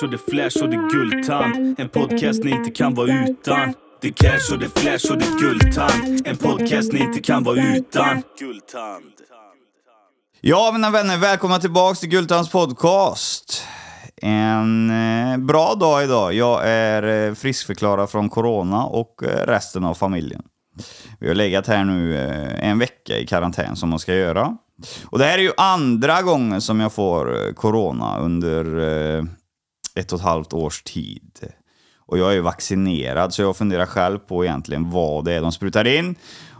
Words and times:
cash 0.00 0.06
och 0.06 0.10
det 0.10 0.18
flash 0.18 0.62
och 0.62 0.70
det 0.70 0.88
guldtand. 0.92 1.80
En 1.80 1.88
podcast 1.88 2.44
ni 2.44 2.50
inte 2.50 2.70
kan 2.70 2.94
vara 2.94 3.28
utan. 3.28 3.74
Det 4.00 4.12
cash 4.12 4.52
och 4.52 4.58
det 4.58 4.78
flash 4.78 5.12
och 5.12 5.18
det 5.18 5.26
guldtand. 5.40 6.26
En 6.26 6.36
podcast 6.36 6.92
ni 6.92 7.00
inte 7.00 7.20
kan 7.20 7.44
vara 7.44 7.56
utan. 7.76 8.22
Guldtand. 8.38 9.04
Ja, 10.40 10.70
mina 10.72 10.90
vänner, 10.90 11.18
välkomna 11.18 11.58
tillbaks 11.58 12.00
till 12.00 12.08
Guldtands 12.08 12.50
podcast. 12.50 13.64
En 14.16 14.90
eh, 14.90 15.38
bra 15.38 15.74
dag 15.74 16.04
idag. 16.04 16.34
Jag 16.34 16.68
är 16.68 17.28
eh, 17.28 17.34
friskförklarad 17.34 18.10
från 18.10 18.28
corona 18.28 18.84
och 18.84 19.22
eh, 19.22 19.46
resten 19.46 19.84
av 19.84 19.94
familjen. 19.94 20.42
Vi 21.20 21.28
har 21.28 21.34
legat 21.34 21.66
här 21.66 21.84
nu 21.84 22.16
eh, 22.16 22.68
en 22.68 22.78
vecka 22.78 23.18
i 23.18 23.26
karantän 23.26 23.76
som 23.76 23.88
man 23.88 23.98
ska 23.98 24.14
göra. 24.14 24.56
Och 25.04 25.18
det 25.18 25.24
här 25.24 25.38
är 25.38 25.42
ju 25.42 25.52
andra 25.56 26.22
gången 26.22 26.60
som 26.60 26.80
jag 26.80 26.92
får 26.92 27.46
eh, 27.46 27.52
corona 27.52 28.18
under 28.18 28.64
eh, 29.18 29.24
ett 29.94 30.12
och 30.12 30.18
ett 30.18 30.24
halvt 30.24 30.52
års 30.52 30.82
tid. 30.82 31.52
Och 32.06 32.18
jag 32.18 32.30
är 32.30 32.34
ju 32.34 32.40
vaccinerad, 32.40 33.34
så 33.34 33.42
jag 33.42 33.56
funderar 33.56 33.86
själv 33.86 34.18
på 34.18 34.44
egentligen 34.44 34.90
vad 34.90 35.24
det 35.24 35.32
är 35.32 35.40
de 35.40 35.52
sprutar 35.52 35.86
in. 35.86 36.16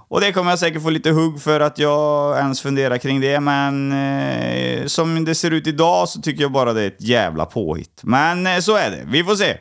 Och 0.08 0.20
det 0.20 0.32
kommer 0.32 0.50
jag 0.50 0.58
säkert 0.58 0.82
få 0.82 0.90
lite 0.90 1.10
hugg 1.10 1.42
för 1.42 1.60
att 1.60 1.78
jag 1.78 2.38
ens 2.38 2.60
funderar 2.60 2.98
kring 2.98 3.20
det, 3.20 3.40
men 3.40 3.92
eh, 3.92 4.86
som 4.86 5.24
det 5.24 5.34
ser 5.34 5.50
ut 5.50 5.66
idag 5.66 6.08
så 6.08 6.20
tycker 6.20 6.42
jag 6.42 6.52
bara 6.52 6.72
det 6.72 6.82
är 6.82 6.86
ett 6.86 7.02
jävla 7.02 7.46
påhitt. 7.46 8.00
Men 8.02 8.46
eh, 8.46 8.58
så 8.58 8.76
är 8.76 8.90
det, 8.90 9.02
vi 9.06 9.24
får 9.24 9.36
se. 9.36 9.56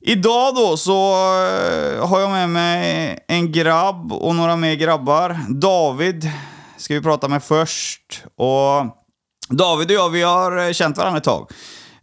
Idag 0.00 0.54
då 0.54 0.76
så 0.76 1.12
eh, 1.12 2.08
har 2.08 2.20
jag 2.20 2.30
med 2.30 2.50
mig 2.50 3.18
en 3.28 3.52
grabb 3.52 4.12
och 4.12 4.34
några 4.34 4.56
mer 4.56 4.74
grabbar. 4.74 5.38
David 5.48 6.30
ska 6.76 6.94
vi 6.94 7.00
prata 7.00 7.28
med 7.28 7.42
först. 7.42 8.24
Och 8.36 8.86
David 9.48 9.90
och 9.90 9.96
jag, 9.96 10.10
vi 10.10 10.22
har 10.22 10.66
eh, 10.66 10.72
känt 10.72 10.96
varandra 10.96 11.18
ett 11.18 11.24
tag. 11.24 11.50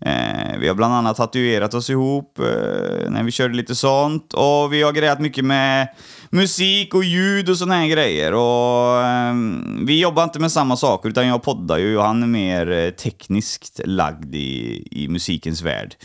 Eh, 0.05 0.57
vi 0.59 0.67
har 0.67 0.75
bland 0.75 0.93
annat 0.93 1.17
tatuerat 1.17 1.73
oss 1.73 1.89
ihop 1.89 2.39
eh, 2.39 3.09
när 3.09 3.23
vi 3.23 3.31
körde 3.31 3.53
lite 3.55 3.75
sånt. 3.75 4.33
Och 4.33 4.73
vi 4.73 4.81
har 4.81 4.91
grejat 4.91 5.19
mycket 5.19 5.45
med 5.45 5.87
musik 6.29 6.93
och 6.93 7.03
ljud 7.03 7.49
och 7.49 7.57
såna 7.57 7.75
här 7.75 7.87
grejer. 7.87 8.33
Och 8.33 9.03
eh, 9.03 9.33
vi 9.85 10.01
jobbar 10.01 10.23
inte 10.23 10.39
med 10.39 10.51
samma 10.51 10.75
saker, 10.77 11.09
utan 11.09 11.27
jag 11.27 11.43
poddar 11.43 11.77
ju 11.77 11.97
och 11.97 12.03
han 12.03 12.23
är 12.23 12.27
mer 12.27 12.71
eh, 12.71 12.89
tekniskt 12.89 13.81
lagd 13.85 14.35
i, 14.35 14.87
i 14.91 15.07
musikens 15.07 15.61
värld. 15.61 15.95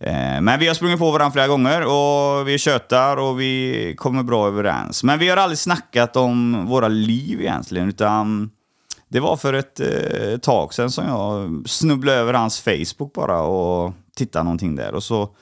Eh, 0.00 0.40
Men 0.40 0.60
vi 0.60 0.66
har 0.66 0.74
sprungit 0.74 0.98
på 0.98 1.10
varandra 1.10 1.32
flera 1.32 1.48
gånger 1.48 1.82
och 1.82 2.48
vi 2.48 2.58
tjötar 2.58 3.16
och 3.16 3.40
vi 3.40 3.94
kommer 3.98 4.22
bra 4.22 4.46
överens. 4.46 5.04
Men 5.04 5.18
vi 5.18 5.28
har 5.28 5.36
aldrig 5.36 5.58
snackat 5.58 6.16
om 6.16 6.66
våra 6.66 6.88
liv 6.88 7.40
egentligen, 7.40 7.88
utan 7.88 8.50
det 9.12 9.20
var 9.20 9.36
för 9.36 9.52
ett 9.52 9.80
eh, 9.80 10.38
tag 10.38 10.74
sedan 10.74 10.90
som 10.90 11.06
jag 11.06 11.62
snubblade 11.68 12.18
över 12.18 12.34
hans 12.34 12.60
Facebook 12.60 13.12
bara 13.14 13.42
och 13.42 13.92
tittade 14.16 14.44
någonting 14.44 14.76
där. 14.76 14.94
Och 14.94 15.02
så 15.02 15.34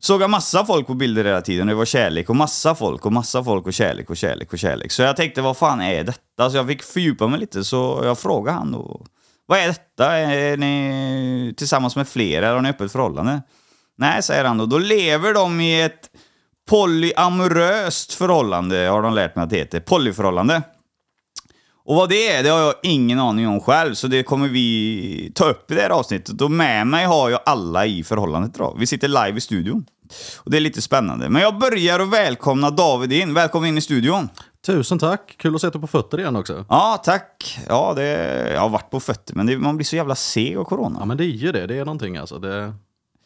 såg 0.00 0.22
jag 0.22 0.30
massa 0.30 0.64
folk 0.64 0.86
på 0.86 0.94
bilder 0.94 1.24
hela 1.24 1.40
tiden. 1.40 1.66
Det 1.66 1.74
var 1.74 1.84
kärlek 1.84 2.30
och 2.30 2.36
massa 2.36 2.74
folk 2.74 3.06
och 3.06 3.12
massa 3.12 3.44
folk 3.44 3.66
och 3.66 3.72
kärlek 3.72 4.10
och 4.10 4.16
kärlek 4.16 4.52
och 4.52 4.58
kärlek. 4.58 4.92
Så 4.92 5.02
jag 5.02 5.16
tänkte, 5.16 5.42
vad 5.42 5.56
fan 5.56 5.80
är 5.80 6.04
detta? 6.04 6.50
Så 6.50 6.56
jag 6.56 6.66
fick 6.66 6.82
fördjupa 6.82 7.26
mig 7.26 7.40
lite, 7.40 7.64
så 7.64 8.00
jag 8.04 8.18
frågade 8.18 8.58
han 8.58 8.72
då. 8.72 9.06
Vad 9.46 9.58
är 9.58 9.66
detta? 9.66 10.12
Är 10.16 10.56
ni 10.56 11.54
tillsammans 11.56 11.96
med 11.96 12.08
flera 12.08 12.46
eller 12.46 12.54
har 12.54 12.62
ni 12.62 12.68
öppet 12.68 12.92
förhållande? 12.92 13.42
Nej, 13.98 14.22
säger 14.22 14.44
han 14.44 14.58
då. 14.58 14.66
Då 14.66 14.78
lever 14.78 15.34
de 15.34 15.60
i 15.60 15.82
ett 15.82 16.10
polyamoröst 16.68 18.14
förhållande, 18.14 18.76
har 18.76 19.02
de 19.02 19.14
lärt 19.14 19.36
mig 19.36 19.42
att 19.42 19.50
det 19.50 19.56
heter. 19.56 19.80
Polyförhållande. 19.80 20.62
Och 21.86 21.96
vad 21.96 22.08
det 22.08 22.28
är, 22.28 22.42
det 22.42 22.48
har 22.48 22.60
jag 22.60 22.74
ingen 22.82 23.20
aning 23.20 23.48
om 23.48 23.60
själv, 23.60 23.94
så 23.94 24.06
det 24.06 24.22
kommer 24.22 24.48
vi 24.48 25.32
ta 25.34 25.44
upp 25.44 25.70
i 25.70 25.74
det 25.74 25.80
här 25.80 25.90
avsnittet. 25.90 26.40
Och 26.40 26.50
med 26.50 26.86
mig 26.86 27.06
har 27.06 27.30
jag 27.30 27.40
alla 27.46 27.86
i 27.86 28.04
förhållandet 28.04 28.56
idag. 28.56 28.76
Vi 28.78 28.86
sitter 28.86 29.08
live 29.08 29.38
i 29.38 29.40
studion. 29.40 29.84
Och 30.38 30.50
det 30.50 30.56
är 30.56 30.60
lite 30.60 30.82
spännande. 30.82 31.28
Men 31.28 31.42
jag 31.42 31.58
börjar 31.58 32.00
att 32.00 32.10
välkomna 32.10 32.70
David 32.70 33.12
in. 33.12 33.34
Välkommen 33.34 33.68
in 33.68 33.78
i 33.78 33.80
studion. 33.80 34.28
Tusen 34.66 34.98
tack! 34.98 35.34
Kul 35.38 35.54
att 35.54 35.60
se 35.60 35.70
dig 35.70 35.80
på 35.80 35.86
fötter 35.86 36.20
igen 36.20 36.36
också. 36.36 36.64
Ja, 36.68 37.02
tack. 37.04 37.58
Ja, 37.68 37.92
det, 37.96 38.04
jag 38.52 38.60
har 38.60 38.68
varit 38.68 38.90
på 38.90 39.00
fötter, 39.00 39.34
men 39.34 39.46
det, 39.46 39.58
man 39.58 39.76
blir 39.76 39.84
så 39.84 39.96
jävla 39.96 40.14
seg 40.14 40.56
av 40.56 40.64
corona. 40.64 40.96
Ja 41.00 41.04
men 41.04 41.16
det 41.16 41.24
är 41.24 41.26
ju 41.26 41.52
det, 41.52 41.66
det 41.66 41.76
är 41.78 41.84
någonting 41.84 42.16
alltså. 42.16 42.38
Det 42.38 42.74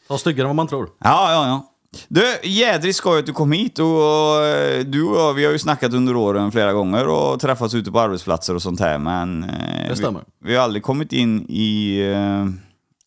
tar 0.09 0.17
styggare 0.17 0.45
än 0.45 0.49
vad 0.49 0.57
man 0.57 0.67
tror. 0.69 0.89
Ja, 0.99 1.33
ja, 1.33 1.47
ja. 1.47 1.75
Du, 2.09 2.23
jädrigt 2.43 2.97
skoj 2.97 3.19
att 3.19 3.27
du 3.27 3.33
kom 3.33 3.53
hit 3.53 3.79
och 3.79 4.45
eh, 4.47 4.85
du 4.85 5.03
och 5.05 5.17
jag, 5.17 5.35
vi 5.35 5.45
har 5.45 5.53
ju 5.53 5.59
snackat 5.59 5.93
under 5.95 6.17
åren 6.17 6.53
flera 6.53 6.73
gånger 6.73 7.09
och 7.09 7.41
träffats 7.41 7.75
ute 7.75 7.91
på 7.93 8.01
arbetsplatser 8.01 8.55
och 8.55 8.63
sånt 8.63 8.81
här, 8.81 8.99
men... 8.99 9.45
eh, 9.45 9.89
Det 9.89 9.97
stämmer. 9.97 10.21
Vi, 10.41 10.49
vi 10.51 10.57
har 10.57 10.65
aldrig 10.65 10.83
kommit 10.83 11.13
in 11.13 11.47
i 11.49 11.99
eh, 12.15 12.47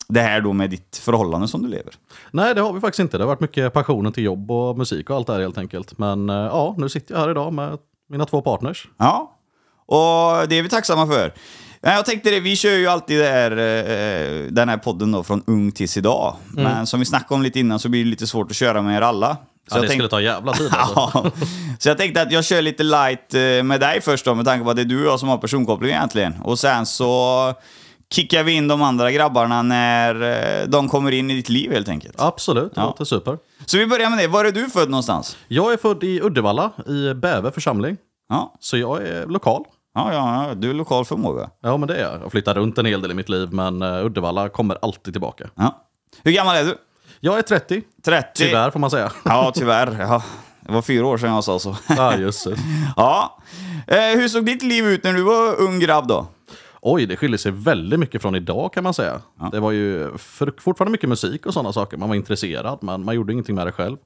det 0.08 0.20
här 0.20 0.40
då 0.40 0.52
med 0.52 0.70
ditt 0.70 0.96
förhållande 1.02 1.48
som 1.48 1.62
du 1.62 1.68
lever. 1.68 1.94
Nej 2.30 2.54
det 2.54 2.60
har 2.60 2.72
vi 2.72 2.80
faktiskt 2.80 3.00
inte. 3.00 3.18
Det 3.18 3.24
har 3.24 3.28
varit 3.28 3.40
mycket 3.40 3.72
passionen 3.72 4.12
till 4.12 4.24
jobb 4.24 4.50
och 4.50 4.78
musik 4.78 5.10
och 5.10 5.16
allt 5.16 5.26
det 5.26 5.32
här 5.32 5.40
helt 5.40 5.58
enkelt. 5.58 5.98
Men 5.98 6.30
eh, 6.30 6.36
ja, 6.36 6.74
nu 6.78 6.88
sitter 6.88 7.14
jag 7.14 7.20
här 7.20 7.30
idag 7.30 7.52
med 7.52 7.78
mina 8.10 8.24
två 8.26 8.42
partners. 8.42 8.88
Ja, 8.98 9.38
och 9.86 10.48
det 10.48 10.58
är 10.58 10.62
vi 10.62 10.68
tacksamma 10.68 11.06
för. 11.06 11.32
Nej, 11.84 11.94
Jag 11.94 12.04
tänkte 12.06 12.30
det, 12.30 12.40
vi 12.40 12.56
kör 12.56 12.70
ju 12.76 12.86
alltid 12.86 13.18
det 13.20 13.28
här, 13.28 13.50
eh, 13.50 14.46
den 14.50 14.68
här 14.68 14.76
podden 14.76 15.12
då 15.12 15.22
från 15.22 15.42
ung 15.46 15.72
tills 15.72 15.96
idag. 15.96 16.36
Men 16.52 16.86
som 16.86 17.00
vi 17.00 17.06
snackade 17.06 17.34
om 17.34 17.42
lite 17.42 17.60
innan 17.60 17.78
så 17.78 17.88
blir 17.88 18.04
det 18.04 18.10
lite 18.10 18.26
svårt 18.26 18.50
att 18.50 18.56
köra 18.56 18.82
med 18.82 18.96
er 18.96 19.00
alla. 19.00 19.36
Så 19.70 19.76
Ja, 19.76 19.80
det 19.80 19.86
jag 19.86 19.92
skulle 19.92 20.08
ta 20.08 20.20
jävla 20.20 20.52
tid 20.52 20.68
alltså. 20.72 21.10
Ja, 21.24 21.30
så 21.78 21.88
jag 21.88 21.98
tänkte 21.98 22.22
att 22.22 22.32
jag 22.32 22.44
kör 22.44 22.62
lite 22.62 22.82
light 22.82 23.34
eh, 23.34 23.62
med 23.62 23.80
dig 23.80 24.00
först 24.00 24.24
då, 24.24 24.34
med 24.34 24.44
tanke 24.44 24.64
på 24.64 24.70
att 24.70 24.76
det 24.76 24.82
är 24.82 24.86
du 24.86 25.00
och 25.06 25.12
jag 25.12 25.20
som 25.20 25.28
har 25.28 25.38
personkoppling 25.38 25.90
egentligen. 25.90 26.34
Och 26.44 26.58
sen 26.58 26.86
så 26.86 27.54
kickar 28.14 28.42
vi 28.42 28.52
in 28.52 28.68
de 28.68 28.82
andra 28.82 29.10
grabbarna 29.12 29.62
när 29.62 30.22
eh, 30.62 30.68
de 30.68 30.88
kommer 30.88 31.12
in 31.12 31.30
i 31.30 31.34
ditt 31.34 31.48
liv 31.48 31.72
helt 31.72 31.88
enkelt. 31.88 32.14
Absolut, 32.20 32.74
det 32.74 32.80
Ja. 32.80 32.86
låter 32.86 33.04
super. 33.04 33.38
Så 33.66 33.78
vi 33.78 33.86
börjar 33.86 34.10
med 34.10 34.18
det. 34.18 34.26
Var 34.28 34.44
är 34.44 34.52
du 34.52 34.70
född 34.70 34.90
någonstans? 34.90 35.36
Jag 35.48 35.72
är 35.72 35.76
född 35.76 36.04
i 36.04 36.20
Uddevalla 36.22 36.70
i 36.86 37.14
Bäve 37.14 37.50
församling. 37.52 37.96
Ja, 38.28 38.54
Så 38.60 38.76
jag 38.76 39.02
är 39.06 39.26
lokal. 39.26 39.64
Ja, 39.94 40.12
ja, 40.12 40.46
ja. 40.48 40.54
du 40.54 40.70
är 40.70 40.74
lokal 40.74 41.04
förmåga. 41.04 41.50
Ja 41.60 41.76
men 41.76 41.88
det 41.88 41.96
är 41.96 42.02
jag. 42.02 42.14
Jag 42.14 42.18
har 42.18 42.30
flyttat 42.30 42.56
runt 42.56 42.78
en 42.78 42.86
hel 42.86 43.02
del 43.02 43.10
i 43.10 43.14
mitt 43.14 43.28
liv 43.28 43.48
men 43.52 43.82
eh, 43.82 44.04
Uddevalla 44.04 44.48
kommer 44.48 44.78
alltid 44.82 45.14
tillbaka. 45.14 45.50
Ja. 45.54 45.86
Hur 46.22 46.32
gammal 46.32 46.56
är 46.56 46.64
du? 46.64 46.76
Jag 47.20 47.38
är 47.38 47.42
30, 47.42 47.82
30? 48.04 48.26
tyvärr 48.34 48.70
får 48.70 48.78
man 48.80 48.90
säga. 48.90 49.12
Ja, 49.24 49.52
tyvärr. 49.54 49.96
Ja. 50.00 50.22
Det 50.60 50.72
var 50.72 50.82
fyra 50.82 51.06
år 51.06 51.18
sedan 51.18 51.34
jag 51.34 51.44
sa 51.44 51.58
så. 51.58 51.76
Ja, 51.88 52.16
just 52.16 52.44
det. 52.48 52.56
Ja. 52.96 53.38
Eh, 53.86 53.96
hur 53.96 54.28
såg 54.28 54.46
ditt 54.46 54.62
liv 54.62 54.86
ut 54.86 55.04
när 55.04 55.12
du 55.12 55.22
var 55.22 55.60
ung 55.60 55.80
grabb 55.80 56.08
då? 56.08 56.26
Oj, 56.80 57.06
det 57.06 57.16
skiljer 57.16 57.38
sig 57.38 57.52
väldigt 57.52 58.00
mycket 58.00 58.22
från 58.22 58.34
idag 58.34 58.72
kan 58.72 58.84
man 58.84 58.94
säga. 58.94 59.20
Det 59.52 59.60
var 59.60 59.70
ju 59.70 60.18
för, 60.18 60.52
fortfarande 60.58 60.92
mycket 60.92 61.08
musik 61.08 61.46
och 61.46 61.54
sådana 61.54 61.72
saker. 61.72 61.96
Man 61.96 62.08
var 62.08 62.16
intresserad, 62.16 62.78
men 62.82 63.04
man 63.04 63.14
gjorde 63.14 63.32
ingenting 63.32 63.54
med 63.54 63.66
det 63.66 63.72
själv. 63.72 63.96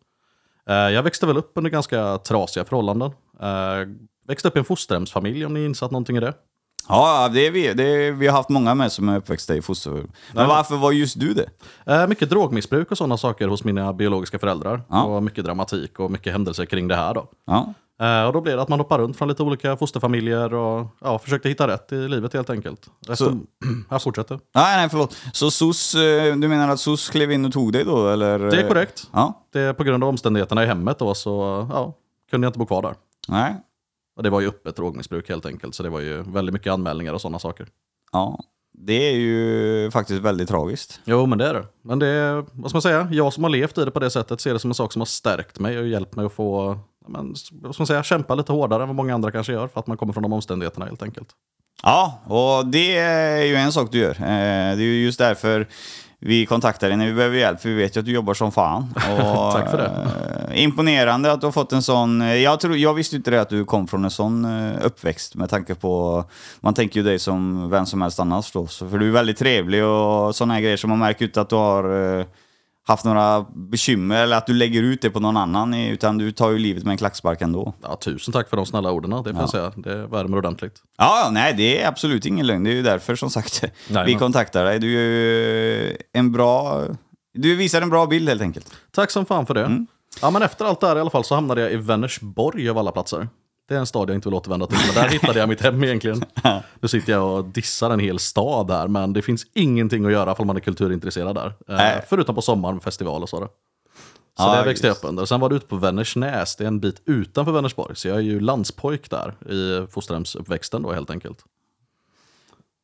Eh, 0.68 0.74
jag 0.74 1.02
växte 1.02 1.26
väl 1.26 1.36
upp 1.36 1.52
under 1.54 1.70
ganska 1.70 2.18
trasiga 2.18 2.64
förhållanden. 2.64 3.10
Eh, 3.40 3.88
växte 4.28 4.48
upp 4.48 4.56
i 4.56 4.58
en 4.58 4.64
fosterhemsfamilj 4.64 5.46
om 5.46 5.54
ni 5.54 5.64
insatt 5.64 5.90
någonting 5.90 6.16
i 6.16 6.20
det. 6.20 6.34
Ja, 6.88 7.30
det 7.32 7.46
är 7.46 7.50
vi. 7.50 7.74
Det 7.74 7.84
är, 7.84 8.12
vi 8.12 8.26
har 8.26 8.36
haft 8.36 8.48
många 8.48 8.74
med 8.74 8.92
som 8.92 9.08
är 9.08 9.16
uppväxta 9.16 9.56
i 9.56 9.62
fosterhem. 9.62 10.10
Men 10.32 10.48
varför 10.48 10.76
var 10.76 10.92
just 10.92 11.20
du 11.20 11.34
det? 11.34 11.48
Eh, 11.92 12.06
mycket 12.06 12.30
drogmissbruk 12.30 12.90
och 12.90 12.98
sådana 12.98 13.16
saker 13.16 13.48
hos 13.48 13.64
mina 13.64 13.92
biologiska 13.92 14.38
föräldrar. 14.38 14.82
Ja. 14.88 15.02
Och 15.02 15.22
mycket 15.22 15.44
dramatik 15.44 16.00
och 16.00 16.10
mycket 16.10 16.32
händelser 16.32 16.64
kring 16.66 16.88
det 16.88 16.96
här 16.96 17.14
då. 17.14 17.28
Ja. 17.46 17.74
Eh, 18.00 18.26
och 18.26 18.32
då 18.32 18.40
blev 18.40 18.56
det 18.56 18.62
att 18.62 18.68
man 18.68 18.80
hoppar 18.80 18.98
runt 18.98 19.16
från 19.16 19.28
lite 19.28 19.42
olika 19.42 19.76
fosterfamiljer 19.76 20.54
och 20.54 20.86
ja, 21.00 21.18
försökte 21.18 21.48
hitta 21.48 21.68
rätt 21.68 21.92
i 21.92 22.08
livet 22.08 22.32
helt 22.32 22.50
enkelt. 22.50 22.86
Resten, 23.06 23.46
jag 23.90 24.02
fortsätter. 24.02 24.40
Nej, 24.54 24.76
nej, 24.76 24.88
förlåt. 24.88 25.16
Så 25.32 25.50
SOS, 25.50 25.94
eh, 25.94 26.36
du 26.36 26.48
menar 26.48 26.68
att 26.68 26.80
SOS 26.80 27.08
klev 27.08 27.32
in 27.32 27.44
och 27.44 27.52
tog 27.52 27.72
dig 27.72 27.84
då, 27.84 28.08
eller? 28.08 28.38
Det 28.38 28.60
är 28.60 28.68
korrekt. 28.68 29.08
Ja. 29.12 29.46
Det 29.52 29.60
är 29.60 29.72
på 29.72 29.84
grund 29.84 30.04
av 30.04 30.08
omständigheterna 30.08 30.62
i 30.62 30.66
hemmet 30.66 30.98
då 30.98 31.14
så 31.14 31.66
ja, 31.70 31.94
kunde 32.30 32.44
jag 32.44 32.48
inte 32.48 32.58
bo 32.58 32.66
kvar 32.66 32.82
där. 32.82 32.94
Nej. 33.28 33.56
Och 34.16 34.22
det 34.22 34.30
var 34.30 34.40
ju 34.40 34.48
öppet 34.48 34.76
drogmissbruk 34.76 35.28
helt 35.28 35.46
enkelt, 35.46 35.74
så 35.74 35.82
det 35.82 35.88
var 35.88 36.00
ju 36.00 36.22
väldigt 36.22 36.52
mycket 36.52 36.72
anmälningar 36.72 37.12
och 37.14 37.20
sådana 37.20 37.38
saker. 37.38 37.66
Ja. 38.12 38.40
Det 38.78 38.92
är 39.10 39.14
ju 39.16 39.90
faktiskt 39.90 40.22
väldigt 40.22 40.48
tragiskt. 40.48 41.00
Jo, 41.04 41.26
men 41.26 41.38
det 41.38 41.46
är 41.46 41.54
det. 41.54 41.64
Men 41.82 41.98
det 41.98 42.06
är, 42.06 42.44
vad 42.52 42.70
ska 42.70 42.76
man 42.76 42.82
säga, 42.82 43.08
jag 43.12 43.32
som 43.32 43.44
har 43.44 43.50
levt 43.50 43.78
i 43.78 43.84
det 43.84 43.90
på 43.90 44.00
det 44.00 44.10
sättet 44.10 44.40
ser 44.40 44.52
det 44.52 44.58
som 44.58 44.70
en 44.70 44.74
sak 44.74 44.92
som 44.92 45.00
har 45.00 45.06
stärkt 45.06 45.58
mig 45.58 45.78
och 45.78 45.86
hjälpt 45.86 46.16
mig 46.16 46.26
att 46.26 46.32
få, 46.32 46.78
men, 47.08 47.34
vad 47.52 47.74
ska 47.74 47.80
man 47.82 47.86
säga, 47.86 48.02
kämpa 48.02 48.34
lite 48.34 48.52
hårdare 48.52 48.82
än 48.82 48.88
vad 48.88 48.96
många 48.96 49.14
andra 49.14 49.30
kanske 49.30 49.52
gör 49.52 49.68
för 49.68 49.80
att 49.80 49.86
man 49.86 49.96
kommer 49.96 50.12
från 50.12 50.22
de 50.22 50.32
omständigheterna 50.32 50.86
helt 50.86 51.02
enkelt. 51.02 51.28
Ja, 51.82 52.20
och 52.26 52.66
det 52.66 52.96
är 52.96 53.44
ju 53.44 53.54
en 53.56 53.72
sak 53.72 53.92
du 53.92 53.98
gör. 53.98 54.10
Eh, 54.10 54.16
Det 54.76 54.82
är 54.82 54.92
ju 54.92 55.04
just 55.04 55.18
därför 55.18 55.66
vi 56.20 56.46
kontaktar 56.46 56.88
dig 56.88 56.96
när 56.96 57.06
vi 57.06 57.12
behöver 57.14 57.36
hjälp, 57.38 57.60
för 57.60 57.68
vi 57.68 57.74
vet 57.74 57.96
ju 57.96 58.00
att 58.00 58.06
du 58.06 58.12
jobbar 58.12 58.34
som 58.34 58.52
fan. 58.52 58.82
Och, 58.96 59.52
Tack 59.52 59.70
för 59.70 59.78
det. 59.78 60.08
eh, 60.54 60.62
Imponerande 60.62 61.32
att 61.32 61.40
du 61.40 61.46
har 61.46 61.52
fått 61.52 61.72
en 61.72 61.82
sån... 61.82 62.22
eh, 62.22 62.34
Jag, 62.34 62.60
tror, 62.60 62.76
jag 62.76 62.94
visste 62.94 63.16
inte 63.16 63.30
det 63.30 63.40
att 63.40 63.48
du 63.48 63.64
kom 63.64 63.86
från 63.86 64.04
en 64.04 64.10
sån 64.10 64.44
eh, 64.44 64.86
uppväxt 64.86 65.34
med 65.34 65.50
tanke 65.50 65.74
på... 65.74 66.24
Man 66.60 66.74
tänker 66.74 67.00
ju 67.00 67.06
dig 67.06 67.18
som 67.18 67.70
vem 67.70 67.86
som 67.86 68.02
helst 68.02 68.20
annars 68.20 68.52
då. 68.52 68.66
Så, 68.66 68.88
för 68.88 68.98
du 68.98 69.08
är 69.08 69.12
väldigt 69.12 69.38
trevlig 69.38 69.84
och 69.84 70.36
såna 70.36 70.54
här 70.54 70.60
grejer 70.60 70.76
som 70.76 70.90
man 70.90 70.98
märker 70.98 71.24
ut 71.24 71.36
att 71.36 71.48
du 71.48 71.56
har 71.56 72.18
eh, 72.20 72.26
haft 72.86 73.04
några 73.04 73.46
bekymmer 73.54 74.22
eller 74.22 74.36
att 74.36 74.46
du 74.46 74.54
lägger 74.54 74.82
ut 74.82 75.02
det 75.02 75.10
på 75.10 75.20
någon 75.20 75.36
annan, 75.36 75.74
utan 75.74 76.18
du 76.18 76.32
tar 76.32 76.50
ju 76.50 76.58
livet 76.58 76.84
med 76.84 76.90
en 76.92 76.98
klackspark 76.98 77.40
ändå. 77.40 77.74
Ja, 77.82 77.96
tusen 77.96 78.32
tack 78.32 78.48
för 78.48 78.56
de 78.56 78.66
snälla 78.66 78.90
orden, 78.92 79.10
det 79.10 79.32
får 79.32 79.40
jag 79.42 79.50
säga. 79.50 79.72
Det 79.76 80.06
värmer 80.06 80.36
ordentligt. 80.38 80.82
Ja, 80.98 81.20
ja, 81.24 81.30
nej, 81.30 81.54
det 81.56 81.82
är 81.82 81.88
absolut 81.88 82.26
ingen 82.26 82.46
lögn. 82.46 82.64
Det 82.64 82.70
är 82.70 82.74
ju 82.74 82.82
därför 82.82 83.16
som 83.16 83.30
sagt 83.30 83.64
vi 83.88 83.94
Jajamän. 83.94 84.18
kontaktar 84.18 84.64
dig. 84.64 84.78
Du 84.78 84.98
är 84.98 85.96
en 86.12 86.32
bra 86.32 86.84
Du 87.34 87.56
visar 87.56 87.82
en 87.82 87.90
bra 87.90 88.06
bild 88.06 88.28
helt 88.28 88.42
enkelt. 88.42 88.72
Tack 88.90 89.10
som 89.10 89.26
fan 89.26 89.46
för 89.46 89.54
det. 89.54 89.64
Mm. 89.64 89.86
Ja, 90.22 90.30
men 90.30 90.42
efter 90.42 90.64
allt 90.64 90.80
det 90.80 90.86
här 90.86 90.96
i 90.96 91.00
alla 91.00 91.10
fall 91.10 91.24
så 91.24 91.34
hamnade 91.34 91.60
jag 91.60 91.72
i 91.72 91.76
Vänersborg 91.76 92.68
av 92.70 92.78
alla 92.78 92.92
platser. 92.92 93.28
Det 93.68 93.74
är 93.74 93.78
en 93.78 93.86
stad 93.86 94.10
jag 94.10 94.14
inte 94.14 94.28
vill 94.28 94.34
återvända 94.34 94.66
till, 94.66 94.78
men 94.86 95.04
där 95.04 95.10
hittade 95.10 95.38
jag 95.38 95.48
mitt 95.48 95.60
hem 95.60 95.84
egentligen. 95.84 96.24
Nu 96.80 96.88
sitter 96.88 97.12
jag 97.12 97.36
och 97.36 97.44
dissar 97.44 97.90
en 97.90 98.00
hel 98.00 98.18
stad 98.18 98.70
här, 98.70 98.88
men 98.88 99.12
det 99.12 99.22
finns 99.22 99.46
ingenting 99.54 100.04
att 100.06 100.12
göra 100.12 100.32
om 100.34 100.46
man 100.46 100.56
är 100.56 100.60
kulturintresserad 100.60 101.34
där. 101.34 101.46
Eh, 101.46 101.52
Nej. 101.76 102.04
förutom 102.08 102.34
på 102.34 102.42
sommaren 102.42 102.80
festival 102.80 103.22
och 103.22 103.28
så. 103.28 103.40
Då. 103.40 103.46
Så 103.46 103.52
Ja, 104.42 104.56
det 104.56 104.64
växte 104.64 104.86
jag 104.86 104.96
upp 104.96 105.04
under. 105.04 105.24
Sen 105.24 105.40
var 105.40 105.48
det 105.48 105.54
ute 105.54 105.66
på 105.66 105.76
Vänersnäs, 105.76 106.56
det 106.56 106.64
är 106.64 106.68
en 106.68 106.80
bit 106.80 107.02
utanför 107.06 107.52
Vänersborg. 107.52 107.96
Så 107.96 108.08
jag 108.08 108.16
är 108.16 108.20
ju 108.20 108.40
landspojk 108.40 109.10
där 109.10 109.52
i 109.52 109.86
fosterhemsuppväxten 109.90 110.82
då 110.82 110.92
helt 110.92 111.10
enkelt. 111.10 111.38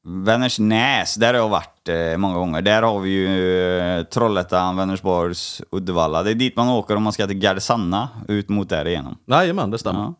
Vänersnäs, 0.05 1.15
där 1.15 1.35
har 1.35 1.41
jag 1.41 1.49
varit 1.49 1.89
eh, 1.89 2.17
många 2.17 2.35
gånger. 2.35 2.63
Där 2.63 2.83
har 2.83 3.01
vi 3.01 3.11
ju 3.11 3.79
eh, 3.79 4.03
Trollhättan, 4.05 4.77
Vänersborgs, 4.77 5.63
Uddevalla. 5.71 6.23
Det 6.23 6.31
är 6.31 6.35
dit 6.35 6.57
man 6.57 6.69
åker 6.69 6.97
om 6.97 7.03
man 7.03 7.13
ska 7.13 7.27
till 7.27 7.39
Gardsanna, 7.39 8.09
ut 8.29 8.49
mot 8.49 8.69
där 8.69 8.89
igenom. 8.89 9.19
Jajamän, 9.27 9.71
det 9.71 9.79
stämmer. 9.79 10.01
Ja. 10.01 10.15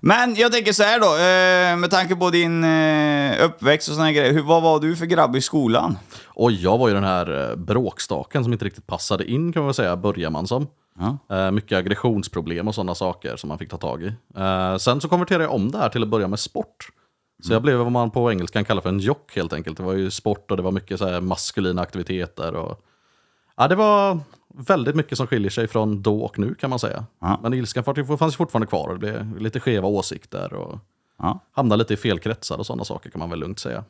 Men 0.00 0.34
jag 0.34 0.52
tänker 0.52 0.72
så 0.72 0.82
här 0.82 1.00
då, 1.00 1.06
eh, 1.06 1.76
med 1.80 1.90
tanke 1.90 2.16
på 2.16 2.30
din 2.30 2.64
eh, 2.64 3.44
uppväxt 3.44 3.88
och 3.88 3.94
såna 3.94 4.12
grejer. 4.12 4.42
Vad 4.42 4.62
var 4.62 4.80
du 4.80 4.96
för 4.96 5.06
grabb 5.06 5.36
i 5.36 5.40
skolan? 5.40 5.98
Och 6.26 6.52
jag 6.52 6.78
var 6.78 6.88
ju 6.88 6.94
den 6.94 7.04
här 7.04 7.50
eh, 7.50 7.56
bråkstaken 7.56 8.44
som 8.44 8.52
inte 8.52 8.64
riktigt 8.64 8.86
passade 8.86 9.24
in 9.30 9.52
kan 9.52 9.60
man 9.60 9.66
väl 9.66 9.74
säga, 9.74 9.96
börjar 9.96 10.30
man 10.30 10.46
som. 10.46 10.66
Ja. 11.28 11.50
Mycket 11.50 11.78
aggressionsproblem 11.78 12.68
och 12.68 12.74
sådana 12.74 12.94
saker 12.94 13.36
som 13.36 13.48
man 13.48 13.58
fick 13.58 13.70
ta 13.70 13.76
tag 13.76 14.02
i. 14.02 14.12
Sen 14.80 15.00
så 15.00 15.08
konverterade 15.08 15.44
jag 15.44 15.54
om 15.54 15.70
det 15.70 15.78
här 15.78 15.88
till 15.88 16.02
att 16.02 16.08
börja 16.08 16.28
med 16.28 16.38
sport. 16.38 16.88
Så 17.42 17.52
jag 17.52 17.62
blev 17.62 17.78
vad 17.78 17.92
man 17.92 18.10
på 18.10 18.30
engelska 18.30 18.64
kallar 18.64 18.82
för 18.82 18.88
en 18.88 18.98
jock 18.98 19.36
helt 19.36 19.52
enkelt. 19.52 19.76
Det 19.76 19.82
var 19.82 19.92
ju 19.92 20.10
sport 20.10 20.50
och 20.50 20.56
det 20.56 20.62
var 20.62 20.72
mycket 20.72 20.98
så 20.98 21.20
maskulina 21.20 21.82
aktiviteter. 21.82 22.54
Och... 22.54 22.84
Ja, 23.56 23.68
det 23.68 23.74
var 23.74 24.20
väldigt 24.54 24.94
mycket 24.96 25.18
som 25.18 25.26
skiljer 25.26 25.50
sig 25.50 25.68
från 25.68 26.02
då 26.02 26.20
och 26.22 26.38
nu 26.38 26.54
kan 26.54 26.70
man 26.70 26.78
säga. 26.78 27.04
Ja. 27.20 27.40
Men 27.42 27.54
ilskan 27.54 27.84
fanns 28.18 28.36
fortfarande 28.36 28.66
kvar 28.66 28.88
och 28.88 28.94
det 28.98 28.98
blev 28.98 29.38
lite 29.40 29.60
skeva 29.60 29.88
åsikter. 29.88 30.52
Och 30.54 30.78
Ja. 31.18 31.40
hamnade 31.52 31.78
lite 31.78 31.94
i 31.94 31.96
fel 31.96 32.18
kretsar 32.18 32.58
och 32.58 32.66
sådana 32.66 32.84
saker 32.84 33.10
kan 33.10 33.18
man 33.18 33.30
väl 33.30 33.38
lugnt 33.38 33.58
säga. 33.58 33.84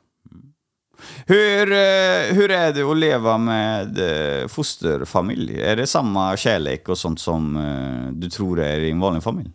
Hur, 1.26 1.72
eh, 1.72 2.34
hur 2.34 2.50
är 2.50 2.72
det 2.72 2.82
att 2.90 2.96
leva 2.96 3.38
med 3.38 3.98
eh, 4.42 4.48
fosterfamilj? 4.48 5.62
Är 5.62 5.76
det 5.76 5.86
samma 5.86 6.36
kärlek 6.36 6.88
och 6.88 6.98
sånt 6.98 7.20
som 7.20 7.56
eh, 7.56 8.12
du 8.12 8.30
tror 8.30 8.60
är 8.60 8.78
i 8.80 8.90
en 8.90 9.00
vanlig 9.00 9.22
familj? 9.22 9.50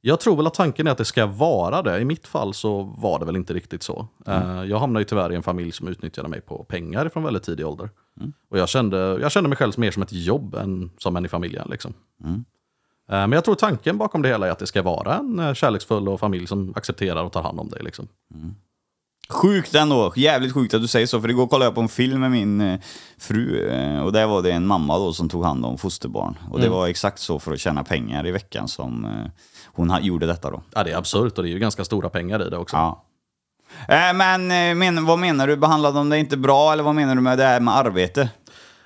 Jag 0.00 0.20
tror 0.20 0.36
väl 0.36 0.46
att 0.46 0.54
tanken 0.54 0.86
är 0.86 0.90
att 0.90 0.98
det 0.98 1.04
ska 1.04 1.26
vara 1.26 1.82
det. 1.82 2.00
I 2.00 2.04
mitt 2.04 2.26
fall 2.26 2.54
så 2.54 2.82
var 2.82 3.18
det 3.18 3.24
väl 3.24 3.36
inte 3.36 3.54
riktigt 3.54 3.82
så. 3.82 4.06
Eh, 4.26 4.64
Jag 4.64 4.78
hamnade 4.78 5.00
ju 5.00 5.04
tyvärr 5.04 5.32
i 5.32 5.36
en 5.36 5.42
familj 5.42 5.72
som 5.72 5.88
utnyttjade 5.88 6.28
mig 6.28 6.40
på 6.40 6.64
pengar 6.64 7.08
från 7.08 7.22
väldigt 7.22 7.42
tidig 7.42 7.66
ålder. 7.66 7.90
Och 8.50 8.58
jag 8.58 8.68
kände, 8.68 8.96
jag 8.96 9.32
kände 9.32 9.48
mig 9.48 9.56
själv 9.58 9.72
mer 9.76 9.90
som 9.90 10.02
ett 10.02 10.12
jobb 10.12 10.54
än 10.54 10.90
som 10.98 11.16
en 11.16 11.24
i 11.24 11.28
familjen. 11.28 11.68
Liksom. 11.70 11.94
Eh, 12.24 12.36
Men 13.08 13.32
jag 13.32 13.44
tror 13.44 13.54
tanken 13.54 13.98
bakom 13.98 14.22
det 14.22 14.28
hela 14.28 14.46
är 14.46 14.50
att 14.50 14.58
det 14.58 14.66
ska 14.66 14.82
vara 14.82 15.16
en 15.16 15.38
eh, 15.38 15.54
kärleksfull 15.54 16.08
och 16.08 16.20
familj 16.20 16.46
som 16.46 16.72
accepterar 16.76 17.24
och 17.24 17.32
tar 17.32 17.42
hand 17.42 17.60
om 17.60 17.68
dig. 17.68 17.82
Liksom. 17.82 18.08
Sjukt 19.28 19.74
ändå, 19.74 20.12
jävligt 20.16 20.52
sjukt 20.54 20.74
att 20.74 20.80
du 20.82 20.88
säger 20.88 21.06
så, 21.06 21.20
för 21.20 21.30
igår 21.30 21.46
kollade 21.46 21.64
jag 21.66 21.74
på 21.74 21.80
en 21.80 21.88
film 21.88 22.20
med 22.20 22.30
min 22.30 22.60
eh, 22.60 22.80
fru 23.18 23.68
eh, 23.68 24.00
och 24.00 24.12
där 24.12 24.26
var 24.26 24.42
det 24.42 24.52
en 24.52 24.66
mamma 24.66 24.98
då 24.98 25.12
som 25.12 25.28
tog 25.28 25.44
hand 25.44 25.64
om 25.64 25.78
fosterbarn. 25.78 26.38
Och 26.50 26.60
det 26.60 26.68
var 26.68 26.88
exakt 26.88 27.18
så 27.18 27.38
för 27.38 27.52
att 27.52 27.60
tjäna 27.60 27.84
pengar 27.84 28.26
i 28.26 28.30
veckan 28.30 28.68
som 28.68 29.04
eh, 29.04 29.30
hon 29.66 29.98
gjorde 30.02 30.26
detta 30.26 30.50
då. 30.50 30.62
Ja, 30.74 30.84
det 30.84 30.90
är 30.90 30.96
absurt 30.96 31.38
och 31.38 31.44
det 31.44 31.50
är 31.50 31.52
ju 31.52 31.58
ganska 31.58 31.84
stora 31.84 32.10
pengar 32.10 32.46
i 32.46 32.50
det 32.50 32.56
också. 32.56 32.76
Ja. 32.76 33.04
Eh, 33.88 34.14
men 34.14 34.50
eh, 34.50 34.74
men 34.74 35.04
vad 35.06 35.18
menar 35.18 35.46
du, 35.46 35.56
behandlade 35.56 35.98
de 35.98 36.08
dig 36.10 36.20
inte 36.20 36.36
bra 36.36 36.72
eller 36.72 36.82
vad 36.82 36.94
menar 36.94 37.14
du 37.14 37.20
med 37.20 37.38
det 37.38 37.44
här 37.44 37.60
med 37.60 37.76
arbete? 37.76 38.28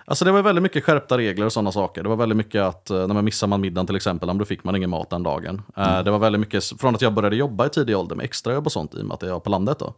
Alltså 0.05 0.25
det 0.25 0.33
var 0.33 0.43
väldigt 0.43 0.63
mycket 0.63 0.85
skärpta 0.85 1.19
regler 1.19 1.47
och 1.47 1.53
sådana 1.53 1.73
saker. 1.73 2.03
Det 2.03 2.09
var 2.09 2.17
väldigt 2.17 2.37
mycket 2.37 2.63
att 2.63 2.91
eh, 2.91 2.97
när 3.07 3.15
man 3.15 3.25
missade 3.25 3.51
man 3.51 3.61
middagen 3.61 3.87
till 3.87 3.97
exempel, 3.97 4.39
då 4.39 4.45
fick 4.45 4.65
man 4.65 4.77
ingen 4.77 4.91
mat 4.91 5.11
den 5.11 5.23
dagen. 5.23 5.63
Eh, 5.77 6.03
Det 6.03 6.11
var 6.11 6.19
väldigt 6.19 6.41
mycket, 6.41 6.65
från 6.81 6.95
att 6.95 7.03
jag 7.03 7.15
började 7.15 7.37
jobba 7.37 7.67
i 7.67 7.69
tidig 7.69 7.97
ålder 7.97 8.17
med 8.17 8.25
extrajobb 8.25 8.67
och 8.67 8.73
sånt 8.73 8.95
i 8.95 9.01
och 9.01 9.05
med 9.05 9.15
att 9.15 9.23
jag 9.23 9.33
var 9.33 9.41
på 9.41 9.51
landet 9.51 9.79
då. 9.79 9.95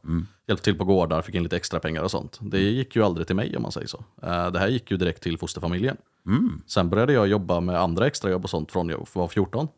Hjälpte 0.49 0.65
till 0.65 0.79
på 0.79 0.85
gårdar, 0.85 1.23
fick 1.23 1.35
in 1.35 1.43
lite 1.43 1.57
extra 1.57 1.81
pengar 1.81 2.03
och 2.03 2.11
sånt. 2.11 2.39
Det 2.41 2.59
gick 2.61 2.97
ju 2.97 3.05
aldrig 3.05 3.27
till 3.27 3.37
mig 3.37 3.57
om 3.57 3.63
man 3.63 3.73
säger 3.73 3.87
så. 3.87 4.05
Det 4.53 4.59
här 4.59 4.69
gick 4.69 4.91
ju 4.91 4.97
direkt 4.97 5.23
till 5.23 5.39
fosterfamiljen. 5.39 5.97
Sen 6.67 6.91
började 6.91 7.13
jag 7.13 7.27
jobba 7.29 7.61
med 7.61 7.81
andra 7.81 8.07
extrajobb 8.07 8.45
och 8.45 8.51
sånt 8.51 8.73
från 8.73 8.89
jag 8.89 9.07
var 9.13 9.29
14. 9.29 9.69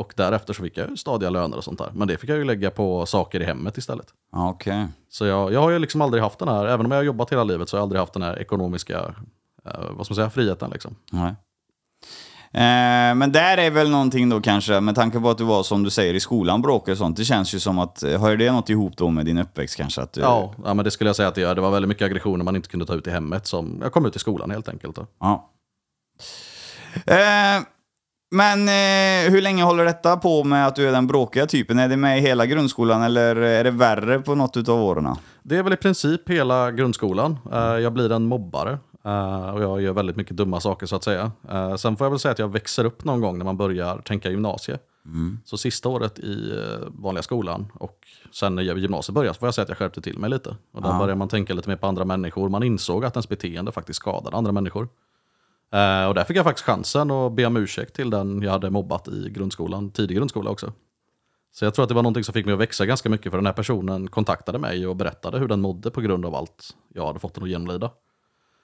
Och 0.00 0.12
därefter 0.16 0.52
så 0.52 0.62
fick 0.62 0.76
jag 0.76 0.98
stadiga 0.98 1.30
löner 1.30 1.56
och 1.56 1.64
sånt 1.64 1.78
där. 1.78 1.90
Men 1.94 2.08
det 2.08 2.18
fick 2.18 2.30
jag 2.30 2.38
ju 2.38 2.44
lägga 2.44 2.70
på 2.70 3.06
saker 3.06 3.40
i 3.40 3.44
hemmet 3.44 3.78
istället. 3.78 4.06
Okej. 4.32 4.86
Så 5.08 5.26
jag, 5.26 5.52
jag 5.52 5.60
har 5.60 5.70
ju 5.70 5.78
liksom 5.78 6.00
aldrig 6.00 6.22
haft 6.22 6.38
den 6.38 6.48
här, 6.48 6.66
även 6.66 6.86
om 6.86 6.92
jag 6.92 6.98
har 6.98 7.04
jobbat 7.04 7.32
hela 7.32 7.44
livet 7.44 7.68
så 7.68 7.76
har 7.76 7.78
jag 7.78 7.82
aldrig 7.82 8.00
haft 8.00 8.12
den 8.12 8.22
här 8.22 8.38
ekonomiska, 8.38 8.98
eh, 9.66 9.80
vad 9.90 10.06
ska 10.06 10.12
man 10.12 10.16
säga, 10.16 10.30
friheten 10.30 10.70
liksom. 10.70 10.96
Nej. 11.12 11.34
Eh, 12.52 13.14
men 13.14 13.32
där 13.32 13.58
är 13.58 13.70
väl 13.70 13.90
någonting 13.90 14.28
då 14.28 14.40
kanske, 14.40 14.80
med 14.80 14.94
tanke 14.94 15.20
på 15.20 15.30
att 15.30 15.38
du 15.38 15.44
var 15.44 15.62
som 15.62 15.82
du 15.82 15.90
säger 15.90 16.14
i 16.14 16.20
skolan 16.20 16.62
bråkade 16.62 16.92
och 16.92 16.98
sånt. 16.98 17.16
Det 17.16 17.24
känns 17.24 17.54
ju 17.54 17.58
som 17.58 17.78
att, 17.78 18.02
eh, 18.02 18.20
har 18.20 18.36
det 18.36 18.52
något 18.52 18.70
ihop 18.70 18.96
då 18.96 19.10
med 19.10 19.26
din 19.26 19.38
uppväxt 19.38 19.76
kanske? 19.76 20.02
Att 20.02 20.12
du, 20.12 20.20
Ja, 20.20 20.54
ja, 20.64 20.74
men 20.74 20.84
det 20.84 20.90
skulle 20.90 21.08
jag 21.08 21.16
säga 21.16 21.28
att 21.28 21.34
det 21.34 21.40
gör. 21.40 21.54
Det 21.54 21.60
var 21.60 21.70
väldigt 21.70 21.88
mycket 21.88 22.06
aggressioner 22.06 22.44
man 22.44 22.56
inte 22.56 22.68
kunde 22.68 22.86
ta 22.86 22.94
ut 22.94 23.06
i 23.06 23.10
hemmet. 23.10 23.46
Som, 23.46 23.78
jag 23.82 23.92
kom 23.92 24.06
ut 24.06 24.16
i 24.16 24.18
skolan 24.18 24.50
helt 24.50 24.68
enkelt. 24.68 24.96
Då. 24.96 25.06
Ja. 25.20 25.50
Eh, 27.06 27.62
men 28.30 28.68
eh, 28.68 29.32
hur 29.32 29.42
länge 29.42 29.62
håller 29.62 29.84
detta 29.84 30.16
på 30.16 30.44
med 30.44 30.66
att 30.66 30.76
du 30.76 30.88
är 30.88 30.92
den 30.92 31.06
bråkiga 31.06 31.46
typen? 31.46 31.78
Är 31.78 31.88
det 31.88 31.96
med 31.96 32.18
i 32.18 32.20
hela 32.20 32.46
grundskolan 32.46 33.02
eller 33.02 33.36
är 33.36 33.64
det 33.64 33.70
värre 33.70 34.20
på 34.20 34.34
något 34.34 34.56
utav 34.56 34.82
åren? 34.82 35.16
Det 35.42 35.56
är 35.56 35.62
väl 35.62 35.72
i 35.72 35.76
princip 35.76 36.28
hela 36.28 36.70
grundskolan. 36.70 37.38
Eh, 37.52 37.58
jag 37.58 37.92
blir 37.92 38.12
en 38.12 38.22
mobbare. 38.26 38.78
eh, 39.04 39.50
och 39.50 39.62
jag 39.62 39.80
gör 39.82 39.92
väldigt 39.92 40.16
mycket 40.16 40.36
dumma 40.36 40.60
saker 40.60 40.86
så 40.86 40.96
att 40.96 41.04
säga. 41.04 41.32
Eh, 41.50 41.74
sen 41.76 41.96
får 41.96 42.04
jag 42.04 42.10
väl 42.10 42.18
säga 42.18 42.32
att 42.32 42.38
jag 42.38 42.52
växer 42.52 42.84
upp 42.84 43.04
någon 43.04 43.20
gång 43.20 43.38
när 43.38 43.44
man 43.44 43.56
börjar 43.56 43.98
tänka 43.98 44.30
gymnasie. 44.30 44.78
Så 45.44 45.56
sista 45.58 45.88
året 45.88 46.18
i 46.18 46.50
eh, 46.56 46.88
vanliga 46.88 47.22
skolan 47.22 47.72
och 47.74 47.98
sen 48.32 48.54
när 48.54 48.62
gymnasiet 48.62 49.14
började 49.14 49.34
så 49.34 49.38
får 49.38 49.46
jag 49.46 49.54
säga 49.54 49.62
att 49.62 49.68
jag 49.68 49.78
skärpte 49.78 50.00
till 50.02 50.18
mig 50.18 50.30
lite. 50.30 50.56
Och 50.74 50.82
där 50.82 50.88
började 50.98 51.14
man 51.14 51.28
tänka 51.28 51.54
lite 51.54 51.68
mer 51.68 51.76
på 51.76 51.86
andra 51.86 52.04
människor. 52.04 52.48
Man 52.48 52.62
insåg 52.62 53.04
att 53.04 53.16
ens 53.16 53.28
beteende 53.28 53.72
faktiskt 53.72 53.96
skadade 53.96 54.36
andra 54.36 54.52
människor. 54.52 54.88
Eh, 55.72 56.08
och 56.08 56.14
där 56.14 56.24
fick 56.24 56.36
jag 56.36 56.44
faktiskt 56.44 56.66
chansen 56.66 57.10
att 57.10 57.32
be 57.32 57.46
om 57.46 57.56
ursäkt 57.56 57.94
till 57.94 58.10
den 58.10 58.42
jag 58.42 58.50
hade 58.50 58.70
mobbat 58.70 59.08
i 59.08 59.30
grundskolan, 59.30 59.90
tidig 59.90 60.16
grundskola 60.16 60.50
också. 60.50 60.72
Så 61.52 61.64
jag 61.64 61.74
tror 61.74 61.82
att 61.82 61.88
det 61.88 61.94
var 61.94 62.02
någonting 62.02 62.24
som 62.24 62.32
fick 62.32 62.46
mig 62.46 62.52
att 62.52 62.60
växa 62.60 62.86
ganska 62.86 63.08
mycket 63.08 63.30
för 63.30 63.38
den 63.38 63.46
här 63.46 63.52
personen 63.52 64.08
kontaktade 64.08 64.58
mig 64.58 64.86
och 64.86 64.96
berättade 64.96 65.38
hur 65.38 65.48
den 65.48 65.60
mådde 65.60 65.90
på 65.90 66.00
grund 66.00 66.26
av 66.26 66.34
allt 66.34 66.76
jag 66.94 67.06
hade 67.06 67.18
fått 67.18 67.34
den 67.34 67.44
att 67.44 67.50
genomlida. 67.50 67.90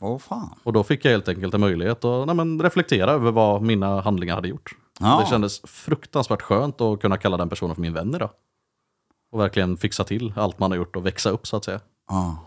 Åh 0.00 0.18
fan. 0.18 0.58
Och 0.62 0.72
då 0.72 0.84
fick 0.84 1.04
jag 1.04 1.10
helt 1.10 1.28
enkelt 1.28 1.54
en 1.54 1.60
möjlighet 1.60 2.04
att 2.04 2.26
nej, 2.26 2.36
men, 2.36 2.62
reflektera 2.62 3.10
över 3.10 3.30
vad 3.30 3.62
mina 3.62 4.00
handlingar 4.00 4.34
hade 4.34 4.48
gjort. 4.48 4.70
Ja. 5.00 5.20
Det 5.20 5.30
kändes 5.30 5.60
fruktansvärt 5.60 6.42
skönt 6.42 6.80
att 6.80 7.00
kunna 7.00 7.16
kalla 7.16 7.36
den 7.36 7.48
personen 7.48 7.75
för 7.75 7.82
min 7.82 7.92
vän 7.92 8.14
idag. 8.14 8.30
Och 9.32 9.40
verkligen 9.40 9.76
fixa 9.76 10.04
till 10.04 10.32
allt 10.36 10.58
man 10.58 10.70
har 10.70 10.78
gjort 10.78 10.96
och 10.96 11.06
växa 11.06 11.30
upp 11.30 11.46
så 11.46 11.56
att 11.56 11.64
säga. 11.64 11.80
Ja. 12.08 12.38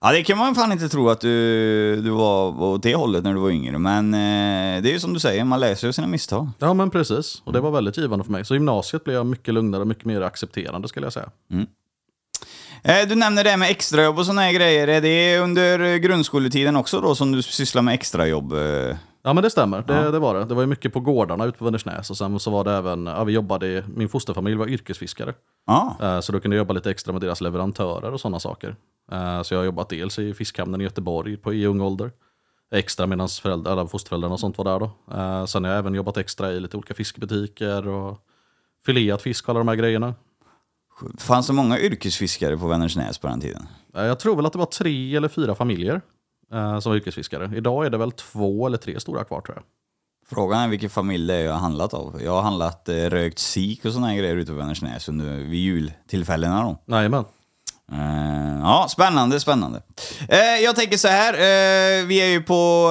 Ja, 0.00 0.12
det 0.12 0.22
kan 0.22 0.38
man 0.38 0.54
fan 0.54 0.72
inte 0.72 0.88
tro 0.88 1.08
att 1.08 1.20
du, 1.20 2.00
du 2.02 2.10
var 2.10 2.62
åt 2.62 2.82
det 2.82 2.94
hållet 2.94 3.24
när 3.24 3.34
du 3.34 3.40
var 3.40 3.50
yngre. 3.50 3.78
Men 3.78 4.14
eh, 4.14 4.82
det 4.82 4.88
är 4.88 4.92
ju 4.92 5.00
som 5.00 5.14
du 5.14 5.20
säger, 5.20 5.44
man 5.44 5.60
läser 5.60 5.86
ju 5.86 5.92
sina 5.92 6.06
misstag. 6.06 6.50
Ja 6.58 6.74
men 6.74 6.90
precis, 6.90 7.42
och 7.44 7.52
det 7.52 7.60
var 7.60 7.70
väldigt 7.70 7.96
givande 7.96 8.24
för 8.24 8.32
mig. 8.32 8.44
Så 8.44 8.54
gymnasiet 8.54 9.04
blev 9.04 9.16
jag 9.16 9.26
mycket 9.26 9.54
lugnare 9.54 9.80
och 9.80 9.86
mycket 9.86 10.04
mer 10.04 10.20
accepterande 10.20 10.88
skulle 10.88 11.06
jag 11.06 11.12
säga. 11.12 11.30
Eh, 12.82 13.08
du 13.08 13.14
nämner 13.14 13.44
det 13.44 13.56
med 13.56 13.70
extrajobb 13.70 14.18
och 14.18 14.24
här 14.24 14.52
grejer. 14.52 14.88
Är 14.88 15.00
det 15.00 15.38
under 15.38 15.96
grundskoletiden 15.96 16.76
också 16.76 17.00
då 17.00 17.14
som 17.14 17.32
du 17.32 17.42
sysslar 17.42 17.82
med 17.82 17.94
extrajobb? 17.94 18.52
eh? 18.52 18.96
Ja 19.22 19.32
men 19.32 19.42
det 19.42 19.50
stämmer, 19.50 19.82
det, 19.82 20.10
det 20.10 20.18
var 20.18 20.34
det. 20.38 20.44
Det 20.44 20.54
var 20.54 20.62
ju 20.62 20.66
mycket 20.66 20.92
på 20.92 21.00
gårdarna 21.00 21.44
ute 21.44 21.58
på 21.58 21.64
Vänersnäs 21.64 22.10
och 22.10 22.16
sen 22.16 22.40
så 22.40 22.50
var 22.50 22.64
det 22.64 22.72
även, 22.72 23.06
ja 23.06 23.24
vi 23.24 23.32
jobbade, 23.32 23.84
min 23.94 24.08
fosterfamilj 24.08 24.56
var 24.56 24.66
yrkesfiskare. 24.66 25.34
Ja. 25.66 25.96
Eh, 26.02 26.20
Så 26.20 26.32
då 26.32 26.40
kunde 26.40 26.56
jag 26.56 26.60
jobba 26.62 26.74
lite 26.74 26.90
extra 26.90 27.12
med 27.12 27.20
deras 27.22 27.40
leverantörer 27.40 28.12
och 28.12 28.20
sådana 28.20 28.40
saker. 28.40 28.76
Eh, 29.12 29.42
Så 29.42 29.54
jag 29.54 29.60
har 29.60 29.64
jobbat 29.64 29.88
dels 29.88 30.18
i 30.18 30.34
fiskhamnen 30.34 30.80
i 30.80 30.84
Göteborg 30.84 31.36
på, 31.36 31.54
i 31.54 31.66
ung 31.66 31.80
ålder. 31.80 32.10
Extra 32.74 33.06
medan 33.06 33.28
föräldrar, 33.28 33.86
fosterföräldrarna 33.86 34.34
och 34.34 34.40
sånt 34.40 34.58
var 34.58 34.64
där 34.64 34.78
då. 34.80 34.90
Eh, 35.16 35.44
Sen 35.44 35.64
har 35.64 35.70
jag 35.70 35.78
även 35.78 35.94
jobbat 35.94 36.16
extra 36.16 36.52
i 36.52 36.60
lite 36.60 36.76
olika 36.76 36.94
fiskbutiker 36.94 37.88
och 37.88 38.18
fileat 38.86 39.22
fisk 39.22 39.44
och 39.44 39.50
alla 39.50 39.58
de 39.60 39.68
här 39.68 39.76
grejerna. 39.76 40.14
Fanns 41.18 41.46
det 41.46 41.52
många 41.52 41.78
yrkesfiskare 41.78 42.56
på 42.56 42.66
Vänersnäs 42.68 43.18
på 43.18 43.26
den 43.26 43.40
tiden? 43.40 43.66
Jag 43.92 44.18
tror 44.20 44.36
väl 44.36 44.46
att 44.46 44.52
det 44.52 44.58
var 44.58 44.66
tre 44.66 45.16
eller 45.16 45.28
fyra 45.28 45.54
familjer 45.54 46.00
eh, 46.52 46.78
som 46.78 46.94
yrkesfiskare. 46.94 47.56
Idag 47.56 47.86
är 47.86 47.90
det 47.90 47.98
väl 47.98 48.12
två 48.12 48.66
eller 48.66 48.78
tre 48.78 49.00
stora 49.00 49.24
kvar 49.24 49.40
tror 49.40 49.56
jag. 49.56 49.64
Frågan 50.30 50.60
är 50.60 50.68
vilken 50.68 50.90
familj 50.90 51.26
det 51.26 51.34
är 51.34 51.44
jag 51.44 51.52
har 51.52 51.58
handlat 51.58 51.94
av. 51.94 52.22
Jag 52.22 52.32
har 52.32 52.42
handlat 52.42 52.88
eh, 52.88 52.94
rökt 52.94 53.38
sik 53.38 53.84
och 53.84 53.92
här 53.92 54.16
grejer 54.16 54.36
ute 54.36 54.52
på 54.52 54.58
Vänersnäs 54.58 55.08
under, 55.08 55.36
vid 55.36 55.60
jultillfällena 55.60 56.62
då. 56.62 56.94
Jajamän. 56.94 57.24
Eh, 57.92 58.58
ja, 58.62 58.86
spännande, 58.88 59.40
spännande. 59.40 59.82
Eh, 60.28 60.64
jag 60.64 60.76
tänker 60.76 60.96
så 60.96 61.08
här, 61.08 61.32
eh, 61.34 62.06
vi 62.06 62.20
är 62.20 62.26
ju 62.26 62.42
på 62.42 62.90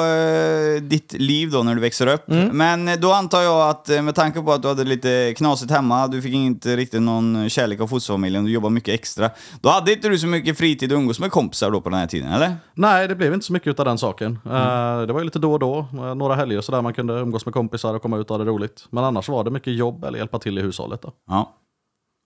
ditt 0.81 1.13
liv 1.13 1.51
då 1.51 1.63
när 1.63 1.75
du 1.75 1.81
växer 1.81 2.07
upp. 2.07 2.23
Men 2.51 3.01
då 3.01 3.11
antar 3.11 3.41
jag 3.41 3.69
att 3.69 3.87
med 3.87 4.15
tanke 4.15 4.41
på 4.41 4.51
att 4.53 4.61
du 4.61 4.67
hade 4.67 4.83
lite 4.83 5.33
knasigt 5.37 5.71
hemma, 5.71 6.07
du 6.07 6.21
fick 6.21 6.33
inte 6.33 6.75
riktigt 6.75 7.01
någon 7.01 7.49
kärlek 7.49 7.79
av 7.81 7.87
fosterfamiljen, 7.87 8.45
du 8.45 8.51
jobbade 8.51 8.73
mycket 8.73 8.93
extra. 8.93 9.29
Då 9.61 9.69
hade 9.69 9.93
inte 9.93 10.09
du 10.09 10.19
så 10.19 10.27
mycket 10.27 10.57
fritid 10.57 10.91
att 10.91 10.97
umgås 10.97 11.19
med 11.19 11.31
kompisar 11.31 11.71
då 11.71 11.81
på 11.81 11.89
den 11.89 11.99
här 11.99 12.07
tiden, 12.07 12.31
eller? 12.31 12.55
Nej, 12.73 13.07
det 13.07 13.15
blev 13.15 13.33
inte 13.33 13.45
så 13.45 13.53
mycket 13.53 13.79
av 13.79 13.85
den 13.85 13.97
saken. 13.97 14.39
Eh, 14.45 15.01
det 15.01 15.13
var 15.13 15.19
ju 15.19 15.25
lite 15.25 15.39
då 15.39 15.53
och 15.53 15.59
då, 15.59 15.87
några 16.15 16.35
helger 16.35 16.61
sådär 16.61 16.81
man 16.81 16.93
kunde 16.93 17.13
umgås 17.13 17.45
med 17.45 17.53
kompisar 17.53 17.93
och 17.93 18.01
komma 18.01 18.17
ut 18.17 18.31
och 18.31 18.37
ha 18.37 18.43
det 18.43 18.51
roligt. 18.51 18.85
Men 18.89 19.03
annars 19.03 19.29
var 19.29 19.43
det 19.43 19.51
mycket 19.51 19.73
jobb 19.73 20.03
eller 20.03 20.17
hjälpa 20.17 20.39
till 20.39 20.57
i 20.57 20.61
hushållet. 20.61 21.01
Då. 21.01 21.11
Ja. 21.27 21.53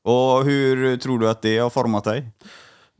Och 0.03 0.45
hur 0.45 0.97
tror 0.97 1.19
du 1.19 1.29
att 1.29 1.41
det 1.41 1.57
har 1.57 1.69
format 1.69 2.03
dig? 2.03 2.31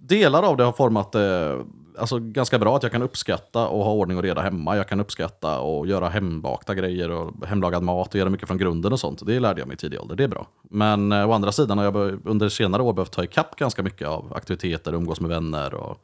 Delar 0.02 0.44
av 0.44 0.58
det 0.58 0.64
har 0.64 0.72
format 0.72 1.12
det 1.12 1.58
alltså, 1.98 2.20
ganska 2.20 2.60
bra, 2.60 2.76
att 2.76 2.84
jag 2.84 2.92
kan 2.92 3.02
uppskatta 3.02 3.68
och 3.68 3.84
ha 3.84 3.92
ordning 3.92 4.18
och 4.18 4.24
reda 4.24 4.42
hemma. 4.42 4.78
Jag 4.78 4.90
kan 4.90 5.00
uppskatta 5.00 5.60
och 5.60 5.88
göra 5.88 6.10
hembakta 6.10 6.76
grejer 6.76 7.12
och 7.12 7.48
hemlagad 7.48 7.84
mat 7.84 8.08
och 8.08 8.16
göra 8.16 8.30
mycket 8.30 8.48
från 8.48 8.58
grunden 8.58 8.94
och 8.94 9.00
sånt. 9.00 9.26
Det 9.26 9.40
lärde 9.40 9.62
jag 9.62 9.68
mig 9.68 9.74
i 9.74 9.78
tidig 9.78 10.02
ålder, 10.02 10.16
det 10.16 10.24
är 10.24 10.28
bra. 10.28 10.48
Men 10.70 11.12
eh, 11.12 11.30
å 11.30 11.32
andra 11.32 11.52
sidan 11.52 11.78
har 11.78 11.86
jag 11.86 12.28
under 12.28 12.50
senare 12.50 12.82
år 12.82 12.94
behövt 12.94 13.12
ta 13.12 13.24
ikapp 13.24 13.56
ganska 13.56 13.84
mycket 13.84 14.08
av 14.08 14.34
aktiviteter, 14.36 14.94
umgås 14.94 15.20
med 15.20 15.30
vänner 15.30 15.74
och 15.74 15.98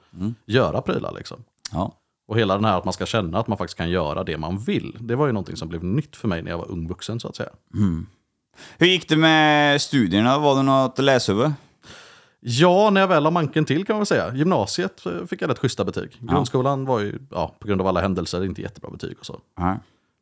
göra 0.46 0.82
prylar 0.82 1.12
liksom. 1.12 1.38
Ja. 1.72 1.92
Och 2.28 2.40
hela 2.40 2.56
den 2.56 2.66
här 2.66 2.78
att 2.78 2.86
man 2.86 2.94
ska 2.94 3.06
känna 3.06 3.40
att 3.40 3.48
man 3.48 3.58
faktiskt 3.58 3.78
kan 3.78 3.90
göra 3.90 4.24
det 4.24 4.38
man 4.38 4.58
vill. 4.58 4.98
Det 5.00 5.16
var 5.16 5.28
ju 5.28 5.34
någonting 5.34 5.56
som 5.56 5.70
blev 5.70 5.84
nytt 5.84 6.16
för 6.16 6.28
mig 6.28 6.42
när 6.42 6.52
jag 6.52 6.58
var 6.58 6.72
ung 6.72 6.88
vuxen 6.88 7.20
så 7.20 7.28
att 7.28 7.36
säga. 7.36 7.50
Hur 8.78 8.88
gick 8.88 9.10
det 9.10 9.18
med 9.18 9.82
studierna? 9.82 10.40
Var 10.40 10.56
det 10.56 10.64
något 10.64 11.00
läshuvud? 11.00 11.52
Ja, 12.40 12.90
när 12.90 13.02
jag 13.02 13.08
väl 13.08 13.24
har 13.24 13.32
manken 13.32 13.66
till 13.66 13.86
kan 13.86 13.94
man 13.94 14.00
väl 14.00 14.06
säga. 14.06 14.36
Gymnasiet 14.36 15.06
eh, 15.06 15.26
fick 15.30 15.42
jag 15.42 15.50
rätt 15.50 15.60
schyssta 15.60 15.86
betyg. 15.86 16.18
Grundskolan 16.20 16.86
var 16.86 17.00
ju, 17.00 17.20
ja, 17.32 17.56
på 17.60 17.68
grund 17.68 17.82
av 17.82 17.88
alla 17.88 18.02
händelser, 18.02 18.46
inte 18.46 18.62
jättebra 18.62 18.92
betyg 18.92 19.16
och 19.20 19.26
så. 19.26 19.40
Nej. 19.58 19.78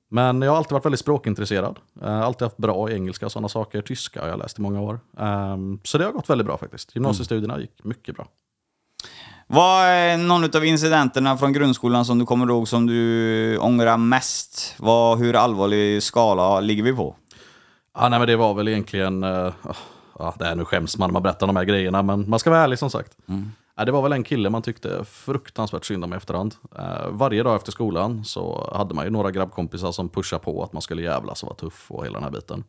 Men 0.10 0.42
jag 0.42 0.52
har 0.52 0.58
alltid 0.58 0.72
varit 0.72 0.86
väldigt 0.86 1.00
språkintresserad. 1.00 1.80
Uh, 2.04 2.22
alltid 2.22 2.46
haft 2.46 2.58
bra 2.58 2.90
i 2.90 2.94
engelska 2.94 3.26
och 3.26 3.32
sådana 3.32 3.50
saker. 3.50 3.82
Tyska 3.82 4.22
har 4.22 4.28
jag 4.28 4.40
läst 4.40 4.60
i 4.60 4.62
många 4.62 4.82
år. 4.82 5.00
Ehm, 5.18 5.80
så 5.84 5.98
det 5.98 6.06
har 6.06 6.12
gått 6.12 6.30
väldigt 6.30 6.48
bra 6.48 6.58
faktiskt. 6.58 6.96
Gymnasiestudierna 6.96 7.60
gick 7.60 7.84
mycket 7.84 8.16
bra. 8.16 8.28
Vad 9.48 9.86
är 9.86 10.18
någon 10.18 10.44
av 10.56 10.66
incidenterna 10.66 11.38
från 11.38 11.54
grundskolan 11.54 12.06
som 12.06 12.20
du 12.20 12.26
kommer 12.26 12.48
ihåg 12.48 12.68
som 12.68 12.86
du 12.86 13.58
ångrar 13.58 13.98
mest? 13.98 14.76
Vad, 14.80 15.20
hur 15.20 15.36
allvarlig 15.36 16.04
skala 16.04 16.60
ligger 16.60 16.84
vi 16.84 16.94
på? 16.94 17.16
Ja, 17.94 18.10
nej, 18.10 18.20
men 18.20 18.28
det 18.28 18.36
var 18.36 18.54
väl 18.54 18.68
egentligen... 18.68 19.24
eh, 19.24 19.54
ja, 20.20 20.36
det 20.40 20.46
är 20.46 20.56
nu 20.56 20.66
skäms 20.66 20.98
man 20.98 21.10
när 21.10 21.14
man 21.14 21.24
berättar 21.24 21.48
de 21.48 21.56
här 21.56 21.64
grejerna, 21.64 22.04
men 22.04 22.30
man 22.30 22.40
ska 22.40 22.50
vara 22.50 22.62
ärlig 22.62 22.80
som 22.80 22.90
sagt. 22.90 23.18
Ja, 23.78 23.86
det 23.86 23.92
var 23.92 24.02
väl 24.02 24.14
en 24.14 24.24
kille 24.24 24.50
man 24.50 24.62
tyckte 24.62 25.06
fruktansvärt 25.06 25.86
synd 25.86 26.04
om 26.04 26.14
i 26.14 26.16
efterhand. 26.16 26.56
Eh, 26.78 27.10
varje 27.10 27.44
dag 27.44 27.56
efter 27.56 27.72
skolan 27.72 28.26
så 28.26 28.72
hade 28.76 28.94
man 28.94 29.06
ju 29.06 29.12
några 29.12 29.32
grabbkompisar 29.32 29.92
som 29.92 30.10
pushade 30.10 30.44
på 30.44 30.64
att 30.64 30.74
man 30.74 30.82
skulle 30.82 31.02
jävlas 31.02 31.44
och 31.44 31.48
vara 31.48 31.58
tuff 31.58 31.92
och 31.92 32.06
hela 32.06 32.14
den 32.14 32.24
här 32.24 32.32
biten. 32.32 32.64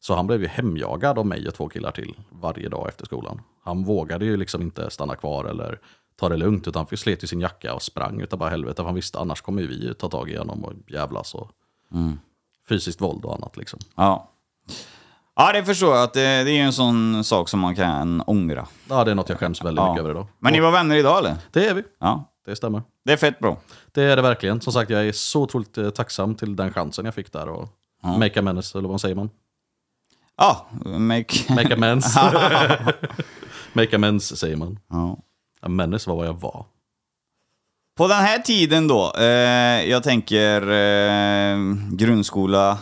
Så 0.00 0.14
han 0.14 0.26
blev 0.26 0.42
ju 0.42 0.48
hemjagad 0.48 1.18
av 1.18 1.26
mig 1.26 1.48
och 1.48 1.54
två 1.54 1.68
killar 1.68 1.90
till 1.90 2.16
varje 2.30 2.68
dag 2.68 2.88
efter 2.88 3.04
skolan. 3.04 3.40
Han 3.64 3.84
vågade 3.84 4.24
ju 4.24 4.36
liksom 4.36 4.62
inte 4.62 4.90
stanna 4.90 5.14
kvar 5.16 5.44
eller 5.44 5.80
ta 6.16 6.28
det 6.28 6.36
lugnt 6.36 6.68
utan 6.68 6.86
slet 6.86 7.22
ju 7.22 7.26
sin 7.26 7.40
jacka 7.40 7.74
och 7.74 7.82
sprang 7.82 8.20
utav 8.20 8.38
bara 8.38 8.50
helvete. 8.50 8.76
För 8.76 8.84
han 8.84 8.94
visste 8.94 9.18
annars 9.18 9.40
kommer 9.40 9.62
ju 9.62 9.68
vi 9.68 9.94
ta 9.94 10.08
tag 10.08 10.30
i 10.30 10.36
honom 10.36 10.64
och 10.64 10.72
jävlas 10.86 11.34
och 11.34 11.50
fysiskt 12.68 13.00
våld 13.00 13.24
och 13.24 13.34
annat 13.34 13.56
liksom. 13.56 13.80
Ja. 13.94 14.30
Ja, 15.40 15.52
det 15.52 15.64
förstår 15.64 15.94
jag. 15.94 16.04
Att 16.04 16.12
det, 16.12 16.20
det 16.20 16.50
är 16.50 16.54
ju 16.54 16.60
en 16.60 16.72
sån 16.72 17.24
sak 17.24 17.48
som 17.48 17.60
man 17.60 17.74
kan 17.76 18.22
ångra. 18.26 18.66
Ja, 18.88 19.04
det 19.04 19.10
är 19.10 19.14
något 19.14 19.28
jag 19.28 19.38
skäms 19.38 19.64
väldigt 19.64 19.84
mycket 19.84 20.00
över 20.00 20.10
idag. 20.10 20.26
Men 20.38 20.52
ni 20.52 20.60
var 20.60 20.70
vänner 20.70 20.96
idag 20.96 21.18
eller? 21.18 21.36
Det 21.52 21.66
är 21.66 21.74
vi. 21.74 21.82
Ja. 22.00 22.24
Det 22.46 22.56
stämmer. 22.56 22.82
Det 23.04 23.12
är 23.12 23.16
fett 23.16 23.38
bra. 23.38 23.56
Det 23.92 24.02
är 24.02 24.16
det 24.16 24.22
verkligen. 24.22 24.60
Som 24.60 24.72
sagt, 24.72 24.90
jag 24.90 25.06
är 25.06 25.12
så 25.12 25.42
otroligt 25.42 25.78
eh, 25.78 25.90
tacksam 25.90 26.34
till 26.34 26.56
den 26.56 26.72
chansen 26.72 27.04
jag 27.04 27.14
fick 27.14 27.32
där. 27.32 27.48
Och 27.48 27.68
Make 28.18 28.38
amends, 28.38 28.74
eller 28.74 28.88
vad 28.88 29.00
säger 29.00 29.14
man? 29.14 29.30
Ja, 30.36 30.66
make... 30.84 31.54
Make 31.54 31.74
amends. 31.74 32.16
Make 33.72 33.96
amends 33.96 34.36
säger 34.38 34.56
man. 34.56 34.78
ja. 34.88 35.18
Ja, 35.62 35.68
menace 35.68 36.10
var 36.10 36.16
vad 36.16 36.26
jag 36.26 36.40
var. 36.40 36.66
På 37.96 38.08
den 38.08 38.16
här 38.16 38.38
tiden 38.38 38.88
då, 38.88 39.12
eh, 39.18 39.90
jag 39.90 40.02
tänker 40.02 40.70
eh, 40.70 41.58
grundskola 41.92 42.78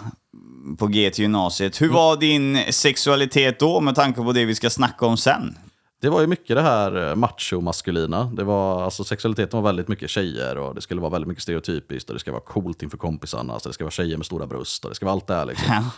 på 0.79 0.87
G 0.87 1.11
till 1.11 1.23
gymnasiet. 1.23 1.83
Hur 1.83 1.89
var 1.89 2.17
din 2.17 2.73
sexualitet 2.73 3.59
då 3.59 3.81
med 3.81 3.95
tanke 3.95 4.23
på 4.23 4.33
det 4.33 4.45
vi 4.45 4.55
ska 4.55 4.71
snacka 4.71 5.07
om 5.07 5.17
sen? 5.17 5.59
Det 6.01 6.09
var 6.09 6.21
ju 6.21 6.27
mycket 6.27 6.57
det 6.57 6.63
här 6.63 7.09
eh, 7.09 7.15
macho-maskulina. 7.15 8.25
Det 8.37 8.45
var, 8.45 8.83
alltså, 8.83 9.05
sexualiteten 9.05 9.63
var 9.63 9.69
väldigt 9.69 9.89
mycket 9.89 10.11
tjejer 10.11 10.59
och 10.59 10.75
det 10.75 10.81
skulle 10.81 11.01
vara 11.01 11.11
väldigt 11.11 11.29
mycket 11.29 11.43
stereotypiskt 11.43 12.11
och 12.11 12.15
det 12.15 12.21
ska 12.21 12.33
vara 12.33 12.43
coolt 12.43 12.83
inför 12.83 12.99
kompisarna. 12.99 13.53
Alltså, 13.53 13.69
det 13.69 13.73
ska 13.73 13.85
vara 13.85 13.91
tjejer 13.91 14.17
med 14.17 14.27
stora 14.27 14.47
bröst 14.47 14.85
och 14.85 14.91
det 14.91 14.95
ska 14.95 15.07
vara 15.07 15.13
allt 15.13 15.27
det 15.27 15.35
här. 15.35 15.47
Liksom. 15.47 15.67
Ja, 15.75 15.91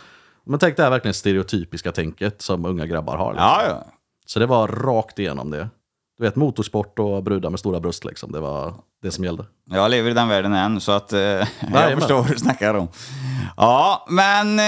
Men 0.45 0.59
tänk 0.59 0.77
det 0.77 0.83
här 0.83 0.89
verkligen 0.89 1.13
stereotypiska 1.13 1.91
tänket 1.91 2.41
som 2.41 2.65
unga 2.65 2.85
grabbar 2.85 3.17
har. 3.17 3.33
Liksom. 3.33 3.47
ja. 3.47 3.63
ja. 3.67 3.85
Så 4.25 4.39
det 4.39 4.45
var 4.45 4.67
rakt 4.67 5.19
igenom 5.19 5.51
det. 5.51 5.69
Du 6.19 6.25
vet, 6.25 6.35
motorsport 6.35 6.99
och 6.99 7.23
brudar 7.23 7.49
med 7.49 7.59
stora 7.59 7.79
bröst, 7.79 8.05
liksom. 8.05 8.31
det 8.31 8.39
var 8.39 8.73
det 9.01 9.11
som 9.11 9.23
gällde. 9.23 9.45
Jag 9.71 9.91
lever 9.91 10.11
i 10.11 10.13
den 10.13 10.27
världen 10.27 10.53
än, 10.53 10.81
så 10.81 10.91
att 10.91 11.13
eh, 11.13 11.19
jag 11.19 11.47
Jajamän. 11.73 11.97
förstår 11.99 12.15
vad 12.15 12.27
du 12.31 12.37
snackar 12.37 12.73
om. 12.73 12.87
Ja, 13.57 14.05
men 14.09 14.59
eh, 14.59 14.65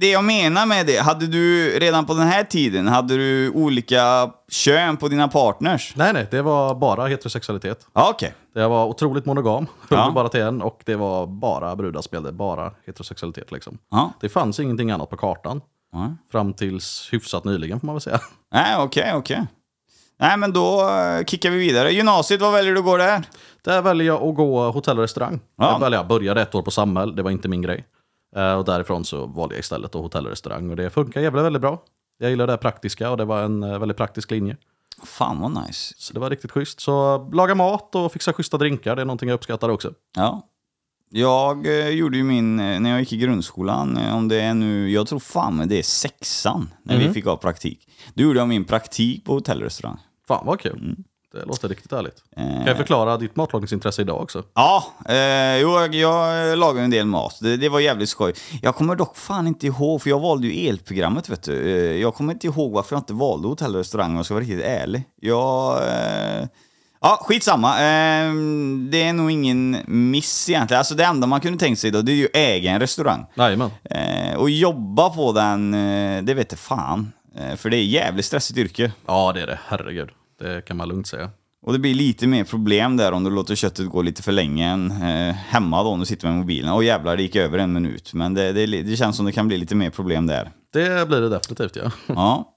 det 0.00 0.10
jag 0.10 0.24
menar 0.24 0.66
med 0.66 0.86
det, 0.86 0.96
hade 1.02 1.26
du 1.26 1.70
redan 1.78 2.06
på 2.06 2.14
den 2.14 2.26
här 2.26 2.44
tiden, 2.44 2.88
hade 2.88 3.16
du 3.16 3.50
olika 3.50 4.30
kön 4.48 4.96
på 4.96 5.08
dina 5.08 5.28
partners? 5.28 5.92
Nej, 5.96 6.12
nej, 6.12 6.26
det 6.30 6.42
var 6.42 6.74
bara 6.74 7.06
heterosexualitet. 7.06 7.86
Ja, 7.92 8.10
okej. 8.10 8.34
Jag 8.54 8.68
var 8.68 8.86
otroligt 8.86 9.26
monogam, 9.26 9.66
höll 9.90 9.98
Ja. 9.98 10.10
bara 10.14 10.28
till 10.28 10.40
en 10.40 10.62
och 10.62 10.82
det 10.84 10.96
var 10.96 11.26
bara 11.26 11.76
brudar 11.76 12.02
spelade, 12.02 12.32
bara 12.32 12.72
heterosexualitet. 12.86 13.52
Liksom. 13.52 13.78
Ja. 13.90 14.12
Det 14.20 14.28
fanns 14.28 14.60
ingenting 14.60 14.90
annat 14.90 15.10
på 15.10 15.16
kartan. 15.16 15.60
Ja. 15.92 16.12
Fram 16.32 16.52
tills 16.54 17.08
hyfsat 17.12 17.44
nyligen 17.44 17.80
får 17.80 17.86
man 17.86 17.94
väl 17.94 18.00
säga. 18.02 18.20
Nej, 18.54 18.76
okej, 18.78 19.12
okej. 19.14 19.46
Nej, 20.22 20.36
men 20.36 20.52
då 20.52 20.88
eh, 20.88 21.24
kickar 21.24 21.50
vi 21.50 21.56
vidare. 21.56 21.92
Gymnasiet, 21.92 22.40
vad 22.40 22.52
väljer 22.52 22.72
du 22.72 22.78
att 22.78 22.84
gå 22.84 22.96
där? 22.96 23.22
Där 23.62 23.82
väljer 23.82 24.06
jag 24.06 24.22
att 24.22 24.34
gå 24.34 24.70
hotell 24.70 24.98
och 24.98 25.02
restaurang. 25.02 25.40
Ja. 25.58 25.78
Väljer, 25.78 25.98
jag 25.98 26.06
började 26.06 26.42
ett 26.42 26.54
år 26.54 26.62
på 26.62 26.70
Samhäll, 26.70 27.16
det 27.16 27.22
var 27.22 27.30
inte 27.30 27.48
min 27.48 27.62
grej. 27.62 27.84
Eh, 28.36 28.54
och 28.54 28.64
därifrån 28.64 29.04
så 29.04 29.26
valde 29.26 29.54
jag 29.54 29.60
istället 29.60 29.94
hotell 29.94 30.24
och 30.24 30.30
restaurang 30.30 30.70
och 30.70 30.76
det 30.76 30.90
funkar 30.90 31.20
jävligt 31.20 31.44
väldigt 31.44 31.62
bra. 31.62 31.82
Jag 32.18 32.30
gillar 32.30 32.46
det 32.46 32.56
praktiska 32.56 33.10
och 33.10 33.16
det 33.16 33.24
var 33.24 33.42
en 33.42 33.62
eh, 33.62 33.78
väldigt 33.78 33.96
praktisk 33.96 34.30
linje. 34.30 34.56
Fan 35.04 35.40
vad 35.40 35.66
nice. 35.66 35.94
Så 35.96 36.14
det 36.14 36.20
var 36.20 36.30
riktigt 36.30 36.50
schysst. 36.50 36.80
Så 36.80 37.18
laga 37.32 37.54
mat 37.54 37.94
och 37.94 38.12
fixa 38.12 38.32
schyssta 38.32 38.58
drinkar, 38.58 38.96
det 38.96 39.02
är 39.02 39.06
någonting 39.06 39.28
jag 39.28 39.36
uppskattar 39.36 39.68
också. 39.68 39.92
Ja. 40.16 40.48
Jag 41.10 41.66
eh, 41.66 41.88
gjorde 41.88 42.16
ju 42.16 42.24
min, 42.24 42.56
när 42.56 42.90
jag 42.90 43.00
gick 43.00 43.12
i 43.12 43.16
grundskolan, 43.16 43.98
om 44.12 44.28
det 44.28 44.40
är 44.40 44.54
nu, 44.54 44.90
jag 44.90 45.06
tror 45.06 45.18
fan 45.18 45.68
det 45.68 45.78
är 45.78 45.82
sexan, 45.82 46.70
när 46.82 46.98
vi 46.98 47.12
fick 47.12 47.24
ha 47.24 47.36
praktik. 47.36 47.88
Då 48.14 48.22
gjorde 48.22 48.38
jag 48.38 48.48
min 48.48 48.64
praktik 48.64 49.24
på 49.24 49.32
hotellrestaurang. 49.32 49.98
Fan 50.28 50.46
vad 50.46 50.60
kul. 50.60 50.78
Mm. 50.78 50.96
Det 51.32 51.44
låter 51.44 51.68
riktigt 51.68 51.92
härligt. 51.92 52.22
Eh. 52.36 52.44
Kan 52.44 52.66
jag 52.66 52.76
förklara 52.76 53.16
ditt 53.16 53.36
matlagningsintresse 53.36 54.02
idag 54.02 54.22
också? 54.22 54.42
Ja, 54.54 54.84
eh, 55.08 55.56
jo, 55.56 55.70
jag, 55.70 55.94
jag 55.94 56.58
lagade 56.58 56.84
en 56.84 56.90
del 56.90 57.06
mat. 57.06 57.38
Det, 57.40 57.56
det 57.56 57.68
var 57.68 57.80
jävligt 57.80 58.08
skoj. 58.08 58.32
Jag 58.62 58.74
kommer 58.74 58.96
dock 58.96 59.16
fan 59.16 59.46
inte 59.46 59.66
ihåg, 59.66 60.02
för 60.02 60.10
jag 60.10 60.20
valde 60.20 60.46
ju 60.46 60.68
elprogrammet 60.68 61.28
vet 61.28 61.42
du. 61.42 61.76
Eh, 61.76 62.00
jag 62.00 62.14
kommer 62.14 62.32
inte 62.32 62.46
ihåg 62.46 62.72
varför 62.72 62.96
jag 62.96 63.00
inte 63.00 63.12
valde 63.12 63.48
hotell 63.48 63.74
och 63.74 63.78
restaurang 63.78 64.10
om 64.10 64.16
jag 64.16 64.24
ska 64.24 64.34
vara 64.34 64.44
riktigt 64.44 64.64
ärlig. 64.64 65.04
Jag... 65.20 65.76
Eh, 65.82 66.46
ja, 67.00 67.18
skitsamma. 67.22 67.68
Eh, 67.74 68.32
det 68.90 69.02
är 69.02 69.12
nog 69.12 69.30
ingen 69.30 69.76
miss 69.86 70.48
egentligen. 70.48 70.78
Alltså 70.78 70.94
det 70.94 71.04
enda 71.04 71.26
man 71.26 71.40
kunde 71.40 71.58
tänkt 71.58 71.78
sig 71.78 71.90
då, 71.90 72.02
det 72.02 72.12
är 72.12 72.16
ju 72.16 72.28
äga 72.32 72.70
en 72.70 72.80
restaurang. 72.80 73.26
Jajamän. 73.34 73.70
Eh, 73.84 74.36
och 74.36 74.50
jobba 74.50 75.10
på 75.10 75.32
den, 75.32 75.74
eh, 75.74 76.22
det 76.22 76.34
vet 76.34 76.52
jag 76.52 76.58
fan. 76.58 77.12
Eh, 77.36 77.56
för 77.56 77.70
det 77.70 77.76
är 77.76 77.84
jävligt 77.84 78.24
stressigt 78.24 78.58
yrke. 78.58 78.92
Ja, 79.06 79.32
det 79.32 79.42
är 79.42 79.46
det. 79.46 79.58
Herregud. 79.66 80.08
Det 80.40 80.64
kan 80.64 80.76
man 80.76 80.88
lugnt 80.88 81.06
säga. 81.06 81.30
Och 81.66 81.72
det 81.72 81.78
blir 81.78 81.94
lite 81.94 82.26
mer 82.26 82.44
problem 82.44 82.96
där 82.96 83.12
om 83.12 83.24
du 83.24 83.30
låter 83.30 83.54
köttet 83.54 83.88
gå 83.90 84.02
lite 84.02 84.22
för 84.22 84.32
länge 84.32 84.68
än 84.68 84.90
eh, 84.90 85.34
hemma 85.34 85.82
då 85.82 85.88
om 85.88 86.00
du 86.00 86.06
sitter 86.06 86.28
med 86.28 86.36
mobilen. 86.36 86.72
Och 86.72 86.84
jävlar, 86.84 87.16
det 87.16 87.22
gick 87.22 87.36
över 87.36 87.58
en 87.58 87.72
minut. 87.72 88.14
Men 88.14 88.34
det, 88.34 88.52
det, 88.52 88.66
det 88.66 88.96
känns 88.96 89.16
som 89.16 89.26
det 89.26 89.32
kan 89.32 89.48
bli 89.48 89.58
lite 89.58 89.74
mer 89.74 89.90
problem 89.90 90.26
där. 90.26 90.50
Det 90.72 91.08
blir 91.08 91.20
det 91.20 91.28
definitivt, 91.28 91.76
ja. 91.76 91.90
Ja. 92.06 92.54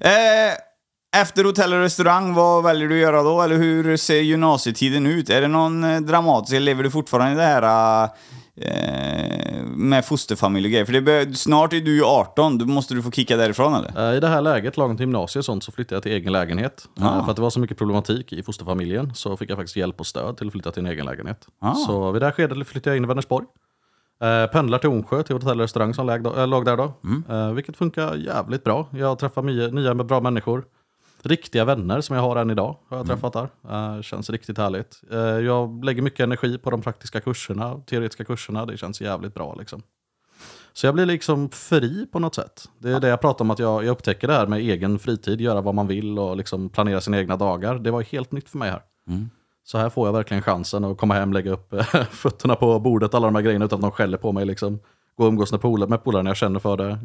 Eh, 0.00 1.20
efter 1.20 1.44
hotell 1.44 1.72
och 1.72 1.80
restaurang, 1.80 2.34
vad 2.34 2.62
väljer 2.64 2.88
du 2.88 2.94
att 2.94 3.00
göra 3.00 3.22
då? 3.22 3.42
Eller 3.42 3.56
hur 3.56 3.96
ser 3.96 4.20
gymnasietiden 4.20 5.06
ut? 5.06 5.30
Är 5.30 5.40
det 5.40 5.48
någon 5.48 5.84
eh, 5.84 6.00
dramatisk, 6.00 6.52
eller 6.52 6.66
lever 6.66 6.82
du 6.82 6.90
fortfarande 6.90 7.32
i 7.32 7.36
det 7.36 7.42
här 7.42 8.08
eh, 8.56 9.62
med 9.64 10.04
fosterfamilj 10.04 10.66
och 10.66 10.70
grejer? 10.70 10.84
För 10.84 10.92
det 10.92 11.00
bör, 11.02 11.32
snart 11.32 11.72
är 11.72 11.80
du 11.80 11.94
ju 11.96 12.04
18, 12.04 12.58
då 12.58 12.66
måste 12.66 12.94
du 12.94 13.02
få 13.02 13.10
kicka 13.10 13.36
därifrån 13.36 13.74
eller? 13.74 14.10
Eh, 14.10 14.16
I 14.16 14.20
det 14.20 14.28
här 14.28 14.40
läget, 14.40 14.76
lagom 14.76 14.96
till 14.96 15.02
gymnasiet 15.04 15.40
och 15.40 15.44
sånt, 15.44 15.64
så 15.64 15.72
flyttade 15.72 15.96
jag 15.96 16.02
till 16.02 16.12
egen 16.12 16.32
lägenhet. 16.32 16.88
Eh, 17.00 17.06
Ah. 17.06 17.24
För 17.24 17.30
att 17.30 17.36
det 17.36 17.42
var 17.42 17.50
så 17.50 17.60
mycket 17.60 17.78
problematik 17.78 18.32
i 18.32 18.42
fosterfamiljen 18.42 19.14
så 19.14 19.36
fick 19.36 19.50
jag 19.50 19.58
faktiskt 19.58 19.76
hjälp 19.76 20.00
och 20.00 20.06
stöd 20.06 20.36
till 20.36 20.46
att 20.46 20.52
flytta 20.52 20.70
till 20.70 20.86
en 20.86 20.92
egen 20.92 21.06
lägenhet. 21.06 21.46
Ah. 21.60 21.74
Så 21.74 22.12
vid 22.12 22.22
det 22.22 22.26
här 22.26 22.32
skedet 22.32 22.68
flyttade 22.68 22.90
jag 22.90 22.96
in 22.96 23.04
i 23.04 23.08
Vänersborg. 23.08 23.46
Eh, 24.22 24.46
pendlar 24.50 24.78
till 24.78 24.88
Onsjö, 24.88 25.22
till 25.22 25.34
hotell 25.34 25.50
och 25.60 25.64
restaurang 25.64 25.94
som 25.94 26.08
äh, 26.08 26.46
lag 26.48 26.64
där 26.64 26.76
då. 26.76 26.92
Mm. 27.04 27.24
Eh, 27.30 27.52
vilket 27.52 27.76
funkar 27.76 28.14
jävligt 28.14 28.64
bra. 28.64 28.88
Jag 28.92 29.18
träffar 29.18 29.42
nya, 29.42 29.68
nya 29.68 29.94
med 29.94 30.06
bra 30.06 30.20
människor. 30.20 30.64
Riktiga 31.22 31.64
vänner 31.64 32.00
som 32.00 32.16
jag 32.16 32.22
har 32.22 32.36
än 32.36 32.50
idag. 32.50 32.76
Har 32.88 32.96
jag 32.96 33.06
träffat 33.06 33.32
där. 33.32 33.48
Eh, 33.70 34.02
känns 34.02 34.30
riktigt 34.30 34.58
härligt. 34.58 35.00
Eh, 35.10 35.18
jag 35.18 35.84
lägger 35.84 36.02
mycket 36.02 36.20
energi 36.20 36.58
på 36.58 36.70
de 36.70 36.82
praktiska 36.82 37.20
kurserna, 37.20 37.80
teoretiska 37.86 38.24
kurserna. 38.24 38.66
Det 38.66 38.76
känns 38.76 39.00
jävligt 39.00 39.34
bra. 39.34 39.54
Liksom. 39.54 39.82
Så 40.72 40.86
jag 40.86 40.94
blir 40.94 41.06
liksom 41.06 41.50
fri 41.50 42.06
på 42.12 42.18
något 42.18 42.34
sätt. 42.34 42.68
Det 42.78 42.90
är 42.90 43.00
det 43.00 43.08
jag 43.08 43.20
pratar 43.20 43.44
om, 43.44 43.50
att 43.50 43.58
jag, 43.58 43.84
jag 43.84 43.90
upptäcker 43.90 44.28
det 44.28 44.34
här 44.34 44.46
med 44.46 44.58
egen 44.58 44.98
fritid, 44.98 45.40
göra 45.40 45.60
vad 45.60 45.74
man 45.74 45.86
vill 45.86 46.18
och 46.18 46.36
liksom 46.36 46.68
planera 46.68 47.00
sina 47.00 47.18
egna 47.18 47.36
dagar. 47.36 47.78
Det 47.78 47.90
var 47.90 48.02
helt 48.02 48.32
nytt 48.32 48.48
för 48.48 48.58
mig 48.58 48.70
här. 48.70 48.82
Så 49.64 49.78
här 49.78 49.90
får 49.90 50.08
jag 50.08 50.12
verkligen 50.12 50.42
chansen 50.42 50.84
att 50.84 50.98
komma 50.98 51.14
hem, 51.14 51.32
lägga 51.32 51.50
upp 51.50 51.72
eh, 51.72 51.84
fötterna 52.10 52.56
på 52.56 52.78
bordet, 52.78 53.14
alla 53.14 53.26
de 53.26 53.34
här 53.34 53.42
grejerna 53.42 53.64
utan 53.64 53.76
att 53.76 53.82
någon 53.82 53.90
skäller 53.90 54.18
på 54.18 54.32
mig. 54.32 54.44
Liksom. 54.44 54.78
Gå 55.16 55.24
och 55.24 55.28
umgås 55.28 55.52
med 55.52 55.60
polare 56.04 56.22
när 56.22 56.30
jag 56.30 56.36
känner 56.36 56.60
för 56.60 56.76
det. 56.76 56.98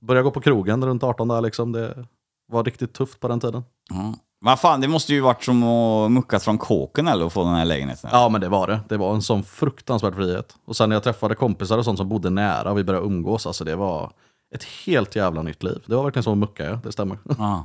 Börja 0.00 0.22
gå 0.22 0.30
på 0.30 0.40
krogen 0.40 0.84
runt 0.84 1.02
18 1.02 1.28
där 1.28 1.40
liksom. 1.40 1.72
Det 1.72 2.06
var 2.50 2.64
riktigt 2.64 2.92
tufft 2.92 3.20
på 3.20 3.28
den 3.28 3.40
tiden. 3.40 3.64
Ja. 3.90 4.14
Vad 4.44 4.60
fan, 4.60 4.80
det 4.80 4.88
måste 4.88 5.14
ju 5.14 5.20
varit 5.20 5.44
som 5.44 5.62
att 5.62 6.10
muckat 6.10 6.42
från 6.42 6.58
kåken 6.58 7.08
eller 7.08 7.26
att 7.26 7.32
få 7.32 7.44
den 7.44 7.54
här 7.54 7.64
lägenheten. 7.64 8.10
Ja 8.12 8.28
men 8.28 8.40
det 8.40 8.48
var 8.48 8.66
det. 8.66 8.80
Det 8.88 8.96
var 8.96 9.14
en 9.14 9.22
sån 9.22 9.42
fruktansvärd 9.44 10.14
frihet. 10.14 10.56
Och 10.64 10.76
sen 10.76 10.88
när 10.88 10.96
jag 10.96 11.02
träffade 11.02 11.34
kompisar 11.34 11.78
och 11.78 11.84
sånt 11.84 11.98
som 11.98 12.08
bodde 12.08 12.30
nära 12.30 12.70
och 12.70 12.78
vi 12.78 12.84
började 12.84 13.06
umgås, 13.06 13.46
alltså 13.46 13.64
det 13.64 13.76
var 13.76 14.12
ett 14.54 14.64
helt 14.64 15.16
jävla 15.16 15.42
nytt 15.42 15.62
liv. 15.62 15.82
Det 15.86 15.94
var 15.94 16.02
verkligen 16.02 16.24
som 16.24 16.32
att 16.32 16.38
mucka, 16.38 16.64
ja. 16.64 16.80
det 16.84 16.92
stämmer. 16.92 17.18
Ja. 17.38 17.64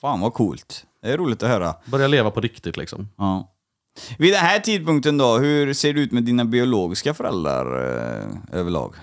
Fan 0.00 0.20
vad 0.20 0.34
coolt. 0.34 0.86
Det 1.02 1.12
är 1.12 1.16
roligt 1.16 1.42
att 1.42 1.48
höra. 1.48 1.74
Börja 1.84 2.06
leva 2.06 2.30
på 2.30 2.40
riktigt 2.40 2.76
liksom. 2.76 3.08
Ja. 3.16 3.50
Vid 4.18 4.32
den 4.32 4.40
här 4.40 4.58
tidpunkten 4.58 5.18
då, 5.18 5.38
hur 5.38 5.74
ser 5.74 5.94
det 5.94 6.00
ut 6.00 6.12
med 6.12 6.22
dina 6.22 6.44
biologiska 6.44 7.14
föräldrar 7.14 7.66
eh, 8.20 8.58
överlag? 8.60 8.94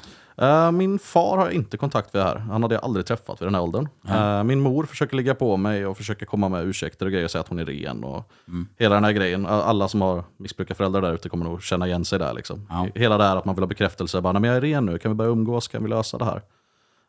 Eh, 0.42 0.72
min 0.72 1.00
far 1.00 1.38
har 1.38 1.46
jag 1.46 1.54
inte 1.54 1.78
kontakt 1.78 2.14
med 2.14 2.24
här. 2.24 2.36
Han 2.36 2.62
hade 2.64 2.76
jag 2.76 2.84
aldrig 2.84 3.06
träffat 3.06 3.42
vid 3.42 3.46
den 3.48 3.56
här 3.56 3.62
åldern. 3.62 3.88
Eh, 4.08 4.44
min 4.44 4.60
mor 4.60 4.84
försöker 4.86 5.16
ligga 5.18 5.36
på 5.36 5.58
mig 5.58 5.86
och 5.86 5.98
försöker 5.98 6.26
komma 6.26 6.50
med 6.50 6.66
ursäkter 6.66 7.06
och 7.06 7.12
grejer 7.12 7.26
och 7.26 7.32
säga 7.32 7.40
att 7.42 7.48
hon 7.48 7.60
är 7.60 7.66
ren. 7.66 8.04
Och 8.04 8.32
Hela 8.78 8.96
den 8.96 9.04
här 9.04 9.12
grejen. 9.12 9.46
Alla 9.46 9.88
som 9.88 10.02
har 10.02 10.24
missbrukarföräldrar 10.38 11.02
där 11.02 11.14
ute 11.14 11.30
kommer 11.30 11.46
nog 11.46 11.64
känna 11.64 11.88
igen 11.88 12.06
sig 12.06 12.20
där. 12.20 12.34
Liksom. 12.34 12.68
Ja. 12.70 12.88
Hela 12.96 13.18
det 13.18 13.24
här 13.24 13.36
att 13.38 13.46
man 13.46 13.56
vill 13.56 13.62
ha 13.64 13.68
bekräftelse. 13.68 14.22
Bara, 14.22 14.34
"Nej, 14.34 14.42
men 14.42 14.50
jag 14.50 14.58
är 14.58 14.62
ren 14.62 14.86
nu, 14.86 14.98
kan 14.98 15.12
vi 15.12 15.16
börja 15.16 15.32
umgås? 15.32 15.68
Kan 15.68 15.84
vi 15.84 15.90
lösa 15.90 16.18
det 16.18 16.26
här? 16.26 16.42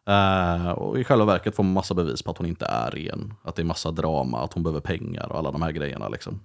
Eh, 0.06 0.70
och 0.70 0.98
I 1.00 1.04
själva 1.04 1.24
verket 1.24 1.56
får 1.56 1.62
man 1.62 1.72
massa 1.72 1.94
bevis 1.94 2.22
på 2.22 2.30
att 2.30 2.38
hon 2.38 2.46
inte 2.46 2.66
är 2.66 2.90
ren. 2.90 3.34
Att 3.44 3.56
det 3.56 3.62
är 3.62 3.66
massa 3.66 3.90
drama, 3.90 4.38
att 4.44 4.52
hon 4.52 4.62
behöver 4.62 4.80
pengar 4.80 5.32
och 5.32 5.38
alla 5.38 5.50
de 5.50 5.62
här 5.62 5.72
grejerna. 5.72 6.08
Liksom. 6.08 6.40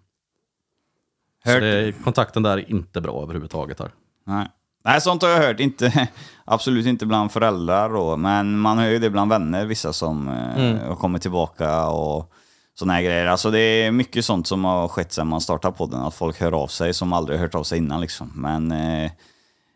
Så 1.46 1.60
det, 1.60 2.04
kontakten 2.04 2.44
där 2.44 2.58
är 2.58 2.72
inte 2.72 3.02
bra 3.02 3.24
överhuvudtaget. 3.24 3.80
här. 3.80 3.92
Nej. 4.26 4.48
Nej, 4.88 5.02
sånt 5.02 5.22
har 5.22 5.30
jag 5.30 5.38
hört. 5.38 5.60
Inte, 5.60 6.08
absolut 6.46 6.86
inte 6.86 7.06
bland 7.06 7.32
föräldrar 7.32 7.90
då, 7.90 8.18
men 8.18 8.60
man 8.60 8.78
hör 8.78 8.88
ju 8.88 9.00
det 9.00 9.10
bland 9.10 9.32
vänner, 9.32 9.66
vissa 9.66 9.94
som 9.94 10.28
eh, 10.28 10.88
har 10.88 10.96
kommit 10.96 11.22
tillbaka 11.22 11.88
och 11.88 12.32
såna 12.80 12.94
här 12.94 13.02
grejer. 13.02 13.26
Alltså 13.26 13.52
det 13.52 13.60
är 13.60 13.92
mycket 13.92 14.26
sånt 14.26 14.48
som 14.48 14.66
har 14.66 14.88
skett 14.88 15.12
sedan 15.12 15.28
man 15.28 15.42
startade 15.42 15.78
podden, 15.78 16.02
att 16.02 16.14
folk 16.14 16.40
hör 16.40 16.52
av 16.64 16.68
sig 16.68 16.94
som 16.94 17.14
aldrig 17.14 17.40
hört 17.40 17.56
av 17.56 17.64
sig 17.64 17.78
innan 17.78 18.02
liksom. 18.02 18.32
Men 18.36 18.72
eh, 18.72 19.12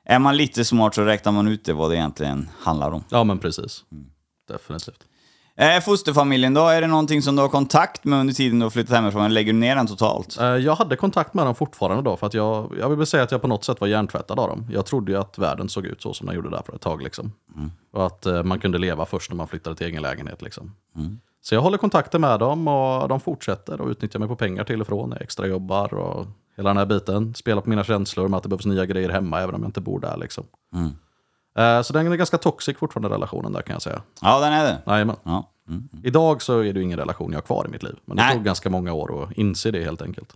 är 0.05 0.19
man 0.19 0.37
lite 0.37 0.65
smart 0.65 0.95
så 0.95 1.01
räknar 1.01 1.31
man 1.31 1.47
ut 1.47 1.65
det 1.65 1.73
vad 1.73 1.91
det 1.91 1.95
egentligen 1.95 2.49
handlar 2.59 2.91
om. 2.91 3.03
Ja 3.09 3.23
men 3.23 3.39
precis. 3.39 3.83
Definitivt. 4.47 5.03
Eh, 5.55 5.79
fosterfamiljen 5.81 6.53
då, 6.53 6.67
är 6.67 6.81
det 6.81 6.87
någonting 6.87 7.21
som 7.21 7.35
du 7.35 7.41
har 7.41 7.49
kontakt 7.49 8.03
med 8.03 8.19
under 8.19 8.33
tiden 8.33 8.59
du 8.59 8.65
har 8.65 8.69
flyttat 8.69 8.95
hemifrån, 8.95 9.21
eller 9.21 9.33
lägger 9.33 9.53
du 9.53 9.59
ner 9.59 9.75
den 9.75 9.87
totalt? 9.87 10.37
Eh, 10.39 10.45
Jag 10.47 10.75
hade 10.75 10.95
kontakt 10.95 11.33
med 11.33 11.45
dem 11.45 11.55
fortfarande 11.55 12.03
då, 12.03 12.17
för 12.17 12.27
att 12.27 12.33
jag, 12.33 12.71
jag 12.79 12.89
vill 12.89 12.97
väl 12.97 13.07
säga 13.07 13.23
att 13.23 13.31
jag 13.31 13.41
på 13.41 13.47
något 13.47 13.63
sätt 13.63 13.81
var 13.81 13.87
hjärntvättad 13.87 14.39
av 14.39 14.47
dem. 14.49 14.65
Jag 14.71 14.85
trodde 14.85 15.11
ju 15.11 15.17
att 15.17 15.37
världen 15.37 15.69
såg 15.69 15.85
ut 15.85 16.01
så 16.01 16.13
som 16.13 16.27
den 16.27 16.35
gjorde 16.35 16.49
där 16.49 16.61
för 16.65 16.75
ett 16.75 16.81
tag. 16.81 17.01
Liksom. 17.03 17.31
Och 17.93 18.05
att 18.05 18.25
eh, 18.25 18.43
man 18.43 18.59
kunde 18.59 18.77
leva 18.77 19.05
först 19.05 19.31
när 19.31 19.35
man 19.37 19.47
flyttade 19.47 19.75
till 19.75 19.87
egen 19.87 20.01
lägenhet. 20.01 20.41
Liksom. 20.41 20.71
Så 21.41 21.55
jag 21.55 21.61
håller 21.61 21.77
kontakten 21.77 22.21
med 22.21 22.39
dem 22.39 22.67
och 22.67 23.07
de 23.07 23.19
fortsätter 23.19 23.81
och 23.81 23.87
utnyttjar 23.89 24.19
mig 24.19 24.27
på 24.27 24.35
pengar 24.35 24.63
till 24.63 24.81
och 24.81 24.87
från. 24.87 25.11
Jag 25.11 25.21
extrajobbar 25.21 25.93
och 25.93 26.25
hela 26.57 26.69
den 26.69 26.77
här 26.77 26.85
biten. 26.85 27.33
Spelar 27.35 27.61
på 27.61 27.69
mina 27.69 27.83
känslor 27.83 28.27
med 28.27 28.37
att 28.37 28.43
det 28.43 28.49
behövs 28.49 28.65
nya 28.65 28.85
grejer 28.85 29.09
hemma 29.09 29.39
även 29.41 29.55
om 29.55 29.61
jag 29.61 29.67
inte 29.69 29.81
bor 29.81 29.99
där. 29.99 30.17
Liksom. 30.17 30.43
Eh, 30.75 30.87
Så 31.83 31.93
den 31.93 32.11
är 32.11 32.15
ganska 32.15 32.37
toxic 32.37 32.77
fortfarande 32.77 33.09
relationen 33.09 33.53
där 33.53 33.61
kan 33.61 33.73
jag 33.73 33.81
säga. 33.81 34.01
Ja, 34.21 34.39
den 34.39 34.53
är 34.53 34.63
det. 34.63 34.81
Jajamän. 34.85 35.15
Ja. 35.23 35.51
Mm. 35.69 35.89
Idag 36.03 36.41
så 36.41 36.59
är 36.59 36.73
det 36.73 36.79
ju 36.79 36.83
ingen 36.83 36.99
relation 36.99 37.31
jag 37.31 37.37
har 37.37 37.41
kvar 37.41 37.65
i 37.67 37.71
mitt 37.71 37.83
liv. 37.83 37.95
Men 38.05 38.17
det 38.17 38.23
Nej. 38.23 38.35
tog 38.35 38.43
ganska 38.43 38.69
många 38.69 38.93
år 38.93 39.23
att 39.23 39.31
inse 39.31 39.71
det 39.71 39.83
helt 39.83 40.01
enkelt. 40.01 40.33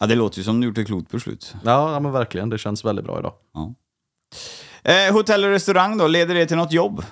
ja, 0.00 0.06
det 0.06 0.14
låter 0.14 0.38
ju 0.38 0.44
som 0.44 0.60
du 0.60 0.66
gjort 0.66 0.78
ett 0.78 0.86
klokt 0.86 1.10
beslut. 1.10 1.54
Ja, 1.64 1.92
ja 1.92 2.00
men 2.00 2.12
verkligen. 2.12 2.50
Det 2.50 2.58
känns 2.58 2.84
väldigt 2.84 3.04
bra 3.04 3.18
idag. 3.18 3.32
Ja. 3.54 3.74
Eh, 4.82 5.12
hotell 5.12 5.44
och 5.44 5.50
restaurang 5.50 5.98
då, 5.98 6.06
leder 6.06 6.34
det 6.34 6.46
till 6.46 6.56
något 6.56 6.72
jobb? 6.72 7.04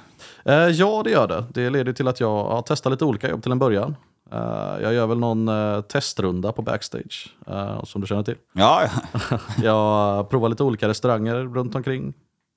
Eh, 0.45 0.55
ja, 0.55 1.03
det 1.05 1.11
gör 1.11 1.29
det. 1.29 1.45
Det 1.55 1.71
leder 1.71 1.93
till 1.93 2.09
att 2.09 2.21
jag 2.21 2.45
har 2.45 2.63
testat 2.63 2.93
lite 2.93 3.05
olika 3.05 3.31
jobb 3.31 3.43
till 3.43 3.53
en 3.53 3.59
början. 3.59 3.97
Eh, 4.33 4.83
jag 4.83 4.95
gör 4.95 5.07
väl 5.07 5.19
någon 5.19 5.49
eh, 5.49 5.81
testrunda 5.81 6.53
på 6.53 6.63
backstage, 6.63 7.35
eh, 7.47 7.85
som 7.85 8.01
du 8.01 8.07
känner 8.07 8.23
till. 8.23 8.37
Ja, 8.53 8.83
ja. 8.83 9.39
Jag 9.63 10.31
provar 10.31 10.49
lite 10.49 10.63
olika 10.63 10.89
restauranger 10.89 11.35
runt 11.35 11.75
omkring 11.75 12.15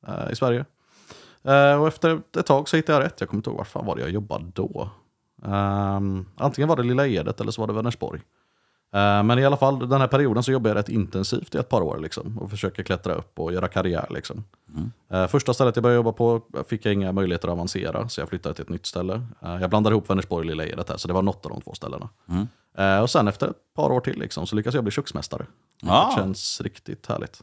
eh, 0.07 0.31
i 0.31 0.35
Sverige. 0.35 0.65
Eh, 1.43 1.81
och 1.81 1.87
efter 1.87 2.21
ett 2.37 2.45
tag 2.45 2.69
så 2.69 2.75
hittade 2.75 2.97
jag 2.97 3.05
rätt. 3.05 3.21
Jag 3.21 3.29
kommer 3.29 3.39
inte 3.39 3.49
ihåg 3.49 3.57
var 3.57 3.65
fan 3.65 3.85
var 3.85 3.95
det 3.95 4.01
jag 4.01 4.11
jobbade 4.11 4.45
då. 4.53 4.89
Ehm, 5.45 6.25
antingen 6.37 6.67
var 6.67 6.75
det 6.75 6.83
Lilla 6.83 7.07
Edet 7.07 7.41
eller 7.41 7.51
så 7.51 7.61
var 7.61 7.67
det 7.67 7.73
Vänersborg. 7.73 8.21
Eh, 8.93 9.23
men 9.23 9.39
i 9.39 9.45
alla 9.45 9.57
fall, 9.57 9.89
den 9.89 10.01
här 10.01 10.07
perioden 10.07 10.43
så 10.43 10.51
jobbar 10.51 10.69
jag 10.69 10.77
rätt 10.77 10.89
intensivt 10.89 11.55
i 11.55 11.57
ett 11.57 11.69
par 11.69 11.81
år 11.81 11.97
liksom, 11.97 12.37
och 12.37 12.49
försöker 12.49 12.83
klättra 12.83 13.13
upp 13.13 13.39
och 13.39 13.53
göra 13.53 13.67
karriär. 13.67 14.07
Liksom. 14.09 14.43
Eh, 15.09 15.27
första 15.27 15.53
stället 15.53 15.75
jag 15.75 15.83
började 15.83 15.95
jobba 15.95 16.11
på 16.11 16.41
fick 16.67 16.85
jag 16.85 16.93
inga 16.93 17.11
möjligheter 17.11 17.47
att 17.47 17.51
avancera, 17.51 18.09
så 18.09 18.21
jag 18.21 18.29
flyttade 18.29 18.55
till 18.55 18.63
ett 18.63 18.69
nytt 18.69 18.85
ställe. 18.85 19.13
Eh, 19.41 19.57
jag 19.61 19.69
blandade 19.69 19.93
ihop 19.93 20.09
Vänersborg 20.09 20.39
och 20.39 20.45
Lilla 20.45 20.65
Edet 20.65 20.89
här, 20.89 20.97
så 20.97 21.07
det 21.07 21.13
var 21.13 21.21
något 21.21 21.45
av 21.45 21.51
de 21.51 21.61
två 21.61 21.73
ställena. 21.73 22.09
Eh, 22.77 22.99
och 22.99 23.09
sen 23.09 23.27
efter 23.27 23.47
ett 23.47 23.73
par 23.75 23.91
år 23.91 23.99
till 23.99 24.19
liksom, 24.19 24.47
så 24.47 24.55
lyckades 24.55 24.75
jag 24.75 24.83
bli 24.83 24.91
köksmästare. 24.91 25.45
Ah. 25.83 26.09
Det 26.09 26.15
känns 26.15 26.61
riktigt 26.61 27.07
härligt. 27.07 27.41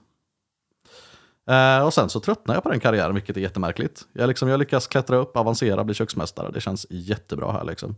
Eh, 1.50 1.84
och 1.84 1.94
sen 1.94 2.08
så 2.08 2.20
tröttnade 2.20 2.56
jag 2.56 2.62
på 2.62 2.70
den 2.70 2.80
karriären, 2.80 3.14
vilket 3.14 3.36
är 3.36 3.40
jättemärkligt. 3.40 4.02
Jag, 4.12 4.28
liksom, 4.28 4.48
jag 4.48 4.58
lyckas 4.58 4.86
klättra 4.86 5.16
upp, 5.16 5.36
avancera, 5.36 5.84
bli 5.84 5.94
köksmästare. 5.94 6.50
Det 6.52 6.60
känns 6.60 6.86
jättebra 6.90 7.52
här. 7.52 7.64
Liksom. 7.64 7.96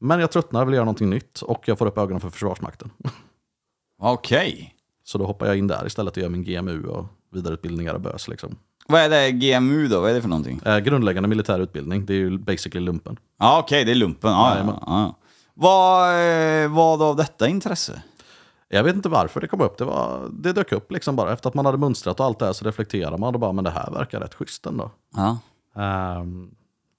Men 0.00 0.20
jag 0.20 0.30
tröttnar, 0.30 0.64
vill 0.64 0.74
göra 0.74 0.84
någonting 0.84 1.10
nytt 1.10 1.42
och 1.42 1.68
jag 1.68 1.78
får 1.78 1.86
upp 1.86 1.98
ögonen 1.98 2.20
för 2.20 2.30
Försvarsmakten. 2.30 2.90
Okej. 4.02 4.74
Så 5.04 5.18
då 5.18 5.26
hoppar 5.26 5.46
jag 5.46 5.56
in 5.56 5.66
där 5.66 5.86
istället 5.86 6.16
och 6.16 6.22
gör 6.22 6.28
min 6.28 6.44
GMU 6.44 6.86
och 6.86 7.06
vidareutbildningar 7.32 7.94
och 7.94 8.00
bös. 8.00 8.28
Liksom. 8.28 8.56
Vad 8.86 9.00
är 9.00 9.08
det 9.08 9.30
GMU 9.30 9.88
då? 9.88 10.00
Vad 10.00 10.10
är 10.10 10.14
det 10.14 10.22
för 10.22 10.28
någonting? 10.28 10.60
Eh, 10.64 10.78
grundläggande 10.78 11.28
militär 11.28 11.58
utbildning, 11.58 12.06
det 12.06 12.12
är 12.14 12.18
ju 12.18 12.38
basically 12.38 12.86
lumpen. 12.86 13.16
Ja, 13.38 13.58
okej, 13.58 13.84
det 13.84 13.90
är 13.90 13.94
lumpen. 13.94 14.30
Ja, 14.30 14.50
Jajamän. 14.50 14.74
ja, 14.80 14.86
ja. 14.86 15.16
Vad, 15.54 16.10
eh, 16.64 16.68
vad 16.68 17.02
av 17.02 17.16
detta 17.16 17.48
intresse? 17.48 18.02
Jag 18.72 18.84
vet 18.84 18.96
inte 18.96 19.08
varför 19.08 19.40
det 19.40 19.46
kom 19.48 19.60
upp, 19.60 19.78
det, 19.78 19.84
var, 19.84 20.28
det 20.32 20.52
dök 20.52 20.72
upp 20.72 20.92
liksom 20.92 21.16
bara. 21.16 21.32
Efter 21.32 21.48
att 21.48 21.54
man 21.54 21.66
hade 21.66 21.78
mönstrat 21.78 22.20
och 22.20 22.26
allt 22.26 22.38
det 22.38 22.46
här 22.46 22.52
så 22.52 22.64
reflekterar 22.64 23.18
man 23.18 23.34
och 23.34 23.40
bara, 23.40 23.52
men 23.52 23.64
det 23.64 23.70
här 23.70 23.90
verkar 23.90 24.20
rätt 24.20 24.34
schysst 24.34 24.66
ändå. 24.66 24.90
Ja. 25.16 25.38
Ehm, 25.82 26.50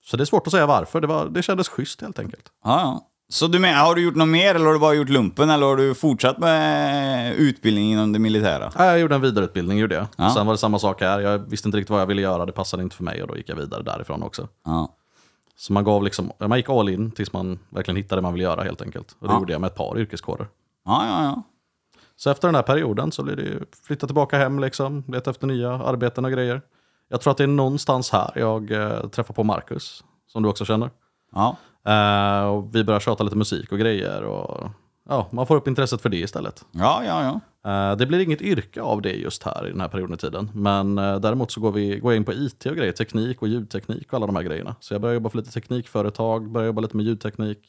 så 0.06 0.18
det 0.18 0.24
är 0.24 0.26
svårt 0.26 0.48
att 0.48 0.52
säga 0.54 0.66
varför, 0.66 1.02
det, 1.02 1.08
var, 1.08 1.26
det 1.30 1.42
kändes 1.44 1.70
schysst 1.70 2.02
helt 2.02 2.20
enkelt. 2.20 2.44
Ja, 2.64 2.80
ja. 2.82 3.08
Så 3.30 3.48
du 3.48 3.60
menar, 3.60 3.86
har 3.86 3.96
du 3.96 4.02
gjort 4.04 4.16
något 4.16 4.28
mer 4.28 4.56
eller 4.56 4.66
har 4.66 4.74
du 4.74 4.80
bara 4.80 4.94
gjort 4.94 5.10
lumpen 5.10 5.50
eller 5.50 5.66
har 5.68 5.78
du 5.78 5.94
fortsatt 5.96 6.38
med 6.38 7.36
utbildning 7.36 7.92
inom 7.92 8.12
det 8.14 8.20
militära? 8.20 8.72
Ja, 8.78 8.86
Jag 8.86 9.00
gjorde 9.00 9.16
en 9.16 9.22
vidareutbildning, 9.22 9.78
gjorde 9.78 9.96
jag. 9.96 10.08
Ja. 10.18 10.30
Sen 10.30 10.46
var 10.46 10.54
det 10.54 10.58
samma 10.58 10.80
sak 10.80 11.02
här. 11.02 11.20
Jag 11.20 11.38
visste 11.40 11.68
inte 11.68 11.78
riktigt 11.78 11.90
vad 11.90 12.02
jag 12.02 12.06
ville 12.06 12.22
göra, 12.22 12.46
det 12.46 12.52
passade 12.52 12.84
inte 12.84 12.96
för 12.96 13.04
mig 13.04 13.22
och 13.22 13.28
då 13.28 13.38
gick 13.38 13.50
jag 13.50 13.56
vidare 13.56 13.84
därifrån 13.84 14.24
också. 14.24 14.48
Ja. 14.66 14.96
Så 15.58 15.74
man, 15.74 15.84
gav 15.84 16.04
liksom, 16.04 16.32
man 16.40 16.58
gick 16.58 16.70
all 16.70 16.90
in 16.90 17.12
tills 17.12 17.34
man 17.34 17.60
verkligen 17.70 17.96
hittade 17.96 18.18
det 18.22 18.24
man 18.24 18.34
ville 18.34 18.44
göra 18.44 18.64
helt 18.64 18.82
enkelt. 18.82 19.16
Och 19.20 19.28
det 19.28 19.34
Ja. 19.34 19.40
gjorde 19.40 19.52
jag 19.54 19.62
med 19.62 19.68
ett 19.68 19.76
par 19.76 20.00
yrkeskårer. 20.00 20.48
Ja, 20.86 21.06
ja, 21.08 21.24
ja. 21.24 21.44
Så 22.24 22.30
efter 22.30 22.48
den 22.48 22.56
här 22.56 22.62
perioden 22.64 23.12
så 23.12 23.24
blir 23.24 23.36
det 23.36 23.42
ju 23.42 23.60
flytta 23.88 24.08
tillbaka 24.08 24.38
hem, 24.38 24.60
liksom, 24.60 25.04
leta 25.08 25.30
efter 25.30 25.48
nya 25.48 25.72
arbeten 25.72 26.26
och 26.26 26.32
grejer. 26.32 26.62
Jag 27.10 27.22
tror 27.22 27.32
att 27.32 27.38
det 27.38 27.44
är 27.44 27.48
någonstans 27.48 28.12
här 28.12 28.32
jag 28.36 28.72
eh, 28.72 29.08
träffar 29.08 29.34
på 29.34 29.44
Marcus, 29.44 30.04
som 30.28 30.44
du 30.44 30.50
också 30.50 30.66
känner. 30.66 30.90
Ja. 31.32 31.58
Eh, 31.92 32.48
och 32.48 32.76
vi 32.76 32.84
börjar 32.84 33.00
tjata 33.00 33.24
lite 33.24 33.36
musik 33.36 33.72
och 33.72 33.80
grejer. 33.80 34.24
Och, 34.24 34.70
ja, 35.10 35.28
man 35.32 35.48
får 35.48 35.56
upp 35.56 35.68
intresset 35.68 36.02
för 36.02 36.10
det 36.10 36.18
istället. 36.18 36.66
Ja, 36.72 37.04
ja, 37.06 37.40
ja. 37.64 37.72
Eh, 37.72 37.98
Det 37.98 38.06
blir 38.06 38.20
inget 38.20 38.42
yrke 38.42 38.82
av 38.82 39.02
det 39.02 39.14
just 39.14 39.44
här 39.44 39.68
i 39.68 39.72
den 39.72 39.82
här 39.82 39.88
perioden 39.88 40.14
i 40.14 40.18
tiden. 40.18 40.50
Men 40.54 40.98
eh, 40.98 41.20
däremot 41.20 41.52
så 41.52 41.62
går, 41.62 41.72
vi, 41.72 42.00
går 42.00 42.12
jag 42.12 42.18
in 42.18 42.26
på 42.26 42.34
IT 42.34 42.66
och 42.66 42.76
grejer, 42.76 42.92
teknik 42.92 43.42
och 43.42 43.48
ljudteknik 43.48 44.08
och 44.08 44.14
alla 44.14 44.26
de 44.26 44.36
här 44.36 44.44
grejerna. 44.44 44.76
Så 44.80 44.94
jag 44.94 45.02
börjar 45.02 45.14
jobba 45.14 45.30
för 45.30 45.38
lite 45.38 45.52
teknikföretag, 45.52 46.50
börjar 46.52 46.66
jobba 46.68 46.82
lite 46.82 46.98
med 46.98 47.06
ljudteknik. 47.06 47.60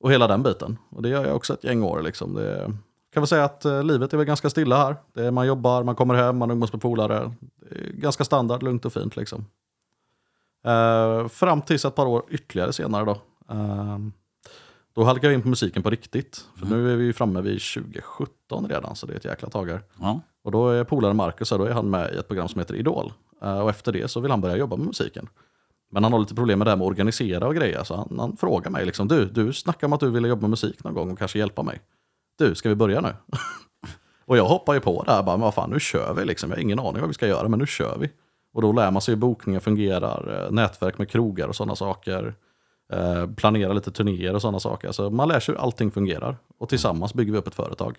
Och 0.00 0.12
hela 0.12 0.26
den 0.26 0.42
biten. 0.42 0.78
Och 0.90 1.02
det 1.02 1.08
gör 1.08 1.26
jag 1.26 1.36
också 1.36 1.54
ett 1.54 1.64
gäng 1.64 1.82
år. 1.82 2.02
Liksom. 2.02 2.34
Det, 2.34 2.72
kan 3.12 3.20
väl 3.20 3.28
säga 3.28 3.44
att 3.44 3.64
eh, 3.64 3.84
livet 3.84 4.12
är 4.12 4.16
väl 4.16 4.26
ganska 4.26 4.50
stilla 4.50 4.76
här. 4.76 4.96
Det 5.12 5.26
är, 5.26 5.30
man 5.30 5.46
jobbar, 5.46 5.82
man 5.82 5.94
kommer 5.94 6.14
hem, 6.14 6.38
man 6.38 6.50
umgås 6.50 6.72
med 6.72 6.82
polare. 6.82 7.32
Ganska 7.94 8.24
standard, 8.24 8.62
lugnt 8.62 8.84
och 8.84 8.92
fint 8.92 9.16
liksom. 9.16 9.46
Eh, 10.64 11.28
fram 11.28 11.62
tills 11.62 11.84
ett 11.84 11.94
par 11.94 12.06
år 12.06 12.22
ytterligare 12.28 12.72
senare 12.72 13.04
då. 13.04 13.16
Eh, 13.54 13.98
då 14.94 15.04
halkar 15.04 15.28
jag 15.28 15.34
in 15.34 15.42
på 15.42 15.48
musiken 15.48 15.82
på 15.82 15.90
riktigt. 15.90 16.44
För 16.56 16.66
nu 16.66 16.92
är 16.92 16.96
vi 16.96 17.04
ju 17.04 17.12
framme 17.12 17.40
vid 17.40 17.60
2017 17.60 18.68
redan, 18.68 18.96
så 18.96 19.06
det 19.06 19.12
är 19.12 19.16
ett 19.16 19.24
jäkla 19.24 19.48
tag 19.48 19.70
här. 19.70 19.82
ja. 20.00 20.20
Och 20.42 20.50
då 20.50 20.68
är 20.68 20.84
polaren 20.84 21.16
Marcus 21.16 21.50
här, 21.50 21.58
då 21.58 21.64
är 21.64 21.72
han 21.72 21.90
med 21.90 22.14
i 22.14 22.16
ett 22.16 22.28
program 22.28 22.48
som 22.48 22.58
heter 22.58 22.74
Idol. 22.74 23.12
Eh, 23.42 23.60
och 23.60 23.70
efter 23.70 23.92
det 23.92 24.10
så 24.10 24.20
vill 24.20 24.30
han 24.30 24.40
börja 24.40 24.56
jobba 24.56 24.76
med 24.76 24.86
musiken. 24.86 25.28
Men 25.90 26.04
han 26.04 26.12
har 26.12 26.20
lite 26.20 26.34
problem 26.34 26.58
med 26.58 26.66
det 26.66 26.70
här 26.70 26.76
med 26.76 26.84
att 26.84 26.90
organisera 26.90 27.46
och 27.46 27.54
grejer. 27.54 27.84
Så 27.84 27.96
han, 27.96 28.18
han 28.18 28.36
frågar 28.36 28.70
mig 28.70 28.86
liksom, 28.86 29.08
du, 29.08 29.24
du 29.24 29.52
snackar 29.52 29.86
om 29.86 29.92
att 29.92 30.00
du 30.00 30.10
ville 30.10 30.28
jobba 30.28 30.40
med 30.40 30.50
musik 30.50 30.84
någon 30.84 30.94
gång 30.94 31.10
och 31.10 31.18
kanske 31.18 31.38
hjälpa 31.38 31.62
mig. 31.62 31.80
Du, 32.40 32.54
ska 32.54 32.68
vi 32.68 32.74
börja 32.74 33.00
nu? 33.00 33.14
och 34.26 34.36
jag 34.36 34.44
hoppar 34.44 34.74
ju 34.74 34.80
på 34.80 35.02
det 35.02 35.12
här, 35.12 35.22
bara, 35.22 35.36
men 35.36 35.44
vad 35.44 35.54
fan, 35.54 35.70
nu 35.70 35.80
kör 35.80 36.14
vi 36.14 36.24
liksom. 36.24 36.50
Jag 36.50 36.56
har 36.56 36.62
ingen 36.62 36.78
aning 36.78 37.00
vad 37.00 37.08
vi 37.08 37.14
ska 37.14 37.26
göra, 37.26 37.48
men 37.48 37.58
nu 37.58 37.66
kör 37.66 37.98
vi. 37.98 38.10
Och 38.52 38.62
då 38.62 38.72
lär 38.72 38.90
man 38.90 39.02
sig 39.02 39.14
hur 39.14 39.20
bokningen 39.20 39.60
fungerar, 39.60 40.44
eh, 40.44 40.50
nätverk 40.50 40.98
med 40.98 41.08
krogar 41.08 41.48
och 41.48 41.56
sådana 41.56 41.76
saker. 41.76 42.34
Eh, 42.92 43.26
planera 43.26 43.72
lite 43.72 43.90
turnéer 43.90 44.34
och 44.34 44.42
sådana 44.42 44.60
saker. 44.60 44.92
Så 44.92 45.10
man 45.10 45.28
lär 45.28 45.40
sig 45.40 45.54
hur 45.54 45.62
allting 45.62 45.90
fungerar. 45.90 46.36
Och 46.58 46.68
tillsammans 46.68 47.14
bygger 47.14 47.32
vi 47.32 47.38
upp 47.38 47.46
ett 47.46 47.54
företag. 47.54 47.98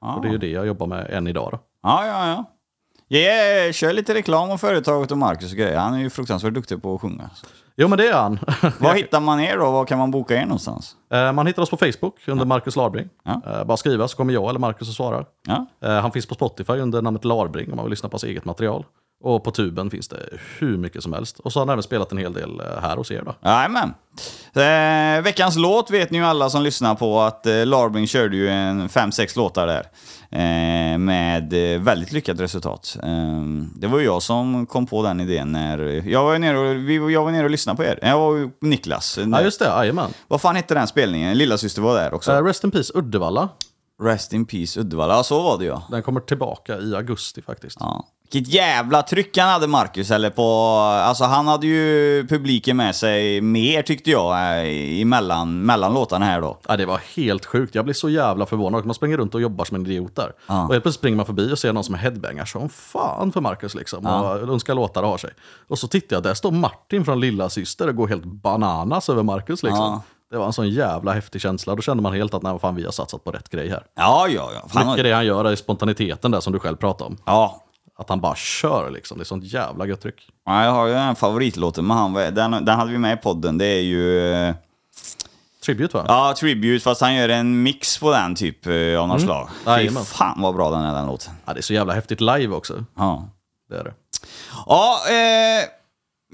Ja. 0.00 0.14
Och 0.14 0.22
det 0.22 0.28
är 0.28 0.32
ju 0.32 0.38
det 0.38 0.50
jag 0.50 0.66
jobbar 0.66 0.86
med 0.86 1.10
än 1.10 1.26
idag. 1.26 1.48
Då. 1.52 1.58
Ja, 1.82 2.06
ja, 2.06 2.28
ja. 2.28 2.44
Yeah, 3.16 3.72
kör 3.72 3.92
lite 3.92 4.14
reklam 4.14 4.50
om 4.50 4.58
företaget 4.58 5.10
och 5.10 5.18
Marcus 5.18 5.52
och 5.52 5.58
grejer. 5.58 5.78
Han 5.78 5.94
är 5.94 5.98
ju 5.98 6.10
fruktansvärt 6.10 6.54
duktig 6.54 6.82
på 6.82 6.94
att 6.94 7.00
sjunga. 7.00 7.30
Jo 7.76 7.88
men 7.88 7.98
det 7.98 8.08
är 8.08 8.12
han. 8.14 8.38
Var 8.80 8.94
hittar 8.94 9.20
man 9.20 9.40
er 9.40 9.56
då? 9.58 9.70
Var 9.70 9.84
kan 9.84 9.98
man 9.98 10.10
boka 10.10 10.34
er 10.36 10.42
någonstans? 10.42 10.96
Eh, 11.12 11.32
man 11.32 11.46
hittar 11.46 11.62
oss 11.62 11.70
på 11.70 11.76
Facebook 11.76 12.28
under 12.28 12.44
Marcus 12.44 12.76
Larbring. 12.76 13.08
Ja. 13.24 13.40
Eh, 13.46 13.64
bara 13.64 13.76
skriva 13.76 14.08
så 14.08 14.16
kommer 14.16 14.32
jag 14.34 14.48
eller 14.48 14.60
Marcus 14.60 14.88
och 14.88 14.94
svarar. 14.94 15.26
Ja. 15.48 15.66
Eh, 15.88 16.00
Han 16.00 16.12
finns 16.12 16.26
på 16.26 16.34
Spotify 16.34 16.72
under 16.72 17.02
namnet 17.02 17.24
Larbring 17.24 17.70
om 17.70 17.76
man 17.76 17.84
vill 17.84 17.90
lyssna 17.90 18.08
på 18.08 18.14
hans 18.14 18.24
eget 18.24 18.44
material. 18.44 18.84
Och 19.22 19.44
på 19.44 19.50
tuben 19.50 19.90
finns 19.90 20.08
det 20.08 20.18
hur 20.58 20.76
mycket 20.78 21.02
som 21.02 21.12
helst. 21.12 21.38
Och 21.38 21.52
så 21.52 21.58
har 21.60 21.66
han 21.66 21.72
även 21.72 21.82
spelat 21.82 22.12
en 22.12 22.18
hel 22.18 22.32
del 22.32 22.60
eh, 22.60 22.82
här 22.82 22.96
hos 22.96 23.10
er. 23.10 23.22
Då. 23.22 23.34
Jajamän. 23.48 23.94
Eh, 24.54 25.22
veckans 25.22 25.56
låt 25.56 25.90
vet 25.90 26.10
ni 26.10 26.18
ju 26.18 26.24
alla 26.24 26.50
som 26.50 26.62
lyssnar 26.62 26.94
på 26.94 27.20
att 27.20 27.46
eh, 27.46 27.66
Larbing 27.66 28.06
körde 28.06 28.36
ju 28.36 28.48
en 28.48 28.88
5-6 28.88 29.36
låtar 29.38 29.66
där. 29.66 29.86
Eh, 30.30 30.98
med 30.98 31.74
eh, 31.74 31.80
väldigt 31.80 32.12
lyckat 32.12 32.40
resultat. 32.40 32.96
Eh, 33.02 33.42
det 33.76 33.86
var 33.86 33.98
ju 33.98 34.04
jag 34.04 34.22
som 34.22 34.66
kom 34.66 34.86
på 34.86 35.02
den 35.02 35.20
idén 35.20 35.52
när 35.52 36.08
jag 36.08 36.24
var 36.24 36.38
nere 36.38 36.58
och, 36.58 36.76
vi, 36.76 37.12
jag 37.12 37.24
var 37.24 37.30
nere 37.30 37.44
och 37.44 37.50
lyssnade 37.50 37.76
på 37.76 37.84
er. 37.84 37.98
Jag 38.02 38.18
var 38.18 38.50
Niklas. 38.60 39.18
Ja 39.32 39.42
just 39.42 39.58
det, 39.58 39.64
jajamän. 39.64 40.10
Vad 40.28 40.40
fan 40.40 40.56
hette 40.56 40.74
den 40.74 40.86
spelningen? 40.86 41.38
Lilla 41.38 41.58
syster 41.58 41.82
var 41.82 41.94
där 41.94 42.14
också. 42.14 42.32
Eh, 42.32 42.44
Rest 42.44 42.64
in 42.64 42.70
Peace 42.70 42.92
Uddevalla. 42.94 43.48
Rest 44.02 44.32
in 44.32 44.46
Peace 44.46 44.80
Uddevalla. 44.80 45.14
Ja, 45.14 45.22
så 45.22 45.42
var 45.42 45.58
det 45.58 45.64
ja. 45.64 45.82
Den 45.90 46.02
kommer 46.02 46.20
tillbaka 46.20 46.78
i 46.78 46.94
augusti 46.96 47.42
faktiskt. 47.42 47.76
Ja. 47.80 48.06
Vilket 48.32 48.54
jävla 48.54 49.02
tryck 49.02 49.38
han 49.38 49.48
hade 49.48 49.66
Marcus, 49.66 50.10
eller 50.10 50.30
på... 50.30 50.42
Alltså 51.04 51.24
han 51.24 51.46
hade 51.46 51.66
ju 51.66 52.26
publiken 52.28 52.76
med 52.76 52.96
sig 52.96 53.40
mer 53.40 53.82
tyckte 53.82 54.10
jag, 54.10 54.32
eh, 54.32 55.00
emellan, 55.00 55.62
mellan 55.62 55.94
låtarna 55.94 56.24
här 56.24 56.40
då. 56.40 56.58
Ja, 56.68 56.76
det 56.76 56.86
var 56.86 57.00
helt 57.16 57.46
sjukt. 57.46 57.74
Jag 57.74 57.84
blir 57.84 57.94
så 57.94 58.08
jävla 58.08 58.46
förvånad. 58.46 58.84
Man 58.84 58.94
springer 58.94 59.16
runt 59.16 59.34
och 59.34 59.40
jobbar 59.40 59.64
som 59.64 59.74
en 59.74 59.86
idiot 59.86 60.16
där. 60.16 60.32
Ja. 60.46 60.64
Och 60.66 60.72
helt 60.72 60.84
plötsligt 60.84 61.00
springer 61.00 61.16
man 61.16 61.26
förbi 61.26 61.52
och 61.52 61.58
ser 61.58 61.72
någon 61.72 61.84
som 61.84 61.94
är 61.94 61.98
headbangar 61.98 62.44
som 62.44 62.68
fan 62.68 63.32
för 63.32 63.40
Marcus 63.40 63.74
liksom. 63.74 64.06
Och 64.06 64.52
önskar 64.52 64.74
låtar 64.74 65.02
och 65.02 65.08
har 65.08 65.18
sig. 65.18 65.30
Och 65.68 65.78
så 65.78 65.88
tittar 65.88 66.16
jag, 66.16 66.22
där 66.22 66.34
står 66.34 66.50
Martin 66.50 67.04
från 67.04 67.20
Lilla 67.20 67.48
Syster 67.48 67.88
och 67.88 67.96
går 67.96 68.08
helt 68.08 68.24
bananas 68.24 69.08
över 69.08 69.22
Marcus 69.22 69.62
liksom. 69.62 69.84
Ja. 69.84 70.02
Det 70.30 70.38
var 70.38 70.46
en 70.46 70.52
sån 70.52 70.70
jävla 70.70 71.12
häftig 71.12 71.40
känsla. 71.40 71.74
Då 71.74 71.82
kände 71.82 72.02
man 72.02 72.12
helt 72.12 72.34
att 72.34 72.42
nej, 72.42 72.58
fan, 72.58 72.74
vi 72.74 72.84
har 72.84 72.92
satsat 72.92 73.24
på 73.24 73.30
rätt 73.30 73.48
grej 73.48 73.68
här. 73.68 73.86
Ja, 73.96 74.28
ja, 74.28 74.50
ja. 74.54 74.84
Mycket 74.84 75.04
det 75.04 75.12
han 75.12 75.26
gör 75.26 75.44
är 75.44 75.56
spontaniteten 75.56 76.30
där 76.30 76.40
som 76.40 76.52
du 76.52 76.58
själv 76.58 76.76
pratade 76.76 77.08
om. 77.08 77.16
ja. 77.24 77.62
Att 77.98 78.08
han 78.08 78.20
bara 78.20 78.34
kör 78.34 78.90
liksom. 78.90 79.18
Det 79.18 79.22
är 79.22 79.24
sånt 79.24 79.44
jävla 79.44 79.86
gött 79.86 80.00
tryck. 80.00 80.28
ja, 80.46 80.64
jag 80.64 80.70
har 80.72 80.86
ju 80.86 80.94
en 80.94 81.16
favoritlåt 81.16 81.76
med 81.76 81.96
han. 81.96 82.12
Den, 82.14 82.34
den 82.50 82.68
hade 82.68 82.92
vi 82.92 82.98
med 82.98 83.18
i 83.18 83.22
podden. 83.22 83.58
Det 83.58 83.66
är 83.66 83.80
ju... 83.82 84.32
eh, 84.32 84.54
Tribute 85.64 85.96
va? 85.96 86.04
Ja, 86.08 86.34
Tribute, 86.38 86.82
fast 86.84 87.00
han 87.00 87.14
gör 87.14 87.28
en 87.28 87.62
mix 87.62 87.98
på 87.98 88.10
den 88.12 88.34
typ 88.34 88.66
eh, 88.66 89.00
av 89.00 89.08
något 89.08 89.20
slag. 89.20 89.48
Fy 89.64 89.70
Jajamän. 89.70 90.04
fan 90.04 90.42
vad 90.42 90.54
bra 90.54 90.70
den 90.70 90.80
är, 90.82 90.94
den 90.94 91.06
låten. 91.06 91.32
Ja, 91.44 91.52
det 91.52 91.60
är 91.60 91.62
så 91.62 91.74
jävla 91.74 91.92
häftigt 91.94 92.20
live 92.20 92.48
också. 92.54 92.84
Ja. 92.96 93.28
Det 93.68 93.76
är 93.76 93.84
det. 93.84 93.94
Ja, 94.66 94.98
eh, 95.08 95.64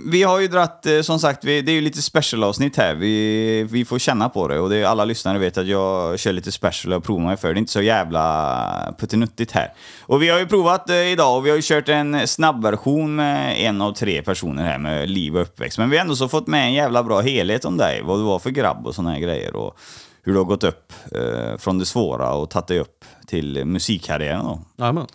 vi 0.06 0.22
har 0.22 0.40
ju 0.40 0.48
dratt, 0.48 0.86
eh, 0.86 1.00
som 1.00 1.18
sagt, 1.18 1.44
vi, 1.44 1.62
det 1.62 1.72
är 1.72 1.74
ju 1.74 1.80
lite 1.80 2.02
specialavsnitt 2.02 2.76
här. 2.76 2.94
Vi, 2.94 3.62
vi 3.70 3.84
får 3.84 3.98
känna 3.98 4.28
på 4.28 4.48
det 4.48 4.60
och 4.60 4.70
det 4.70 4.84
alla 4.84 5.04
lyssnare 5.04 5.38
vet 5.38 5.58
att 5.58 5.66
jag 5.66 6.18
kör 6.18 6.32
lite 6.32 6.52
special 6.52 6.92
och 6.92 7.04
provar 7.04 7.24
mig 7.24 7.36
för. 7.36 7.48
Det 7.48 7.56
är 7.56 7.58
inte 7.58 7.72
så 7.72 7.82
jävla 7.82 8.94
puttinuttigt 8.98 9.52
här. 9.52 9.72
Och 10.00 10.22
vi 10.22 10.28
har 10.28 10.38
ju 10.38 10.46
provat 10.46 10.90
eh, 10.90 10.96
idag 10.96 11.36
och 11.36 11.46
vi 11.46 11.50
har 11.50 11.56
ju 11.56 11.62
kört 11.64 11.88
en 11.88 12.28
snabbversion 12.28 13.16
med 13.16 13.60
en 13.60 13.82
av 13.82 13.92
tre 13.92 14.22
personer 14.22 14.64
här 14.64 14.78
med 14.78 15.10
liv 15.10 15.36
och 15.36 15.42
uppväxt. 15.42 15.78
Men 15.78 15.90
vi 15.90 15.96
har 15.96 16.02
ändå 16.02 16.16
så 16.16 16.28
fått 16.28 16.46
med 16.46 16.64
en 16.64 16.72
jävla 16.72 17.02
bra 17.02 17.20
helhet 17.20 17.64
om 17.64 17.76
dig, 17.76 18.02
vad 18.02 18.18
du 18.18 18.22
var 18.22 18.38
för 18.38 18.50
grabb 18.50 18.86
och 18.86 18.94
såna 18.94 19.10
här 19.10 19.20
grejer. 19.20 19.56
Och 19.56 19.78
hur 20.22 20.32
du 20.32 20.38
har 20.38 20.44
gått 20.44 20.64
upp 20.64 20.92
eh, 21.14 21.56
från 21.58 21.78
det 21.78 21.86
svåra 21.86 22.34
och 22.34 22.50
tagit 22.50 22.66
dig 22.66 22.78
upp 22.78 23.04
till 23.26 23.64
musikkarriären 23.64 24.44
då. 24.44 24.84
Amen. 24.84 25.06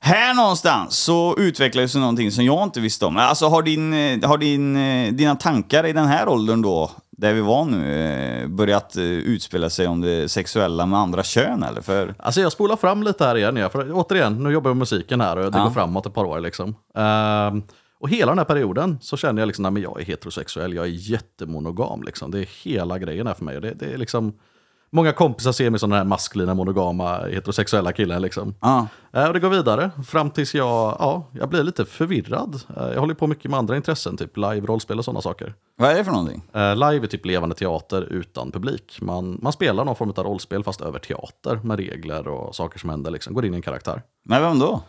Här 0.00 0.34
någonstans 0.34 0.98
så 0.98 1.34
utvecklades 1.38 1.94
någonting 1.94 2.30
som 2.32 2.44
jag 2.44 2.62
inte 2.62 2.80
visste 2.80 3.06
om. 3.06 3.16
Alltså 3.16 3.46
har, 3.48 3.62
din, 3.62 3.92
eh, 3.92 4.28
har 4.28 4.38
din, 4.38 4.76
eh, 4.76 5.12
dina 5.12 5.34
tankar 5.36 5.86
i 5.86 5.92
den 5.92 6.06
här 6.06 6.28
åldern 6.28 6.62
då, 6.62 6.90
där 7.10 7.32
vi 7.34 7.40
var 7.40 7.64
nu, 7.64 8.02
eh, 8.42 8.48
börjat 8.48 8.96
utspela 8.96 9.70
sig 9.70 9.86
om 9.86 10.00
det 10.00 10.28
sexuella 10.28 10.86
med 10.86 10.98
andra 11.00 11.22
kön 11.22 11.62
eller? 11.62 11.80
För, 11.80 12.14
Alltså 12.18 12.40
jag 12.40 12.52
spolar 12.52 12.76
fram 12.76 13.02
lite 13.02 13.24
här 13.24 13.36
igen. 13.36 13.70
För 13.70 13.90
återigen, 13.92 14.42
nu 14.44 14.50
jobbar 14.52 14.70
jag 14.70 14.76
med 14.76 14.80
musiken 14.80 15.20
här 15.20 15.36
och 15.36 15.52
det 15.52 15.58
Ja. 15.58 15.64
går 15.64 15.70
framåt 15.70 16.06
ett 16.06 16.14
par 16.14 16.24
år. 16.24 16.40
Liksom. 16.40 16.74
Ehm, 16.94 17.62
och 18.00 18.08
hela 18.08 18.30
den 18.30 18.38
här 18.38 18.44
perioden 18.44 18.98
så 19.00 19.16
känner 19.16 19.42
jag 19.42 19.46
liksom, 19.46 19.66
att 19.76 19.82
jag 19.82 20.00
är 20.00 20.04
heterosexuell, 20.04 20.74
jag 20.74 20.84
är 20.84 20.90
jättemonogam. 20.90 22.02
Liksom. 22.02 22.30
Det 22.30 22.38
är 22.38 22.48
hela 22.64 22.98
grejen 22.98 23.26
här 23.26 23.34
för 23.34 23.44
mig. 23.44 23.60
Det, 23.60 23.74
det 23.74 23.92
är 23.92 23.98
liksom, 23.98 24.32
många 24.90 25.12
kompisar 25.12 25.52
ser 25.52 25.70
mig 25.70 25.80
som 25.80 25.90
den 25.90 25.96
här 25.98 26.04
maskulina, 26.04 26.54
monogama, 26.54 27.18
heterosexuella 27.18 27.92
killen. 27.92 28.22
Liksom. 28.22 28.54
ja. 28.60 28.86
Eh, 29.12 29.26
Och 29.26 29.32
det 29.32 29.40
går 29.40 29.48
vidare 29.50 29.90
fram 30.06 30.30
tills 30.30 30.54
jag, 30.54 30.96
ja, 30.98 31.26
jag 31.32 31.48
blir 31.48 31.62
lite 31.62 31.84
förvirrad. 31.84 32.60
Eh, 32.76 32.86
Jag 32.88 33.00
håller 33.00 33.14
på 33.14 33.26
mycket 33.26 33.50
med 33.50 33.58
andra 33.58 33.76
intressen, 33.76 34.16
typ 34.16 34.36
live, 34.36 34.60
rollspel 34.60 34.98
och 34.98 35.04
sådana 35.04 35.20
saker. 35.20 35.54
Vad 35.76 35.90
är 35.90 35.94
det 35.94 36.04
för 36.04 36.12
någonting? 36.12 36.42
Eh, 36.52 36.74
Live 36.76 37.04
är 37.04 37.06
typ 37.06 37.26
levande 37.26 37.54
teater 37.54 38.02
utan 38.02 38.50
publik. 38.52 38.98
Man, 39.02 39.38
man 39.42 39.52
spelar 39.52 39.84
någon 39.84 39.96
form 39.96 40.12
av 40.16 40.24
rollspel 40.24 40.64
fast 40.64 40.80
över 40.80 40.98
teater 40.98 41.60
med 41.64 41.78
regler 41.78 42.28
och 42.28 42.54
saker 42.54 42.78
som 42.78 42.90
händer. 42.90 43.10
Liksom. 43.10 43.34
Går 43.34 43.44
in 43.46 43.52
i 43.54 43.56
en 43.56 43.62
karaktär. 43.62 44.02
Men 44.24 44.42
vem 44.42 44.58
då? 44.58 44.82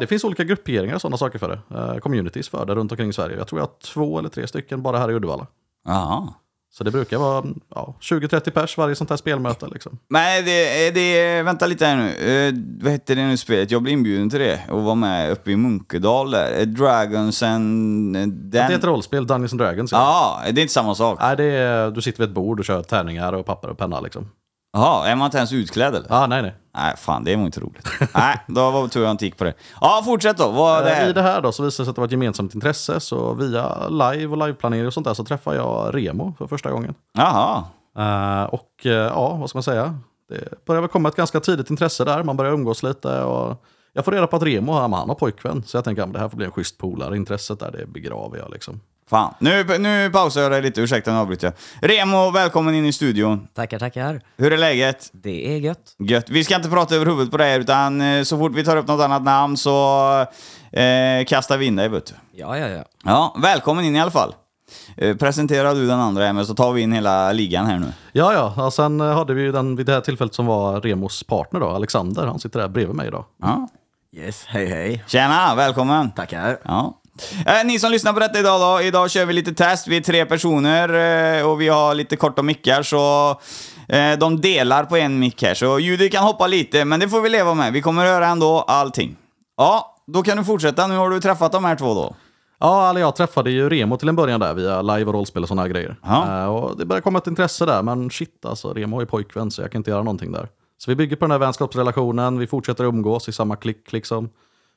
Det 0.00 0.06
finns 0.06 0.24
olika 0.24 0.44
grupperingar 0.44 0.94
och 0.94 1.00
sådana 1.00 1.16
saker 1.16 1.38
för 1.38 1.48
det. 1.68 2.00
Communities 2.00 2.48
för 2.48 2.66
det 2.66 2.74
runt 2.74 2.92
omkring 2.92 3.08
i 3.08 3.12
Sverige. 3.12 3.36
Jag 3.36 3.46
tror 3.48 3.60
jag 3.60 3.66
har 3.66 3.72
två 3.94 4.18
eller 4.18 4.28
tre 4.28 4.46
stycken 4.46 4.82
bara 4.82 4.98
här 4.98 5.10
i 5.10 5.14
Uddevalla. 5.14 5.46
Jaha. 5.84 6.28
Så 6.74 6.84
det 6.84 6.90
brukar 6.90 7.18
vara 7.18 7.44
ja, 7.74 7.94
20-30 8.00 8.50
pers 8.50 8.78
varje 8.78 8.94
sånt 8.94 9.10
här 9.10 9.16
spelmöte. 9.16 9.66
Liksom. 9.66 9.98
Men 10.08 10.44
det, 10.44 10.90
det, 10.90 11.42
vänta 11.42 11.66
lite 11.66 11.86
här 11.86 11.96
nu. 11.96 12.08
Eh, 12.48 12.54
vad 12.82 12.92
hette 12.92 13.14
det 13.14 13.26
nu 13.26 13.36
spelet? 13.36 13.70
Jag 13.70 13.82
blev 13.82 13.92
inbjuden 13.92 14.30
till 14.30 14.38
det 14.40 14.60
och 14.70 14.82
var 14.82 14.94
med 14.94 15.30
uppe 15.32 15.50
i 15.50 15.56
Munkedal 15.56 16.30
där. 16.30 16.60
Eh, 16.60 16.66
Dragons 16.66 17.42
and... 17.42 18.16
eh, 18.16 18.26
Det 18.26 18.58
är 18.58 18.68
Den... 18.68 18.78
ett 18.78 18.84
rollspel, 18.84 19.26
Dungeons 19.26 19.52
and 19.52 19.60
Dragons. 19.60 19.92
Ja. 19.92 20.40
Ja, 20.46 20.52
det 20.52 20.60
är 20.60 20.62
inte 20.62 20.74
samma 20.74 20.94
sak. 20.94 21.18
Nej, 21.20 21.36
det 21.36 21.44
är, 21.44 21.90
du 21.90 22.00
sitter 22.02 22.18
vid 22.18 22.28
ett 22.28 22.34
bord 22.34 22.58
och 22.58 22.64
kör 22.64 22.82
tärningar 22.82 23.32
och 23.32 23.46
papper 23.46 23.68
och 23.68 23.78
penna. 23.78 24.00
Liksom. 24.00 24.28
Jaha, 24.72 25.08
är 25.08 25.16
man 25.16 25.26
inte 25.26 25.36
ens 25.38 25.52
utklädd 25.52 25.94
eller? 25.94 26.12
Ah, 26.12 26.26
nej, 26.26 26.42
nej. 26.42 26.54
Nej, 26.74 26.96
fan 26.96 27.24
det 27.24 27.36
var 27.36 27.44
inte 27.44 27.60
roligt. 27.60 27.88
Nej, 28.14 28.40
då 28.46 28.70
var 28.70 28.88
tur 28.88 29.02
jag 29.02 29.10
inte 29.10 29.24
gick 29.24 29.36
på 29.36 29.44
det. 29.44 29.54
Ja, 29.80 30.02
fortsätt 30.04 30.38
då. 30.38 30.50
Vad 30.50 30.84
det 30.84 30.90
Eh, 30.96 31.08
I 31.08 31.12
det 31.12 31.22
här 31.22 31.40
då 31.40 31.52
så 31.52 31.62
visade 31.62 31.82
det 31.82 31.86
sig 31.86 31.90
att 31.90 31.94
det 31.96 32.00
var 32.00 32.06
ett 32.06 32.12
gemensamt 32.12 32.54
intresse. 32.54 33.00
Så 33.00 33.34
via 33.34 33.88
live 33.88 34.26
och 34.26 34.46
liveplanering 34.46 34.86
och 34.86 34.92
sånt 34.92 35.06
där 35.06 35.14
så 35.14 35.24
träffade 35.24 35.56
jag 35.56 35.94
Remo 35.94 36.34
för 36.38 36.46
första 36.46 36.70
gången. 36.70 36.94
Jaha. 37.12 37.64
Eh, 37.98 38.44
och 38.44 38.86
eh, 38.86 38.92
ja, 38.92 39.36
vad 39.36 39.48
ska 39.48 39.56
man 39.56 39.62
säga? 39.62 39.98
Det 40.28 40.64
börjar 40.66 40.80
väl 40.80 40.90
komma 40.90 41.08
ett 41.08 41.16
ganska 41.16 41.40
tidigt 41.40 41.70
intresse 41.70 42.04
där. 42.04 42.22
Man 42.22 42.36
börjar 42.36 42.52
umgås 42.52 42.82
lite. 42.82 43.22
Och 43.22 43.64
jag 43.92 44.04
får 44.04 44.12
reda 44.12 44.26
på 44.26 44.36
att 44.36 44.42
Remo 44.42 44.72
han 44.72 44.92
har 44.92 45.14
pojkvän. 45.14 45.62
Så 45.66 45.76
jag 45.76 45.84
tänker 45.84 46.02
att 46.02 46.12
det 46.12 46.18
här 46.18 46.28
får 46.28 46.36
bli 46.36 46.46
en 46.46 46.52
schysst 46.52 46.78
polare. 46.78 47.16
Intresset 47.16 47.60
där, 47.60 47.70
det 47.70 47.86
begraver 47.86 48.38
jag 48.38 48.50
liksom. 48.50 48.80
Fan. 49.10 49.34
Nu, 49.38 49.78
nu 49.78 50.10
pausar 50.10 50.40
jag 50.40 50.50
dig 50.52 50.62
lite, 50.62 50.80
ursäkta 50.80 51.12
nu 51.12 51.18
avbryter 51.18 51.52
jag. 51.80 51.90
Remo, 51.90 52.30
välkommen 52.30 52.74
in 52.74 52.84
i 52.86 52.92
studion. 52.92 53.48
Tackar, 53.54 53.78
tackar. 53.78 54.20
Hur 54.36 54.52
är 54.52 54.58
läget? 54.58 55.10
Det 55.12 55.54
är 55.54 55.58
gött. 55.58 55.94
Gött. 55.98 56.30
Vi 56.30 56.44
ska 56.44 56.56
inte 56.56 56.68
prata 56.68 56.94
över 56.94 57.06
huvudet 57.06 57.30
på 57.30 57.36
det 57.36 57.44
här, 57.44 57.60
utan 57.60 58.00
eh, 58.00 58.22
så 58.22 58.38
fort 58.38 58.52
vi 58.54 58.64
tar 58.64 58.76
upp 58.76 58.86
något 58.86 59.04
annat 59.04 59.22
namn 59.22 59.56
så 59.56 60.08
eh, 60.72 61.24
kastar 61.26 61.56
vi 61.58 61.66
in 61.66 61.76
dig, 61.76 61.88
vet 61.88 62.06
du. 62.06 62.14
Ja, 62.32 62.58
ja, 62.58 62.68
ja. 62.68 62.84
Ja, 63.04 63.36
välkommen 63.42 63.84
in 63.84 63.96
i 63.96 64.00
alla 64.00 64.10
fall. 64.10 64.34
Eh, 64.96 65.16
presentera 65.16 65.74
du 65.74 65.86
den 65.86 66.00
andra 66.00 66.24
här, 66.24 66.32
men 66.32 66.46
så 66.46 66.54
tar 66.54 66.72
vi 66.72 66.80
in 66.82 66.92
hela 66.92 67.32
ligan 67.32 67.66
här 67.66 67.78
nu. 67.78 67.92
Ja, 68.12 68.32
ja. 68.56 68.66
Och 68.66 68.72
sen 68.72 69.00
eh, 69.00 69.14
hade 69.14 69.34
vi 69.34 69.42
ju 69.42 69.52
den 69.52 69.76
vid 69.76 69.86
det 69.86 69.92
här 69.92 70.00
tillfället 70.00 70.34
som 70.34 70.46
var 70.46 70.80
Remos 70.80 71.22
partner 71.22 71.60
då, 71.60 71.68
Alexander. 71.68 72.26
Han 72.26 72.38
sitter 72.38 72.60
där 72.60 72.68
bredvid 72.68 72.96
mig 72.96 73.06
idag. 73.06 73.24
Ja. 73.42 73.68
Yes, 74.16 74.44
hej 74.46 74.66
hej. 74.66 75.04
Tjena, 75.06 75.54
välkommen! 75.54 76.10
Tackar. 76.10 76.58
Ja. 76.64 76.98
Eh, 77.46 77.64
ni 77.64 77.78
som 77.78 77.90
lyssnar 77.90 78.12
på 78.12 78.20
detta 78.20 78.38
idag 78.38 78.60
då, 78.60 78.82
idag 78.82 79.10
kör 79.10 79.26
vi 79.26 79.32
lite 79.32 79.54
test. 79.54 79.88
Vi 79.88 79.96
är 79.96 80.00
tre 80.00 80.26
personer 80.26 80.88
eh, 81.38 81.50
och 81.50 81.60
vi 81.60 81.68
har 81.68 81.94
lite 81.94 82.16
korta 82.16 82.42
mickar 82.42 82.82
så 82.82 83.30
eh, 83.88 84.18
de 84.18 84.40
delar 84.40 84.84
på 84.84 84.96
en 84.96 85.18
mick 85.18 85.42
här. 85.42 85.54
Så 85.54 85.78
ljudet 85.78 86.12
kan 86.12 86.24
hoppa 86.24 86.46
lite, 86.46 86.84
men 86.84 87.00
det 87.00 87.08
får 87.08 87.20
vi 87.20 87.28
leva 87.28 87.54
med. 87.54 87.72
Vi 87.72 87.82
kommer 87.82 88.06
höra 88.06 88.26
ändå 88.26 88.60
allting. 88.60 89.16
Ja, 89.56 89.96
då 90.06 90.22
kan 90.22 90.36
du 90.36 90.44
fortsätta. 90.44 90.86
Nu 90.86 90.96
har 90.96 91.10
du 91.10 91.20
träffat 91.20 91.52
de 91.52 91.64
här 91.64 91.76
två 91.76 91.94
då. 91.94 92.14
Ja, 92.60 92.90
eller 92.90 93.00
jag 93.00 93.16
träffade 93.16 93.50
ju 93.50 93.68
Remo 93.68 93.96
till 93.96 94.08
en 94.08 94.16
början 94.16 94.40
där 94.40 94.54
via 94.54 94.82
live 94.82 95.04
och 95.04 95.14
rollspel 95.14 95.42
och 95.42 95.48
sådana 95.48 95.68
grejer. 95.68 95.96
Ja. 96.02 96.42
Eh, 96.42 96.46
och 96.46 96.78
det 96.78 96.84
började 96.84 97.02
komma 97.02 97.18
ett 97.18 97.26
intresse 97.26 97.66
där, 97.66 97.82
men 97.82 98.10
shit 98.10 98.46
alltså, 98.46 98.72
Remo 98.72 99.00
är 99.00 99.06
pojkvän 99.06 99.50
så 99.50 99.62
jag 99.62 99.72
kan 99.72 99.80
inte 99.80 99.90
göra 99.90 100.02
någonting 100.02 100.32
där. 100.32 100.48
Så 100.78 100.90
vi 100.90 100.94
bygger 100.94 101.16
på 101.16 101.24
den 101.24 101.30
här 101.30 101.38
vänskapsrelationen, 101.38 102.38
vi 102.38 102.46
fortsätter 102.46 102.84
umgås 102.84 103.28
i 103.28 103.32
samma 103.32 103.56
klick 103.56 103.92
liksom. 103.92 104.28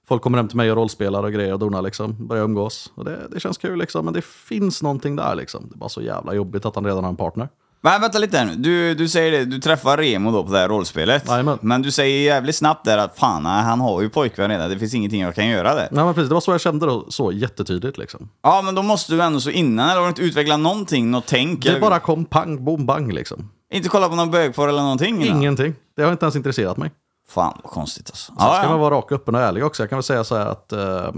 Folk 0.07 0.21
kommer 0.21 0.37
hem 0.37 0.47
till 0.47 0.57
mig 0.57 0.71
och 0.71 0.77
rollspelar 0.77 1.23
och 1.23 1.31
grejer 1.33 1.53
och 1.53 1.59
donar 1.59 1.81
liksom. 1.81 2.27
Börjar 2.27 2.43
umgås. 2.43 2.91
Och 2.95 3.05
det, 3.05 3.19
det 3.31 3.39
känns 3.39 3.57
kul 3.57 3.79
liksom. 3.79 4.05
Men 4.05 4.13
det 4.13 4.25
finns 4.25 4.81
någonting 4.83 5.15
där 5.15 5.35
liksom. 5.35 5.67
Det 5.69 5.75
är 5.75 5.77
bara 5.77 5.89
så 5.89 6.01
jävla 6.01 6.33
jobbigt 6.33 6.65
att 6.65 6.75
han 6.75 6.85
redan 6.85 7.03
har 7.03 7.11
en 7.11 7.15
partner. 7.17 7.49
Men 7.81 8.01
vänta 8.01 8.19
lite 8.19 8.37
här 8.37 8.45
nu. 8.45 8.55
Du, 8.55 8.95
du 8.95 9.09
säger 9.09 9.31
det, 9.31 9.45
du 9.45 9.59
träffar 9.59 9.97
Remo 9.97 10.31
då 10.31 10.43
på 10.43 10.51
det 10.51 10.57
här 10.59 10.67
rollspelet. 10.69 11.27
Jajamän. 11.27 11.57
Men 11.61 11.81
du 11.81 11.91
säger 11.91 12.25
jävligt 12.25 12.55
snabbt 12.55 12.85
där 12.85 12.97
att 12.97 13.17
fan, 13.17 13.43
nej, 13.43 13.63
han 13.63 13.81
har 13.81 14.01
ju 14.01 14.09
pojkvän 14.09 14.49
redan. 14.49 14.69
Det 14.69 14.79
finns 14.79 14.93
ingenting 14.93 15.21
jag 15.21 15.35
kan 15.35 15.47
göra 15.47 15.75
där. 15.75 15.87
Nej 15.91 16.05
men 16.05 16.13
precis, 16.13 16.29
det 16.29 16.33
var 16.33 16.41
så 16.41 16.51
jag 16.51 16.61
kände 16.61 16.85
då, 16.85 17.05
så 17.09 17.31
jättetydligt 17.31 17.97
liksom. 17.97 18.29
Ja, 18.43 18.61
men 18.65 18.75
då 18.75 18.81
måste 18.81 19.13
du 19.13 19.21
ändå 19.21 19.39
så 19.39 19.49
innan, 19.49 19.85
eller 19.89 19.95
har 19.95 20.03
du 20.03 20.09
inte 20.09 20.21
utvecklat 20.21 20.59
någonting, 20.59 21.11
något 21.11 21.25
tänk? 21.27 21.63
Det 21.63 21.69
eller- 21.69 21.81
bara 21.81 21.99
kom 21.99 22.25
pang, 22.25 22.65
bom, 22.65 22.85
bang 22.85 23.13
liksom. 23.13 23.49
Inte 23.73 23.89
kolla 23.89 24.09
på 24.09 24.15
någon 24.15 24.31
bögporr 24.31 24.67
eller 24.67 24.81
någonting? 24.81 25.21
innan? 25.21 25.37
Ingenting. 25.37 25.75
Det 25.95 26.03
har 26.03 26.11
inte 26.11 26.25
ens 26.25 26.35
intresserat 26.35 26.77
mig. 26.77 26.91
Fan 27.27 27.59
vad 27.63 27.71
konstigt 27.71 28.09
alltså. 28.09 28.25
Sen 28.25 28.35
Ja, 28.39 28.53
ska 28.53 28.63
ja. 28.63 28.69
man 28.69 28.79
vara 28.79 28.95
rak, 28.95 29.11
öppen 29.11 29.35
och 29.35 29.41
ärlig 29.41 29.65
också. 29.65 29.83
Jag 29.83 29.89
kan 29.89 29.97
väl 29.97 30.03
säga 30.03 30.23
så 30.23 30.35
här 30.37 30.45
att, 30.45 30.73
eh, 30.73 31.11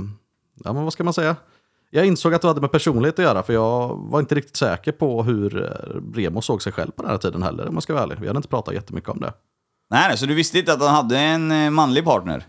ja 0.63 0.74
men 0.74 0.84
vad 0.84 0.93
ska 0.93 1.04
man 1.04 1.13
säga? 1.13 1.36
Jag 1.89 2.06
insåg 2.06 2.34
att 2.34 2.41
det 2.41 2.48
hade 2.48 2.62
med 2.62 2.72
personlighet 2.72 3.20
att 3.20 3.26
göra, 3.26 3.43
för 3.43 3.54
jag 3.54 3.98
var 4.12 4.20
inte 4.20 4.36
riktigt 4.36 4.56
säker 4.58 4.91
på 4.91 5.24
hur 5.24 5.63
eh, 5.63 6.15
Remo 6.20 6.41
såg 6.41 6.62
sig 6.62 6.74
själv 6.74 6.91
på 6.91 7.02
den 7.02 7.12
här 7.12 7.17
tiden 7.17 7.43
heller, 7.43 7.67
om 7.67 7.74
man 7.76 7.82
ska 7.82 7.93
vara 7.93 8.04
ärlig. 8.04 8.17
Vi 8.20 8.28
hade 8.28 8.38
inte 8.38 8.50
pratat 8.50 8.74
jättemycket 8.74 9.10
om 9.10 9.20
det. 9.20 9.34
Nej, 9.89 10.08
nej, 10.08 10.17
så 10.17 10.26
du 10.26 10.34
visste 10.34 10.60
inte 10.60 10.74
att 10.74 10.82
han 10.82 10.89
hade 10.96 11.20
en 11.20 11.52
eh, 11.52 11.70
manlig 11.70 12.06
partner? 12.06 12.46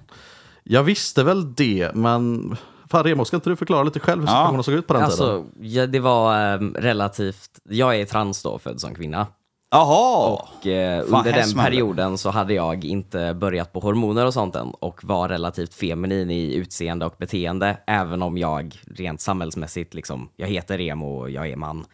Jag 0.64 0.82
visste 0.82 1.24
väl 1.24 1.54
det, 1.54 1.90
men 1.94 2.56
fan 2.90 3.04
Remo, 3.04 3.24
ska 3.24 3.36
inte 3.36 3.50
du 3.50 3.56
förklara 3.56 3.82
lite 3.82 4.00
själv 4.00 4.20
hur 4.20 4.26
Ja. 4.28 4.32
situationen 4.32 4.62
såg 4.64 4.74
ut 4.74 4.86
på 4.86 4.92
den 4.94 5.10
tiden? 5.10 5.28
Alltså, 5.30 5.44
ja, 5.60 5.86
det 5.86 6.00
var 6.00 6.38
ehm, 6.38 6.74
relativt... 6.78 7.50
Jag 7.68 7.96
är 8.00 8.04
trans 8.04 8.42
då, 8.42 8.58
född 8.58 8.80
som 8.80 8.94
kvinna. 8.94 9.26
Jaha! 9.70 10.28
Och 10.32 10.66
eh, 10.66 11.04
Fan, 11.06 11.18
under 11.18 11.32
den 11.32 11.54
perioden 11.54 12.18
så 12.18 12.30
hade 12.30 12.54
jag 12.54 12.84
inte 12.84 13.34
börjat 13.34 13.72
på 13.72 13.80
hormoner 13.80 14.26
och 14.26 14.34
sånt 14.34 14.56
än 14.56 14.70
och 14.70 15.04
var 15.04 15.28
relativt 15.28 15.74
feminin 15.74 16.30
i 16.30 16.54
utseende 16.54 17.06
och 17.06 17.14
beteende, 17.18 17.78
även 17.86 18.22
om 18.22 18.38
jag 18.38 18.80
rent 18.86 19.20
samhällsmässigt, 19.20 19.94
liksom, 19.94 20.28
jag 20.36 20.48
heter 20.48 20.78
Remo 20.78 21.20
och 21.20 21.30
jag 21.30 21.48
är 21.50 21.56
man. 21.56 21.84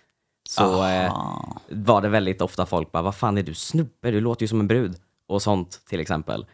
Så 0.49 0.87
eh, 0.87 1.13
var 1.69 2.01
det 2.01 2.09
väldigt 2.09 2.41
ofta 2.41 2.67
folk 2.67 2.93
bara, 2.93 3.03
vad 3.03 3.15
fan 3.15 3.39
är 3.39 3.43
du 3.43 3.55
snubbe? 3.55 4.11
Du 4.11 4.21
låter 4.21 4.43
ju 4.43 4.49
som 4.49 4.61
en 4.61 4.69
brud. 4.69 4.97
Och 5.29 5.43
sånt 5.43 5.81
till 5.89 6.01
exempel. 6.01 6.47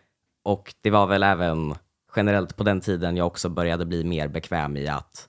Och 0.45 0.75
det 0.83 0.91
var 0.91 1.07
väl 1.07 1.23
även 1.23 1.75
generellt 2.17 2.57
på 2.57 2.65
den 2.65 2.81
tiden 2.81 3.17
jag 3.17 3.27
också 3.27 3.49
började 3.49 3.87
bli 3.87 4.05
mer 4.05 4.29
bekväm 4.29 4.77
i 4.77 4.89
att 4.89 5.29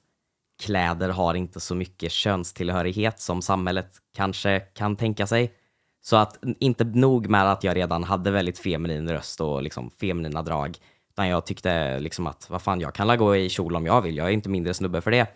kläder 0.63 1.09
har 1.09 1.33
inte 1.33 1.59
så 1.59 1.75
mycket 1.75 2.11
könstillhörighet 2.11 3.19
som 3.19 3.41
samhället 3.41 3.91
kanske 4.15 4.59
kan 4.59 4.95
tänka 4.95 5.27
sig. 5.27 5.53
Så 6.03 6.15
att 6.15 6.37
inte 6.59 6.83
nog 6.83 7.29
med 7.29 7.51
att 7.51 7.63
jag 7.63 7.75
redan 7.75 8.03
hade 8.03 8.31
väldigt 8.31 8.59
feminin 8.59 9.09
röst 9.09 9.41
och 9.41 9.63
liksom 9.63 9.89
feminina 9.89 10.41
drag, 10.41 10.77
utan 11.09 11.27
jag 11.27 11.45
tyckte 11.45 11.99
liksom 11.99 12.27
att 12.27 12.49
vad 12.49 12.61
fan, 12.61 12.81
jag 12.81 12.95
kan 12.95 13.07
la 13.07 13.15
gå 13.15 13.35
i 13.35 13.49
kjol 13.49 13.75
om 13.75 13.85
jag 13.85 14.01
vill, 14.01 14.17
jag 14.17 14.27
är 14.27 14.31
inte 14.31 14.49
mindre 14.49 14.73
snubbe 14.73 15.01
för 15.01 15.11
det. 15.11 15.27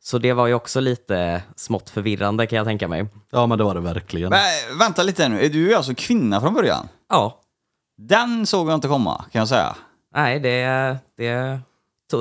Så 0.00 0.18
det 0.18 0.32
var 0.32 0.46
ju 0.46 0.54
också 0.54 0.80
lite 0.80 1.42
smått 1.56 1.90
förvirrande 1.90 2.46
kan 2.46 2.56
jag 2.56 2.66
tänka 2.66 2.88
mig. 2.88 3.06
Ja 3.30 3.46
men 3.46 3.58
det 3.58 3.64
var 3.64 3.74
det 3.74 3.80
verkligen. 3.80 4.30
Men, 4.30 4.78
vänta 4.78 5.02
lite 5.02 5.28
nu, 5.28 5.44
är 5.44 5.48
du 5.48 5.74
alltså 5.74 5.94
kvinna 5.96 6.40
från 6.40 6.54
början? 6.54 6.88
Ja, 7.08 7.40
Den 7.98 8.46
såg 8.46 8.68
jag 8.68 8.74
inte 8.74 8.88
komma, 8.88 9.24
kan 9.32 9.38
jag 9.38 9.48
säga. 9.48 9.76
nej, 10.14 10.40
det, 10.40 10.96
det, 11.16 11.60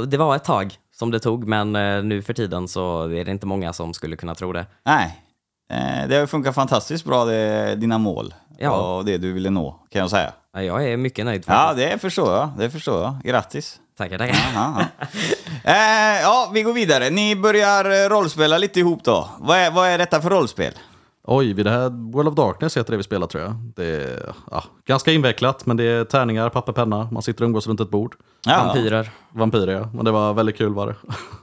det 0.08 0.18
var 0.18 0.36
ett 0.36 0.44
tag 0.44 0.78
som 0.96 1.12
det 1.12 1.20
tog, 1.20 1.48
men 1.48 1.76
eh, 1.76 2.04
nu 2.04 2.22
för 2.22 2.34
tiden 2.34 2.68
så 2.68 3.10
är 3.10 3.26
det 3.26 3.32
inte 3.32 3.46
många 3.46 3.74
som 3.74 3.94
skulle 3.94 4.16
kunna 4.16 4.36
tro 4.36 4.54
det. 4.54 4.66
Nej. 4.86 5.24
Eh, 5.70 6.08
Det 6.10 6.16
har 6.16 6.28
funkat 6.28 6.56
fantastiskt 6.56 7.06
bra, 7.06 7.26
det, 7.26 7.76
dina 7.76 7.98
mål. 7.98 8.34
Ja. 8.58 8.72
Och 8.72 9.06
det 9.06 9.18
du 9.18 9.34
ville 9.34 9.50
nå, 9.50 9.80
kan 9.92 10.02
jag 10.02 10.10
säga. 10.10 10.32
Ja, 10.54 10.62
Jag 10.62 10.86
är 10.90 10.98
mycket 10.98 11.26
nöjd 11.26 11.44
Ja, 11.48 11.54
faktiskt. 11.54 11.92
det 11.92 12.00
förstår 12.00 12.34
jag. 12.34 12.50
Det 12.58 12.70
förstår 12.70 13.02
jag. 13.04 13.16
Grattis. 13.24 13.80
Tackar, 13.98 14.18
tackar. 14.18 14.36
Aha, 14.56 14.82
ja. 15.00 15.06
eh, 15.72 16.22
ja, 16.22 16.52
vi 16.54 16.62
går 16.64 16.74
vidare. 16.74 17.10
Ni 17.10 17.36
börjar 17.36 17.86
eh, 18.06 18.10
rollspela 18.10 18.58
lite 18.58 18.80
ihop 18.80 19.04
då. 19.04 19.30
Vad 19.40 19.58
är, 19.58 19.72
vad 19.72 19.88
är 19.88 19.98
detta 19.98 20.22
för 20.22 20.30
rollspel? 20.30 20.74
Oj, 21.30 21.54
vid 21.54 21.66
det 21.66 21.72
här 21.72 22.12
World 22.14 22.28
of 22.30 22.36
Darkness 22.36 22.78
heter 22.78 22.92
det 22.92 22.98
vi 22.98 23.04
spelar 23.04 23.28
tror 23.28 23.44
jag. 23.44 23.54
Det 23.76 23.86
är 23.86 24.34
ja, 24.52 24.64
ganska 24.86 25.12
invecklat, 25.12 25.66
men 25.66 25.78
det 25.78 25.84
är 25.84 26.04
tärningar, 26.04 26.50
papper, 26.50 26.74
penna. 26.74 27.08
Man 27.12 27.22
sitter 27.24 27.44
och 27.44 27.48
umgås 27.48 27.68
runt 27.68 27.80
ett 27.80 27.90
bord. 27.90 28.16
Ja. 28.46 28.64
Vampyrer. 28.64 29.10
Vampyrer 29.32 29.74
ja, 29.74 29.90
men 29.94 30.06
det 30.06 30.12
var 30.12 30.34
väldigt 30.34 30.58
kul 30.58 30.74
var 30.74 30.88
det. 30.88 30.96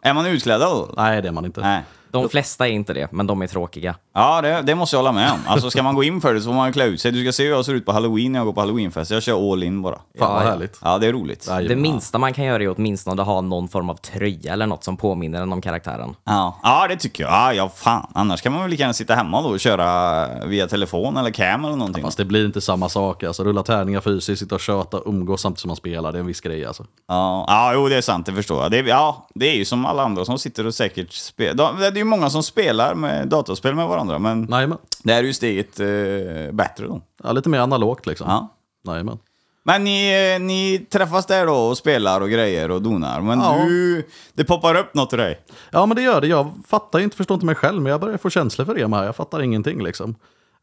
Är 0.09 0.15
man 0.15 0.27
utklädda 0.27 0.69
då? 0.71 0.89
Nej, 0.97 1.23
det 1.23 1.29
är 1.29 1.33
man 1.33 1.45
inte. 1.45 1.61
Nej. 1.61 1.83
De 2.23 2.29
flesta 2.29 2.69
är 2.69 2.73
inte 2.73 2.93
det, 2.93 3.13
men 3.13 3.27
de 3.27 3.43
är 3.43 3.47
tråkiga. 3.47 3.95
Ja, 4.15 4.41
det, 4.41 4.63
det 4.63 4.75
måste 4.75 4.97
jag 4.97 4.99
hålla 4.99 5.13
med 5.13 5.33
om. 5.33 5.39
Alltså 5.47 5.71
ska 5.71 5.83
man 5.83 5.95
gå 5.95 6.05
in 6.05 6.21
för 6.21 6.35
det 6.35 6.41
så 6.41 6.47
får 6.47 6.55
man 6.55 6.73
klä 6.73 6.85
ut 6.85 7.01
sig. 7.01 7.13
Du 7.13 7.23
ska 7.25 7.33
se 7.33 7.45
hur 7.45 7.51
jag 7.51 7.65
ser 7.65 7.75
ut 7.75 7.87
på 7.87 7.93
halloween 7.93 8.33
när 8.33 8.39
jag 8.39 8.47
går 8.47 8.53
på 8.53 8.61
halloweenfest. 8.61 9.11
Jag 9.11 9.23
kör 9.23 9.53
all 9.53 9.63
in 9.63 9.83
bara. 9.83 9.95
Fan 9.95 10.03
Ja, 10.19 10.29
vad 10.33 10.45
ja. 10.45 10.51
härligt. 10.51 10.79
Ja, 10.83 10.99
det 10.99 11.07
är 11.07 11.13
roligt. 11.13 11.49
Det 11.69 11.77
minsta 11.77 12.19
man 12.19 12.33
kan 12.35 12.45
göra 12.45 12.63
är 12.63 12.75
åtminstone 12.77 13.23
att 13.23 13.29
ha 13.29 13.41
någon 13.41 13.69
form 13.69 13.91
av 13.91 13.95
tröja 13.95 14.53
eller 14.53 14.67
något 14.67 14.85
som 14.85 14.97
påminner 14.97 15.43
en 15.43 15.53
om 15.53 15.61
karaktären. 15.61 16.15
Ja. 16.25 16.59
ja, 16.63 16.87
det 16.89 16.97
tycker 16.97 17.25
jag. 17.25 17.33
Ja, 17.33 17.53
ja, 17.55 17.69
fan. 17.69 18.07
Annars 18.15 18.41
kan 18.43 18.53
man 18.53 18.61
väl 18.63 18.71
lika 18.71 18.81
gärna 18.81 18.93
sitta 18.95 19.15
hemma 19.15 19.43
då 19.43 19.49
och 19.49 19.61
köra 19.61 20.29
via 20.47 20.67
telefon 20.67 21.17
eller 21.17 21.31
cam 21.31 21.65
eller 21.65 21.77
någonting. 21.77 22.05
Fast 22.05 22.17
det 22.19 22.25
blir 22.25 22.47
inte 22.47 22.61
samma 22.61 22.89
sak. 22.89 23.23
Alltså, 23.23 23.45
rulla 23.45 23.63
tärningar 23.63 24.01
fysiskt, 24.01 24.41
sitta 24.41 24.55
och 24.55 24.61
köta, 24.61 25.01
umgås 25.07 25.41
samtidigt 25.41 25.61
som 25.61 25.69
man 25.69 25.77
spelar. 25.77 26.13
Det 26.13 26.19
är 26.19 26.21
en 26.21 26.27
viss 26.27 26.41
grej 26.41 26.65
alltså. 26.67 26.85
Ja, 27.09 27.45
ja, 27.49 27.73
jo 27.75 27.89
det 27.89 27.97
är 27.97 28.01
sant, 28.01 28.27
det 28.27 28.33
förstår 28.33 28.63
jag. 28.63 28.71
Det 28.71 28.79
är, 28.79 28.85
ja, 28.85 29.27
det 29.35 29.47
är 29.51 29.55
ju 29.55 29.65
som 29.65 29.87
alla 29.87 30.03
andra 30.03 30.25
som 30.25 30.39
sitter 30.39 30.67
och 30.67 30.75
säkert 30.75 31.13
spelar. 31.13 31.91
Det 32.05 32.07
är 32.07 32.11
ju 32.11 32.17
många 32.17 32.31
som 32.31 32.43
spelar 32.43 32.95
med 32.95 33.29
dataspel 33.29 33.75
med 33.75 33.89
varandra, 33.89 34.19
men 34.19 34.41
men, 34.41 34.77
det 35.03 35.13
här 35.13 35.23
är 35.23 35.27
ju 35.27 35.33
steget 35.33 35.81
eh, 35.81 36.53
bättre 36.53 36.87
då. 36.87 37.01
ja, 37.23 37.33
lite 37.33 37.49
mer 37.49 37.59
analogt 37.59 38.07
liksom. 38.07 38.27
Ja. 38.31 38.49
Nej, 38.85 39.05
men. 39.05 39.85
Ni, 39.85 40.33
eh, 40.35 40.41
ni 40.43 40.87
träffas 40.91 41.27
där 41.27 41.47
då 41.47 41.55
och 41.55 41.79
spelar 41.79 42.21
och 42.21 42.31
grejer 42.31 42.71
och 42.71 42.83
donar. 42.83 43.21
Men 43.21 43.39
Ja. 43.41 43.65
du, 43.67 44.07
det 44.35 44.45
poppar 44.45 44.75
upp 44.75 44.95
något 44.95 45.13
i 45.13 45.17
dig. 45.17 45.41
Ja, 45.71 45.87
men 45.87 45.97
det 45.97 46.03
gör 46.03 46.21
det. 46.21 46.27
Jag 46.27 46.53
fattar 46.67 46.99
ju 46.99 47.05
inte, 47.05 47.17
förstår 47.17 47.35
inte 47.35 47.47
mig 47.47 47.55
själv, 47.55 47.83
men 47.83 47.91
jag 47.93 48.01
börjar 48.01 48.19
få 48.19 48.31
känslor 48.31 48.65
för 48.67 48.75
det 48.75 48.97
här. 48.97 49.05
Jag 49.05 49.17
fattar 49.17 49.43
ingenting 49.43 49.83
liksom. 49.85 50.15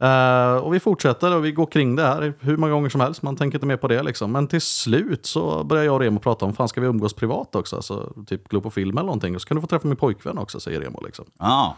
Eh, 0.01 0.55
och 0.55 0.73
vi 0.73 0.79
fortsätter 0.79 1.35
och 1.35 1.45
vi 1.45 1.51
går 1.51 1.65
kring 1.65 1.95
det 1.95 2.03
här 2.03 2.33
hur 2.39 2.57
många 2.57 2.73
gånger 2.73 2.89
som 2.89 3.01
helst. 3.01 3.21
Man 3.21 3.35
tänker 3.35 3.57
inte 3.57 3.65
mer 3.65 3.77
på 3.77 3.87
det 3.87 4.03
liksom. 4.03 4.31
Men 4.31 4.47
till 4.47 4.61
slut 4.61 5.25
så 5.25 5.63
börjar 5.63 5.83
jag 5.83 5.93
och 5.93 5.99
Remo 5.99 6.19
prata 6.19 6.45
om, 6.45 6.53
fan 6.53 6.67
ska 6.67 6.81
vi 6.81 6.87
umgås 6.87 7.13
privat 7.13 7.55
också? 7.55 7.75
Alltså, 7.75 8.13
typ 8.27 8.47
gå 8.47 8.61
på 8.61 8.71
film 8.71 8.97
eller 8.97 9.05
någonting. 9.05 9.35
Och 9.35 9.41
så 9.41 9.47
kan 9.47 9.55
du 9.55 9.61
få 9.61 9.67
träffa 9.67 9.87
min 9.87 9.97
pojkvän 9.97 10.37
också, 10.37 10.59
säger 10.59 10.81
Remo 10.81 11.01
liksom. 11.05 11.25
Ja. 11.39 11.77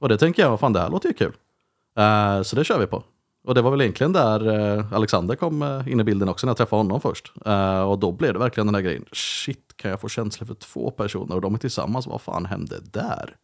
Och 0.00 0.08
det 0.08 0.18
tänker 0.18 0.42
jag, 0.42 0.60
fan 0.60 0.72
det 0.72 0.80
här 0.80 0.90
låter 0.90 1.08
ju 1.08 1.14
kul. 1.14 1.32
Eh, 1.98 2.42
så 2.42 2.56
det 2.56 2.64
kör 2.64 2.78
vi 2.78 2.86
på. 2.86 3.02
Och 3.46 3.54
det 3.54 3.62
var 3.62 3.70
väl 3.70 3.80
egentligen 3.80 4.12
där 4.12 4.48
eh, 4.78 4.92
Alexander 4.92 5.36
kom 5.36 5.82
in 5.86 6.00
i 6.00 6.04
bilden 6.04 6.28
också 6.28 6.46
när 6.46 6.50
jag 6.50 6.56
träffade 6.56 6.80
honom 6.80 7.00
först. 7.00 7.32
Och 7.86 7.98
då 7.98 8.12
blev 8.12 8.32
det 8.32 8.38
verkligen 8.38 8.66
den 8.66 8.74
här 8.74 8.82
grejen, 8.82 9.04
shit 9.12 9.76
kan 9.76 9.90
jag 9.90 10.00
få 10.00 10.08
känslor 10.08 10.46
för 10.46 10.54
två 10.54 10.90
personer 10.90 11.34
och 11.34 11.40
de 11.40 11.54
är 11.54 11.58
tillsammans, 11.58 12.06
vad 12.06 12.20
fan 12.20 12.46
hände 12.46 12.76
där? 12.92 13.36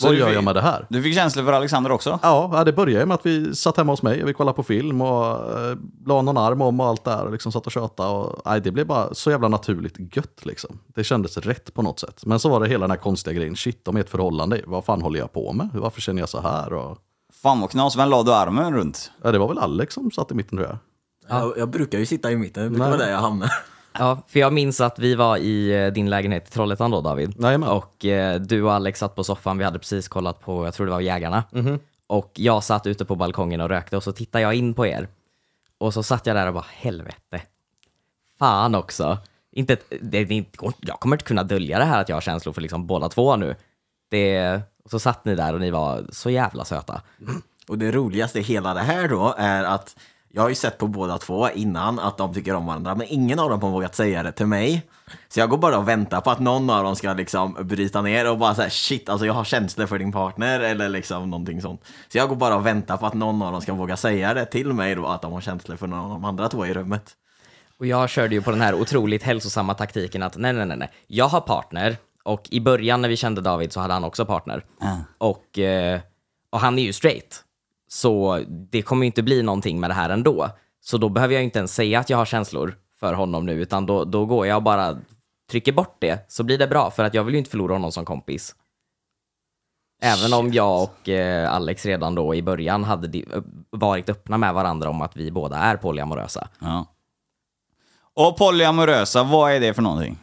Så 0.00 0.06
vad 0.06 0.16
gör 0.16 0.26
fick- 0.26 0.36
jag 0.36 0.44
med 0.44 0.54
det 0.54 0.60
här? 0.60 0.86
Du 0.90 1.02
fick 1.02 1.14
känslor 1.14 1.44
för 1.44 1.52
Alexander 1.52 1.92
också? 1.92 2.18
Ja, 2.22 2.50
ja, 2.52 2.64
det 2.64 2.72
började 2.72 3.06
med 3.06 3.14
att 3.14 3.26
vi 3.26 3.54
satt 3.54 3.76
hemma 3.76 3.92
hos 3.92 4.02
mig 4.02 4.22
och 4.22 4.28
vi 4.28 4.32
kollade 4.34 4.56
på 4.56 4.62
film 4.62 5.00
och 5.00 5.26
eh, 5.60 5.76
la 6.06 6.22
någon 6.22 6.36
arm 6.38 6.62
om 6.62 6.80
och 6.80 6.86
allt 6.86 7.04
där 7.04 7.24
och 7.24 7.32
liksom 7.32 7.52
satt 7.52 7.66
och 7.66 7.72
tjötade. 7.72 8.08
Och, 8.08 8.42
nej, 8.44 8.60
det 8.60 8.70
blev 8.70 8.86
bara 8.86 9.14
så 9.14 9.30
jävla 9.30 9.48
naturligt 9.48 10.16
gött 10.16 10.40
liksom. 10.46 10.78
Det 10.94 11.04
kändes 11.04 11.36
rätt 11.38 11.74
på 11.74 11.82
något 11.82 12.00
sätt. 12.00 12.26
Men 12.26 12.38
så 12.40 12.48
var 12.48 12.60
det 12.60 12.68
hela 12.68 12.80
den 12.80 12.90
här 12.90 12.98
konstiga 12.98 13.34
grejen, 13.34 13.56
shit 13.56 13.84
de 13.84 13.96
är 13.96 14.00
ett 14.00 14.10
förhållande, 14.10 14.60
vad 14.66 14.84
fan 14.84 15.02
håller 15.02 15.18
jag 15.18 15.32
på 15.32 15.52
med? 15.52 15.68
Varför 15.74 16.00
känner 16.00 16.22
jag 16.22 16.28
så 16.28 16.40
här? 16.40 16.72
Och, 16.72 16.98
Fan 17.42 17.60
vad 17.60 17.70
knas, 17.70 17.96
vem 17.96 18.08
la 18.08 18.22
du 18.22 18.32
armen 18.34 18.74
runt? 18.74 19.10
ja, 19.22 19.32
det 19.32 19.38
var 19.38 19.48
väl 19.48 19.58
Alex 19.58 19.94
som 19.94 20.10
satt 20.10 20.30
i 20.30 20.34
mitten 20.34 20.58
tror 20.58 20.68
jag. 20.68 20.78
Jag, 21.40 21.58
jag 21.58 21.70
brukar 21.70 21.98
ju 21.98 22.06
sitta 22.06 22.30
i 22.30 22.36
mitten, 22.36 22.62
det 22.64 22.70
brukar 22.70 22.84
Nej. 22.88 22.96
vara 22.98 23.06
där 23.06 23.12
jag 23.12 23.20
hamnar. 23.20 23.50
Ja, 24.00 24.22
för 24.26 24.40
jag 24.40 24.52
minns 24.52 24.80
att 24.80 24.98
vi 24.98 25.14
var 25.14 25.36
i 25.36 25.84
eh, 25.84 25.92
din 25.92 26.10
lägenhet 26.10 26.48
i 26.48 26.50
Trollhättan 26.50 26.90
då 26.90 27.00
David. 27.00 27.34
Jajamän. 27.42 27.68
Och 27.68 28.04
eh, 28.04 28.40
du 28.40 28.62
och 28.62 28.72
Alex 28.72 28.98
satt 28.98 29.14
på 29.14 29.24
soffan, 29.24 29.58
vi 29.58 29.64
hade 29.64 29.78
precis 29.78 30.08
kollat 30.08 30.40
på, 30.40 30.64
jag 30.64 30.74
tror 30.74 30.86
det 30.86 30.92
var 30.92 31.00
Jägarna. 31.00 31.44
Och 32.06 32.30
jag 32.34 32.64
satt 32.64 32.86
ute 32.86 33.04
på 33.04 33.16
balkongen 33.16 33.60
och 33.60 33.68
rökte 33.68 33.96
och 33.96 34.02
så 34.02 34.12
tittade 34.12 34.42
jag 34.42 34.54
in 34.54 34.74
på 34.74 34.86
er. 34.86 35.08
Och 35.78 35.94
så 35.94 36.02
satt 36.02 36.26
jag 36.26 36.36
där 36.36 36.46
och 36.46 36.54
bara, 36.54 36.64
helvete. 36.72 37.42
Fan 38.38 38.74
också. 38.74 39.18
Inte, 39.52 39.72
ett- 39.72 39.92
det, 40.00 40.24
det, 40.24 40.34
inte 40.34 40.56
går- 40.56 40.72
jag 40.80 41.00
kommer 41.00 41.16
inte 41.16 41.24
kunna 41.24 41.42
dölja 41.42 41.78
det 41.78 41.84
här 41.84 42.00
att 42.00 42.08
jag 42.08 42.16
har 42.16 42.20
känslor 42.20 42.52
för 42.52 42.60
liksom 42.60 42.86
båda 42.86 43.08
två 43.08 43.36
nu. 43.36 43.56
Det, 44.10 44.60
och 44.84 44.90
så 44.90 44.98
satt 44.98 45.24
ni 45.24 45.34
där 45.34 45.54
och 45.54 45.60
ni 45.60 45.70
var 45.70 46.04
så 46.12 46.30
jävla 46.30 46.64
söta. 46.64 47.02
Och 47.68 47.78
det 47.78 47.90
roligaste 47.92 48.38
i 48.38 48.42
hela 48.42 48.74
det 48.74 48.80
här 48.80 49.08
då 49.08 49.34
är 49.38 49.64
att 49.64 49.96
jag 50.32 50.42
har 50.42 50.48
ju 50.48 50.54
sett 50.54 50.78
på 50.78 50.86
båda 50.86 51.18
två 51.18 51.50
innan 51.50 51.98
att 51.98 52.18
de 52.18 52.34
tycker 52.34 52.54
om 52.54 52.66
varandra, 52.66 52.94
men 52.94 53.06
ingen 53.10 53.38
av 53.38 53.50
dem 53.50 53.62
har 53.62 53.70
vågat 53.70 53.94
säga 53.94 54.22
det 54.22 54.32
till 54.32 54.46
mig. 54.46 54.82
Så 55.28 55.40
jag 55.40 55.50
går 55.50 55.58
bara 55.58 55.78
och 55.78 55.88
väntar 55.88 56.20
på 56.20 56.30
att 56.30 56.38
någon 56.38 56.70
av 56.70 56.84
dem 56.84 56.96
ska 56.96 57.12
liksom 57.12 57.56
bryta 57.60 58.02
ner 58.02 58.30
och 58.30 58.38
bara 58.38 58.54
säga 58.54 58.70
shit, 58.70 59.08
alltså 59.08 59.26
jag 59.26 59.32
har 59.32 59.44
känslor 59.44 59.86
för 59.86 59.98
din 59.98 60.12
partner 60.12 60.60
eller 60.60 60.88
liksom 60.88 61.30
någonting 61.30 61.62
sånt. 61.62 61.84
Så 62.08 62.18
jag 62.18 62.28
går 62.28 62.36
bara 62.36 62.56
och 62.56 62.66
väntar 62.66 62.96
på 62.96 63.06
att 63.06 63.14
någon 63.14 63.42
av 63.42 63.52
dem 63.52 63.60
ska 63.60 63.74
våga 63.74 63.96
säga 63.96 64.34
det 64.34 64.44
till 64.44 64.72
mig 64.72 64.94
då, 64.94 65.06
att 65.06 65.22
de 65.22 65.32
har 65.32 65.40
känslor 65.40 65.76
för 65.76 65.86
någon 65.86 66.00
av 66.00 66.10
de 66.10 66.24
andra 66.24 66.48
två 66.48 66.66
i 66.66 66.74
rummet. 66.74 67.16
Och 67.78 67.86
jag 67.86 68.10
körde 68.10 68.34
ju 68.34 68.42
på 68.42 68.50
den 68.50 68.60
här 68.60 68.74
otroligt 68.74 69.22
hälsosamma 69.22 69.74
taktiken 69.74 70.22
att 70.22 70.36
nej, 70.36 70.52
nej, 70.52 70.66
nej, 70.66 70.76
nej. 70.76 70.90
Jag 71.06 71.28
har 71.28 71.40
partner 71.40 71.96
och 72.22 72.48
i 72.50 72.60
början 72.60 73.02
när 73.02 73.08
vi 73.08 73.16
kände 73.16 73.40
David 73.40 73.72
så 73.72 73.80
hade 73.80 73.94
han 73.94 74.04
också 74.04 74.26
partner. 74.26 74.64
Och, 75.18 75.58
eh, 75.58 76.00
och 76.50 76.60
han 76.60 76.78
är 76.78 76.82
ju 76.82 76.92
straight. 76.92 77.44
Så 77.92 78.44
det 78.48 78.82
kommer 78.82 79.02
ju 79.02 79.06
inte 79.06 79.22
bli 79.22 79.42
någonting 79.42 79.80
med 79.80 79.90
det 79.90 79.94
här 79.94 80.10
ändå. 80.10 80.50
Så 80.80 80.98
då 80.98 81.08
behöver 81.08 81.34
jag 81.34 81.44
inte 81.44 81.58
ens 81.58 81.74
säga 81.74 82.00
att 82.00 82.10
jag 82.10 82.16
har 82.16 82.24
känslor 82.24 82.78
för 83.00 83.14
honom 83.14 83.46
nu, 83.46 83.52
utan 83.52 83.86
då, 83.86 84.04
då 84.04 84.26
går 84.26 84.46
jag 84.46 84.62
bara 84.62 84.98
trycker 85.50 85.72
bort 85.72 85.96
det 85.98 86.24
så 86.28 86.42
blir 86.44 86.58
det 86.58 86.66
bra, 86.66 86.90
för 86.90 87.04
att 87.04 87.14
jag 87.14 87.24
vill 87.24 87.34
ju 87.34 87.38
inte 87.38 87.50
förlora 87.50 87.72
honom 87.74 87.92
som 87.92 88.04
kompis. 88.04 88.54
Även 90.02 90.32
om 90.32 90.52
jag 90.52 90.82
och 90.82 91.08
eh, 91.08 91.52
Alex 91.54 91.86
redan 91.86 92.14
då 92.14 92.34
i 92.34 92.42
början 92.42 92.84
hade 92.84 93.08
di- 93.08 93.26
varit 93.70 94.08
öppna 94.08 94.38
med 94.38 94.54
varandra 94.54 94.90
om 94.90 95.02
att 95.02 95.16
vi 95.16 95.30
båda 95.30 95.56
är 95.56 95.76
polyamorösa. 95.76 96.48
Ja. 96.58 96.86
Och 98.14 98.36
polyamorösa, 98.38 99.22
vad 99.22 99.52
är 99.52 99.60
det 99.60 99.74
för 99.74 99.82
någonting? 99.82 100.18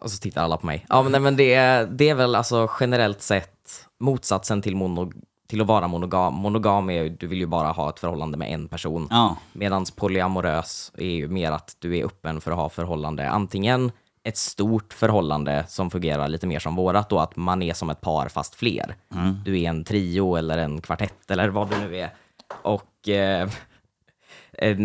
Och 0.00 0.10
så 0.10 0.18
tittar 0.18 0.42
alla 0.44 0.56
på 0.56 0.66
mig. 0.66 0.86
Ja, 0.88 1.02
men, 1.02 1.12
nej, 1.12 1.20
men 1.20 1.36
det, 1.36 1.54
är- 1.54 1.86
det 1.86 2.08
är 2.08 2.14
väl 2.14 2.34
alltså 2.34 2.70
generellt 2.80 3.22
sett 3.22 3.86
motsatsen 4.00 4.62
till, 4.62 4.76
mono, 4.76 5.12
till 5.48 5.60
att 5.60 5.66
vara 5.66 5.88
monogam. 5.88 6.34
Monogam 6.34 6.90
är 6.90 7.02
ju- 7.02 7.08
du 7.08 7.26
vill 7.26 7.38
ju 7.38 7.46
bara 7.46 7.68
ha 7.68 7.88
ett 7.90 7.98
förhållande 8.00 8.38
med 8.38 8.52
en 8.52 8.68
person. 8.68 9.08
Ja. 9.10 9.36
Medan 9.52 9.84
polyamorös 9.96 10.92
är 10.98 11.06
ju 11.10 11.28
mer 11.28 11.52
att 11.52 11.76
du 11.78 11.98
är 11.98 12.04
öppen 12.04 12.40
för 12.40 12.50
att 12.50 12.56
ha 12.56 12.68
förhållande. 12.68 13.30
Antingen 13.30 13.92
ett 14.22 14.36
stort 14.36 14.92
förhållande 14.92 15.64
som 15.68 15.90
fungerar 15.90 16.28
lite 16.28 16.46
mer 16.46 16.58
som 16.58 16.76
vårat 16.76 17.08
då, 17.10 17.18
att 17.18 17.36
man 17.36 17.62
är 17.62 17.74
som 17.74 17.90
ett 17.90 18.00
par 18.00 18.28
fast 18.28 18.54
fler. 18.54 18.96
Du 19.44 19.60
är 19.60 19.68
en 19.68 19.84
trio 19.84 20.36
eller 20.36 20.58
en 20.58 20.80
kvartett 20.80 21.30
eller 21.30 21.48
vad 21.48 21.70
du 21.70 21.78
nu 21.78 21.96
är. 21.98 22.10
Och, 22.62 23.08
eh, 23.08 23.48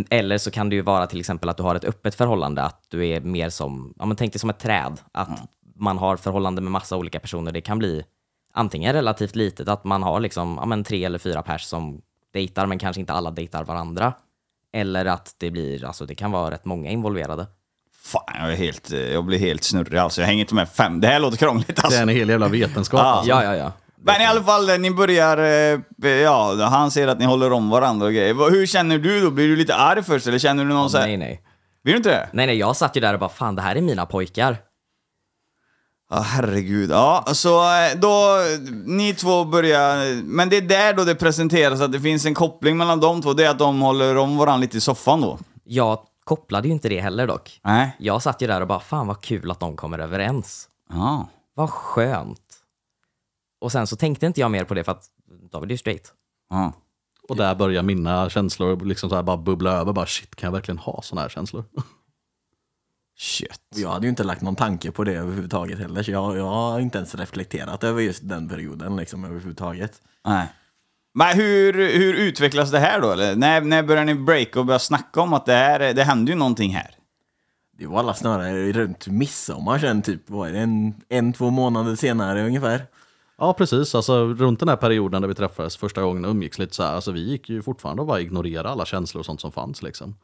eller 0.10 0.38
så 0.38 0.52
kan 0.52 0.70
det 0.70 0.76
ju 0.76 0.82
vara 0.82 1.08
till 1.08 1.20
exempel 1.20 1.50
att 1.50 1.58
du 1.58 1.64
har 1.64 1.76
ett 1.76 1.84
öppet 1.86 2.16
förhållande, 2.16 2.64
att 2.64 2.84
du 2.90 3.08
är 3.08 3.22
mer 3.22 3.50
som, 3.50 3.94
ja 4.00 4.06
men 4.06 4.18
tänk 4.18 4.34
dig 4.34 4.40
som 4.40 4.50
ett 4.50 4.60
träd, 4.60 5.00
att 5.12 5.30
man 5.76 5.98
har 5.98 6.18
förhållande 6.18 6.62
med 6.62 6.72
massa 6.72 6.98
olika 6.98 7.20
personer. 7.20 7.52
Det 7.52 7.62
kan 7.62 7.80
bli 7.80 8.04
antingen 8.60 8.94
relativt 8.94 9.36
litet, 9.36 9.68
att 9.68 9.84
man 9.84 10.04
har 10.04 10.20
liksom, 10.20 10.58
ja 10.60 10.66
men 10.66 10.84
tre 10.84 11.04
eller 11.06 11.20
fyra 11.20 11.42
pers 11.42 11.64
som 11.64 12.02
dejtar, 12.34 12.66
men 12.66 12.80
kanske 12.80 13.00
inte 13.00 13.14
alla 13.14 13.32
dejtar 13.32 13.64
varandra. 13.64 14.14
Eller 14.74 15.06
att 15.06 15.36
det 15.38 15.52
blir, 15.52 15.86
alltså 15.86 16.06
det 16.06 16.16
kan 16.16 16.32
vara 16.32 16.52
rätt 16.52 16.66
många 16.66 16.90
involverade. 16.90 17.48
Fan, 18.04 18.24
jag, 18.40 18.52
är 18.52 18.56
helt, 18.56 18.92
eh, 18.92 19.00
jag 19.00 19.26
blir 19.26 19.40
helt 19.40 19.64
snurrig 19.64 19.98
alltså. 20.00 20.22
Jag 20.22 20.28
hänger 20.28 20.40
inte 20.42 20.56
med 20.56 20.70
fem. 20.70 21.02
Det 21.02 21.08
här 21.08 21.20
låter 21.20 21.38
krångligt 21.38 21.76
Det 21.76 21.82
alltså. 21.84 21.98
är 22.00 22.04
en 22.04 22.10
hel 22.10 22.30
jävla 22.30 22.48
vetenskap. 22.48 23.00
Ja. 23.00 23.06
alltså. 23.06 23.30
Ja, 23.30 23.44
ja, 23.44 23.56
ja. 23.56 23.72
Men 24.02 24.22
i 24.22 24.26
alla 24.26 24.44
fall, 24.44 24.70
eh, 24.70 24.78
ni 24.78 24.92
börjar... 24.92 25.38
eh, 26.04 26.10
Ja, 26.22 26.66
han 26.72 26.92
ser 26.92 27.08
att 27.08 27.20
ni 27.20 27.26
håller 27.26 27.52
om 27.52 27.70
varandra 27.70 28.06
och 28.06 28.14
grejer. 28.14 28.52
Hur 28.52 28.66
känner 28.66 28.98
du 28.98 29.22
då? 29.22 29.32
Blir 29.32 29.48
du 29.48 29.56
lite 29.56 29.76
arg 29.76 30.04
först 30.04 30.28
eller 30.28 30.40
känner 30.40 30.66
du 30.66 30.70
någon 30.74 30.90
så 30.90 30.98
här... 30.98 31.08
Nej, 31.08 31.18
nej. 31.18 31.42
Blir 31.84 31.94
du 31.94 31.98
inte 31.98 32.10
det? 32.10 32.30
Nej, 32.34 32.48
nej, 32.48 32.58
jag 32.58 32.76
satt 32.76 32.98
ju 32.98 33.02
där 33.02 33.14
och 33.14 33.20
bara, 33.20 33.30
fan 33.30 33.56
det 33.56 33.62
här 33.62 33.76
är 33.76 33.82
mina 33.82 34.06
pojkar. 34.06 34.58
Ja, 36.10 36.20
herregud. 36.20 36.92
Ja, 36.92 37.26
så 37.34 37.64
eh, 37.64 38.00
då, 38.00 38.38
ni 38.86 39.14
två 39.14 39.46
börjar... 39.46 40.24
Men 40.24 40.50
det 40.50 40.58
är 40.58 40.62
där 40.62 40.94
då 40.94 41.04
det 41.04 41.16
presenteras 41.16 41.82
att 41.82 41.92
det 41.92 42.00
finns 42.00 42.26
en 42.26 42.34
koppling 42.34 42.78
mellan 42.78 43.00
de 43.00 43.22
två. 43.22 43.34
Det 43.34 43.46
är 43.46 43.50
att 43.50 43.60
de 43.60 43.82
håller 43.82 44.18
om 44.18 44.38
varandra 44.38 44.62
lite 44.62 44.78
i 44.78 44.82
soffan 44.82 45.22
då. 45.22 45.40
Jag 45.64 46.00
kopplade 46.24 46.68
ju 46.68 46.74
inte 46.74 46.90
det 46.90 47.00
heller 47.02 47.28
dock. 47.28 47.60
Nej. 47.64 47.96
Jag 48.00 48.22
satt 48.22 48.42
ju 48.42 48.48
där 48.48 48.62
och 48.62 48.68
bara, 48.68 48.80
fan 48.80 49.08
vad 49.08 49.22
kul 49.22 49.52
att 49.52 49.60
de 49.60 49.76
kommer 49.76 50.00
överens. 50.00 50.70
Ja. 50.90 51.28
Vad 51.56 51.70
skönt. 51.70 52.56
Och 53.62 53.72
sen 53.72 53.88
så 53.88 53.96
tänkte 53.96 54.26
inte 54.26 54.40
jag 54.42 54.52
mer 54.52 54.64
på 54.64 54.74
det 54.74 54.84
för 54.84 54.92
att 54.92 55.04
David 55.52 55.70
är 55.70 55.74
ju 55.74 55.78
straight. 55.78 56.14
ja. 56.50 56.74
Och 57.30 57.36
där 57.36 57.56
börjar 57.56 57.84
mina 57.84 58.30
känslor 58.30 58.86
liksom 58.86 59.10
så 59.10 59.16
här 59.16 59.24
bara 59.24 59.38
bubbla 59.38 59.72
över. 59.72 59.94
Bara 59.94 60.06
shit, 60.06 60.36
kan 60.36 60.48
jag 60.48 60.52
verkligen 60.52 60.78
ha 60.78 61.02
såna 61.02 61.22
här 61.22 61.30
känslor? 61.30 61.64
Shit. 63.20 63.62
Jag 63.76 63.90
hade 63.90 64.06
ju 64.06 64.10
inte 64.10 64.24
lagt 64.24 64.42
någon 64.42 64.56
tanke 64.56 64.92
på 64.92 65.04
det 65.04 65.14
överhuvudtaget 65.16 65.80
heller, 65.80 66.04
så 66.04 66.12
jag, 66.12 66.38
jag 66.38 66.46
har 66.46 66.80
inte 66.80 66.98
ens 66.98 67.16
reflekterat 67.16 67.84
över 67.84 68.02
just 68.02 68.30
den 68.30 68.50
perioden 68.50 68.96
liksom 68.96 69.26
överhuvudtaget. 69.26 70.02
Nej. 70.26 70.48
Men 71.14 71.36
hur, 71.38 71.74
hur 71.74 72.14
utvecklas 72.14 72.72
det 72.72 72.80
här 72.80 73.02
då? 73.02 73.12
Eller? 73.12 73.36
När, 73.36 73.62
när 73.62 73.84
börjar 73.84 74.06
ni 74.06 74.16
breaka 74.16 74.60
och 74.60 74.66
börja 74.66 74.80
snacka 74.80 75.22
om 75.22 75.34
att 75.34 75.46
det, 75.46 75.54
här, 75.54 75.80
är- 75.80 75.94
det 75.94 76.04
händer 76.04 76.34
ju 76.34 76.40
någonting 76.40 76.76
här? 76.76 76.96
Det 77.78 77.86
var 77.88 78.00
alla 78.00 78.14
snarare 78.14 78.72
runt 78.72 79.08
midsommar 79.08 79.80
sen, 79.80 80.02
typ, 80.02 80.22
vad 80.30 80.50
är 80.50 80.54
det, 80.54 80.60
en, 80.60 80.94
en, 81.10 81.34
två 81.34 81.50
månader 81.50 81.96
senare 81.96 82.46
ungefär. 82.46 82.86
Ja, 83.40 83.54
precis. 83.54 83.96
Alltså, 83.96 84.26
runt 84.26 84.60
den 84.60 84.70
här 84.70 84.76
perioden 84.76 85.22
där 85.22 85.30
vi 85.30 85.36
träffades 85.36 85.78
första 85.78 86.02
gången 86.02 86.26
och 86.26 86.32
umgicks 86.32 86.60
lite 86.60 86.76
så 86.76 86.84
här. 86.84 86.96
Alltså, 86.96 87.12
vi 87.12 87.30
gick 87.30 87.50
ju 87.50 87.62
fortfarande 87.62 88.02
och 88.02 88.08
bara 88.08 88.20
ignorera 88.22 88.70
alla 88.70 88.86
känslor 88.86 89.20
och 89.20 89.26
sånt 89.26 89.42
som 89.42 89.52
fanns. 89.52 89.82
Liksom. 89.82 90.16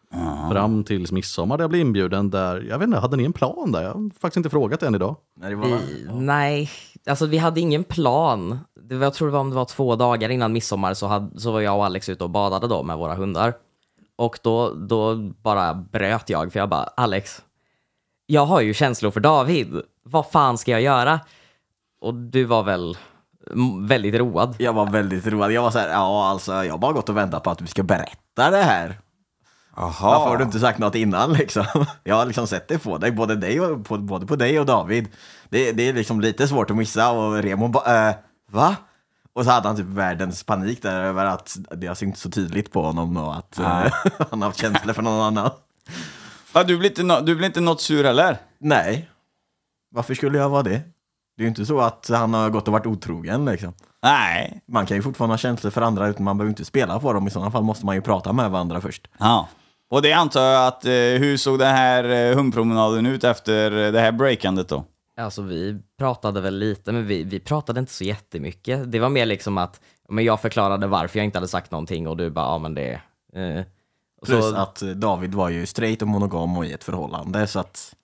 Fram 0.51 0.83
tills 0.83 1.11
midsommar 1.11 1.57
där 1.57 1.63
jag 1.63 1.69
blev 1.69 1.81
inbjuden. 1.81 2.29
Där, 2.29 2.65
jag 2.69 2.79
vet 2.79 2.85
inte, 2.85 2.99
hade 2.99 3.17
ni 3.17 3.23
en 3.23 3.33
plan 3.33 3.71
där? 3.71 3.81
Jag 3.83 3.89
har 3.93 4.09
faktiskt 4.19 4.37
inte 4.37 4.49
frågat 4.49 4.83
än 4.83 4.95
idag. 4.95 5.15
När 5.39 5.49
det 5.49 5.55
var, 5.55 5.67
Vi, 5.67 6.07
Nej, 6.13 6.69
alltså 7.09 7.25
vi 7.25 7.37
hade 7.37 7.59
ingen 7.59 7.83
plan. 7.83 8.59
Det 8.81 8.95
var, 8.95 9.03
jag 9.03 9.13
tror 9.13 9.27
det 9.27 9.33
var 9.33 9.39
om 9.39 9.49
det 9.49 9.55
var 9.55 9.65
två 9.65 9.95
dagar 9.95 10.29
innan 10.29 10.53
midsommar 10.53 10.93
så, 10.93 11.07
hade, 11.07 11.39
så 11.39 11.51
var 11.51 11.61
jag 11.61 11.77
och 11.77 11.85
Alex 11.85 12.09
ute 12.09 12.23
och 12.23 12.29
badade 12.29 12.67
då 12.67 12.83
med 12.83 12.97
våra 12.97 13.15
hundar. 13.15 13.53
Och 14.15 14.39
då, 14.43 14.73
då 14.73 15.15
bara 15.15 15.73
bröt 15.73 16.29
jag, 16.29 16.51
för 16.51 16.59
jag 16.59 16.69
bara, 16.69 16.83
Alex, 16.83 17.41
jag 18.25 18.45
har 18.45 18.61
ju 18.61 18.73
känslor 18.73 19.11
för 19.11 19.19
David. 19.19 19.81
Vad 20.03 20.31
fan 20.31 20.57
ska 20.57 20.71
jag 20.71 20.81
göra? 20.81 21.19
Och 22.05 22.13
du 22.13 22.43
var 22.43 22.63
väl 22.63 22.97
väldigt 23.87 24.15
road. 24.15 24.55
Jag 24.59 24.73
var 24.73 24.89
väldigt 24.89 25.27
road. 25.27 25.51
Jag 25.51 25.61
var 25.61 25.71
så 25.71 25.79
här, 25.79 25.89
ja 25.89 26.27
alltså, 26.27 26.65
jag 26.65 26.73
har 26.73 26.77
bara 26.77 26.93
gått 26.93 27.09
och 27.09 27.17
väntat 27.17 27.43
på 27.43 27.49
att 27.49 27.57
du 27.57 27.67
ska 27.67 27.83
berätta 27.83 28.51
det 28.51 28.63
här. 28.63 28.99
Varför 29.75 30.29
har 30.29 30.37
du 30.37 30.43
inte 30.43 30.59
sagt 30.59 30.79
något 30.79 30.95
innan 30.95 31.33
liksom? 31.33 31.65
Jag 32.03 32.15
har 32.15 32.25
liksom 32.25 32.47
sett 32.47 32.67
det 32.67 32.79
på 32.79 32.97
dig, 32.97 33.11
både, 33.11 33.35
dig 33.35 33.61
och, 33.61 33.85
på, 33.85 33.97
både 33.97 34.25
på 34.25 34.35
dig 34.35 34.59
och 34.59 34.65
David. 34.65 35.07
Det, 35.49 35.71
det 35.71 35.89
är 35.89 35.93
liksom 35.93 36.21
lite 36.21 36.47
svårt 36.47 36.69
att 36.69 36.77
missa 36.77 37.11
och 37.11 37.43
Remo 37.43 37.67
bara, 37.67 38.09
äh, 38.09 38.15
va? 38.51 38.75
Och 39.33 39.43
så 39.45 39.51
hade 39.51 39.67
han 39.67 39.77
typ 39.77 39.85
världens 39.85 40.43
panik 40.43 40.81
där 40.81 41.01
över 41.01 41.25
att 41.25 41.57
det 41.71 41.87
har 41.87 41.95
synts 41.95 42.21
så 42.21 42.29
tydligt 42.29 42.71
på 42.71 42.81
honom 42.81 43.17
och 43.17 43.35
att 43.35 43.59
eh, 43.59 43.65
han 44.29 44.41
har 44.41 44.49
haft 44.49 44.61
känslor 44.61 44.93
för 44.93 45.01
någon 45.01 45.21
annan. 45.21 45.51
Ja, 46.53 46.63
du, 46.63 46.77
blir 46.77 46.89
inte 46.89 47.01
no- 47.01 47.25
du 47.25 47.35
blir 47.35 47.47
inte 47.47 47.61
något 47.61 47.81
sur 47.81 48.03
heller? 48.03 48.37
Nej, 48.59 49.09
varför 49.91 50.13
skulle 50.13 50.37
jag 50.37 50.49
vara 50.49 50.63
det? 50.63 50.94
Det 51.37 51.41
är 51.41 51.43
ju 51.43 51.49
inte 51.49 51.65
så 51.65 51.79
att 51.79 52.09
han 52.09 52.33
har 52.33 52.49
gått 52.49 52.67
och 52.67 52.73
varit 52.73 52.85
otrogen 52.85 53.45
liksom. 53.45 53.73
Nej. 54.03 54.61
Man 54.65 54.85
kan 54.85 54.97
ju 54.97 55.03
fortfarande 55.03 55.33
ha 55.33 55.37
känslor 55.37 55.71
för 55.71 55.81
andra 55.81 56.07
utan 56.07 56.23
man 56.23 56.37
behöver 56.37 56.49
inte 56.49 56.65
spela 56.65 56.99
på 56.99 57.13
dem. 57.13 57.27
I 57.27 57.29
sådana 57.29 57.51
fall 57.51 57.63
måste 57.63 57.85
man 57.85 57.95
ju 57.95 58.01
prata 58.01 58.33
med 58.33 58.51
varandra 58.51 58.81
först. 58.81 59.07
Ja. 59.17 59.47
Och 59.89 60.01
det 60.01 60.13
antar 60.13 60.41
jag 60.41 60.67
att, 60.67 60.85
eh, 60.85 60.91
hur 60.91 61.37
såg 61.37 61.59
den 61.59 61.75
här 61.75 62.03
eh, 62.03 62.35
hundpromenaden 62.35 63.05
ut 63.05 63.23
efter 63.23 63.85
eh, 63.85 63.91
det 63.91 63.99
här 63.99 64.11
breakandet 64.11 64.69
då? 64.69 64.85
Alltså 65.17 65.41
vi 65.41 65.81
pratade 65.97 66.41
väl 66.41 66.57
lite, 66.57 66.91
men 66.91 67.07
vi, 67.07 67.23
vi 67.23 67.39
pratade 67.39 67.79
inte 67.79 67.93
så 67.93 68.03
jättemycket. 68.03 68.91
Det 68.91 68.99
var 68.99 69.09
mer 69.09 69.25
liksom 69.25 69.57
att 69.57 69.79
men 70.09 70.23
jag 70.23 70.41
förklarade 70.41 70.87
varför 70.87 71.19
jag 71.19 71.25
inte 71.25 71.37
hade 71.37 71.47
sagt 71.47 71.71
någonting 71.71 72.07
och 72.07 72.17
du 72.17 72.29
bara, 72.29 72.45
ja 72.45 72.57
men 72.57 72.75
det... 72.75 73.01
Eh. 73.35 73.63
Plus 74.25 74.49
så, 74.49 74.55
att 74.55 74.81
eh, 74.81 74.89
David 74.89 75.33
var 75.33 75.49
ju 75.49 75.65
straight 75.65 76.01
och 76.01 76.07
monogam 76.07 76.57
och 76.57 76.65
i 76.65 76.73
ett 76.73 76.83
förhållande 76.83 77.47
så 77.47 77.59
att 77.59 77.95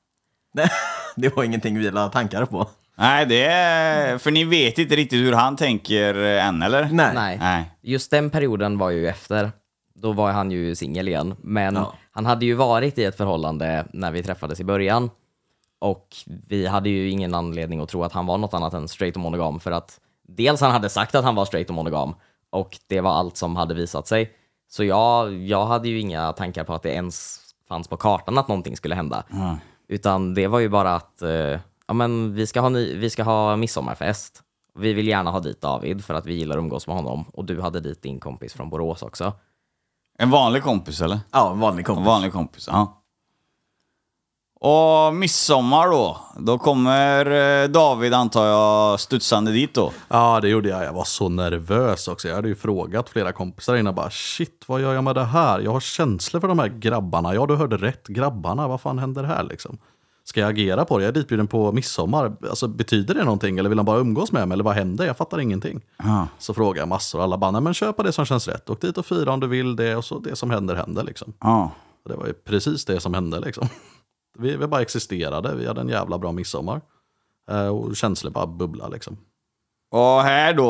det, 0.53 0.69
det 1.15 1.35
var 1.35 1.43
ingenting 1.43 1.79
vi 1.79 1.91
la 1.91 2.09
tankar 2.09 2.45
på. 2.45 2.67
Nej, 2.97 3.25
det 3.25 3.43
är... 3.45 4.17
För 4.17 4.31
ni 4.31 4.43
vet 4.43 4.77
inte 4.77 4.95
riktigt 4.95 5.19
hur 5.19 5.33
han 5.33 5.55
tänker 5.55 6.23
eh, 6.23 6.45
än, 6.47 6.61
eller? 6.61 6.89
Nej. 6.91 7.11
nej. 7.15 7.37
Nej. 7.39 7.71
Just 7.81 8.11
den 8.11 8.29
perioden 8.29 8.77
var 8.77 8.89
ju 8.89 9.07
efter. 9.07 9.51
Då 9.95 10.11
var 10.13 10.31
han 10.31 10.51
ju 10.51 10.75
singel 10.75 11.07
igen. 11.07 11.35
Men 11.43 11.75
Ja. 11.75 11.93
han 12.11 12.25
hade 12.25 12.45
ju 12.45 12.53
varit 12.53 12.97
i 12.97 13.03
ett 13.03 13.17
förhållande 13.17 13.85
när 13.93 14.11
vi 14.11 14.23
träffades 14.23 14.59
i 14.59 14.63
början. 14.63 15.09
Och 15.79 16.07
vi 16.47 16.67
hade 16.67 16.89
ju 16.89 17.09
ingen 17.09 17.33
anledning 17.35 17.79
att 17.79 17.89
tro 17.89 18.03
att 18.03 18.13
han 18.13 18.25
var 18.25 18.37
något 18.37 18.53
annat 18.53 18.73
än 18.73 18.87
straight 18.87 19.15
och 19.15 19.21
monogam. 19.21 19.59
För 19.59 19.71
att 19.71 19.99
dels 20.27 20.61
han 20.61 20.71
hade 20.71 20.89
sagt 20.89 21.15
att 21.15 21.23
han 21.23 21.35
var 21.35 21.45
straight 21.45 21.69
och 21.69 21.75
monogam. 21.75 22.15
Och 22.49 22.77
det 22.87 23.01
var 23.01 23.11
allt 23.11 23.37
som 23.37 23.55
hade 23.55 23.73
visat 23.73 24.07
sig. 24.07 24.31
Så 24.69 24.83
jag, 24.83 25.33
jag 25.33 25.65
hade 25.65 25.89
ju 25.89 25.99
inga 25.99 26.33
tankar 26.33 26.63
på 26.63 26.73
att 26.73 26.83
det 26.83 26.89
ens 26.93 27.39
fanns 27.67 27.87
på 27.87 27.97
kartan 27.97 28.37
att 28.37 28.47
någonting 28.47 28.77
skulle 28.77 28.95
hända. 28.95 29.23
Utan 29.87 30.33
det 30.33 30.47
var 30.47 30.59
ju 30.59 30.69
bara 30.69 30.95
att 30.95 31.21
eh, 31.21 31.59
ja, 31.91 31.95
men 31.95 32.33
vi, 32.33 32.47
ska 32.47 32.61
ha 32.61 32.69
ny, 32.69 32.97
vi 32.97 33.09
ska 33.09 33.23
ha 33.23 33.55
midsommarfest. 33.55 34.41
Vi 34.79 34.93
vill 34.93 35.07
gärna 35.07 35.31
ha 35.31 35.39
dit 35.39 35.61
David 35.61 36.05
för 36.05 36.13
att 36.13 36.25
vi 36.25 36.33
gillar 36.33 36.57
att 36.57 36.61
umgås 36.61 36.87
med 36.87 36.95
honom. 36.95 37.25
Och 37.33 37.45
du 37.45 37.61
hade 37.61 37.79
dit 37.79 38.01
din 38.01 38.19
kompis 38.19 38.53
från 38.53 38.69
Borås 38.69 39.01
också. 39.01 39.33
En 40.17 40.29
vanlig 40.29 40.63
kompis, 40.63 41.01
eller? 41.01 41.19
Ja, 41.31 41.51
en 41.51 41.59
vanlig 41.59 41.81
En 41.81 41.85
kompis. 41.85 42.05
vanlig 42.05 42.31
kompis, 42.33 42.67
ja. 42.71 42.97
Och 44.59 45.15
midsommar 45.15 45.87
då, 45.87 46.17
då 46.37 46.57
kommer 46.57 47.25
eh, 47.63 47.67
David 47.69 48.13
antar 48.13 48.45
jag 48.45 48.99
studsande 48.99 49.51
dit 49.51 49.73
då. 49.73 49.91
Ja, 50.07 50.39
det 50.41 50.49
gjorde 50.49 50.69
jag. 50.69 50.83
Jag 50.83 50.93
var 50.93 51.03
så 51.03 51.29
nervös 51.29 52.07
också. 52.07 52.27
Jag 52.27 52.35
hade 52.35 52.47
ju 52.47 52.55
frågat 52.55 53.09
flera 53.09 53.31
kompisar 53.31 53.75
innan 53.75 53.95
bara 53.95 54.09
shit, 54.09 54.63
vad 54.67 54.81
gör 54.81 54.93
jag 54.93 55.03
med 55.03 55.15
det 55.15 55.25
här? 55.25 55.59
Jag 55.59 55.71
har 55.71 55.79
känslor 55.79 56.41
för 56.41 56.47
de 56.47 56.59
här 56.59 56.67
grabbarna. 56.67 57.35
Ja, 57.35 57.45
du 57.45 57.55
hörde 57.55 57.77
rätt. 57.77 58.07
Grabbarna, 58.07 58.67
vad 58.67 58.81
fan 58.81 58.99
händer 58.99 59.23
här 59.23 59.43
liksom? 59.43 59.77
Ska 60.31 60.39
jag 60.41 60.49
agera 60.49 60.85
på 60.85 60.97
det? 60.97 61.03
Jag 61.03 61.09
är 61.09 61.13
ditbjuden 61.13 61.47
på 61.47 61.71
midsommar. 61.71 62.35
Alltså, 62.49 62.67
betyder 62.67 63.13
det 63.13 63.23
någonting? 63.23 63.59
Eller 63.59 63.69
vill 63.69 63.77
han 63.79 63.85
bara 63.85 63.99
umgås 63.99 64.31
med 64.31 64.47
mig? 64.47 64.53
Eller 64.55 64.63
vad 64.63 64.75
händer? 64.75 65.05
Jag 65.05 65.17
fattar 65.17 65.39
ingenting. 65.39 65.81
Ja. 65.97 66.27
Så 66.39 66.53
frågar 66.53 66.81
jag 66.81 66.87
massor. 66.87 67.21
Alla 67.23 67.37
bara, 67.37 67.61
men 67.61 67.73
köpa 67.73 68.03
det 68.03 68.11
som 68.11 68.25
känns 68.25 68.47
rätt. 68.47 68.69
Åk 68.69 68.81
dit 68.81 68.97
och 68.97 69.05
fira 69.05 69.31
om 69.33 69.39
du 69.39 69.47
vill 69.47 69.75
det. 69.75 69.95
Och 69.95 70.05
så 70.05 70.19
det 70.19 70.35
som 70.35 70.49
händer, 70.51 70.75
händer 70.75 71.03
liksom. 71.03 71.33
Ja. 71.39 71.71
Och 72.03 72.09
det 72.09 72.15
var 72.17 72.27
ju 72.27 72.33
precis 72.33 72.85
det 72.85 72.99
som 72.99 73.13
hände 73.13 73.39
liksom. 73.39 73.67
Vi, 74.39 74.55
vi 74.57 74.67
bara 74.67 74.81
existerade. 74.81 75.55
Vi 75.55 75.67
hade 75.67 75.81
en 75.81 75.89
jävla 75.89 76.17
bra 76.17 76.31
midsommar. 76.31 76.81
Eh, 77.51 77.67
Och 77.67 77.95
känslor 77.95 78.31
bara 78.31 78.47
bubbla 78.47 78.87
liksom. 78.87 79.17
Och 79.91 80.21
här 80.21 80.53
då, 80.53 80.67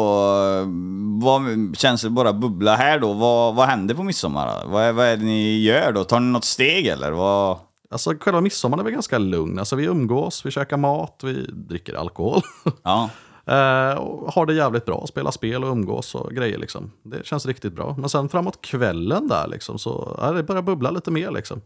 vad, 1.25 1.41
känns 1.77 2.01
det 2.01 2.09
bara 2.09 2.33
bubbla 2.33 2.75
här 2.75 2.99
då? 2.99 3.13
Vad, 3.13 3.55
vad 3.55 3.67
händer 3.67 3.95
på 3.95 4.03
midsommar? 4.03 4.65
Vad, 4.65 4.83
är- 4.83 4.91
vad 4.91 5.05
är 5.05 5.17
det 5.17 5.23
ni 5.23 5.59
gör 5.61 5.91
då? 5.91 6.03
Tar 6.03 6.19
ni 6.19 6.31
något 6.31 6.45
steg 6.45 6.87
eller? 6.87 7.11
Vad? 7.11 7.57
Alltså 7.91 8.13
själva 8.19 8.41
midsommar 8.41 8.77
är 8.79 8.83
väl 8.83 8.93
ganska 8.93 9.17
lugn. 9.17 9.59
Alltså 9.59 9.75
vi 9.75 9.85
umgås, 9.85 10.45
vi 10.45 10.51
käkar 10.51 10.77
mat, 10.77 11.21
vi 11.23 11.45
dricker 11.51 11.93
alkohol. 11.93 12.41
Ja. 12.83 13.09
Eh, 13.45 13.97
och 13.97 14.33
har 14.33 14.45
det 14.45 14.53
jävligt 14.53 14.85
bra, 14.85 15.07
spelar 15.07 15.31
spel 15.31 15.63
och 15.63 15.71
umgås 15.71 16.15
och 16.15 16.31
grejer 16.31 16.57
liksom. 16.57 16.91
Det 17.03 17.25
känns 17.25 17.45
riktigt 17.45 17.73
bra. 17.73 17.95
Men 17.99 18.09
sen 18.09 18.29
framåt 18.29 18.61
kvällen 18.61 19.27
där 19.27 19.47
liksom, 19.47 19.79
så 19.79 20.17
ja, 20.21 20.31
det 20.31 20.43
börjar 20.43 20.61
bubbla 20.61 20.91
lite 20.91 21.11
mer 21.11 21.31
liksom. 21.31 21.61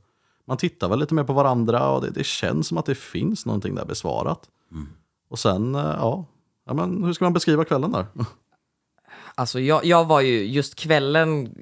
Man 0.48 0.58
tittar 0.58 0.90
väl 0.90 1.00
lite 1.00 1.14
mer 1.14 1.24
på 1.24 1.34
varandra 1.34 1.90
och 1.90 2.02
det, 2.02 2.10
det 2.10 2.26
känns 2.26 2.68
som 2.68 2.78
att 2.78 2.86
det 2.86 2.96
finns 2.96 3.46
någonting 3.46 3.76
där 3.76 3.86
besvarat. 3.86 4.50
Och 5.30 5.40
sen, 5.40 5.76
eh, 5.76 5.82
ja, 5.82 6.26
ja 6.66 6.74
men, 6.74 7.04
hur 7.04 7.14
ska 7.14 7.26
man 7.26 7.34
beskriva 7.34 7.66
kvällen 7.66 7.92
där? 7.92 8.06
Alltså 9.38 9.60
jag, 9.60 9.86
jag 9.86 10.06
var 10.06 10.22
ju, 10.22 10.46
just 10.46 10.76
kvällen 10.76 11.56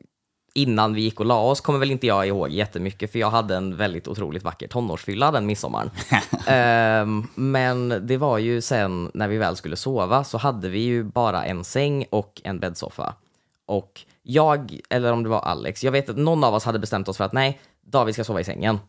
innan 0.53 0.93
vi 0.93 1.01
gick 1.01 1.19
och 1.19 1.25
la 1.25 1.41
oss 1.41 1.61
kommer 1.61 1.79
väl 1.79 1.91
inte 1.91 2.07
jag 2.07 2.27
ihåg 2.27 2.49
jättemycket 2.49 3.11
för 3.11 3.19
jag 3.19 3.29
hade 3.29 3.55
en 3.55 3.77
väldigt 3.77 4.07
otroligt 4.07 4.43
vacker 4.43 4.67
tonårsfylla 4.67 5.31
den 5.31 5.45
midsommaren. 5.45 5.89
Ehm, 6.47 7.27
men 7.35 8.07
det 8.07 8.17
var 8.17 8.37
ju 8.37 8.61
sen 8.61 9.11
när 9.13 9.27
vi 9.27 9.37
väl 9.37 9.55
skulle 9.55 9.75
sova 9.75 10.23
så 10.23 10.37
hade 10.37 10.69
vi 10.69 10.79
ju 10.79 11.03
bara 11.03 11.45
en 11.45 11.63
säng 11.63 12.05
och 12.09 12.41
en 12.43 12.59
bäddsoffa. 12.59 13.15
Och 13.65 14.01
jag, 14.23 14.79
eller 14.89 15.13
om 15.13 15.23
det 15.23 15.29
var 15.29 15.39
Alex, 15.39 15.83
jag 15.83 15.91
vet 15.91 16.09
att 16.09 16.17
någon 16.17 16.43
av 16.43 16.53
oss 16.53 16.65
hade 16.65 16.79
bestämt 16.79 17.07
oss 17.07 17.17
för 17.17 17.23
att 17.23 17.33
nej, 17.33 17.59
David 17.85 18.13
ska 18.13 18.23
sova 18.23 18.41
i 18.41 18.43
sängen. 18.43 18.79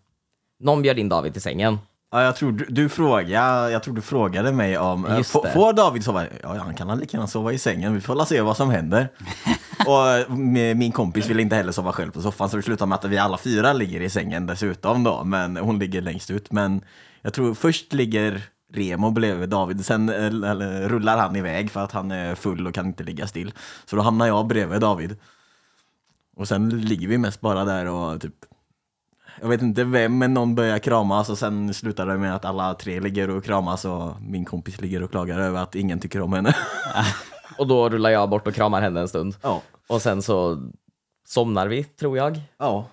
Någon 0.58 0.82
bjöd 0.82 0.98
in 0.98 1.08
David 1.08 1.32
till 1.32 1.42
sängen. 1.42 1.78
Ja, 2.14 2.22
jag 2.22 2.36
tror 2.36 2.52
du, 2.52 2.64
du 2.68 2.88
frågade, 2.88 3.70
jag 3.70 3.82
tror 3.82 3.94
du 3.94 4.02
frågade 4.02 4.52
mig 4.52 4.78
om, 4.78 5.06
eh, 5.06 5.22
får, 5.22 5.72
David 5.72 6.04
sova? 6.04 6.26
Ja, 6.42 6.54
han 6.58 6.74
kan 6.74 6.98
lika 6.98 7.16
gärna 7.16 7.26
sova 7.26 7.52
i 7.52 7.58
sängen, 7.58 7.94
vi 7.94 8.00
får 8.00 8.14
la 8.14 8.26
se 8.26 8.40
vad 8.40 8.56
som 8.56 8.70
händer. 8.70 9.08
och 9.86 10.08
eh, 10.08 10.74
min 10.74 10.92
kompis 10.92 11.26
ville 11.26 11.42
inte 11.42 11.56
heller 11.56 11.72
sova 11.72 11.92
själv 11.92 12.10
på 12.10 12.22
soffan, 12.22 12.50
så 12.50 12.56
det 12.56 12.62
slutade 12.62 12.88
med 12.88 12.96
att 12.96 13.04
vi 13.04 13.18
alla 13.18 13.38
fyra 13.38 13.72
ligger 13.72 14.00
i 14.00 14.10
sängen 14.10 14.46
dessutom 14.46 15.04
då, 15.04 15.24
men 15.24 15.56
hon 15.56 15.78
ligger 15.78 16.00
längst 16.00 16.30
ut. 16.30 16.52
Men 16.52 16.84
jag 17.22 17.34
tror 17.34 17.54
först 17.54 17.92
ligger 17.92 18.42
Remo 18.72 19.10
bredvid 19.10 19.48
David, 19.48 19.84
sen 19.84 20.08
eh, 20.08 20.26
eller, 20.26 20.88
rullar 20.88 21.18
han 21.18 21.36
iväg 21.36 21.70
för 21.70 21.80
att 21.80 21.92
han 21.92 22.10
är 22.10 22.34
full 22.34 22.66
och 22.66 22.74
kan 22.74 22.86
inte 22.86 23.04
ligga 23.04 23.26
still. 23.26 23.52
Så 23.84 23.96
då 23.96 24.02
hamnar 24.02 24.26
jag 24.26 24.46
bredvid 24.46 24.80
David. 24.80 25.16
Och 26.36 26.48
sen 26.48 26.68
ligger 26.68 27.08
vi 27.08 27.18
mest 27.18 27.40
bara 27.40 27.64
där 27.64 27.88
och 27.88 28.20
typ 28.20 28.34
jag 29.40 29.48
vet 29.48 29.62
inte 29.62 29.84
vem, 29.84 30.18
men 30.18 30.34
någon 30.34 30.54
börjar 30.54 30.78
kramas 30.78 31.30
och 31.30 31.38
sen 31.38 31.74
slutar 31.74 32.06
det 32.06 32.18
med 32.18 32.34
att 32.36 32.44
alla 32.44 32.74
tre 32.74 33.00
ligger 33.00 33.30
och 33.30 33.44
kramas 33.44 33.84
och 33.84 34.20
min 34.20 34.44
kompis 34.44 34.80
ligger 34.80 35.02
och 35.02 35.10
klagar 35.10 35.38
över 35.38 35.62
att 35.62 35.74
ingen 35.74 36.00
tycker 36.00 36.20
om 36.20 36.32
henne. 36.32 36.56
Och 37.58 37.66
då 37.66 37.88
rullar 37.88 38.10
jag 38.10 38.28
bort 38.30 38.46
och 38.46 38.54
kramar 38.54 38.80
henne 38.80 39.00
en 39.00 39.08
stund. 39.08 39.36
ja. 39.42 39.62
Och 39.88 40.02
sen 40.02 40.22
så 40.22 40.62
somnar 41.26 41.68
vi, 41.68 41.84
tror 41.84 42.16
jag. 42.16 42.40
Ja. 42.58 42.86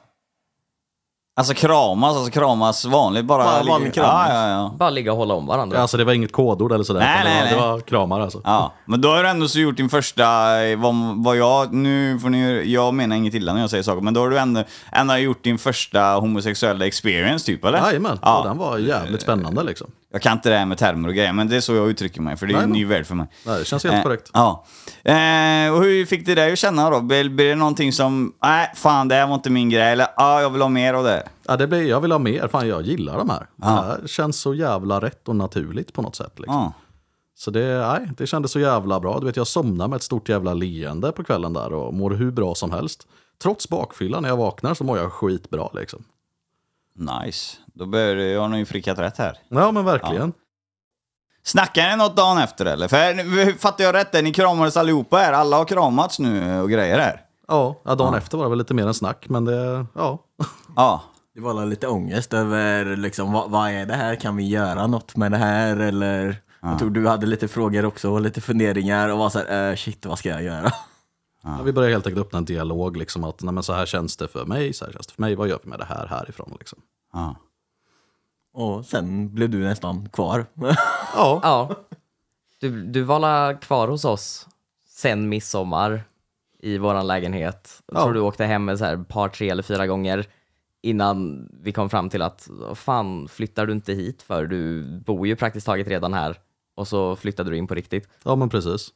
Alltså 1.35 1.53
kramas, 1.53 2.15
alltså 2.15 2.31
kramas 2.31 2.85
vanligt 2.85 3.25
bara. 3.25 3.43
Bara 3.43 3.63
vanlig 3.63 3.93
kram. 3.93 4.05
Ja, 4.05 4.33
ja, 4.33 4.49
ja. 4.49 4.75
Bara 4.79 4.89
ligga 4.89 5.11
och 5.11 5.17
hålla 5.17 5.33
om 5.33 5.45
varandra. 5.45 5.77
Alltså 5.79 5.97
det 5.97 6.03
var 6.03 6.13
inget 6.13 6.31
kodord 6.31 6.71
eller 6.71 6.83
sådär. 6.83 6.99
Nej, 6.99 7.19
utan 7.21 7.25
det, 7.33 7.33
nej, 7.33 7.43
var, 7.43 7.49
det 7.61 7.61
nej. 7.61 7.71
var 7.71 7.79
kramar 7.79 8.19
alltså. 8.19 8.41
Ja, 8.43 8.73
men 8.85 9.01
då 9.01 9.09
har 9.09 9.23
du 9.23 9.29
ändå 9.29 9.47
så 9.47 9.59
gjort 9.59 9.77
din 9.77 9.89
första, 9.89 10.23
eh, 10.65 10.79
vad, 10.79 10.95
vad 11.23 11.37
jag, 11.37 11.73
nu 11.73 12.19
får 12.19 12.29
ni, 12.29 12.63
jag 12.73 12.93
menar 12.93 13.15
inget 13.15 13.33
illa 13.33 13.53
när 13.53 13.61
jag 13.61 13.69
säger 13.69 13.83
saker, 13.83 14.01
men 14.01 14.13
då 14.13 14.21
har 14.21 14.29
du 14.29 14.37
ändå, 14.39 14.63
ändå 14.91 15.17
gjort 15.17 15.43
din 15.43 15.57
första 15.57 16.01
homosexuella 16.15 16.85
experience 16.85 17.45
typ, 17.45 17.65
eller? 17.65 17.77
Jajamän, 17.77 18.19
Ja. 18.21 18.41
den 18.45 18.57
var 18.57 18.77
jävligt 18.77 19.21
spännande 19.21 19.63
liksom. 19.63 19.87
Jag 20.13 20.21
kan 20.21 20.33
inte 20.33 20.49
det 20.49 20.57
här 20.57 20.65
med 20.65 20.77
termer 20.77 21.09
och 21.09 21.15
grejer, 21.15 21.33
men 21.33 21.47
det 21.49 21.55
är 21.55 21.61
så 21.61 21.73
jag 21.73 21.89
uttrycker 21.89 22.21
mig, 22.21 22.37
för 22.37 22.47
det 22.47 22.53
är 22.53 22.57
ju 22.57 22.63
en 22.63 22.69
Nej, 22.69 22.79
ny 22.79 22.85
värld 22.85 23.05
för 23.05 23.15
mig. 23.15 23.27
Nej, 23.45 23.59
det 23.59 23.65
känns 23.65 23.83
helt 23.83 23.95
Eh, 23.95 24.03
korrekt. 24.03 24.29
Ja. 24.33 24.65
Eh, 25.03 25.73
och 25.73 25.83
hur 25.83 26.05
fick 26.05 26.25
det 26.25 26.35
dig 26.35 26.51
att 26.51 26.59
känna 26.59 26.89
då? 26.89 27.01
Blir, 27.01 27.29
blir 27.29 27.49
det 27.49 27.55
någonting 27.55 27.93
som, 27.93 28.33
nej, 28.43 28.71
fan 28.75 29.07
det 29.07 29.15
här 29.15 29.27
var 29.27 29.35
inte 29.35 29.49
min 29.49 29.69
grej, 29.69 29.91
eller 29.91 30.07
ja, 30.17 30.41
jag 30.41 30.49
vill 30.49 30.61
ha 30.61 30.69
mer 30.69 30.93
av 30.93 31.03
det? 31.03 31.23
Ja, 31.47 31.57
det 31.57 31.67
blir, 31.67 31.89
jag 31.89 32.01
vill 32.01 32.11
ha 32.11 32.19
mer, 32.19 32.47
fan 32.47 32.67
jag 32.67 32.81
gillar 32.81 33.17
de 33.17 33.29
här. 33.29 33.47
Det 33.55 33.65
här 33.65 34.01
känns 34.07 34.39
så 34.39 34.53
jävla 34.53 35.01
rätt 35.01 35.27
och 35.27 35.35
naturligt 35.35 35.93
på 35.93 36.01
något 36.01 36.15
sätt. 36.15 36.33
Liksom. 36.39 36.55
Ja. 36.55 36.73
Så 37.35 37.51
det, 37.51 37.87
nej, 37.87 38.09
det 38.17 38.27
kändes 38.27 38.51
så 38.51 38.59
jävla 38.59 38.99
bra. 38.99 39.19
Du 39.19 39.25
vet, 39.25 39.35
jag 39.37 39.47
somnar 39.47 39.87
med 39.87 39.95
ett 39.97 40.03
stort 40.03 40.29
jävla 40.29 40.53
leende 40.53 41.11
på 41.11 41.23
kvällen 41.23 41.53
där 41.53 41.73
och 41.73 41.93
mår 41.93 42.11
hur 42.11 42.31
bra 42.31 42.55
som 42.55 42.71
helst. 42.71 43.07
Trots 43.43 43.69
bakfyllan 43.69 44.21
när 44.21 44.29
jag 44.29 44.37
vaknar 44.37 44.73
så 44.73 44.83
mår 44.83 44.97
jag 44.97 45.11
skitbra 45.11 45.69
liksom. 45.73 46.03
Nice. 46.95 47.57
Då 47.73 47.85
bör, 47.85 48.15
jag 48.15 48.41
har 48.41 48.47
nog 48.47 48.67
frickat 48.67 48.99
rätt 48.99 49.17
här. 49.17 49.37
Ja 49.49 49.71
men 49.71 49.85
verkligen. 49.85 50.33
Snackar 51.43 51.89
ni 51.89 51.97
något 51.97 52.17
dagen 52.17 52.37
efter 52.37 52.65
eller? 52.65 52.87
För 52.87 53.57
fattar 53.57 53.83
jag 53.83 53.95
rätt? 53.95 54.23
Ni 54.23 54.33
kramades 54.33 54.77
allihopa 54.77 55.17
här? 55.17 55.33
Alla 55.33 55.57
har 55.57 55.65
kramats 55.65 56.19
nu 56.19 56.61
och 56.61 56.69
grejer 56.69 56.99
här? 56.99 57.21
Ja, 57.47 57.81
ja 57.85 57.95
dagen 57.95 58.13
efter 58.13 58.37
var 58.37 58.45
det 58.45 58.49
väl 58.49 58.57
lite 58.57 58.73
mer 58.73 58.87
än 58.87 58.93
snack, 58.93 59.25
men 59.29 59.45
det, 59.45 59.85
ja. 59.95 60.19
Ja. 60.75 61.03
Det 61.35 61.41
var 61.41 61.65
lite 61.65 61.87
ångest 61.87 62.33
över 62.33 62.95
liksom, 62.95 63.31
vad, 63.33 63.49
vad 63.49 63.69
är 63.69 63.85
det 63.85 63.93
här? 63.93 64.15
Kan 64.15 64.35
vi 64.35 64.47
göra 64.47 64.87
något 64.87 65.15
med 65.15 65.31
det 65.31 65.37
här? 65.37 65.77
Eller 65.77 66.41
jag 66.61 66.79
tror 66.79 66.89
du 66.89 67.07
hade 67.07 67.25
lite 67.25 67.47
frågor 67.47 67.85
också 67.85 68.11
och 68.11 68.21
lite 68.21 68.41
funderingar 68.41 69.09
och 69.09 69.17
var 69.17 69.29
så 69.29 69.39
här, 69.39 69.69
eh, 69.69 69.75
shit 69.75 70.05
vad 70.05 70.19
ska 70.19 70.29
jag 70.29 70.43
göra? 70.43 70.71
Ja, 71.43 71.59
vi 71.63 71.73
började 71.73 71.93
helt 71.93 72.07
enkelt 72.07 72.25
öppna 72.25 72.37
en 72.37 72.45
dialog, 72.45 72.97
liksom 72.97 73.23
att 73.23 73.41
nej, 73.41 73.53
men 73.53 73.63
så 73.63 73.73
här 73.73 73.85
känns 73.85 74.17
det 74.17 74.27
för 74.27 74.45
mig, 74.45 74.73
så 74.73 74.85
här 74.85 74.91
känns 74.91 75.07
det 75.07 75.13
för 75.13 75.21
mig, 75.21 75.35
vad 75.35 75.47
gör 75.47 75.59
vi 75.63 75.69
med 75.69 75.79
det 75.79 75.85
här 75.85 76.07
härifrån? 76.07 76.55
Liksom. 76.59 76.79
ja. 77.13 77.35
Och 78.53 78.85
sen 78.85 79.33
blev 79.35 79.49
du 79.49 79.59
nästan 79.63 80.09
kvar. 80.09 80.45
Ja, 81.15 81.39
Ja. 81.43 81.75
Du, 82.59 82.83
du 82.85 83.01
var 83.01 83.61
kvar 83.61 83.87
hos 83.87 84.05
oss 84.05 84.47
sen 84.87 85.29
midsommar 85.29 86.03
i 86.59 86.77
våran 86.77 87.07
lägenhet. 87.07 87.81
Jag 87.85 87.97
Ja. 87.97 88.03
tror 88.03 88.13
du 88.13 88.19
åkte 88.19 88.45
hem 88.45 88.69
ett 88.69 88.79
så 88.79 88.85
här 88.85 88.97
par, 88.97 89.29
tre 89.29 89.49
eller 89.49 89.63
fyra 89.63 89.87
gånger 89.87 90.25
innan 90.81 91.49
vi 91.61 91.71
kom 91.71 91.89
fram 91.89 92.09
till 92.09 92.21
att 92.21 92.47
"Vad 92.51 92.77
fan 92.77 93.27
flyttar 93.27 93.65
du 93.65 93.73
inte 93.73 93.93
hit 93.93 94.21
för? 94.21 94.45
Du 94.45 94.83
bor 95.05 95.27
ju 95.27 95.35
praktiskt 95.35 95.65
taget 95.65 95.87
redan 95.87 96.13
här. 96.13 96.39
Och 96.75 96.87
så 96.87 97.15
flyttade 97.15 97.49
du 97.49 97.57
in 97.57 97.67
på 97.67 97.75
riktigt. 97.75 98.09
ja 98.23 98.35
men 98.35 98.49
precis. 98.49 98.89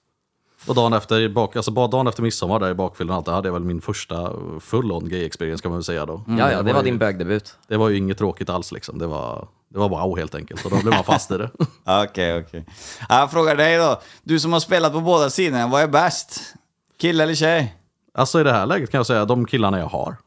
Och 0.68 0.76
dagen 0.76 0.94
efter, 0.94 1.30
bak, 1.30 1.56
alltså 1.56 1.72
bara 1.72 1.88
dagen 1.88 2.08
efter 2.08 2.24
midsommar 2.24 2.60
där 2.60 2.70
i 2.70 2.74
bakfyllan 2.74 3.16
allt, 3.16 3.26
det 3.26 3.32
hade 3.32 3.48
jag 3.48 3.54
väl 3.54 3.64
min 3.64 3.82
första 3.82 4.32
full-on 4.60 5.10
gay 5.10 5.26
experience 5.26 5.62
kan 5.62 5.72
man 5.72 5.78
väl 5.78 5.84
säga 5.84 6.06
då. 6.06 6.24
ja, 6.28 6.52
ja, 6.52 6.62
det 6.62 6.74
var 6.74 6.80
ju, 6.80 6.86
din 6.86 6.98
bögdebut. 6.98 7.58
Det 7.68 7.78
var 7.78 7.90
ju 7.90 7.98
inget 7.98 8.18
tråkigt 8.18 8.50
alls 8.50 8.72
liksom. 8.72 8.98
Det 9.00 9.08
var, 9.08 9.48
det 9.70 9.80
var 9.80 9.90
wow 9.90 10.18
helt 10.18 10.36
enkelt. 10.36 10.66
Och 10.66 10.72
då 10.72 10.78
blev 10.78 10.94
man 10.94 11.04
fast 11.04 11.32
i 11.32 11.38
det. 11.38 11.50
Okej, 12.04 12.40
okej. 12.40 12.66
Ja, 13.10 13.20
Jag 13.20 13.32
frågar 13.32 13.56
dig 13.56 13.78
då. 13.78 14.02
Du 14.24 14.40
som 14.40 14.54
har 14.54 14.60
spelat 14.60 14.94
på 14.94 15.02
båda 15.02 15.30
sidorna, 15.30 15.68
vad 15.68 15.82
är 15.82 15.88
bäst? 15.88 16.40
Kille 16.98 17.24
eller 17.24 17.36
tjej? 17.36 17.76
Alltså 18.14 18.40
i 18.42 18.44
det 18.44 18.52
här 18.52 18.66
läget 18.66 18.92
kan 18.92 19.00
jag 19.00 19.06
säga 19.06 19.26
de 19.26 19.46
killarna 19.46 19.80
jag 19.80 19.88
har. 19.88 20.18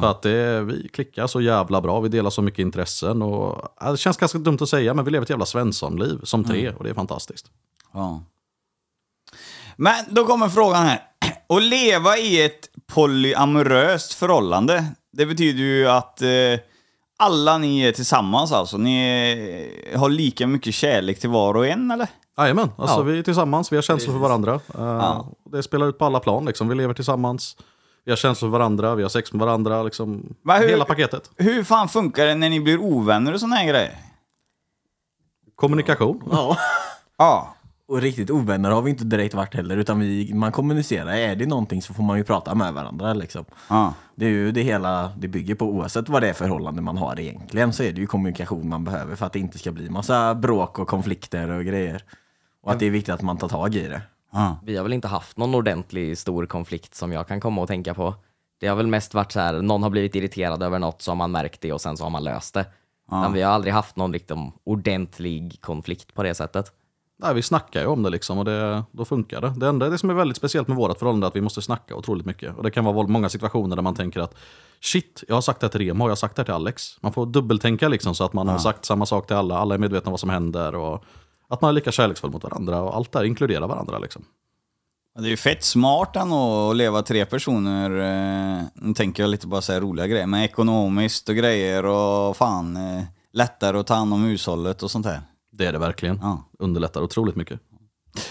För 0.00 0.10
att 0.10 0.22
det, 0.22 0.60
vi 0.62 0.88
klickar 0.88 1.26
så 1.26 1.40
jävla 1.40 1.80
bra, 1.80 2.00
vi 2.00 2.08
delar 2.08 2.30
så 2.30 2.42
mycket 2.42 2.58
intressen 2.58 3.22
och 3.22 3.68
det 3.90 3.96
känns 3.96 4.16
ganska 4.16 4.38
dumt 4.38 4.58
att 4.60 4.68
säga 4.68 4.94
men 4.94 5.04
vi 5.04 5.10
lever 5.10 5.22
ett 5.22 5.30
jävla 5.30 5.46
Svenssonliv 5.46 6.20
som 6.22 6.44
tre 6.44 6.70
och 6.70 6.84
det 6.84 6.90
är 6.90 6.94
fantastiskt. 6.94 7.46
Ja. 7.92 8.22
Men 9.76 9.94
då 10.08 10.26
kommer 10.26 10.48
frågan 10.48 10.86
här. 10.86 11.02
Att 11.48 11.62
leva 11.62 12.18
i 12.18 12.42
ett 12.44 12.68
polyamoröst 12.86 14.12
förhållande, 14.14 14.84
det 15.12 15.26
betyder 15.26 15.62
ju 15.62 15.88
att 15.88 16.22
eh, 16.22 16.28
alla 17.18 17.58
ni 17.58 17.80
är 17.82 17.92
tillsammans 17.92 18.52
alltså. 18.52 18.76
Ni 18.78 19.80
eh, 19.92 20.00
har 20.00 20.08
lika 20.08 20.46
mycket 20.46 20.74
kärlek 20.74 21.20
till 21.20 21.30
var 21.30 21.54
och 21.56 21.66
en, 21.66 21.90
eller? 21.90 22.08
Jajamän, 22.38 22.70
alltså 22.78 22.96
Ja. 22.96 23.02
vi 23.02 23.18
är 23.18 23.22
tillsammans, 23.22 23.72
vi 23.72 23.76
har 23.76 23.82
känslor 23.82 24.12
för 24.12 24.20
varandra. 24.20 24.60
Eh, 24.78 25.26
Det 25.52 25.62
spelar 25.62 25.86
ut 25.88 25.98
på 25.98 26.04
alla 26.04 26.20
plan, 26.20 26.44
liksom. 26.44 26.68
vi 26.68 26.74
lever 26.74 26.94
tillsammans. 26.94 27.56
Vi 28.04 28.12
har 28.12 28.16
känslor 28.16 28.48
för 28.48 28.58
varandra, 28.58 28.94
vi 28.94 29.02
har 29.02 29.10
sex 29.10 29.32
med 29.32 29.40
varandra, 29.46 29.82
liksom, 29.82 30.34
Men 30.42 30.62
hur- 30.62 30.68
hela 30.68 30.84
paketet. 30.84 31.30
Hur 31.36 31.64
fan 31.64 31.88
funkar 31.88 32.26
det 32.26 32.34
när 32.34 32.50
ni 32.50 32.60
blir 32.60 32.78
ovänner 32.80 33.32
och 33.34 33.40
såna 33.40 33.56
här 33.56 33.66
grejer? 33.68 33.94
Kommunikation. 35.54 36.22
ja. 36.30 36.56
Ja. 37.18 37.55
Och 37.88 38.00
riktigt 38.00 38.30
ovänner 38.30 38.70
har 38.70 38.82
vi 38.82 38.90
inte 38.90 39.04
direkt 39.04 39.34
varit 39.34 39.54
heller, 39.54 39.76
utan 39.76 40.00
vi, 40.00 40.34
man 40.34 40.52
kommunicerar. 40.52 41.12
Är 41.12 41.36
det 41.36 41.46
någonting 41.46 41.82
så 41.82 41.94
får 41.94 42.02
man 42.02 42.18
ju 42.18 42.24
prata 42.24 42.54
med 42.54 42.74
varandra 42.74 43.14
liksom. 43.14 43.44
ja. 43.68 43.94
Det 44.14 44.26
är 44.26 44.30
ju 44.30 44.52
det 44.52 44.62
hela 44.62 45.12
det 45.18 45.28
bygger 45.28 45.54
på, 45.54 45.64
oavsett 45.64 46.08
vad 46.08 46.22
det 46.22 46.28
är 46.28 46.32
förhållande 46.32 46.82
man 46.82 46.96
har 46.96 47.20
egentligen, 47.20 47.72
så 47.72 47.82
är 47.82 47.92
det 47.92 48.00
ju 48.00 48.06
kommunikation 48.06 48.68
man 48.68 48.84
behöver 48.84 49.16
för 49.16 49.26
att 49.26 49.32
det 49.32 49.38
inte 49.38 49.58
ska 49.58 49.72
bli 49.72 49.90
massa 49.90 50.34
bråk 50.34 50.78
och 50.78 50.88
konflikter 50.88 51.50
och 51.50 51.64
grejer. 51.64 52.02
Och 52.62 52.72
att 52.72 52.78
det 52.78 52.86
är 52.86 52.90
viktigt 52.90 53.14
att 53.14 53.22
man 53.22 53.36
tar 53.36 53.48
tag 53.48 53.74
i 53.74 53.88
det. 53.88 54.02
ja. 54.32 54.58
Vi 54.64 54.76
har 54.76 54.82
väl 54.82 54.92
inte 54.92 55.08
haft 55.08 55.36
någon 55.36 55.54
ordentlig 55.54 56.18
stor 56.18 56.46
konflikt 56.46 56.94
som 56.94 57.12
jag 57.12 57.28
kan 57.28 57.40
komma 57.40 57.60
och 57.62 57.68
tänka 57.68 57.94
på. 57.94 58.14
Det 58.60 58.66
har 58.66 58.76
väl 58.76 58.86
mest 58.86 59.14
varit 59.14 59.32
så 59.32 59.40
här, 59.40 59.62
någon 59.62 59.82
har 59.82 59.90
blivit 59.90 60.14
irriterad 60.14 60.62
över 60.62 60.78
något 60.78 61.02
så 61.02 61.10
har 61.10 61.16
man 61.16 61.30
märkt 61.30 61.60
det 61.60 61.72
och 61.72 61.80
sen 61.80 61.96
så 61.96 62.04
har 62.04 62.10
man 62.10 62.24
löst 62.24 62.54
det. 62.54 62.66
Men 63.10 63.32
vi 63.32 63.42
har 63.42 63.52
aldrig 63.52 63.74
haft 63.74 63.96
någon 63.96 64.12
liksom 64.12 64.52
ordentlig 64.64 65.58
konflikt 65.60 66.14
på 66.14 66.22
det 66.22 66.34
sättet. 66.34 66.72
Nej, 67.18 67.34
vi 67.34 67.42
snackar 67.42 67.80
ju 67.80 67.86
om 67.86 68.02
det 68.02 68.10
liksom 68.10 68.38
och 68.38 68.44
det, 68.44 68.84
då 68.92 69.04
funkar 69.04 69.40
det. 69.40 69.52
Det 69.56 69.66
enda 69.68 69.88
det 69.88 69.98
som 69.98 70.10
är 70.10 70.14
väldigt 70.14 70.36
speciellt 70.36 70.68
med 70.68 70.76
vårt 70.76 70.98
förhållande 70.98 71.26
är 71.26 71.28
att 71.28 71.36
vi 71.36 71.40
måste 71.40 71.62
snacka 71.62 71.94
otroligt 71.96 72.26
mycket. 72.26 72.56
Och 72.56 72.62
det 72.62 72.70
kan 72.70 72.84
vara 72.84 73.06
många 73.06 73.28
situationer 73.28 73.76
där 73.76 73.82
man 73.82 73.94
tänker 73.94 74.20
att 74.20 74.34
shit, 74.80 75.24
jag 75.28 75.34
har 75.34 75.40
sagt 75.42 75.60
det 75.60 75.66
här 75.66 75.70
till 75.70 75.80
Remo, 75.80 76.04
jag 76.04 76.10
har 76.10 76.16
sagt 76.16 76.36
det 76.36 76.40
här 76.40 76.44
till 76.44 76.54
Alex. 76.54 77.02
Man 77.02 77.12
får 77.12 77.26
dubbeltänka 77.26 77.88
liksom 77.88 78.14
så 78.14 78.24
att 78.24 78.32
man 78.32 78.48
har 78.48 78.58
sagt 78.58 78.84
samma 78.84 79.06
sak 79.06 79.26
till 79.26 79.36
alla, 79.36 79.58
alla 79.58 79.74
är 79.74 79.78
medvetna 79.78 80.08
om 80.08 80.12
vad 80.12 80.20
som 80.20 80.30
händer 80.30 80.74
och 80.74 81.04
att 81.48 81.60
man 81.60 81.68
är 81.68 81.72
lika 81.72 81.92
kärleksfull 81.92 82.30
mot 82.30 82.42
varandra 82.44 82.82
och 82.82 82.96
allt 82.96 83.12
det 83.12 83.18
här 83.18 83.26
inkluderar 83.26 83.68
varandra 83.68 83.98
liksom. 83.98 84.24
Det 85.18 85.26
är 85.26 85.30
ju 85.30 85.36
fett 85.36 85.64
smart 85.64 86.16
ändå 86.16 86.70
att 86.70 86.76
leva 86.76 87.02
tre 87.02 87.24
personer. 87.24 87.90
eh, 87.90 88.62
Nu 88.74 88.94
tänker 88.94 89.22
jag 89.22 89.30
lite 89.30 89.46
bara 89.46 89.60
så 89.60 89.80
roliga 89.80 90.06
grejer, 90.06 90.26
men 90.26 90.40
ekonomiskt 90.42 91.28
och 91.28 91.34
grejer 91.34 91.86
och 91.86 92.36
fan 92.36 92.76
eh, 92.76 93.02
lättare 93.32 93.78
att 93.78 93.86
ta 93.86 93.94
hand 93.94 94.14
om 94.14 94.24
hushållet 94.24 94.82
och 94.82 94.90
sånt 94.90 95.06
här. 95.06 95.20
Det 95.56 95.66
är 95.66 95.72
det 95.72 95.78
verkligen. 95.78 96.18
Ja. 96.22 96.48
Underlättar 96.58 97.00
otroligt 97.00 97.36
mycket. 97.36 97.60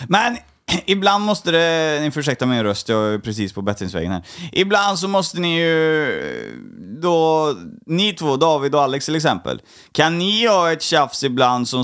Men 0.07 0.37
ibland 0.85 1.25
måste 1.25 1.51
det, 1.51 1.99
ni 2.01 2.11
får 2.11 2.19
ursäkta 2.19 2.45
min 2.45 2.63
röst, 2.63 2.89
jag 2.89 3.13
är 3.13 3.19
precis 3.19 3.53
på 3.53 3.61
bättringsvägen 3.61 4.11
här. 4.11 4.23
Ibland 4.51 4.99
så 4.99 5.07
måste 5.07 5.39
ni 5.39 5.59
ju, 5.59 6.57
då, 7.01 7.53
ni 7.85 8.13
två, 8.13 8.37
David 8.37 8.75
och 8.75 8.81
Alex 8.81 9.05
till 9.05 9.15
exempel, 9.15 9.61
kan 9.91 10.17
ni 10.17 10.47
ha 10.47 10.71
ett 10.71 10.81
tjafs 10.81 11.23
ibland 11.23 11.67
som, 11.67 11.83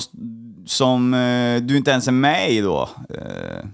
som 0.66 1.14
eh, 1.14 1.62
du 1.62 1.78
inte 1.78 1.92
ens 1.92 2.08
är 2.08 2.12
med 2.12 2.52
i 2.52 2.62
då? 2.62 2.90
Eh, 3.10 3.66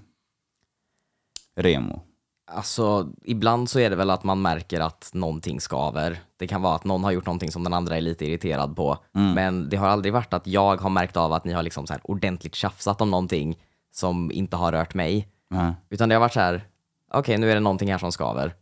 Remo. 1.60 2.07
Alltså, 2.50 3.10
ibland 3.24 3.70
så 3.70 3.80
är 3.80 3.90
det 3.90 3.96
väl 3.96 4.10
att 4.10 4.24
man 4.24 4.42
märker 4.42 4.80
att 4.80 5.10
någonting 5.14 5.62
skaver. 5.62 6.20
Det 6.38 6.48
kan 6.48 6.62
vara 6.62 6.76
att 6.76 6.84
någon 6.84 7.04
har 7.04 7.12
gjort 7.12 7.26
någonting 7.26 7.52
som 7.52 7.64
den 7.64 7.74
andra 7.74 7.98
är 7.98 8.02
lite 8.02 8.26
irriterad 8.26 8.76
på. 8.76 8.98
Men 9.12 9.70
det 9.70 9.78
har 9.78 9.88
aldrig 9.88 10.14
varit 10.14 10.34
att 10.34 10.48
jag 10.48 10.82
har 10.82 10.90
märkt 10.90 11.18
av 11.18 11.34
att 11.34 11.46
ni 11.46 11.54
har 11.54 11.64
liksom 11.64 11.88
så 11.88 11.94
här 11.94 12.02
ordentligt 12.04 12.56
tjafsat 12.56 13.02
om 13.02 13.12
någonting 13.12 13.58
som 13.92 14.32
inte 14.32 14.56
har 14.56 14.72
rört 14.72 14.94
mig. 14.94 15.28
Nej. 15.50 15.74
Utan 15.90 16.10
det 16.10 16.16
har 16.16 16.20
varit 16.20 16.34
så 16.34 16.40
här, 16.40 16.68
okej 17.14 17.38
nu 17.38 17.52
är 17.52 17.56
det 17.56 17.62
någonting 17.62 17.92
här 17.92 17.98
som 17.98 18.12
skaver. 18.12 18.54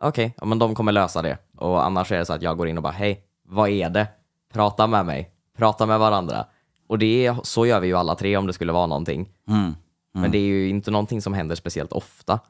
Okej, 0.00 0.34
ja, 0.40 0.46
men 0.46 0.58
de 0.58 0.74
kommer 0.74 0.92
lösa 0.92 1.22
det. 1.22 1.38
Och 1.56 1.86
annars 1.86 2.12
är 2.12 2.18
det 2.18 2.26
så 2.26 2.32
att 2.32 2.42
jag 2.42 2.56
går 2.56 2.68
in 2.68 2.76
och 2.76 2.82
bara, 2.82 2.92
hej, 2.92 3.24
vad 3.48 3.68
är 3.68 3.90
det? 3.90 4.06
Prata 4.52 4.86
med 4.86 5.06
mig. 5.06 5.30
Prata 5.58 5.86
med 5.86 5.98
varandra. 5.98 6.46
Och 6.88 6.98
det 6.98 7.26
är, 7.26 7.36
så 7.42 7.66
gör 7.66 7.80
vi 7.80 7.86
ju 7.86 7.96
alla 7.96 8.14
tre 8.14 8.36
om 8.36 8.46
det 8.46 8.52
skulle 8.52 8.72
vara 8.72 8.86
någonting. 8.86 9.28
Mm. 9.48 9.74
Men 10.12 10.30
det 10.30 10.38
är 10.38 10.42
ju 10.42 10.68
inte 10.68 10.90
någonting 10.90 11.22
som 11.22 11.34
händer 11.34 11.56
speciellt 11.56 11.92
ofta. 11.92 12.40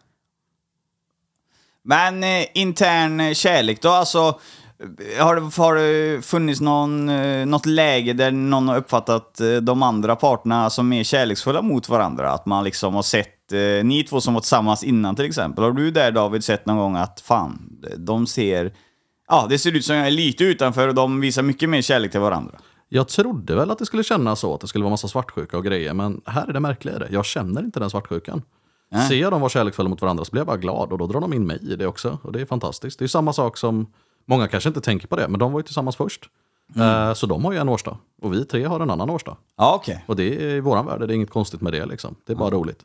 Men 1.85 2.25
eh, 2.25 2.47
intern 2.55 3.21
eh, 3.21 3.33
kärlek 3.33 3.83
då, 3.83 3.89
alltså 3.89 4.39
eh, 5.17 5.25
har 5.25 5.37
det, 5.37 5.57
har 5.63 5.75
det 5.75 6.23
funnits 6.23 6.61
någon, 6.61 7.09
eh, 7.09 7.47
något 7.47 7.67
läge 7.67 8.13
där 8.13 8.31
någon 8.31 8.69
har 8.69 8.77
uppfattat 8.77 9.41
eh, 9.41 9.57
de 9.57 9.83
andra 9.83 10.17
parterna 10.17 10.71
som 10.71 10.89
mer 10.89 11.05
kärleksfulla 11.05 11.63
mot 11.63 11.89
varandra? 11.89 12.31
Att 12.31 12.47
man 12.47 12.65
liksom 12.65 12.95
har 12.95 13.03
sett, 13.03 13.53
eh, 13.53 13.85
ni 13.85 14.05
två 14.09 14.21
som 14.21 14.35
var 14.35 14.41
tillsammans 14.41 14.85
innan 14.85 15.17
till 15.17 15.25
exempel, 15.25 15.65
har 15.65 15.73
du 15.73 15.91
där 15.91 16.13
David 16.13 16.45
sett 16.45 16.67
någon 16.67 16.79
gång 16.79 16.97
att 16.97 17.21
fan, 17.21 17.79
de 17.97 18.27
ser, 18.27 18.73
ja 19.29 19.47
det 19.49 19.59
ser 19.59 19.73
ut 19.77 19.85
som 19.85 19.97
jag 19.97 20.07
är 20.07 20.11
lite 20.11 20.45
utanför 20.45 20.89
och 20.89 20.95
de 20.95 21.21
visar 21.21 21.43
mycket 21.43 21.69
mer 21.69 21.83
kärlek 21.83 22.11
till 22.11 22.21
varandra? 22.21 22.59
Jag 22.89 23.09
trodde 23.09 23.55
väl 23.55 23.71
att 23.71 23.79
det 23.79 23.87
skulle 23.87 24.03
kännas 24.05 24.41
så, 24.41 24.55
att 24.55 24.61
det 24.61 24.67
skulle 24.67 24.85
vara 24.85 24.91
massa 24.91 25.09
svartsjuka 25.09 25.57
och 25.57 25.65
grejer, 25.65 25.95
men 25.95 26.21
här 26.27 26.49
är 26.49 26.53
det 26.53 26.61
märkligare. 26.61 27.09
Jag 27.11 27.25
känner 27.25 27.61
inte 27.61 27.81
den 27.81 27.91
svartsjukan. 27.91 28.43
Nej. 28.91 29.09
Ser 29.09 29.15
jag 29.15 29.33
dem 29.33 29.41
vara 29.41 29.49
kärleksfulla 29.51 29.89
mot 29.89 30.03
varandra 30.03 30.25
så 30.25 30.31
blir 30.31 30.41
jag 30.41 30.47
bara 30.47 30.57
glad 30.57 30.93
och 30.93 30.99
då 30.99 31.07
drar 31.07 31.21
de 31.21 31.33
in 31.33 31.47
mig 31.47 31.59
i 31.73 31.77
det 31.77 31.87
också. 31.87 32.19
Och 32.23 32.33
det 32.33 32.41
är 32.41 32.47
fantastiskt. 32.47 32.99
Det 32.99 33.05
är 33.05 33.09
samma 33.09 33.33
sak 33.33 33.57
som, 33.57 33.93
många 34.27 34.49
kanske 34.49 34.69
inte 34.69 34.81
tänker 34.81 35.09
på 35.09 35.17
det, 35.17 35.29
men 35.29 35.41
de 35.41 35.53
var 35.53 35.59
ju 35.61 35.65
tillsammans 35.65 35.97
först. 35.97 36.29
Eh, 36.77 37.15
Så 37.15 37.27
de 37.27 37.45
har 37.45 37.53
ju 37.53 37.59
en 37.59 37.69
årsdag 37.69 37.99
och 38.23 38.33
vi 38.33 38.45
tre 38.45 38.65
har 38.65 38.81
en 38.81 38.91
annan 38.91 39.11
årsdag. 39.11 39.37
Ja, 39.57 39.75
okej. 39.75 40.05
Och 40.09 40.17
det 40.17 40.25
är 40.25 40.55
i 40.55 40.61
våran 40.61 40.87
värld, 40.87 41.01
det 41.01 41.05
är 41.05 41.15
inget 41.17 41.31
konstigt 41.31 41.61
med 41.61 41.73
det 41.73 41.87
liksom. 41.87 42.15
Det 42.27 42.33
är 42.33 42.37
bara 42.37 42.51
roligt. 42.51 42.79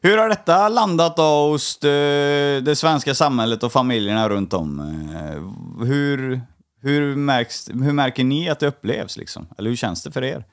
Hur 0.00 0.18
har 0.18 0.28
detta 0.28 0.68
landat 0.68 1.16
då 1.16 1.22
hos 1.50 1.78
det, 1.78 2.60
det 2.64 2.76
svenska 2.76 3.14
samhället 3.14 3.62
och 3.62 3.72
familjerna 3.72 4.28
runt 4.28 4.54
om? 4.54 4.80
Eh, 4.80 5.84
Hur, 5.86 6.40
hur, 6.80 7.16
märks, 7.16 7.68
hur 7.70 7.92
märker 7.92 8.24
ni 8.24 8.48
att 8.50 8.60
det 8.60 8.66
upplevs 8.66 9.16
liksom? 9.16 9.46
Eller 9.58 9.70
hur 9.70 9.76
känns 9.76 10.02
det 10.02 10.10
för 10.10 10.24
er? 10.24 10.44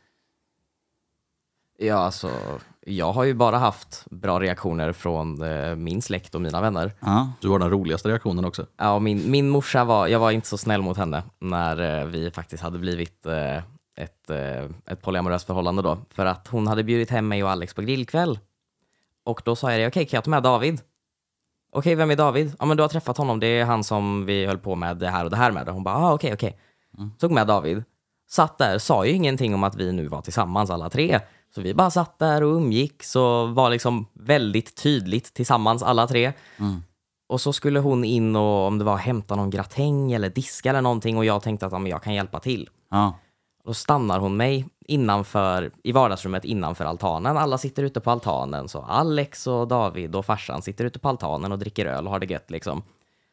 Ja, 1.78 1.96
alltså, 1.96 2.30
jag 2.86 3.14
har 3.14 3.24
ju 3.24 3.34
bara 3.34 3.58
haft 3.58 4.06
bra 4.12 4.40
reaktioner 4.40 4.92
från 4.94 5.42
eh, 5.42 5.76
min 5.76 6.02
släkt 6.02 6.36
och 6.36 6.42
mina 6.42 6.62
vänner. 6.62 6.94
Ja. 7.00 7.32
Du 7.42 7.50
har 7.50 7.60
den 7.60 7.70
roligaste 7.70 8.10
reaktionen 8.10 8.46
också. 8.46 8.66
Ja, 8.78 8.94
och 8.94 9.02
min, 9.02 9.32
min 9.32 9.50
morsa 9.50 9.84
var, 9.84 10.08
jag 10.08 10.20
var 10.20 10.32
inte 10.32 10.48
så 10.48 10.58
snäll 10.58 10.82
mot 10.82 10.98
henne 10.98 11.24
när 11.40 12.02
eh, 12.02 12.06
vi 12.06 12.32
faktiskt 12.32 12.64
hade 12.64 12.80
blivit 12.80 13.26
eh, 13.26 13.58
ett, 13.96 14.30
eh, 14.30 14.94
ett 14.94 15.02
polyamoröst 15.02 15.48
förhållande 15.48 15.82
då. 15.82 15.98
För 16.10 16.26
att 16.26 16.48
hon 16.48 16.68
hade 16.68 16.84
bjudit 16.84 17.10
hem 17.10 17.28
mig 17.28 17.44
och 17.44 17.50
Alex 17.50 17.74
på 17.74 17.82
grillkväll. 17.82 18.40
Och 19.24 19.42
då 19.46 19.56
sa 19.56 19.72
jag 19.72 19.80
det, 19.80 19.88
okej 19.88 20.06
kan 20.06 20.18
jag 20.18 20.24
ta 20.24 20.30
med 20.30 20.44
David? 20.44 20.82
Okej, 21.72 21.96
vem 21.96 22.12
är 22.12 22.16
David? 22.16 22.56
Ja 22.60 22.66
men 22.66 22.78
du 22.78 22.84
har 22.84 22.88
träffat 22.90 23.18
honom, 23.18 23.40
det 23.40 23.48
är 23.48 23.66
han 23.66 23.84
som 23.84 24.26
vi 24.26 24.46
höll 24.46 24.58
på 24.58 24.76
med 24.76 24.98
det 24.98 25.10
här 25.10 25.24
och 25.26 25.32
det 25.32 25.38
här 25.38 25.52
med. 25.52 25.68
Och 25.68 25.74
hon 25.74 25.84
bara, 25.84 25.96
ah, 25.96 26.14
okej 26.14 26.34
okej. 26.34 26.60
Tog 27.20 27.32
med 27.32 27.48
David. 27.48 27.84
Satt 28.30 28.58
där, 28.58 28.78
sa 28.78 29.06
ju 29.06 29.12
ingenting 29.12 29.54
om 29.54 29.64
att 29.64 29.76
vi 29.76 29.92
nu 29.92 30.08
var 30.08 30.22
tillsammans 30.22 30.70
alla 30.70 30.90
tre. 30.90 31.20
Så 31.56 31.62
vi 31.62 31.74
bara 31.74 31.92
satt 31.92 32.20
där 32.20 32.44
och 32.44 32.56
umgicks 32.56 33.16
och 33.16 33.50
var 33.50 33.70
liksom 33.70 34.06
väldigt 34.14 34.76
tydligt 34.76 35.34
tillsammans 35.34 35.84
alla 35.84 36.08
tre. 36.08 36.34
Och 37.30 37.42
så 37.42 37.54
skulle 37.54 37.80
hon 37.80 38.04
in 38.04 38.36
och 38.36 38.68
om 38.68 38.78
det 38.78 38.86
var 38.86 38.98
hämta 38.98 39.36
någon 39.36 39.50
gratäng 39.50 40.12
eller 40.12 40.30
diska 40.30 40.70
eller 40.70 40.82
någonting 40.82 41.18
och 41.18 41.26
jag 41.26 41.44
tänkte 41.44 41.66
att 41.66 41.72
ja, 41.72 41.80
men 41.80 41.92
jag 41.92 42.04
kan 42.04 42.14
hjälpa 42.14 42.40
till. 42.40 42.70
Ja. 42.90 43.14
Då 43.66 43.74
stannar 43.74 44.20
hon 44.20 44.38
mig 44.38 44.66
innanför, 44.88 45.72
i 45.84 45.92
vardagsrummet 45.92 46.46
innanför 46.46 46.86
altanen. 46.86 47.38
Alla 47.38 47.58
sitter 47.58 47.84
ute 47.84 48.00
på 48.00 48.12
altanen. 48.12 48.68
Så 48.68 48.82
Alex 48.82 49.48
och 49.48 49.68
David 49.68 50.16
och 50.16 50.26
farsan 50.26 50.62
sitter 50.62 50.86
ute 50.86 51.00
på 51.00 51.10
altanen 51.10 51.52
och 51.52 51.60
dricker 51.60 51.86
öl 51.86 52.06
och 52.06 52.12
har 52.12 52.20
det 52.20 52.26
gött 52.26 52.52
liksom. 52.52 52.84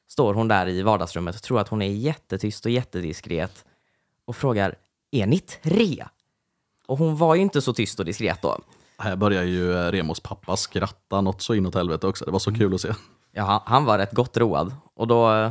Står 0.09 0.35
hon 0.35 0.49
där 0.49 0.69
i 0.69 0.83
vardagsrummet 0.83 1.35
och 1.35 1.43
tror 1.43 1.61
att 1.61 1.69
hon 1.69 1.83
är 1.83 1.91
jättetyst 1.91 2.65
och 2.65 2.71
jättediskret 2.71 3.65
och 4.27 4.37
frågar, 4.37 4.75
är 5.11 5.27
ni 5.27 5.39
tre? 5.39 6.05
Och 6.89 6.99
hon 6.99 7.17
var 7.17 7.35
ju 7.35 7.41
inte 7.43 7.63
så 7.63 7.73
tyst 7.73 7.99
och 7.99 8.05
diskret 8.05 8.43
då. 8.43 8.59
Här 8.99 9.17
börjar 9.17 9.43
ju 9.43 9.73
eh, 9.73 9.91
Remos 9.93 10.21
pappa 10.21 10.57
skratta 10.57 11.21
något 11.21 11.43
så 11.43 11.55
inåt 11.55 11.75
helvete 11.75 12.07
också. 12.07 12.25
Det 12.25 12.31
var 12.31 12.39
så 12.39 12.55
kul 12.55 12.75
att 12.75 12.81
se. 12.81 12.89
Ja, 13.33 13.63
han, 13.67 13.85
var 13.85 13.99
rätt 13.99 14.13
gott 14.13 14.37
road. 14.37 14.75
Och 14.95 15.07
då, 15.09 15.51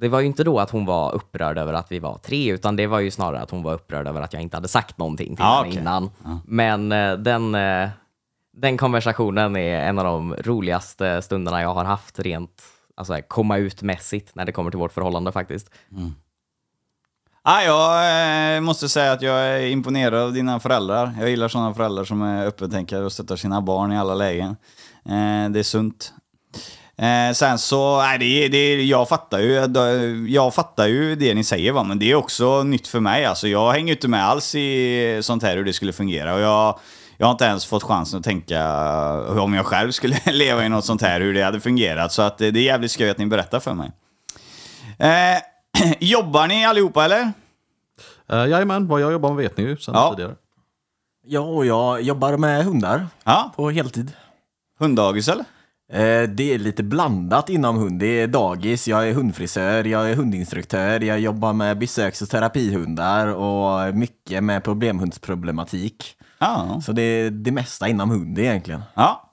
det 0.00 0.08
var 0.08 0.20
ju 0.20 0.26
inte 0.26 0.44
då 0.44 0.58
att 0.58 0.70
hon 0.70 0.84
var 0.86 1.14
upprörd 1.14 1.58
över 1.58 1.72
att 1.72 1.92
vi 1.92 1.98
var 1.98 2.18
tre, 2.18 2.52
utan 2.52 2.76
det 2.76 2.86
var 2.86 3.00
ju 3.00 3.10
snarare 3.10 3.40
att 3.42 3.50
hon 3.50 3.62
var 3.62 3.74
upprörd 3.74 4.06
över 4.08 4.20
att 4.20 4.32
jag 4.32 4.42
inte 4.42 4.56
hade 4.56 4.68
sagt 4.68 4.98
någonting 4.98 5.36
till 5.36 5.44
Ja, 5.44 5.56
henne 5.56 5.68
okej. 5.68 5.80
innan. 5.80 6.10
Men 6.44 6.92
eh, 6.92 7.12
den, 7.16 7.54
eh, 7.54 7.88
den 8.56 8.76
konversationen 8.78 9.56
är 9.56 9.80
en 9.80 9.98
av 9.98 10.04
de 10.04 10.34
roligaste 10.34 11.22
stunderna 11.22 11.62
jag 11.62 11.74
har 11.74 11.84
haft 11.84 12.18
rent 12.18 12.62
alltså, 12.94 13.12
här, 13.14 13.20
komma 13.20 13.56
ut-mässigt 13.58 14.34
när 14.34 14.44
det 14.44 14.52
kommer 14.52 14.70
till 14.70 14.78
vårt 14.80 14.92
förhållande 14.92 15.32
faktiskt. 15.32 15.70
Ah, 17.48 17.62
jag 17.62 18.56
eh, 18.56 18.60
måste 18.60 18.88
säga 18.88 19.12
att 19.12 19.22
jag 19.22 19.36
är 19.38 19.66
imponerad 19.66 20.14
av 20.22 20.32
dina 20.32 20.60
föräldrar. 20.60 21.14
Jag 21.20 21.30
gillar 21.30 21.48
sådana 21.48 21.74
föräldrar 21.74 22.04
som 22.04 22.22
är 22.22 22.46
öppentänkare 22.46 23.04
och 23.04 23.12
stöttar 23.12 23.36
sina 23.36 23.60
barn 23.60 23.92
i 23.92 23.98
alla 23.98 24.14
lägen. 24.14 24.56
Eh, 25.08 25.50
det 25.50 25.58
är 25.58 25.62
sunt. 25.62 26.12
Eh, 26.98 27.32
sen 27.34 27.58
så, 27.58 28.02
nej, 28.02 28.18
det, 28.18 28.48
det, 28.48 28.82
jag, 28.82 29.08
fattar 29.08 29.38
ju, 29.38 30.26
jag 30.28 30.54
fattar 30.54 30.86
ju 30.86 31.16
det 31.16 31.34
ni 31.34 31.44
säger, 31.44 31.72
va? 31.72 31.82
men 31.82 31.98
det 31.98 32.10
är 32.10 32.14
också 32.14 32.62
nytt 32.62 32.88
för 32.88 33.00
mig. 33.00 33.24
Alltså, 33.24 33.48
jag 33.48 33.72
hänger 33.72 33.86
ju 33.86 33.92
inte 33.94 34.08
med 34.08 34.26
alls 34.26 34.54
i 34.54 35.18
sånt 35.22 35.42
här 35.42 35.56
hur 35.56 35.64
det 35.64 35.72
skulle 35.72 35.92
fungera. 35.92 36.34
Och 36.34 36.40
jag, 36.40 36.78
jag 37.16 37.26
har 37.26 37.32
inte 37.32 37.44
ens 37.44 37.66
fått 37.66 37.82
chansen 37.82 38.18
att 38.18 38.24
tänka 38.24 38.62
om 39.40 39.54
jag 39.54 39.66
själv 39.66 39.92
skulle 39.92 40.16
leva 40.32 40.64
i 40.64 40.68
något 40.68 40.84
sånt 40.84 41.02
här, 41.02 41.20
hur 41.20 41.34
det 41.34 41.42
hade 41.42 41.60
fungerat. 41.60 42.12
Så 42.12 42.22
att 42.22 42.38
det 42.38 42.50
det 42.50 42.60
är 42.60 42.64
jävligt 42.64 42.90
skoj 42.90 43.10
att 43.10 43.18
ni 43.18 43.26
berättar 43.26 43.60
för 43.60 43.74
mig. 43.74 43.90
Eh, 44.98 45.38
jobbar 46.00 46.46
ni 46.46 46.64
allihopa 46.66 47.04
eller? 47.04 47.32
Uh, 48.32 48.48
jajamän, 48.48 48.86
vad 48.86 49.00
jag 49.00 49.12
jobbar 49.12 49.28
med 49.28 49.36
vet 49.36 49.56
ni 49.56 49.64
ju 49.64 49.76
sedan 49.76 49.94
Ja. 49.94 50.10
tidigare. 50.10 50.34
Ja, 51.28 51.40
och 51.40 51.66
jag 51.66 52.02
jobbar 52.02 52.36
med 52.36 52.64
hundar 52.64 53.06
Ja, 53.24 53.52
på 53.56 53.70
heltid. 53.70 54.12
hunddagis 54.78 55.28
eller? 55.28 55.44
Eh, 55.92 56.28
Det 56.28 56.54
är 56.54 56.58
lite 56.58 56.82
blandat 56.82 57.48
inom 57.48 57.76
hund. 57.76 58.00
Det 58.00 58.06
är 58.20 58.26
dagis, 58.26 58.88
jag 58.88 59.08
är 59.08 59.12
hundfrisör, 59.14 59.84
jag 59.84 60.10
är 60.10 60.14
hundinstruktör, 60.14 61.00
jag 61.00 61.20
jobbar 61.20 61.52
med 61.52 61.78
besöks 61.78 62.22
och 62.22 62.28
terapihundar 62.28 63.26
och 63.26 63.94
mycket 63.94 64.44
med 64.44 64.64
problemhundsproblematik. 64.64 66.16
Ja. 66.38 66.80
Så 66.84 66.92
det 66.92 67.02
är 67.02 67.30
det 67.30 67.50
mesta 67.50 67.88
inom 67.88 68.10
hund 68.10 68.38
egentligen. 68.38 68.82
Ja, 68.94 69.30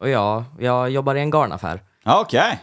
Och 0.00 0.08
jag, 0.08 0.44
jag 0.58 0.90
jobbar 0.90 1.14
i 1.14 1.20
en 1.20 1.30
garnaffär. 1.30 1.82
okej. 2.04 2.60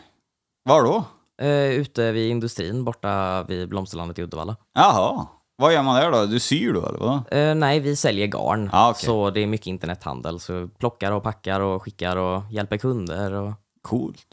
Var 0.63 0.83
då? 0.83 1.03
Eh, 1.41 1.71
ute 1.71 2.11
vid 2.11 2.29
industrin 2.29 2.83
borta 2.83 3.43
vid 3.43 3.69
Blomsterlandet 3.69 4.19
i 4.19 4.21
Uddevalla. 4.21 4.55
Jaha. 4.73 5.27
Vad 5.55 5.73
gör 5.73 5.83
man 5.83 5.95
där 5.95 6.11
då? 6.11 6.25
Du 6.25 6.39
syr 6.39 6.73
då 6.73 6.85
eller 6.85 6.99
vad? 6.99 7.33
Eh, 7.33 7.55
nej, 7.55 7.79
vi 7.79 7.95
säljer 7.95 8.27
garn. 8.27 8.69
Ah, 8.73 8.89
okej. 8.89 9.05
Så 9.05 9.29
det 9.29 9.39
är 9.43 9.47
mycket 9.47 9.67
internethandel. 9.67 10.39
Så 10.39 10.67
plockar 10.79 11.11
och 11.11 11.23
packar 11.23 11.59
och 11.59 11.83
skickar 11.83 12.17
och 12.17 12.43
hjälper 12.51 12.77
kunder. 12.77 13.33
Och... 13.33 13.53
Coolt. 13.81 14.27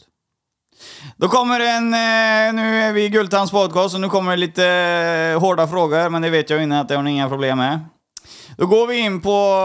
Då 1.15 1.27
kommer 1.27 1.59
en, 1.59 1.93
eh, 1.93 2.53
nu 2.53 2.81
är 2.81 2.93
vi 2.93 3.03
i 3.03 3.09
Gultans 3.09 3.51
podcast 3.51 3.95
och 3.95 4.01
nu 4.01 4.09
kommer 4.09 4.37
lite 4.37 4.65
eh, 5.33 5.39
hårda 5.39 5.67
frågor, 5.67 6.09
men 6.09 6.21
det 6.21 6.29
vet 6.29 6.49
jag 6.49 6.63
innan 6.63 6.79
att 6.79 6.87
det 6.87 6.95
har 6.95 7.03
ni 7.03 7.11
inga 7.11 7.29
problem 7.29 7.57
med. 7.57 7.79
Då 8.57 8.65
går 8.65 8.87
vi 8.87 8.99
in 8.99 9.21
på 9.21 9.57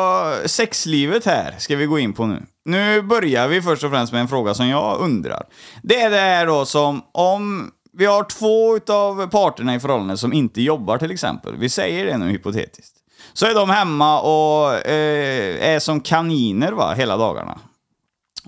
sexlivet 0.47 1.25
här, 1.27 1.55
ska 1.59 1.77
vi 1.77 1.87
gå 1.87 1.99
in 1.99 2.13
på 2.13 2.27
nu. 2.27 2.43
Nu 2.67 3.03
börjar 3.03 3.49
vi 3.49 3.63
först 3.63 3.85
och 3.85 3.91
främst 3.91 4.13
med 4.13 4.21
en 4.21 4.29
fråga 4.29 4.55
som 4.55 4.69
jag 4.69 5.01
undrar. 5.01 5.43
Det 5.83 6.01
är 6.01 6.11
det 6.11 6.17
här 6.17 6.47
då 6.47 6.65
som 6.65 7.03
om 7.13 7.71
vi 7.93 8.07
har 8.07 8.25
två 8.25 8.77
utav 8.77 9.27
parterna 9.27 9.75
i 9.75 9.81
förhållandet 9.81 10.19
som 10.19 10.33
inte 10.33 10.63
jobbar 10.63 10.99
till 10.99 11.11
exempel, 11.11 11.57
vi 11.57 11.69
säger 11.69 12.07
det 12.07 12.19
nu 12.19 12.29
hypotetiskt. 12.29 12.97
Så 13.33 13.47
är 13.47 13.55
de 13.55 13.71
hemma 13.71 14.21
och 14.21 14.75
eh, 14.75 15.75
är 15.75 15.79
som 15.79 16.01
kaniner 16.01 16.73
va, 16.73 16.95
hela 16.95 17.17
dagarna. 17.17 17.59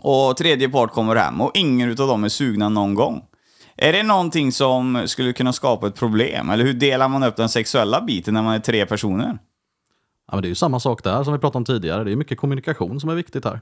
och 0.02 0.36
tredje 0.36 0.68
part 0.68 0.92
kommer 0.92 1.16
hem 1.16 1.40
och 1.40 1.50
ingen 1.54 1.90
utav 1.90 2.08
dem 2.08 2.24
är 2.24 2.28
sugna 2.28 2.68
någon 2.68 2.94
gång. 2.94 3.22
Är 3.76 3.92
det 3.92 4.02
någonting 4.02 4.52
som 4.52 5.02
skulle 5.06 5.32
kunna 5.32 5.52
skapa 5.52 5.86
ett 5.86 5.94
problem? 5.94 6.50
Eller 6.50 6.64
hur 6.64 6.74
delar 6.74 7.08
man 7.08 7.22
upp 7.22 7.36
den 7.36 7.48
sexuella 7.48 8.00
biten 8.00 8.34
när 8.34 8.42
man 8.42 8.54
är 8.54 8.60
tre 8.60 8.86
personer? 8.86 9.38
Ja, 10.26 10.34
men 10.34 10.42
det 10.42 10.46
är 10.46 10.50
ju 10.50 10.54
samma 10.54 10.80
sak 10.80 11.04
där 11.04 11.24
som 11.24 11.32
vi 11.32 11.38
pratade 11.38 11.58
om 11.58 11.64
tidigare. 11.64 12.04
Det 12.04 12.12
är 12.12 12.16
mycket 12.16 12.38
kommunikation 12.38 13.00
som 13.00 13.10
är 13.10 13.14
viktigt 13.14 13.44
här. 13.44 13.60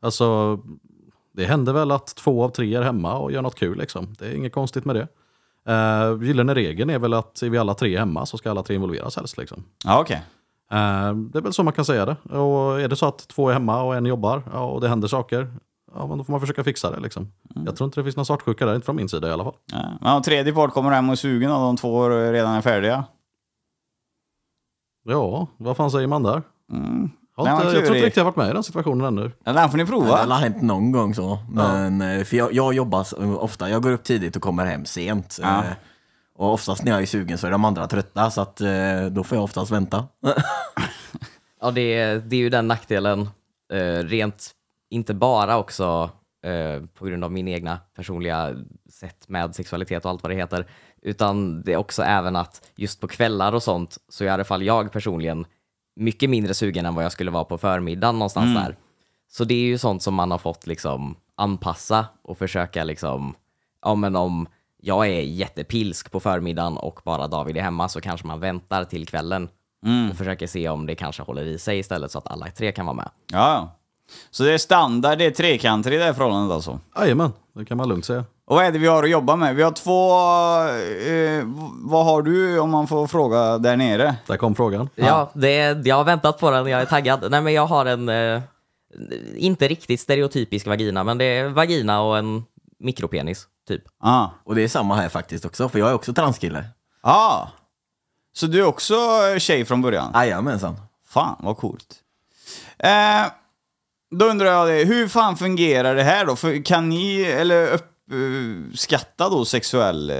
Alltså, 0.00 0.58
det 1.32 1.44
händer 1.44 1.72
väl 1.72 1.90
att 1.90 2.06
två 2.06 2.44
av 2.44 2.48
tre 2.48 2.74
är 2.74 2.82
hemma 2.82 3.18
och 3.18 3.32
gör 3.32 3.42
något 3.42 3.58
kul. 3.58 3.78
Liksom. 3.78 4.14
Det 4.18 4.26
är 4.26 4.34
inget 4.34 4.52
konstigt 4.52 4.84
med 4.84 4.96
det. 4.96 5.08
Uh, 5.68 6.24
gyllene 6.24 6.54
regeln 6.54 6.90
är 6.90 6.98
väl 6.98 7.14
att 7.14 7.42
är 7.42 7.50
vi 7.50 7.58
alla 7.58 7.74
tre 7.74 7.98
hemma 7.98 8.26
så 8.26 8.38
ska 8.38 8.50
alla 8.50 8.62
tre 8.62 8.74
involveras 8.74 9.16
helst. 9.16 9.38
Liksom. 9.38 9.64
Ja, 9.84 10.00
okej. 10.00 10.22
Eh, 10.70 11.14
det 11.14 11.38
är 11.38 11.42
väl 11.42 11.52
så 11.52 11.62
man 11.62 11.72
kan 11.72 11.84
säga 11.84 12.06
det. 12.06 12.16
Och 12.38 12.80
är 12.80 12.88
det 12.88 12.96
så 12.96 13.06
att 13.06 13.28
två 13.28 13.48
är 13.48 13.52
hemma 13.52 13.82
och 13.82 13.96
en 13.96 14.06
jobbar 14.06 14.42
ja, 14.52 14.64
och 14.64 14.80
det 14.80 14.88
händer 14.88 15.08
saker, 15.08 15.54
ja, 15.94 16.06
men 16.06 16.18
då 16.18 16.24
får 16.24 16.32
man 16.32 16.40
försöka 16.40 16.64
fixa 16.64 16.90
det. 16.90 17.00
Liksom. 17.00 17.32
Jag 17.66 17.76
tror 17.76 17.86
inte 17.86 18.00
det 18.00 18.04
finns 18.04 18.16
någon 18.16 18.26
svartsjuka 18.26 18.66
där, 18.66 18.74
inte 18.74 18.84
från 18.84 18.96
min 18.96 19.08
sida 19.08 19.28
i 19.28 19.32
alla 19.32 19.44
fall. 19.44 19.54
Ja. 19.72 19.92
Men 20.00 20.12
om 20.12 20.22
tredje 20.22 20.52
part 20.52 20.72
kommer 20.72 20.90
hem 20.90 21.08
och 21.08 21.12
är 21.12 21.16
sugen 21.16 21.52
och 21.52 21.60
de 21.60 21.76
två 21.76 22.08
redan 22.08 22.54
är 22.54 22.60
färdiga? 22.60 23.04
Ja, 25.04 25.46
vad 25.56 25.76
fan 25.76 25.90
säger 25.90 26.06
man 26.06 26.22
där? 26.22 26.42
Mm. 26.72 27.10
Jag, 27.46 27.54
inte, 27.56 27.64
jag 27.64 27.70
tror 27.72 27.96
inte 27.96 28.06
riktigt 28.06 28.16
jag 28.16 28.24
har 28.24 28.30
varit 28.30 28.36
med 28.36 28.50
i 28.50 28.52
den 28.52 28.62
situationen 28.62 29.06
ännu. 29.18 29.30
Ja, 29.44 29.52
den 29.52 29.70
får 29.70 29.76
ni 29.78 29.84
Det 29.84 29.90
prova. 29.90 30.16
har 30.16 30.40
hänt 30.40 30.62
någon 30.62 30.92
gång 30.92 31.14
så. 31.14 31.38
Men, 31.50 32.00
eh, 32.02 32.24
för 32.24 32.36
jag, 32.36 32.52
jag 32.52 32.74
jobbar 32.74 33.06
ofta, 33.38 33.70
jag 33.70 33.82
går 33.82 33.90
upp 33.92 34.04
tidigt 34.04 34.36
och 34.36 34.42
kommer 34.42 34.66
hem 34.66 34.84
sent. 34.84 35.38
Ja. 35.42 35.58
Eh, 35.58 35.70
Och 36.36 36.52
oftast 36.52 36.84
när 36.84 36.92
jag 36.92 37.02
är 37.02 37.06
sugen 37.06 37.38
så 37.38 37.46
är 37.46 37.50
de 37.50 37.64
andra 37.64 37.86
trötta, 37.86 38.30
så 38.30 38.40
att, 38.40 38.60
eh, 38.60 38.70
då 39.10 39.24
får 39.24 39.36
jag 39.36 39.44
oftast 39.44 39.70
vänta. 39.70 40.04
Ja, 41.60 41.70
det, 41.70 41.80
är- 41.80 42.18
det 42.18 42.36
är 42.36 42.40
ju 42.40 42.50
den 42.50 42.68
nackdelen, 42.68 43.28
rent, 44.04 44.50
inte 44.90 45.14
bara 45.14 45.58
också 45.58 46.10
på 46.98 47.04
grund 47.04 47.24
av 47.24 47.32
min 47.32 47.48
egna 47.48 47.78
personliga 47.96 48.54
sätt 48.90 49.28
med 49.28 49.54
sexualitet 49.54 50.04
och 50.04 50.10
allt 50.10 50.22
vad 50.22 50.32
det 50.32 50.36
heter, 50.36 50.66
utan 51.02 51.62
det 51.62 51.72
är 51.72 51.76
också 51.76 52.02
även 52.02 52.36
att 52.36 52.70
just 52.76 53.00
på 53.00 53.08
kvällar 53.08 53.52
och 53.52 53.62
sånt 53.62 53.98
så 54.08 54.24
är 54.24 54.28
i 54.28 54.30
alla 54.30 54.44
fall 54.44 54.62
jag 54.62 54.92
personligen 54.92 55.44
mycket 55.96 56.30
mindre 56.30 56.54
sugen 56.54 56.86
än 56.86 56.94
vad 56.94 57.04
jag 57.04 57.12
skulle 57.12 57.30
vara 57.30 57.44
på 57.44 57.58
förmiddagen 57.58 58.14
någonstans 58.14 58.54
där. 58.54 58.76
Så 59.28 59.44
det 59.44 59.54
är 59.54 59.66
ju 59.66 59.78
sånt 59.78 60.02
som 60.02 60.14
man 60.14 60.30
har 60.30 60.38
fått 60.38 60.66
liksom 60.66 61.16
anpassa 61.34 62.06
och 62.22 62.38
försöka 62.38 62.84
liksom, 62.84 63.34
ja 63.82 63.94
men 63.94 64.16
om 64.16 64.46
jag 64.82 65.06
är 65.06 65.20
jättepilsk 65.20 66.10
på 66.10 66.20
förmiddagen 66.20 66.76
och 66.76 67.00
bara 67.04 67.28
David 67.28 67.56
är 67.56 67.62
hemma 67.62 67.88
så 67.88 68.00
kanske 68.00 68.26
man 68.26 68.40
väntar 68.40 68.84
till 68.84 69.06
kvällen 69.06 69.48
och 70.10 70.16
försöker 70.16 70.46
se 70.46 70.68
om 70.68 70.86
det 70.86 70.94
kanske 70.94 71.22
håller 71.22 71.44
i 71.44 71.58
sig 71.58 71.78
istället 71.78 72.10
så 72.10 72.18
att 72.18 72.26
alla 72.26 72.50
tre 72.50 72.72
kan 72.72 72.86
vara 72.86 72.96
med. 72.96 73.10
Ja, 73.32 73.38
ja. 73.54 73.76
Så 74.30 74.42
det 74.44 74.52
är 74.52 74.58
standard, 74.58 75.18
det 75.18 75.24
är 75.24 75.30
trekanter 75.30 75.92
i 75.92 75.96
det 75.96 76.04
här 76.04 76.12
förhållandet 76.12 76.54
alltså? 76.54 76.80
Jajamän, 76.98 77.32
det 77.52 77.64
kan 77.64 77.76
man 77.76 77.88
lugnt 77.88 78.04
säga. 78.04 78.24
Och 78.50 78.56
vad 78.56 78.64
är 78.64 78.72
det 78.72 78.78
vi 78.78 78.86
har 78.86 79.02
att 79.02 79.10
jobba 79.10 79.36
med? 79.36 79.56
Vi 79.56 79.62
har 79.62 79.72
två... 79.72 80.10
Eh, 81.10 81.44
vad 81.90 82.04
har 82.04 82.22
du 82.22 82.58
om 82.58 82.70
man 82.70 82.88
får 82.88 83.06
fråga 83.06 83.58
där 83.58 83.76
nere? 83.76 84.16
Där 84.26 84.36
kom 84.36 84.54
frågan. 84.54 84.88
Ja, 84.94 85.30
det, 85.34 85.86
jag 85.86 85.96
har 85.96 86.04
väntat 86.04 86.38
på 86.38 86.50
den, 86.50 86.66
jag 86.66 86.80
är 86.80 86.86
taggad. 86.86 87.30
Nej 87.30 87.40
men 87.40 87.52
jag 87.52 87.66
har 87.66 87.86
en, 87.86 88.08
eh, 88.08 88.42
inte 89.36 89.68
riktigt 89.68 90.00
stereotypisk 90.00 90.66
vagina, 90.66 91.04
men 91.04 91.18
det 91.18 91.24
är 91.24 91.48
vagina 91.48 92.00
och 92.00 92.18
en 92.18 92.44
mikropenis, 92.78 93.46
typ. 93.68 93.82
Ah. 94.00 94.28
Och 94.44 94.54
det 94.54 94.62
är 94.62 94.68
samma 94.68 94.96
här 94.96 95.08
faktiskt 95.08 95.44
också, 95.44 95.68
för 95.68 95.78
jag 95.78 95.88
är 95.88 95.94
också 95.94 96.12
transkille. 96.12 96.64
ah. 97.00 97.46
Så 98.32 98.46
du 98.46 98.60
är 98.60 98.66
också 98.66 98.94
tjej 99.38 99.64
från 99.64 99.82
början? 99.82 100.12
Jajamensan. 100.14 100.76
Fan, 101.08 101.36
vad 101.38 101.56
coolt. 101.56 101.96
Eh, 102.78 103.26
då 104.10 104.26
undrar 104.26 104.46
jag 104.46 104.68
det, 104.68 104.84
hur 104.84 105.08
fan 105.08 105.36
fungerar 105.36 105.94
det 105.94 106.02
här 106.02 106.26
då? 106.26 106.36
För 106.36 106.64
kan 106.64 106.88
ni, 106.88 107.22
eller 107.22 107.80
uppskatta 108.10 109.28
då 109.28 109.44
sexuell... 109.44 110.10
Eh, 110.10 110.16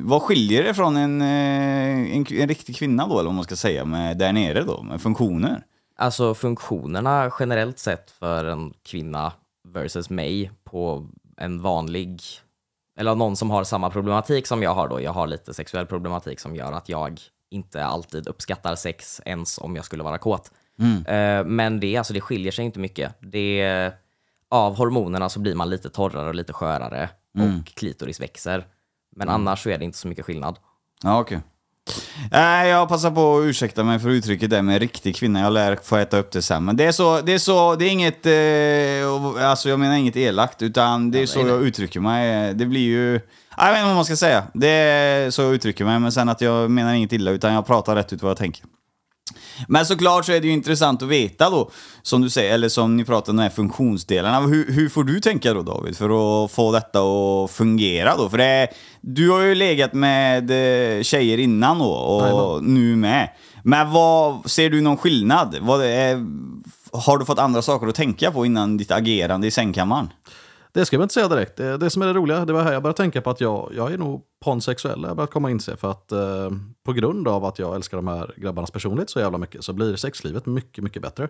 vad 0.00 0.22
skiljer 0.22 0.64
det 0.64 0.74
från 0.74 0.96
en, 0.96 1.20
eh, 1.22 2.16
en, 2.16 2.26
en 2.30 2.48
riktig 2.48 2.76
kvinna 2.76 3.06
då, 3.06 3.14
eller 3.14 3.28
vad 3.28 3.34
man 3.34 3.44
ska 3.44 3.56
säga, 3.56 3.84
med 3.84 4.18
där 4.18 4.32
nere 4.32 4.62
då, 4.62 4.82
med 4.82 5.00
funktioner? 5.00 5.62
Alltså 5.96 6.34
funktionerna 6.34 7.30
generellt 7.40 7.78
sett 7.78 8.10
för 8.10 8.44
en 8.44 8.74
kvinna 8.82 9.32
versus 9.68 10.10
mig 10.10 10.50
på 10.64 11.08
en 11.36 11.62
vanlig, 11.62 12.20
eller 12.98 13.14
någon 13.14 13.36
som 13.36 13.50
har 13.50 13.64
samma 13.64 13.90
problematik 13.90 14.46
som 14.46 14.62
jag 14.62 14.74
har 14.74 14.88
då. 14.88 15.00
Jag 15.00 15.12
har 15.12 15.26
lite 15.26 15.54
sexuell 15.54 15.86
problematik 15.86 16.40
som 16.40 16.56
gör 16.56 16.72
att 16.72 16.88
jag 16.88 17.20
inte 17.50 17.84
alltid 17.84 18.28
uppskattar 18.28 18.74
sex 18.74 19.20
ens 19.24 19.58
om 19.58 19.76
jag 19.76 19.84
skulle 19.84 20.02
vara 20.02 20.18
kåt. 20.18 20.50
Eh, 21.06 21.44
Men 21.44 21.80
det, 21.80 21.96
alltså, 21.96 22.12
det 22.12 22.20
skiljer 22.20 22.52
sig 22.52 22.64
inte 22.64 22.80
mycket. 22.80 23.14
Det, 23.20 23.92
av 24.52 24.76
hormonerna 24.76 25.28
så 25.28 25.40
blir 25.40 25.54
man 25.54 25.70
lite 25.70 25.90
torrare 25.90 26.28
och 26.28 26.34
lite 26.34 26.52
skörare 26.52 27.08
och 27.38 27.66
klitoris 27.74 28.20
växer. 28.20 28.66
Men 29.16 29.28
annars 29.28 29.62
så 29.62 29.70
är 29.70 29.78
det 29.78 29.84
inte 29.84 29.98
så 29.98 30.08
mycket 30.08 30.24
skillnad. 30.24 30.56
Ja, 31.02 31.20
okej. 31.20 31.40
Nej, 32.30 32.70
jag 32.70 32.88
passar 32.88 33.10
på 33.10 33.38
att 33.38 33.44
ursäkta 33.44 33.84
mig 33.84 33.98
för 33.98 34.08
uttrycket 34.08 34.50
där 34.50 34.62
med 34.62 34.80
riktig 34.80 35.16
kvinna. 35.16 35.40
Jag 35.40 35.52
lär 35.52 35.78
få 35.82 35.96
äta 35.96 36.18
upp 36.18 36.30
det 36.30 36.42
sen. 36.42 36.64
Men 36.64 36.76
det 36.76 36.84
är 36.84 36.92
så, 36.92 37.20
det 37.20 37.32
är 37.32 37.38
så, 37.38 37.74
det 37.74 37.84
är 37.84 37.90
inget, 37.90 38.26
eh, 38.26 39.48
alltså 39.50 39.68
jag 39.68 39.80
menar 39.80 39.94
inget 39.94 40.16
elakt, 40.16 40.62
utan 40.62 41.10
det 41.10 41.22
är 41.22 41.26
så 41.26 41.38
jag 41.38 41.62
uttrycker 41.62 42.00
mig. 42.00 42.54
Det 42.54 42.66
blir 42.66 42.80
ju, 42.80 43.20
jag 43.56 43.70
vet 43.70 43.78
inte 43.78 43.86
vad 43.86 43.94
man 43.94 44.04
ska 44.04 44.16
säga. 44.16 44.44
Det 44.54 44.68
är 44.68 45.30
så 45.30 45.42
jag 45.42 45.54
uttrycker 45.54 45.84
mig, 45.84 45.98
men 45.98 46.12
sen 46.12 46.28
att 46.28 46.40
jag 46.40 46.70
menar 46.70 46.94
inget 46.94 47.12
illa, 47.12 47.30
utan 47.30 47.52
jag 47.52 47.66
pratar 47.66 47.96
rätt 47.96 48.12
ut 48.12 48.22
vad 48.22 48.30
jag 48.30 48.38
tänker. 48.38 48.64
Men 49.68 49.86
såklart 49.86 50.24
så 50.26 50.32
är 50.32 50.40
det 50.40 50.46
ju 50.46 50.52
intressant 50.52 51.02
att 51.02 51.08
veta 51.08 51.50
då, 51.50 51.70
som 52.02 52.22
du 52.22 52.30
säger, 52.30 52.54
eller 52.54 52.68
som 52.68 52.96
ni 52.96 53.04
pratar 53.04 53.32
om 53.32 53.36
de 53.36 53.42
här 53.42 53.50
funktionsdelarna. 53.50 54.40
Hur, 54.40 54.72
hur 54.72 54.88
får 54.88 55.04
du 55.04 55.20
tänka 55.20 55.54
då 55.54 55.62
David, 55.62 55.96
för 55.96 56.44
att 56.44 56.50
få 56.52 56.72
detta 56.72 57.00
att 57.00 57.50
fungera 57.50 58.16
då? 58.16 58.28
För 58.28 58.38
det, 58.38 58.68
du 59.00 59.30
har 59.30 59.40
ju 59.40 59.54
legat 59.54 59.92
med 59.92 60.50
eh, 60.50 61.02
tjejer 61.02 61.38
innan 61.38 61.78
då, 61.78 61.90
och 61.90 62.64
nu 62.64 62.96
med. 62.96 63.28
Men 63.62 63.92
vad, 63.92 64.50
ser 64.50 64.70
du 64.70 64.80
någon 64.80 64.96
skillnad? 64.96 65.56
Vad 65.60 65.84
är, 65.84 66.26
har 66.92 67.18
du 67.18 67.24
fått 67.24 67.38
andra 67.38 67.62
saker 67.62 67.86
att 67.86 67.94
tänka 67.94 68.30
på 68.30 68.46
innan 68.46 68.76
ditt 68.76 68.90
agerande 68.90 69.46
i 69.46 69.50
sängkammaren? 69.50 70.10
Det 70.74 70.86
ska 70.86 70.96
jag 70.96 71.04
inte 71.04 71.14
säga 71.14 71.28
direkt. 71.28 71.56
Det, 71.56 71.76
det 71.76 71.90
som 71.90 72.02
är 72.02 72.06
det 72.06 72.12
roliga, 72.12 72.44
det 72.44 72.52
var 72.52 72.62
här 72.62 72.72
jag 72.72 72.82
började 72.82 72.96
tänka 72.96 73.20
på 73.20 73.30
att 73.30 73.40
jag, 73.40 73.72
jag 73.76 73.92
är 73.92 73.98
nog 73.98 74.22
pansexuell. 74.44 75.02
Jag 75.02 75.16
börjat 75.16 75.30
komma 75.30 75.50
inse 75.50 75.76
för 75.76 75.90
att 75.90 76.12
eh, 76.12 76.50
på 76.84 76.92
grund 76.92 77.28
av 77.28 77.44
att 77.44 77.58
jag 77.58 77.74
älskar 77.74 77.96
de 77.96 78.08
här 78.08 78.34
grabbarnas 78.36 78.70
personlighet 78.70 79.10
så 79.10 79.20
jävla 79.20 79.38
mycket 79.38 79.64
så 79.64 79.72
blir 79.72 79.96
sexlivet 79.96 80.46
mycket, 80.46 80.84
mycket 80.84 81.02
bättre. 81.02 81.28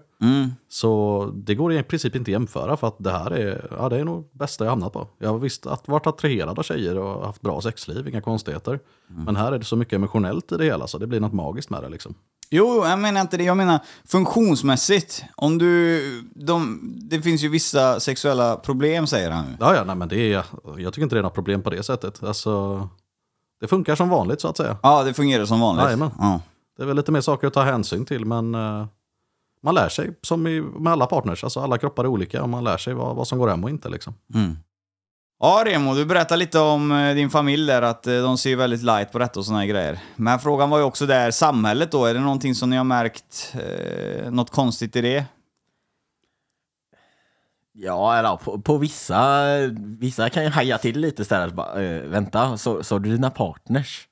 Så 0.68 1.30
det 1.34 1.54
går 1.54 1.72
i 1.72 1.82
princip 1.82 2.16
inte 2.16 2.28
att 2.28 2.32
jämföra 2.32 2.76
för 2.76 2.86
att 2.86 2.96
det 2.98 3.10
här 3.10 3.30
är, 3.30 3.66
ja, 3.78 3.88
det 3.88 3.98
är 3.98 4.04
nog 4.04 4.30
bästa 4.32 4.64
jag 4.64 4.70
hamnat 4.70 4.92
på. 4.92 5.08
Jag 5.18 5.30
har 5.30 5.38
visst 5.38 5.66
att 5.66 5.88
varit 5.88 6.06
attraherad 6.06 6.58
av 6.58 6.62
tjejer 6.62 6.98
och 6.98 7.26
haft 7.26 7.42
bra 7.42 7.60
sexliv, 7.60 8.08
inga 8.08 8.20
konstigheter. 8.20 8.80
Men 9.26 9.36
här 9.36 9.52
är 9.52 9.58
det 9.58 9.64
så 9.64 9.76
mycket 9.76 9.92
emotionellt 9.92 10.52
i 10.52 10.56
det 10.56 10.64
hela 10.64 10.86
så 10.86 10.98
det 10.98 11.06
blir 11.06 11.20
något 11.20 11.32
magiskt 11.32 11.70
med 11.70 11.82
det 11.82 11.88
liksom. 11.88 12.14
Jo, 12.54 12.84
jag 12.86 12.98
menar 12.98 13.20
inte 13.20 13.36
det. 13.36 13.44
Jag 13.44 13.56
menar 13.56 13.80
funktionsmässigt. 14.04 15.24
Om 15.36 15.58
du... 15.58 16.22
De, 16.34 16.80
det 17.10 17.22
finns 17.22 17.42
ju 17.42 17.48
vissa 17.48 18.00
sexuella 18.00 18.56
problem, 18.56 19.06
säger 19.06 19.30
han 19.30 19.44
nu. 19.44 19.56
Ja, 19.60 19.74
ja, 19.74 19.84
nej, 19.84 19.96
men 19.96 20.08
det 20.08 20.16
är, 20.16 20.44
jag 20.78 20.92
tycker 20.92 21.02
inte 21.02 21.16
det 21.16 21.20
är 21.20 21.22
något 21.22 21.34
problem 21.34 21.62
på 21.62 21.70
det 21.70 21.82
sättet. 21.82 22.22
Alltså, 22.22 22.88
det 23.60 23.68
funkar 23.68 23.94
som 23.94 24.08
vanligt 24.08 24.40
så 24.40 24.48
att 24.48 24.56
säga. 24.56 24.76
Ja, 24.82 25.02
det 25.02 25.14
fungerar 25.14 25.44
som 25.44 25.60
vanligt. 25.60 25.84
Jajamän. 25.84 26.10
Ja. 26.18 26.40
Det 26.76 26.82
är 26.82 26.86
väl 26.86 26.96
lite 26.96 27.12
mer 27.12 27.20
saker 27.20 27.46
att 27.46 27.54
ta 27.54 27.62
hänsyn 27.62 28.04
till, 28.04 28.24
men 28.24 28.54
eh, 28.54 28.86
man 29.62 29.74
lär 29.74 29.88
sig 29.88 30.18
som 30.22 30.46
i, 30.46 30.60
med 30.60 30.92
alla 30.92 31.06
partners. 31.06 31.44
Alltså 31.44 31.60
alla 31.60 31.78
kroppar 31.78 32.04
är 32.04 32.08
olika 32.08 32.42
och 32.42 32.48
man 32.48 32.64
lär 32.64 32.76
sig 32.76 32.94
vad, 32.94 33.16
vad 33.16 33.28
som 33.28 33.38
går 33.38 33.48
hem 33.48 33.64
och 33.64 33.70
inte. 33.70 33.88
Liksom. 33.88 34.14
Ja, 35.44 35.62
Remo, 35.66 35.94
du 35.94 36.04
berättade 36.04 36.38
lite 36.38 36.58
om 36.58 36.92
eh, 36.92 37.14
din 37.14 37.30
familj 37.30 37.66
där, 37.66 37.82
att 37.82 38.06
eh, 38.06 38.22
de 38.22 38.38
ser 38.38 38.56
väldigt 38.56 38.82
light 38.82 39.12
på 39.12 39.18
detta 39.18 39.40
och 39.40 39.46
såna 39.46 39.58
här 39.58 39.66
grejer. 39.66 40.00
Men 40.16 40.38
frågan 40.38 40.70
var 40.70 40.78
ju 40.78 40.84
också 40.84 41.06
där, 41.06 41.30
samhället 41.30 41.92
då, 41.92 42.04
är 42.04 42.14
det 42.14 42.20
någonting 42.20 42.54
som 42.54 42.70
ni 42.70 42.76
har 42.76 42.84
märkt, 42.84 43.54
eh, 43.54 44.30
något 44.30 44.50
konstigt 44.50 44.96
i 44.96 45.00
det? 45.00 45.24
Ja, 47.72 48.16
eller 48.18 48.36
på, 48.36 48.60
på 48.60 48.78
vissa, 48.78 49.46
vissa 49.78 50.30
kan 50.30 50.42
ju 50.44 50.48
haja 50.48 50.78
till 50.78 51.00
lite 51.00 51.24
så 51.24 51.34
här, 51.34 51.48
bara, 51.48 51.82
eh, 51.82 52.02
vänta, 52.02 52.56
så, 52.58 52.84
så 52.84 52.98
du 52.98 53.10
dina 53.10 53.30
partners? 53.30 54.08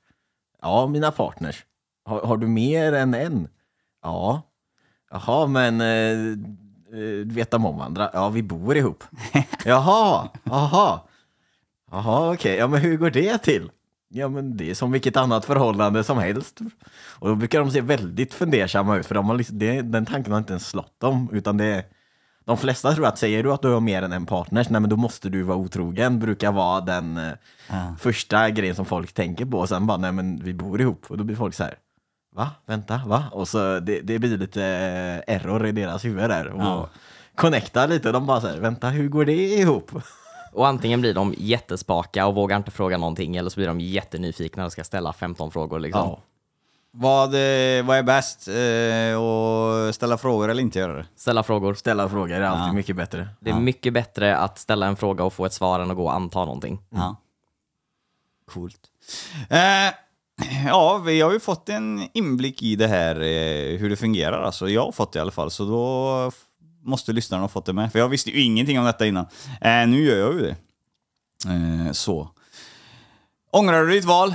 Ja, 0.62 0.86
mina 0.86 1.10
partners. 1.10 1.64
Har, 2.04 2.20
har 2.20 2.36
du 2.36 2.46
mer 2.46 2.92
än 2.92 3.14
en? 3.14 3.48
Ja. 4.02 4.42
Jaha, 5.10 5.46
men 5.46 5.80
eh, 5.80 6.38
eh, 7.00 7.26
vet 7.26 7.50
de 7.50 7.66
om 7.66 7.80
andra? 7.80 8.10
Ja, 8.12 8.28
vi 8.28 8.42
bor 8.42 8.76
ihop. 8.76 9.04
Jaha, 9.64 10.28
jaha. 10.44 11.00
Jaha, 11.90 12.32
okej, 12.32 12.56
ja 12.56 12.66
men 12.66 12.80
hur 12.80 12.96
går 12.96 13.10
det 13.10 13.38
till? 13.38 13.70
Ja 14.08 14.28
men 14.28 14.56
det 14.56 14.70
är 14.70 14.74
som 14.74 14.92
vilket 14.92 15.16
annat 15.16 15.44
förhållande 15.44 16.04
som 16.04 16.18
helst. 16.18 16.58
Och 17.18 17.28
då 17.28 17.34
brukar 17.34 17.60
de 17.60 17.70
se 17.70 17.80
väldigt 17.80 18.34
fundersamma 18.34 18.96
ut 18.96 19.06
för 19.06 19.14
de 19.14 19.28
har 19.28 19.36
liksom, 19.36 19.58
det, 19.58 19.82
den 19.82 20.06
tanken 20.06 20.32
har 20.32 20.38
inte 20.38 20.52
ens 20.52 20.68
slått 20.68 21.00
dem 21.00 21.28
utan 21.32 21.56
det 21.56 21.84
de 22.44 22.56
flesta 22.56 22.92
tror 22.92 23.06
att 23.06 23.18
säger 23.18 23.42
du 23.42 23.52
att 23.52 23.62
du 23.62 23.68
har 23.68 23.80
mer 23.80 24.02
än 24.02 24.12
en 24.12 24.26
partner, 24.26 24.66
nej 24.70 24.80
men 24.80 24.90
då 24.90 24.96
måste 24.96 25.28
du 25.28 25.42
vara 25.42 25.56
otrogen, 25.58 26.18
brukar 26.18 26.52
vara 26.52 26.80
den 26.80 27.16
eh, 27.16 27.96
första 27.98 28.50
grejen 28.50 28.74
som 28.76 28.84
folk 28.84 29.12
tänker 29.12 29.44
på. 29.46 29.58
Och 29.58 29.68
sen 29.68 29.86
bara, 29.86 29.98
nej 29.98 30.12
men 30.12 30.44
vi 30.44 30.54
bor 30.54 30.80
ihop. 30.80 31.04
Och 31.08 31.18
då 31.18 31.24
blir 31.24 31.36
folk 31.36 31.54
så 31.54 31.64
här, 31.64 31.74
va? 32.34 32.50
Vänta, 32.66 33.00
va? 33.06 33.24
Och 33.32 33.48
så 33.48 33.80
det, 33.80 34.00
det 34.00 34.18
blir 34.18 34.38
lite 34.38 34.64
eh, 34.64 35.34
error 35.34 35.66
i 35.66 35.72
deras 35.72 36.04
huvud 36.04 36.30
där. 36.30 36.46
Och 36.48 36.60
Ja. 36.62 36.88
connectar 37.34 37.88
lite. 37.88 38.12
De 38.12 38.26
bara 38.26 38.40
såhär, 38.40 38.58
vänta 38.60 38.88
hur 38.88 39.08
går 39.08 39.24
det 39.24 39.32
ihop? 39.46 39.90
Och 40.52 40.66
antingen 40.66 41.00
blir 41.00 41.14
de 41.14 41.34
jättespaka 41.38 42.26
och 42.26 42.34
vågar 42.34 42.56
inte 42.56 42.70
fråga 42.70 42.98
någonting 42.98 43.36
eller 43.36 43.50
så 43.50 43.56
blir 43.60 43.66
de 43.68 43.80
jättenyfikna 43.80 44.64
och 44.66 44.72
ska 44.72 44.84
ställa 44.84 45.12
15 45.12 45.50
frågor. 45.50 45.78
Liksom. 45.80 46.00
Ja. 46.08 46.20
Vad, 46.92 47.28
eh, 47.34 47.84
vad 47.84 47.96
är 47.98 48.02
bäst? 48.02 48.48
Eh, 48.48 49.20
att 49.88 49.94
ställa 49.94 50.18
frågor 50.18 50.48
eller 50.50 50.62
inte 50.62 50.78
göra 50.78 50.92
det? 50.92 51.06
Ställa 51.16 51.42
frågor. 51.42 51.74
Ställa 51.74 52.08
frågor 52.08 52.32
är 52.36 52.40
alltid 52.42 52.68
Ja. 52.68 52.72
mycket 52.72 52.96
bättre. 52.96 53.28
Det 53.40 53.50
är 53.50 53.60
mycket 53.60 53.92
bättre 53.92 54.36
att 54.36 54.58
ställa 54.58 54.86
en 54.86 54.96
fråga 54.96 55.24
och 55.24 55.32
få 55.32 55.44
ett 55.46 55.52
svar 55.52 55.80
än 55.80 55.90
att 55.90 55.96
gå 55.96 56.04
och 56.04 56.14
anta 56.14 56.38
någonting. 56.44 56.78
Ja. 56.90 57.16
Coolt. 58.52 58.80
Eh, 59.50 59.94
ja, 60.66 60.98
vi 61.06 61.20
har 61.20 61.32
ju 61.32 61.40
fått 61.40 61.68
en 61.68 62.08
inblick 62.14 62.62
i 62.62 62.76
det 62.76 62.86
här, 62.88 63.16
eh, 63.16 63.78
hur 63.78 63.90
det 63.90 63.96
fungerar. 63.96 64.42
Alltså, 64.42 64.68
jag 64.68 64.84
har 64.84 64.92
fått 64.92 65.12
det 65.12 65.16
i 65.18 65.20
alla 65.22 65.30
fall, 65.30 65.50
så 65.50 65.64
då 65.64 66.30
måste 66.82 67.12
lyssnarna 67.12 67.42
ha 67.44 67.48
fått 67.48 67.64
det 67.66 67.72
med. 67.72 67.92
För 67.92 67.98
jag 67.98 68.08
visste 68.08 68.30
ju 68.30 68.40
ingenting 68.42 68.78
om 68.78 68.84
detta 68.84 69.06
innan. 69.06 69.26
Eh, 69.60 69.86
nu 69.88 70.02
gör 70.04 70.16
jag 70.18 70.32
ju 70.34 70.40
det. 70.40 70.56
Eh, 71.50 71.92
så. 71.92 72.28
Ångrar 73.52 73.84
du 73.84 73.90
ditt 73.90 74.04
val, 74.04 74.34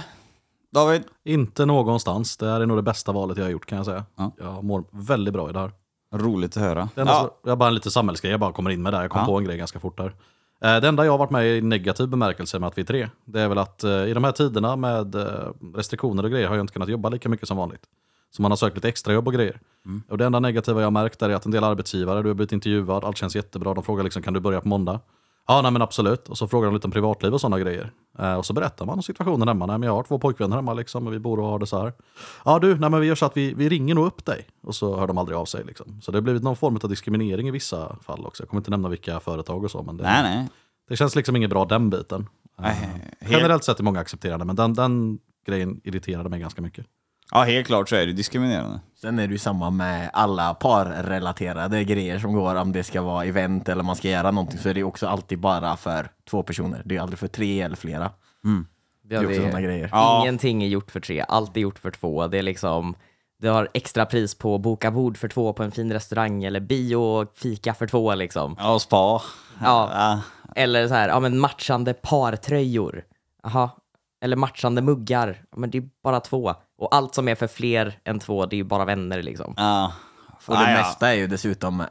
David? 0.74 1.04
Inte 1.24 1.66
någonstans. 1.66 2.38
Det 2.38 2.48
här 2.50 2.62
är 2.62 2.66
nog 2.66 2.78
det 2.78 2.82
bästa 2.84 3.12
valet 3.12 3.38
jag 3.38 3.46
har 3.46 3.52
gjort 3.52 3.66
kan 3.66 3.76
jag 3.78 3.86
säga. 3.86 4.06
Ja. 4.16 4.32
Jag 4.38 4.64
mår 4.64 4.84
väldigt 4.92 5.34
bra 5.34 5.50
i 5.50 5.54
det 5.54 5.60
här. 5.60 5.72
Roligt 6.14 6.58
att 6.58 6.64
höra. 6.64 6.90
Det 6.96 7.02
Ja, 7.02 7.30
så, 7.44 7.50
jag 7.50 7.58
bara 7.58 7.68
en 7.70 7.76
liten 7.76 7.92
samhällsgrej, 7.92 8.32
jag 8.32 8.40
bara 8.40 8.54
kommer 8.54 8.70
in 8.70 8.82
med 8.82 8.94
där. 8.94 9.02
Jag 9.02 9.12
kom 9.12 9.20
Ja. 9.22 9.26
på 9.26 9.38
en 9.38 9.44
grej 9.44 9.58
ganska 9.58 9.80
fort 9.80 9.98
där. 9.98 10.16
Eh, 10.64 10.82
Det 10.82 10.88
enda 10.88 11.06
jag 11.06 11.12
har 11.14 11.18
varit 11.18 11.30
med 11.32 11.48
i 11.58 11.62
negativ 11.62 12.08
bemärkelse 12.08 12.60
med 12.60 12.68
att 12.68 12.78
vi 12.78 12.82
är 12.82 12.86
tre, 12.86 13.10
det 13.26 13.42
är 13.42 13.48
väl 13.48 13.58
att 13.58 13.84
eh, 13.84 13.92
i 14.06 14.14
de 14.14 14.24
här 14.24 14.32
tiderna 14.32 14.76
med 14.76 15.16
eh, 15.16 15.24
restriktioner 15.76 16.24
och 16.24 16.32
grejer 16.32 16.48
har 16.48 16.56
jag 16.56 16.64
inte 16.64 16.74
kunnat 16.74 16.90
jobba 16.90 17.10
lika 17.10 17.30
mycket 17.30 17.48
som 17.48 17.58
vanligt. 17.58 17.82
Så 18.36 18.42
man 18.42 18.52
har 18.52 18.56
sökt 18.56 18.76
lite 18.76 18.88
extra 18.90 19.14
jobb 19.14 19.28
och 19.28 19.34
grejer. 19.34 19.60
Och 20.10 20.18
det 20.18 20.26
enda 20.26 20.40
negativa 20.40 20.82
jag 20.82 20.94
märkt 20.94 21.22
är 21.22 21.30
att 21.30 21.46
en 21.46 21.52
del 21.52 21.64
arbetsgivare, 21.64 22.22
du 22.22 22.28
har 22.30 22.34
blivit 22.36 22.52
intervjuad, 22.52 23.04
allt 23.04 23.18
känns 23.18 23.36
jättebra. 23.36 23.74
De 23.74 23.84
frågar 23.84 24.04
liksom, 24.04 24.22
kan 24.22 24.34
du 24.34 24.40
börja 24.40 24.62
på 24.62 24.68
måndag? 24.68 25.00
Ja, 25.48 25.62
nej 25.62 25.72
men 25.72 25.82
absolut. 25.82 26.30
Och 26.30 26.38
så 26.38 26.48
frågar 26.48 26.66
de 26.68 26.74
lite 26.76 26.88
om 26.88 26.92
privatliv 26.92 27.34
och 27.34 27.42
sådana 27.42 27.60
grejer. 27.60 27.92
Eh, 28.20 28.34
och 28.34 28.46
så 28.46 28.54
berättar 28.54 28.86
man 28.86 28.96
om 28.96 29.04
situationen 29.04 29.48
hemma. 29.48 29.66
Nej 29.66 29.78
men 29.78 29.88
jag 29.88 29.94
har 29.96 30.04
två 30.04 30.20
pojkvänner 30.20 30.56
hemma 30.56 30.74
liksom 30.74 31.08
och 31.08 31.14
vi 31.14 31.20
bor 31.20 31.40
och 31.40 31.46
har 31.48 31.60
det 31.60 31.68
så 31.68 31.82
här. 31.82 31.94
Ja 32.46 32.60
du, 32.60 32.80
nej 32.80 32.90
men 32.90 33.00
vi 33.02 33.08
gör 33.08 33.16
så 33.16 33.26
att 33.26 33.38
vi, 33.38 33.54
vi 33.54 33.70
ringer 33.70 33.96
nog 33.96 34.06
upp 34.06 34.26
dig. 34.26 34.48
Och 34.64 34.76
så 34.76 35.00
hör 35.00 35.08
de 35.08 35.18
aldrig 35.18 35.38
av 35.38 35.46
sig 35.46 35.64
liksom. 35.66 36.02
Så 36.02 36.12
det 36.12 36.18
har 36.18 36.22
blivit 36.22 36.44
någon 36.44 36.56
form 36.56 36.80
av 36.84 36.90
diskriminering 36.90 37.48
i 37.48 37.52
vissa 37.52 37.96
fall 38.02 38.26
också. 38.26 38.44
Jag 38.44 38.50
kommer 38.50 38.60
inte 38.60 38.72
nämna 38.72 38.90
vilka 38.90 39.20
företag 39.20 39.64
och 39.64 39.72
så. 39.72 39.84
Men 39.84 39.98
det, 39.98 40.04
Nej, 40.04 40.24
nej. 40.24 40.48
det 40.90 40.96
känns 40.96 41.16
liksom 41.16 41.36
inget 41.36 41.50
bra 41.50 41.66
den 41.66 41.90
biten. 41.90 42.28
Nej, 42.60 42.72
Eh, 42.84 42.88
helt- 43.28 43.32
Generellt 43.38 43.64
sett 43.64 43.80
är 43.80 43.84
många 43.84 44.00
accepterande, 44.00 44.46
men 44.46 44.56
den, 44.56 44.74
den 44.74 45.20
grejen 45.48 45.82
irriterade 45.84 46.30
mig 46.30 46.40
ganska 46.40 46.62
mycket. 46.62 46.86
Ja, 47.32 47.44
helt 47.44 47.68
klart 47.68 47.90
så 47.90 47.96
är 47.96 48.06
det 48.06 48.14
diskriminerande. 48.14 48.80
Sen 49.02 49.20
är 49.20 49.28
det 49.28 49.32
ju 49.34 49.38
samma 49.40 49.70
med 49.70 50.10
alla 50.14 50.54
parrelaterade 50.54 51.84
grejer 51.84 52.20
som 52.20 52.34
går, 52.34 52.56
om 52.56 52.72
det 52.72 52.84
ska 52.84 53.02
vara 53.02 53.26
event 53.26 53.70
eller 53.70 53.84
man 53.84 53.96
ska 53.96 54.10
göra 54.10 54.32
någonting, 54.32 54.60
så 54.60 54.70
är 54.70 54.74
det 54.74 54.84
också 54.84 55.08
alltid 55.08 55.40
bara 55.40 55.78
för 55.78 56.10
två 56.30 56.44
personer. 56.44 56.82
Det 56.86 56.96
är 56.98 57.02
aldrig 57.02 57.20
för 57.20 57.28
tre 57.28 57.62
eller 57.62 57.76
flera. 57.76 58.12
Ja, 58.44 58.50
Det 59.04 59.16
är 59.16 59.26
också 59.26 59.42
sådana 59.42 59.62
grejer. 59.62 59.92
Ingenting 60.22 60.64
är 60.64 60.68
gjort 60.68 60.92
för 60.92 61.00
tre, 61.00 61.26
allt 61.28 61.58
är 61.58 61.62
gjort 61.62 61.80
för 61.80 61.92
två. 61.92 62.28
Det 62.28 62.38
är 62.38 62.44
liksom, 62.44 62.96
du 63.40 63.50
har 63.50 63.70
extra 63.74 64.06
pris 64.06 64.36
på 64.36 64.58
boka 64.58 64.92
bord 64.92 65.18
för 65.18 65.28
två 65.28 65.54
på 65.54 65.64
en 65.64 65.72
fin 65.72 65.94
restaurang 65.94 66.44
eller 66.44 66.60
bio 66.60 66.96
och 66.96 67.32
fika 67.36 67.74
för 67.74 67.88
två 67.88 68.16
liksom. 68.16 68.56
Ja, 68.60 68.80
spa. 68.80 68.96
Ja. 69.62 69.90
Ja. 69.94 70.20
Eller 70.56 70.88
så 70.88 70.94
här, 70.94 71.10
ja 71.10 71.20
men 71.20 71.40
matchande 71.40 71.94
partröjor. 71.94 73.04
Jaha. 73.44 73.70
Eller 74.22 74.36
matchande 74.36 74.82
muggar. 74.82 75.42
Ja, 75.52 75.58
men 75.58 75.70
det 75.70 75.78
är 75.78 75.90
bara 76.04 76.20
två. 76.20 76.54
Och 76.78 76.96
allt 76.96 77.16
som 77.16 77.28
är 77.28 77.36
för 77.36 77.48
fler 77.48 78.00
än 78.04 78.20
två, 78.20 78.46
det 78.46 78.56
är 78.56 78.58
ju 78.58 78.64
bara 78.64 78.86
vänner 78.86 79.22
liksom. 79.24 79.54
Ja. 79.58 79.94
Och 80.48 80.56
det 80.56 80.62
Ja, 80.62 80.70
ja. 80.72 80.78
mesta 80.78 81.10
är 81.10 81.14
ju 81.14 81.28
dessutom 81.28 81.82
eh, 81.82 81.88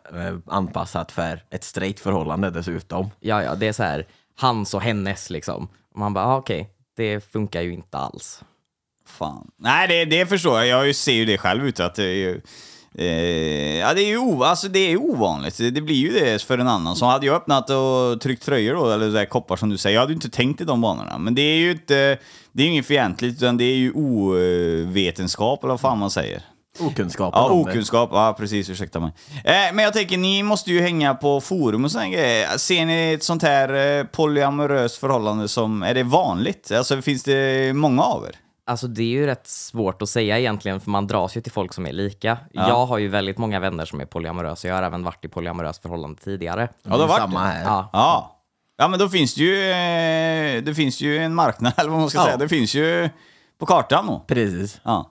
anpassat 0.47 1.13
för 1.13 1.43
ett 1.51 1.65
straight 1.65 2.01
förhållande 2.01 2.51
dessutom. 2.51 3.11
Ja, 3.21 3.43
ja, 3.43 3.55
det 3.55 3.67
är 3.69 3.73
så 3.73 3.83
här, 3.83 4.07
hans 4.37 4.75
och 4.75 4.83
hennes 4.83 5.31
liksom. 5.31 5.69
Och 5.93 5.99
man 5.99 6.15
bara, 6.15 6.27
ah, 6.27 6.37
okej, 6.37 6.71
det 6.97 7.33
funkar 7.33 7.61
ju 7.63 7.73
inte 7.73 7.99
alls. 7.99 8.43
Fan. 9.07 9.51
Nej, 9.57 9.89
det, 9.89 10.05
det 10.05 10.27
förstår 10.27 10.63
jag. 10.63 10.87
Jag 10.87 10.95
ser 10.95 11.13
ju 11.13 11.25
det 11.25 11.39
själv 11.39 11.67
ute 11.67 11.85
att 11.85 11.95
det 11.95 12.05
är 12.05 12.15
ju... 12.15 12.41
Eh, 12.99 13.77
ja, 13.79 13.95
det 13.95 14.03
är 14.03 14.07
ju 14.09 14.19
o, 14.19 14.43
alltså, 14.45 14.69
det 14.69 14.79
är 14.93 14.97
ovanligt. 14.97 15.59
Det, 15.59 15.71
det 15.71 15.81
blir 15.81 15.97
ju 15.97 16.13
det 16.13 16.43
för 16.43 16.59
en 16.59 16.69
annan. 16.69 16.97
Så 16.97 17.07
hade 17.07 17.27
jag 17.27 17.37
öppnat 17.37 17.71
och 17.71 18.21
tryckt 18.21 18.43
tröjor 18.45 18.75
då, 18.75 18.91
eller 18.91 19.09
där 19.11 19.25
koppar 19.25 19.57
som 19.57 19.69
du 19.69 19.77
säger, 19.79 19.95
jag 19.95 20.01
hade 20.01 20.13
ju 20.13 20.15
inte 20.17 20.31
tänkt 20.31 20.61
i 20.61 20.65
de 20.65 20.81
banorna. 20.81 21.19
Men 21.19 21.35
det 21.35 21.43
är 21.43 21.57
ju 21.57 21.71
inte... 21.71 22.19
Det 22.53 22.63
är 22.63 22.67
inget 22.67 22.87
fientligt, 22.87 23.43
utan 23.43 23.57
det 23.57 23.65
är 23.65 23.77
ju 23.77 23.93
ovetenskap, 23.93 25.65
eller 25.65 25.73
vad 25.73 25.81
fan 25.81 25.99
man 25.99 26.11
säger. 26.11 26.43
Okunskapen 26.81 27.41
Ja, 27.43 27.49
det. 27.49 27.55
okunskap. 27.55 28.11
Ja, 28.13 28.37
precis. 28.39 28.71
Ursäkta 28.71 29.01
mig. 29.01 29.13
Eh, 29.45 29.53
men 29.75 29.85
jag 29.85 29.93
tänker, 29.93 30.19
ni 30.19 30.43
måste 30.43 30.71
ju 30.73 30.81
hänga 30.81 31.15
på 31.15 31.41
forum 31.41 31.85
och 31.85 31.91
sådana 31.91 32.09
grejer. 32.11 32.59
Ser 32.59 32.87
ni 32.87 33.13
ett 33.13 33.23
sånt 33.23 33.43
här 33.43 33.99
eh, 33.99 34.05
polyamoröst 34.05 34.97
förhållande 34.97 35.49
som... 35.49 35.83
Är 35.83 35.95
det 35.95 36.03
vanligt? 36.03 36.73
Alltså, 36.73 37.03
finns 37.03 37.23
det 37.23 37.73
många 37.77 38.03
av 38.03 38.25
er? 38.25 38.37
Alltså 38.67 38.87
det 38.87 39.03
är 39.03 39.07
ju 39.07 39.27
rätt 39.27 39.47
svårt 39.47 40.03
att 40.03 40.09
säga 40.09 40.39
egentligen, 40.39 40.81
för 40.81 40.91
man 40.91 41.07
dras 41.07 41.37
ju 41.37 41.41
till 41.41 41.53
folk 41.53 41.73
som 41.73 41.87
är 41.87 41.93
lika. 41.93 42.39
Jag 42.53 42.87
har 42.87 42.99
ju 42.99 43.09
väldigt 43.09 43.39
många 43.39 43.61
vänner 43.61 43.85
som 43.85 44.01
är 44.01 44.05
polyamorösa, 44.07 44.69
jag 44.69 44.75
har 44.75 44.83
även 44.83 45.03
varit 45.05 45.25
i 45.25 45.29
polyamoröst 45.29 45.83
förhållande 45.83 46.21
tidigare. 46.23 46.69
Ja, 46.83 46.91
det 46.97 47.03
har 47.03 47.09
varit 47.09 47.19
Samma 47.21 47.41
det. 47.41 47.47
här. 47.47 47.65
Ja, 47.65 47.91
Ja. 47.93 48.31
Ja, 48.77 48.89
men 48.89 48.99
då 48.99 49.09
finns 49.09 49.35
det 49.35 49.41
ju, 49.43 49.71
eh, 49.71 50.63
det 50.63 50.75
finns 50.75 51.01
ju 51.01 51.19
en 51.19 51.35
marknad, 51.35 51.73
eller 51.77 51.91
vad 51.91 52.01
man 52.01 52.11
ska 52.11 52.19
Ja. 52.19 52.25
säga. 52.25 52.37
Det 52.37 52.49
finns 52.49 52.75
ju 52.75 53.11
på 53.59 53.67
kartan 53.67 54.07
då. 54.07 54.25
Precis. 54.27 54.81
Ja. 54.85 55.11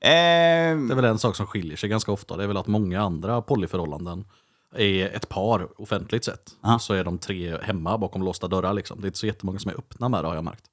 Eh, 0.00 0.10
Det 0.10 0.92
är 0.92 0.94
väl 0.94 1.04
en 1.04 1.18
sak 1.18 1.36
som 1.36 1.46
skiljer 1.46 1.76
sig 1.76 1.88
ganska 1.88 2.12
ofta. 2.12 2.36
Det 2.36 2.42
är 2.42 2.46
väl 2.48 2.56
att 2.56 2.66
många 2.66 3.00
andra 3.02 3.42
polyförhållanden 3.42 4.24
är 4.76 5.16
ett 5.16 5.28
par 5.28 5.80
offentligt 5.82 6.24
sett. 6.24 6.50
Ja. 6.62 6.78
Så 6.78 6.94
är 6.94 7.04
de 7.04 7.18
tre 7.18 7.58
hemma 7.62 7.98
bakom 7.98 8.22
låsta 8.22 8.48
dörrar. 8.48 8.72
Liksom. 8.72 9.00
Det 9.00 9.04
är 9.04 9.08
inte 9.08 9.18
så 9.18 9.26
jättemånga 9.26 9.58
som 9.58 9.70
är 9.70 9.74
öppna 9.74 10.08
med 10.08 10.24
det 10.24 10.28
har 10.28 10.34
jag 10.34 10.44
märkt. 10.44 10.64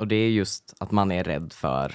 Och 0.00 0.08
det 0.08 0.16
är 0.16 0.30
just 0.30 0.74
att 0.78 0.90
man 0.90 1.12
är 1.12 1.24
rädd 1.24 1.52
för 1.52 1.94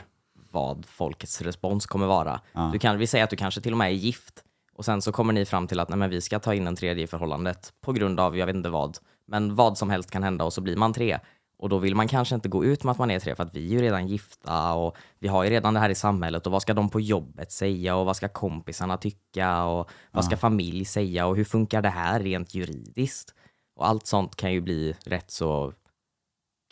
vad 0.51 0.85
folkets 0.85 1.41
respons 1.41 1.85
kommer 1.85 2.07
vara. 2.07 2.39
Du 2.71 2.79
kan, 2.79 2.97
vi 2.97 3.07
säger 3.07 3.23
att 3.23 3.29
du 3.29 3.35
kanske 3.35 3.61
till 3.61 3.71
och 3.71 3.77
med 3.77 3.87
är 3.87 3.91
gift 3.91 4.43
och 4.73 4.85
sen 4.85 5.01
så 5.01 5.11
kommer 5.11 5.33
ni 5.33 5.45
fram 5.45 5.67
till 5.67 5.79
att 5.79 5.89
nej, 5.89 5.97
men 5.97 6.09
vi 6.09 6.21
ska 6.21 6.39
ta 6.39 6.53
in 6.53 6.67
en 6.67 6.75
tredje 6.75 7.03
i 7.03 7.07
förhållandet 7.07 7.73
på 7.81 7.93
grund 7.93 8.19
av, 8.19 8.37
jag 8.37 8.45
vet 8.45 8.55
inte 8.55 8.69
vad, 8.69 8.97
men 9.27 9.55
vad 9.55 9.77
som 9.77 9.89
helst 9.89 10.11
kan 10.11 10.23
hända 10.23 10.45
och 10.45 10.53
så 10.53 10.61
blir 10.61 10.77
man 10.77 10.93
tre. 10.93 11.19
Och 11.57 11.69
då 11.69 11.77
vill 11.77 11.95
man 11.95 12.07
kanske 12.07 12.35
inte 12.35 12.49
gå 12.49 12.65
ut 12.65 12.83
med 12.83 12.91
att 12.91 12.97
man 12.97 13.11
är 13.11 13.19
tre 13.19 13.35
för 13.35 13.43
att 13.43 13.55
vi 13.55 13.65
är 13.67 13.69
ju 13.69 13.81
redan 13.81 14.07
gifta 14.07 14.73
och 14.73 14.95
vi 15.19 15.27
har 15.27 15.43
ju 15.43 15.49
redan 15.49 15.73
det 15.73 15.79
här 15.79 15.89
i 15.89 15.95
samhället. 15.95 16.45
Och 16.45 16.51
vad 16.51 16.61
ska 16.61 16.73
de 16.73 16.89
på 16.89 16.99
jobbet 16.99 17.51
säga? 17.51 17.95
Och 17.95 18.05
vad 18.05 18.15
ska 18.15 18.27
kompisarna 18.27 18.97
tycka? 18.97 19.63
Och 19.63 19.89
vad 20.11 20.25
ska 20.25 20.37
familj 20.37 20.85
säga? 20.85 21.25
Och 21.25 21.35
hur 21.35 21.43
funkar 21.43 21.81
det 21.81 21.89
här 21.89 22.19
rent 22.19 22.53
juridiskt? 22.53 23.33
Och 23.75 23.87
allt 23.87 24.07
sånt 24.07 24.35
kan 24.35 24.53
ju 24.53 24.61
bli 24.61 24.95
rätt 25.05 25.31
så 25.31 25.73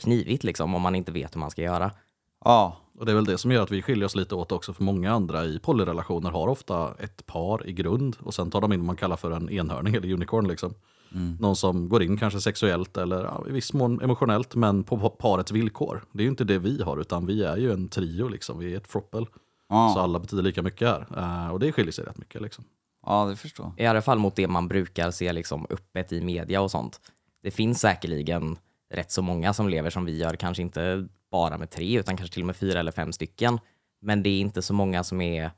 knivigt 0.01 0.43
liksom 0.43 0.75
om 0.75 0.81
man 0.81 0.95
inte 0.95 1.11
vet 1.11 1.35
hur 1.35 1.39
man 1.39 1.51
ska 1.51 1.61
göra. 1.61 1.91
ja. 2.45 2.77
Och 2.99 3.05
det 3.05 3.11
är 3.11 3.15
väl 3.15 3.25
det 3.25 3.37
som 3.37 3.51
gör 3.51 3.63
att 3.63 3.71
vi 3.71 3.81
skiljer 3.81 4.05
oss 4.05 4.15
lite 4.15 4.35
åt 4.35 4.51
också. 4.51 4.73
För 4.73 4.83
många 4.83 5.11
andra 5.11 5.45
i 5.45 5.59
polyrelationer 5.59 6.31
har 6.31 6.47
ofta 6.47 6.93
ett 6.99 7.25
par 7.25 7.67
i 7.67 7.73
grund 7.73 8.17
och 8.19 8.33
sen 8.33 8.51
tar 8.51 8.61
de 8.61 8.73
in 8.73 8.79
vad 8.79 8.85
man 8.85 8.95
kallar 8.95 9.15
för 9.15 9.31
en 9.31 9.49
enhörning 9.49 9.95
eller 9.95 10.13
unicorn. 10.13 10.47
Liksom. 10.47 10.73
Någon 11.39 11.55
som 11.55 11.89
går 11.89 12.03
in 12.03 12.17
kanske 12.17 12.41
sexuellt 12.41 12.97
eller 12.97 13.23
ja, 13.23 13.45
i 13.49 13.51
viss 13.51 13.73
mån 13.73 14.01
emotionellt 14.01 14.55
men 14.55 14.83
på 14.83 15.09
parets 15.09 15.51
villkor. 15.51 16.03
Det 16.11 16.19
är 16.19 16.23
ju 16.23 16.29
inte 16.29 16.43
det 16.43 16.57
vi 16.57 16.81
har 16.83 16.97
utan 16.97 17.25
vi 17.25 17.43
är 17.43 17.57
ju 17.57 17.71
en 17.73 17.89
trio 17.89 18.27
liksom. 18.27 18.59
Vi 18.59 18.73
är 18.73 18.77
ett 18.77 18.87
froppel. 18.87 19.25
Ja. 19.69 19.91
Så 19.95 19.99
alla 19.99 20.19
betyder 20.19 20.43
lika 20.43 20.61
mycket 20.61 20.87
här. 20.87 21.07
Eh, 21.17 21.51
och 21.51 21.59
det 21.59 21.71
skiljer 21.71 21.91
sig 21.91 22.05
rätt 22.05 22.17
mycket 22.17 22.41
liksom. 22.41 22.63
ja, 23.05 23.25
det 23.25 23.35
förstår 23.35 23.71
jag. 23.77 23.85
I 23.85 23.87
alla 23.87 24.01
fall 24.01 24.19
mot 24.19 24.35
det 24.35 24.47
man 24.47 24.67
brukar 24.67 25.11
se 25.11 25.33
liksom 25.33 25.67
öppet 25.69 26.13
i 26.13 26.21
media 26.21 26.61
och 26.61 26.71
sånt. 26.71 27.01
Det 27.43 27.51
finns 27.51 27.79
säkerligen 27.79 28.57
rätt 28.93 29.11
så 29.11 29.21
många 29.21 29.53
som 29.53 29.69
lever 29.69 29.89
som 29.89 30.05
vi 30.05 30.17
gör, 30.17 30.35
kanske 30.35 30.61
inte 30.63 31.07
bara 31.31 31.57
med 31.57 31.69
tre 31.69 31.99
utan 31.99 32.17
kanske 32.17 32.33
till 32.33 32.41
och 32.43 32.47
med 32.47 32.55
fyra 32.55 32.79
eller 32.79 32.91
fem 32.91 33.13
stycken. 33.13 33.59
Men 34.01 34.23
det 34.23 34.29
är 34.29 34.39
inte 34.39 34.61
så 34.61 34.73
många 34.73 35.03
som 35.03 35.21
är 35.21 35.51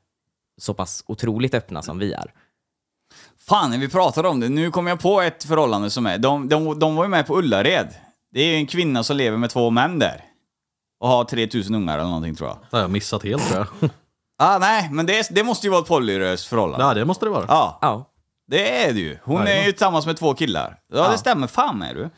så 0.62 0.74
pass 0.74 1.04
otroligt 1.08 1.54
öppna 1.54 1.82
som 1.82 2.00
vi 2.00 2.14
är. 2.14 2.34
Fan, 3.40 3.70
när 3.72 3.78
vi 3.78 3.90
pratar 3.90 4.24
om 4.24 4.40
det, 4.40 4.50
nu 4.50 4.72
kom 4.72 4.88
jag 4.88 5.00
på 5.00 5.22
ett 5.22 5.44
förhållande 5.44 5.90
som 5.90 6.06
är... 6.06 6.18
De, 6.18 6.50
de, 6.50 6.80
de 6.80 6.96
var 6.96 7.04
ju 7.04 7.10
med 7.10 7.28
på 7.28 7.38
Ullared. 7.38 7.88
Det 8.32 8.40
är 8.42 8.48
ju 8.48 8.56
en 8.56 8.68
kvinna 8.68 9.04
som 9.04 9.18
lever 9.18 9.38
med 9.38 9.50
två 9.50 9.70
män 9.70 10.00
där. 10.00 10.24
Och 11.00 11.08
har 11.08 11.24
3000 11.24 11.76
ungar 11.76 11.94
eller 12.00 12.10
någonting 12.10 12.36
tror 12.36 12.50
jag. 12.50 12.58
Det 12.72 12.78
har 12.78 12.82
jag 12.82 12.92
missat 12.92 13.24
helt 13.24 13.48
tror 13.48 13.68
jag. 13.80 13.90
Ah, 14.38 14.58
nej, 14.58 14.90
men 14.92 15.06
det, 15.06 15.28
det 15.32 15.44
måste 15.44 15.68
ju 15.68 15.72
vara 15.72 15.82
ett 15.82 15.88
polyröst 15.88 16.46
förhållande. 16.46 16.86
ja, 16.86 16.94
det 16.94 17.06
måste 17.06 17.26
det 17.26 17.30
vara. 17.30 17.46
Ja, 17.48 17.80
Ja, 17.82 18.12
det 18.48 18.86
är 18.86 18.94
det 18.94 19.00
ju. 19.00 19.18
Hon 19.24 19.42
är 19.42 19.46
Jajamän. 19.46 19.66
ju 19.66 19.72
tillsammans 19.72 20.06
med 20.06 20.18
två 20.18 20.34
killar. 20.34 20.80
Ja, 20.94 21.12
det 21.12 21.18
stämmer. 21.18 21.48
Fan 21.48 21.82
är 21.82 21.94
du. 21.96 22.10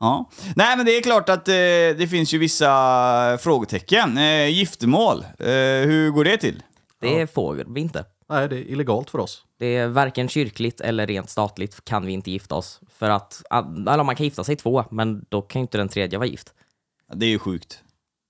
Ja. 0.00 0.30
Nej, 0.56 0.76
men 0.76 0.86
det 0.86 0.96
är 0.96 1.02
klart 1.02 1.28
att 1.28 1.48
eh, 1.48 1.54
det 1.98 2.10
finns 2.10 2.34
ju 2.34 2.38
vissa 2.38 3.38
frågetecken. 3.40 4.18
Eh, 4.18 4.48
giftermål, 4.48 5.24
eh, 5.38 5.46
hur 5.86 6.10
går 6.10 6.24
det 6.24 6.36
till? 6.36 6.62
det 7.00 7.34
får 7.34 7.64
vi 7.68 7.80
inte. 7.80 8.04
Nej, 8.28 8.48
det 8.48 8.56
är 8.56 8.70
illegalt 8.70 9.10
för 9.10 9.18
oss. 9.18 9.44
Det 9.58 9.76
är 9.76 9.88
varken 9.88 10.28
kyrkligt 10.28 10.80
eller 10.80 11.06
rent 11.06 11.30
statligt 11.30 11.84
kan 11.84 12.06
vi 12.06 12.12
inte 12.12 12.30
gifta 12.30 12.54
oss. 12.54 12.80
För 12.98 13.10
att, 13.10 13.42
eller 13.88 14.04
man 14.04 14.16
kan 14.16 14.24
gifta 14.24 14.44
sig 14.44 14.56
två, 14.56 14.84
men 14.90 15.24
då 15.28 15.42
kan 15.42 15.60
ju 15.60 15.62
inte 15.62 15.78
den 15.78 15.88
tredje 15.88 16.18
vara 16.18 16.28
gift. 16.28 16.54
Det 17.14 17.26
är 17.26 17.30
ju 17.30 17.38
sjukt. 17.38 17.82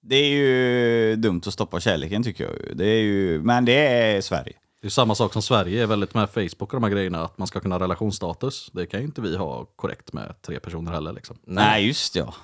Det 0.03 0.17
är 0.17 0.31
ju 0.31 1.17
dumt 1.17 1.43
att 1.47 1.53
stoppa 1.53 1.81
kärleken 1.81 2.23
tycker 2.23 2.45
jag. 2.45 2.77
Det 2.77 2.87
är 2.87 3.01
ju, 3.01 3.43
men 3.43 3.65
det 3.65 3.87
är 3.87 4.21
Sverige. 4.21 4.53
Det 4.81 4.87
är 4.89 4.91
samma 4.91 5.15
sak 5.15 5.33
som 5.33 5.43
Sverige 5.43 5.83
är 5.83 5.87
väldigt 5.87 6.15
med 6.15 6.31
Facebook 6.31 6.63
och 6.63 6.73
de 6.81 6.83
här 6.83 6.91
grejerna, 6.91 7.25
att 7.25 7.39
man 7.39 7.47
ska 7.49 7.61
kunna 7.61 7.75
ha 7.75 7.81
relationsstatus. 7.81 8.71
Det 8.73 8.87
kan 8.87 9.01
ju 9.01 9.07
inte 9.07 9.21
vi 9.21 9.37
ha 9.37 9.65
korrekt 9.65 10.13
med 10.13 10.43
tre 10.43 10.61
personer 10.61 10.93
heller. 10.93 11.13
Liksom. 11.13 11.39
Nej, 11.45 11.87
just 11.87 12.17
ja. 12.17 12.35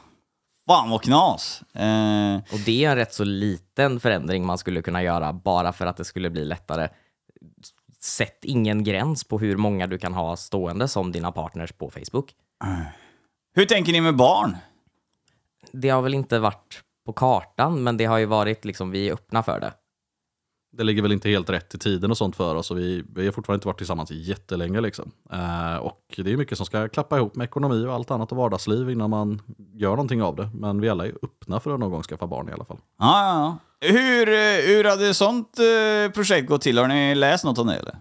Fan 0.66 0.90
vad 0.90 1.02
knas. 1.02 1.62
Eh, 1.74 2.36
Och 2.52 2.58
det 2.66 2.84
är 2.84 2.90
en 2.90 2.96
rätt 2.96 3.14
så 3.14 3.24
liten 3.24 4.00
förändring 4.00 4.46
man 4.46 4.58
skulle 4.58 4.82
kunna 4.82 5.02
göra 5.02 5.32
bara 5.32 5.72
för 5.72 5.86
att 5.86 5.96
det 5.96 6.04
skulle 6.04 6.30
bli 6.30 6.44
lättare. 6.44 6.88
Sätt 8.00 8.44
ingen 8.44 8.84
gräns 8.84 9.24
på 9.24 9.38
hur 9.38 9.56
många 9.56 9.86
du 9.86 9.98
kan 9.98 10.14
ha 10.14 10.36
stående 10.36 10.88
som 10.88 11.12
dina 11.12 11.32
partners 11.32 11.72
på 11.72 11.90
Facebook. 11.90 12.34
hur 13.54 13.64
tänker 13.66 13.92
ni 13.92 14.00
med 14.00 14.16
barn? 14.16 14.56
Det 15.72 15.88
har 15.88 16.02
väl 16.02 16.14
inte 16.14 16.38
varit 16.38 16.82
på 17.06 17.12
kartan, 17.12 17.82
men 17.82 17.96
det 17.96 18.04
har 18.04 18.18
ju 18.18 18.26
varit 18.26 18.64
liksom, 18.64 18.90
vi 18.90 19.08
är 19.08 19.12
öppna 19.12 19.42
för 19.42 19.60
det. 19.60 19.72
Det 20.76 20.84
ligger 20.84 21.02
väl 21.02 21.12
inte 21.12 21.28
helt 21.28 21.50
rätt 21.50 21.74
i 21.74 21.78
tiden 21.78 22.10
och 22.10 22.16
sånt 22.16 22.36
för 22.36 22.54
oss 22.54 22.70
och 22.70 22.78
vi, 22.78 23.04
vi 23.14 23.24
har 23.24 23.32
fortfarande 23.32 23.56
inte 23.56 23.66
varit 23.66 23.78
tillsammans 23.78 24.10
jättelänge. 24.10 24.80
Liksom. 24.80 25.12
Eh, 25.32 25.76
och 25.76 26.14
det 26.16 26.32
är 26.32 26.36
mycket 26.36 26.56
som 26.56 26.66
ska 26.66 26.88
klappa 26.88 27.16
ihop 27.16 27.36
med 27.36 27.44
ekonomi 27.44 27.86
och 27.86 27.92
allt 27.92 28.10
annat 28.10 28.32
och 28.32 28.38
vardagsliv 28.38 28.90
innan 28.90 29.10
man 29.10 29.42
gör 29.74 29.90
någonting 29.90 30.22
av 30.22 30.36
det. 30.36 30.50
Men 30.54 30.80
vi 30.80 30.88
alla 30.88 31.06
är 31.06 31.12
öppna 31.22 31.60
för 31.60 31.74
att 31.74 31.80
någon 31.80 31.90
gång 31.90 32.02
skaffa 32.02 32.26
barn 32.26 32.48
i 32.48 32.52
alla 32.52 32.64
fall. 32.64 32.78
Ja, 32.98 33.24
ja, 33.24 33.40
ja. 33.40 33.88
Hur, 33.88 34.28
eh, 34.28 34.66
hur 34.66 34.84
hade 34.84 35.08
ett 35.08 35.16
sånt 35.16 35.58
eh, 35.58 36.12
projekt 36.12 36.48
gått 36.48 36.62
till? 36.62 36.78
Har 36.78 36.88
ni 36.88 37.14
läst 37.14 37.44
något 37.44 37.58
om 37.58 37.66
det 37.66 37.74
eller? 37.74 37.96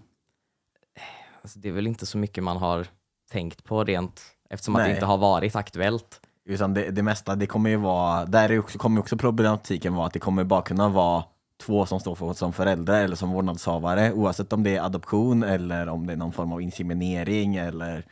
Alltså, 1.42 1.58
det 1.58 1.68
är 1.68 1.72
väl 1.72 1.86
inte 1.86 2.06
så 2.06 2.18
mycket 2.18 2.44
man 2.44 2.56
har 2.56 2.86
tänkt 3.32 3.64
på 3.64 3.84
rent 3.84 4.22
eftersom 4.50 4.76
att 4.76 4.82
Nej. 4.82 4.88
det 4.88 4.94
inte 4.94 5.06
har 5.06 5.18
varit 5.18 5.56
aktuellt. 5.56 6.20
Utan 6.48 6.74
det, 6.74 6.90
det 6.90 7.02
mesta, 7.02 7.34
det 7.34 7.46
kommer 7.46 7.70
ju 7.70 7.76
vara, 7.76 8.24
där 8.24 8.50
är 8.50 8.58
också, 8.58 8.78
kommer 8.78 8.96
ju 8.96 9.00
också 9.00 9.16
problematiken 9.16 9.94
vara 9.94 10.06
att 10.06 10.12
det 10.12 10.18
kommer 10.18 10.44
bara 10.44 10.62
kunna 10.62 10.88
vara 10.88 11.24
två 11.58 11.86
som 11.86 12.00
står 12.00 12.14
för 12.14 12.32
som 12.32 12.52
föräldrar 12.52 13.00
eller 13.00 13.16
som 13.16 13.30
vårdnadshavare 13.30 14.12
oavsett 14.12 14.52
om 14.52 14.62
det 14.62 14.76
är 14.76 14.82
adoption 14.82 15.42
eller 15.42 15.88
om 15.88 16.06
det 16.06 16.12
är 16.12 16.16
någon 16.16 16.32
form 16.32 16.52
av 16.52 16.62
inseminering 16.62 17.56
eller 17.56 18.04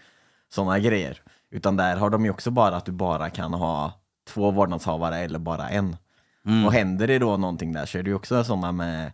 sådana 0.49 0.78
grejer. 0.78 1.22
Utan 1.51 1.76
där 1.76 1.97
har 1.97 2.11
de 2.11 2.24
ju 2.24 2.30
också 2.30 2.51
bara 2.51 2.76
att 2.76 2.84
du 2.84 2.92
bara 2.92 3.30
kan 3.30 3.55
ha 3.55 3.92
två 4.28 4.51
vårdnadshavare 4.51 5.18
eller 5.18 5.38
bara 5.38 5.68
en. 5.68 5.97
Och 6.66 6.72
händer 6.72 7.07
det 7.07 7.18
då 7.18 7.36
någonting 7.36 7.72
där 7.72 7.86
så 7.86 7.99
är 7.99 8.03
det 8.03 8.11
ju 8.11 8.16
också 8.16 8.45
sådana 8.45 8.72
med 8.72 9.12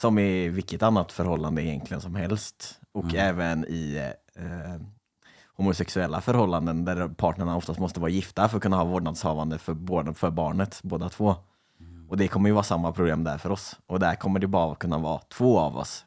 som 0.00 0.18
i 0.18 0.48
vilket 0.48 0.82
annat 0.82 1.12
förhållande 1.12 1.62
egentligen 1.62 2.00
som 2.00 2.14
helst. 2.14 2.80
Och 2.92 3.14
även 3.14 3.64
i 3.64 4.12
eh, 4.36 4.80
homosexuella 5.56 6.20
förhållanden 6.20 6.84
där 6.84 7.08
partnerna 7.08 7.56
oftast 7.56 7.80
måste 7.80 8.00
vara 8.00 8.10
gifta 8.10 8.48
för 8.48 8.56
att 8.56 8.62
kunna 8.62 8.76
ha 8.76 8.84
vårdnadshavande 8.84 9.58
för, 9.58 10.14
för 10.14 10.30
barnet, 10.30 10.80
båda 10.82 11.08
två. 11.08 11.36
Och 12.14 12.18
det 12.18 12.28
kommer 12.28 12.48
ju 12.48 12.52
vara 12.52 12.64
samma 12.64 12.92
problem 12.92 13.24
där 13.24 13.38
för 13.38 13.50
oss. 13.50 13.76
Och 13.86 14.00
där 14.00 14.14
kommer 14.14 14.40
det 14.40 14.46
bara 14.46 14.74
kunna 14.74 14.98
vara 14.98 15.18
två 15.18 15.58
av 15.58 15.76
oss. 15.76 16.04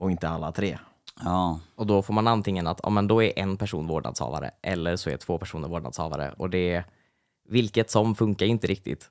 Och 0.00 0.10
inte 0.10 0.28
alla 0.28 0.52
tre. 0.52 0.78
Ja. 1.24 1.60
Och 1.74 1.86
då 1.86 2.02
får 2.02 2.14
man 2.14 2.26
antingen 2.26 2.66
att 2.66 2.80
ja, 2.82 2.90
men 2.90 3.06
då 3.06 3.22
är 3.22 3.38
en 3.38 3.56
person 3.56 3.86
vårdnadshavare 3.86 4.50
eller 4.62 4.96
så 4.96 5.10
är 5.10 5.16
två 5.16 5.38
personer 5.38 5.68
vårdnadshavare. 5.68 6.34
Och 6.38 6.50
det 6.50 6.84
vilket 7.48 7.90
som 7.90 8.14
funkar 8.14 8.46
inte 8.46 8.66
riktigt. 8.66 9.10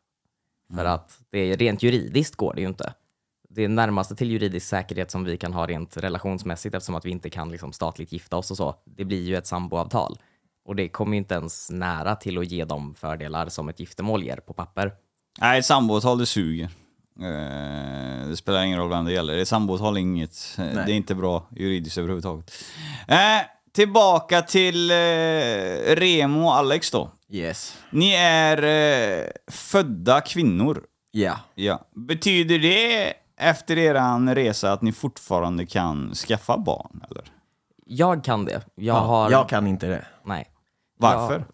För 0.76 0.86
att 0.86 1.20
det 1.30 1.40
är, 1.40 1.58
rent 1.58 1.84
juridiskt 1.84 2.36
går 2.36 2.54
det 2.54 2.62
ju 2.62 2.68
inte. 2.68 2.94
Det 3.50 3.64
är 3.64 3.70
närmaste 3.70 4.16
till 4.16 4.32
juridisk 4.32 4.68
säkerhet 4.68 5.12
som 5.12 5.24
vi 5.24 5.38
kan 5.38 5.54
ha 5.54 5.68
rent 5.68 5.98
relationsmässigt 5.98 6.76
eftersom 6.76 6.96
att 6.96 7.06
vi 7.06 7.12
inte 7.12 7.30
kan 7.30 7.50
liksom 7.50 7.74
statligt 7.74 8.12
gifta 8.12 8.38
oss 8.38 8.52
och 8.52 8.58
så. 8.58 8.76
Det 8.86 9.06
blir 9.06 9.24
ju 9.24 9.36
ett 9.36 9.48
samboavtal. 9.48 10.18
Och 10.66 10.76
det 10.76 10.90
kommer 10.90 11.14
ju 11.14 11.18
inte 11.18 11.36
ens 11.36 11.72
nära 11.72 12.16
till 12.16 12.38
att 12.38 12.48
ge 12.48 12.66
de 12.66 12.94
fördelar 12.94 13.50
som 13.50 13.70
ett 13.70 13.80
giftermål 13.80 14.24
ger 14.24 14.38
på 14.38 14.54
papper. 14.54 14.94
Nej, 15.40 15.60
ett 15.60 15.66
samboavtal 15.66 16.18
det 16.18 16.26
suger. 16.26 16.70
Eh, 17.22 18.28
det 18.28 18.38
spelar 18.38 18.64
ingen 18.64 18.80
roll 18.80 18.90
vem 18.90 19.06
det 19.06 19.12
gäller. 19.14 19.38
Ett 19.38 19.48
samboavtal 19.48 19.98
är 19.98 20.02
inget. 20.02 20.56
eh, 20.58 20.66
Det 20.66 20.92
är 20.92 20.96
inte 20.96 21.16
bra 21.16 21.48
juridiskt 21.56 21.98
överhuvudtaget. 21.98 22.52
Eh, 23.08 23.18
tillbaka 23.74 24.42
till 24.42 24.92
eh, 24.92 24.96
Remo 25.96 26.46
och 26.46 26.56
Alex 26.56 26.92
då. 26.92 27.12
Yes. 27.30 27.78
Ni 27.90 28.14
är 28.14 28.64
eh, 28.64 29.26
födda 29.52 30.22
kvinnor. 30.22 30.84
Ja. 31.12 31.40
Ja. 31.56 31.80
Betyder 31.96 32.60
det 32.60 33.14
efter 33.38 33.78
eran 33.78 34.36
resa 34.36 34.72
att 34.72 34.82
ni 34.82 34.92
fortfarande 34.92 35.66
kan 35.66 36.14
skaffa 36.16 36.58
barn? 36.58 37.02
Eller? 37.12 37.24
Jag 37.86 38.24
kan 38.24 38.46
det. 38.46 38.52
Jag 38.76 38.96
ja. 38.96 39.00
har... 39.00 39.32
Jag 39.32 39.50
kan 39.50 39.68
inte 39.68 39.88
det. 39.88 40.06
Nej. 40.26 40.50
Varför? 41.04 41.46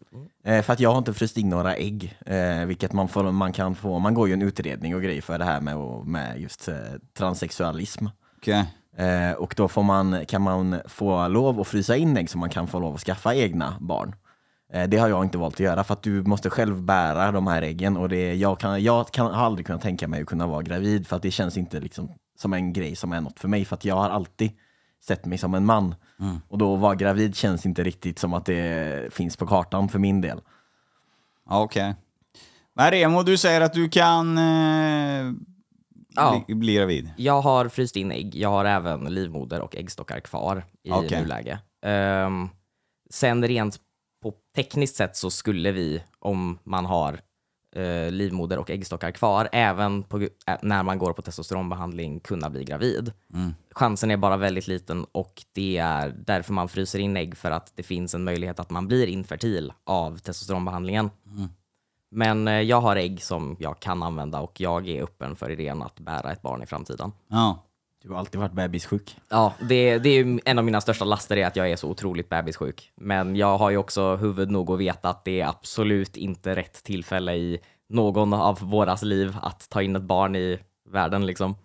Eh, 0.43 0.61
för 0.61 0.73
att 0.73 0.79
jag 0.79 0.89
har 0.89 0.97
inte 0.97 1.13
fryst 1.13 1.37
in 1.37 1.49
några 1.49 1.75
ägg, 1.75 2.17
eh, 2.25 2.65
vilket 2.65 2.93
man, 2.93 3.07
får, 3.07 3.31
man 3.31 3.53
kan 3.53 3.75
få. 3.75 3.99
Man 3.99 4.13
går 4.13 4.27
ju 4.27 4.33
en 4.33 4.41
utredning 4.41 4.95
och 4.95 5.01
grejer 5.01 5.21
för 5.21 5.37
det 5.37 5.45
här 5.45 5.61
med, 5.61 5.77
med 6.05 6.41
just 6.41 6.67
eh, 6.67 6.75
transsexualism. 7.17 8.05
Okej. 8.37 8.65
Eh, 8.97 9.31
och 9.31 9.53
då 9.57 9.67
får 9.67 9.83
man, 9.83 10.25
kan 10.25 10.41
man 10.41 10.81
få 10.85 11.27
lov 11.27 11.59
att 11.59 11.67
frysa 11.67 11.95
in 11.95 12.17
ägg 12.17 12.29
så 12.29 12.37
man 12.37 12.49
kan 12.49 12.67
få 12.67 12.79
lov 12.79 12.95
att 12.95 13.01
skaffa 13.01 13.35
egna 13.35 13.75
barn. 13.79 14.15
Eh, 14.73 14.89
det 14.89 14.97
har 14.97 15.09
jag 15.09 15.25
inte 15.25 15.37
valt 15.37 15.55
att 15.55 15.59
göra 15.59 15.83
för 15.83 15.93
att 15.93 16.03
du 16.03 16.23
måste 16.23 16.49
själv 16.49 16.81
bära 16.81 17.31
de 17.31 17.47
här 17.47 17.61
äggen 17.61 17.97
och 17.97 18.09
det, 18.09 18.35
jag, 18.35 18.59
kan, 18.59 18.83
jag 18.83 19.11
kan, 19.11 19.25
har 19.25 19.45
aldrig 19.45 19.65
kunnat 19.65 19.81
tänka 19.81 20.07
mig 20.07 20.21
att 20.21 20.27
kunna 20.27 20.47
vara 20.47 20.61
gravid 20.61 21.07
för 21.07 21.15
att 21.15 21.21
det 21.21 21.31
känns 21.31 21.57
inte 21.57 21.79
liksom 21.79 22.11
som 22.37 22.53
en 22.53 22.73
grej 22.73 22.95
som 22.95 23.13
är 23.13 23.21
något 23.21 23.39
för 23.39 23.47
mig 23.47 23.65
för 23.65 23.75
att 23.75 23.85
jag 23.85 23.95
har 23.95 24.09
alltid 24.09 24.51
sett 25.07 25.25
mig 25.25 25.37
som 25.37 25.53
en 25.53 25.65
man. 25.65 25.95
Och 26.47 26.57
då 26.57 26.75
vara 26.75 26.95
gravid 26.95 27.35
känns 27.35 27.65
inte 27.65 27.83
riktigt 27.83 28.19
som 28.19 28.33
att 28.33 28.45
det 28.45 29.13
finns 29.13 29.37
på 29.37 29.47
kartan 29.47 29.89
för 29.89 29.99
min 29.99 30.21
del. 30.21 30.41
Ja, 31.49 31.61
Okej. 31.63 31.95
Men 32.75 32.91
Remo, 32.91 33.23
du 33.23 33.37
säger 33.37 33.61
att 33.61 33.73
du 33.73 33.89
kan 33.89 34.37
eh, 34.37 35.31
Ja. 36.15 36.43
bli, 36.47 36.55
bli 36.55 36.75
gravid. 36.75 37.09
Jag 37.17 37.41
har 37.41 37.67
fryst 37.67 37.95
in 37.95 38.11
ägg. 38.11 38.35
Jag 38.35 38.49
har 38.49 38.65
även 38.65 39.13
livmoder 39.13 39.61
och 39.61 39.75
äggstockar 39.75 40.19
kvar 40.19 40.65
i 40.83 40.91
Okej. 40.91 41.21
nuläge. 41.21 41.59
Ehm, 41.85 42.49
sen 43.09 43.47
rent 43.47 43.77
på 44.23 44.33
tekniskt 44.55 44.95
sätt 44.95 45.15
så 45.17 45.29
skulle 45.31 45.71
vi, 45.71 46.03
om 46.19 46.59
man 46.63 46.85
har 46.85 47.19
eh, 47.75 48.11
livmoder 48.11 48.57
och 48.59 48.69
äggstockar 48.69 49.11
kvar, 49.11 49.49
även 49.51 50.03
på, 50.03 50.21
ä- 50.21 50.59
när 50.61 50.83
man 50.83 50.97
går 50.97 51.13
på 51.13 51.21
testosteronbehandling, 51.21 52.19
kunna 52.19 52.49
bli 52.49 52.63
gravid. 52.63 53.13
Chansen 53.71 54.11
är 54.11 54.17
bara 54.17 54.37
väldigt 54.37 54.67
liten 54.67 55.05
och 55.11 55.43
det 55.53 55.77
är 55.77 56.09
därför 56.25 56.53
man 56.53 56.69
fryser 56.69 56.99
in 56.99 57.17
ägg, 57.17 57.37
för 57.37 57.51
att 57.51 57.71
det 57.75 57.83
finns 57.83 58.15
en 58.15 58.23
möjlighet 58.23 58.59
att 58.59 58.69
man 58.69 58.87
blir 58.87 59.07
infertil 59.07 59.73
av 59.83 60.17
testosteronbehandlingen. 60.17 61.09
Men 62.11 62.47
eh, 62.47 62.53
jag 62.61 62.81
har 62.81 62.95
ägg 62.95 63.21
som 63.23 63.55
jag 63.59 63.79
kan 63.79 64.03
använda 64.03 64.39
och 64.39 64.61
jag 64.61 64.87
är 64.89 65.03
öppen 65.03 65.35
för 65.35 65.49
idén 65.51 65.81
att 65.81 65.99
bära 65.99 66.31
ett 66.31 66.41
barn 66.41 66.63
i 66.63 66.65
framtiden. 66.65 67.11
Ja. 67.27 67.65
Du 68.01 68.09
har 68.09 68.19
alltid 68.19 68.39
varit 68.39 68.51
bebissjuk. 68.53 69.17
Ja, 69.29 69.53
det, 69.61 69.97
det 69.97 70.09
är 70.09 70.39
en 70.45 70.57
av 70.57 70.65
mina 70.65 70.81
största 70.81 71.05
laster 71.05 71.37
är 71.37 71.47
att 71.47 71.55
jag 71.55 71.71
är 71.71 71.75
så 71.75 71.89
otroligt 71.89 72.29
bebissjuk. 72.29 72.91
Men 72.95 73.35
jag 73.35 73.57
har 73.57 73.69
ju 73.69 73.77
också 73.77 74.15
huvud 74.15 74.51
nog 74.51 74.71
att 74.71 74.79
veta 74.79 75.09
att 75.09 75.25
det 75.25 75.41
är 75.41 75.47
absolut 75.47 76.17
inte 76.17 76.55
rätt 76.55 76.83
tillfälle 76.83 77.33
i 77.35 77.59
någon 77.89 78.33
av 78.33 78.59
våras 78.59 79.03
liv 79.03 79.35
att 79.41 79.69
ta 79.69 79.81
in 79.81 79.95
ett 79.95 80.03
barn 80.03 80.35
i 80.35 80.59
världen 80.89 81.25
liksom. 81.25 81.55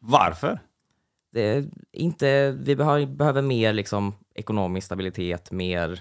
Varför? 0.00 0.58
Det 1.32 1.40
är 1.40 1.64
inte, 1.92 2.50
vi 2.50 2.76
behöver, 2.76 3.06
behöver 3.06 3.42
mer 3.42 3.72
liksom 3.72 4.14
ekonomisk 4.34 4.86
stabilitet, 4.86 5.52
mer 5.52 6.00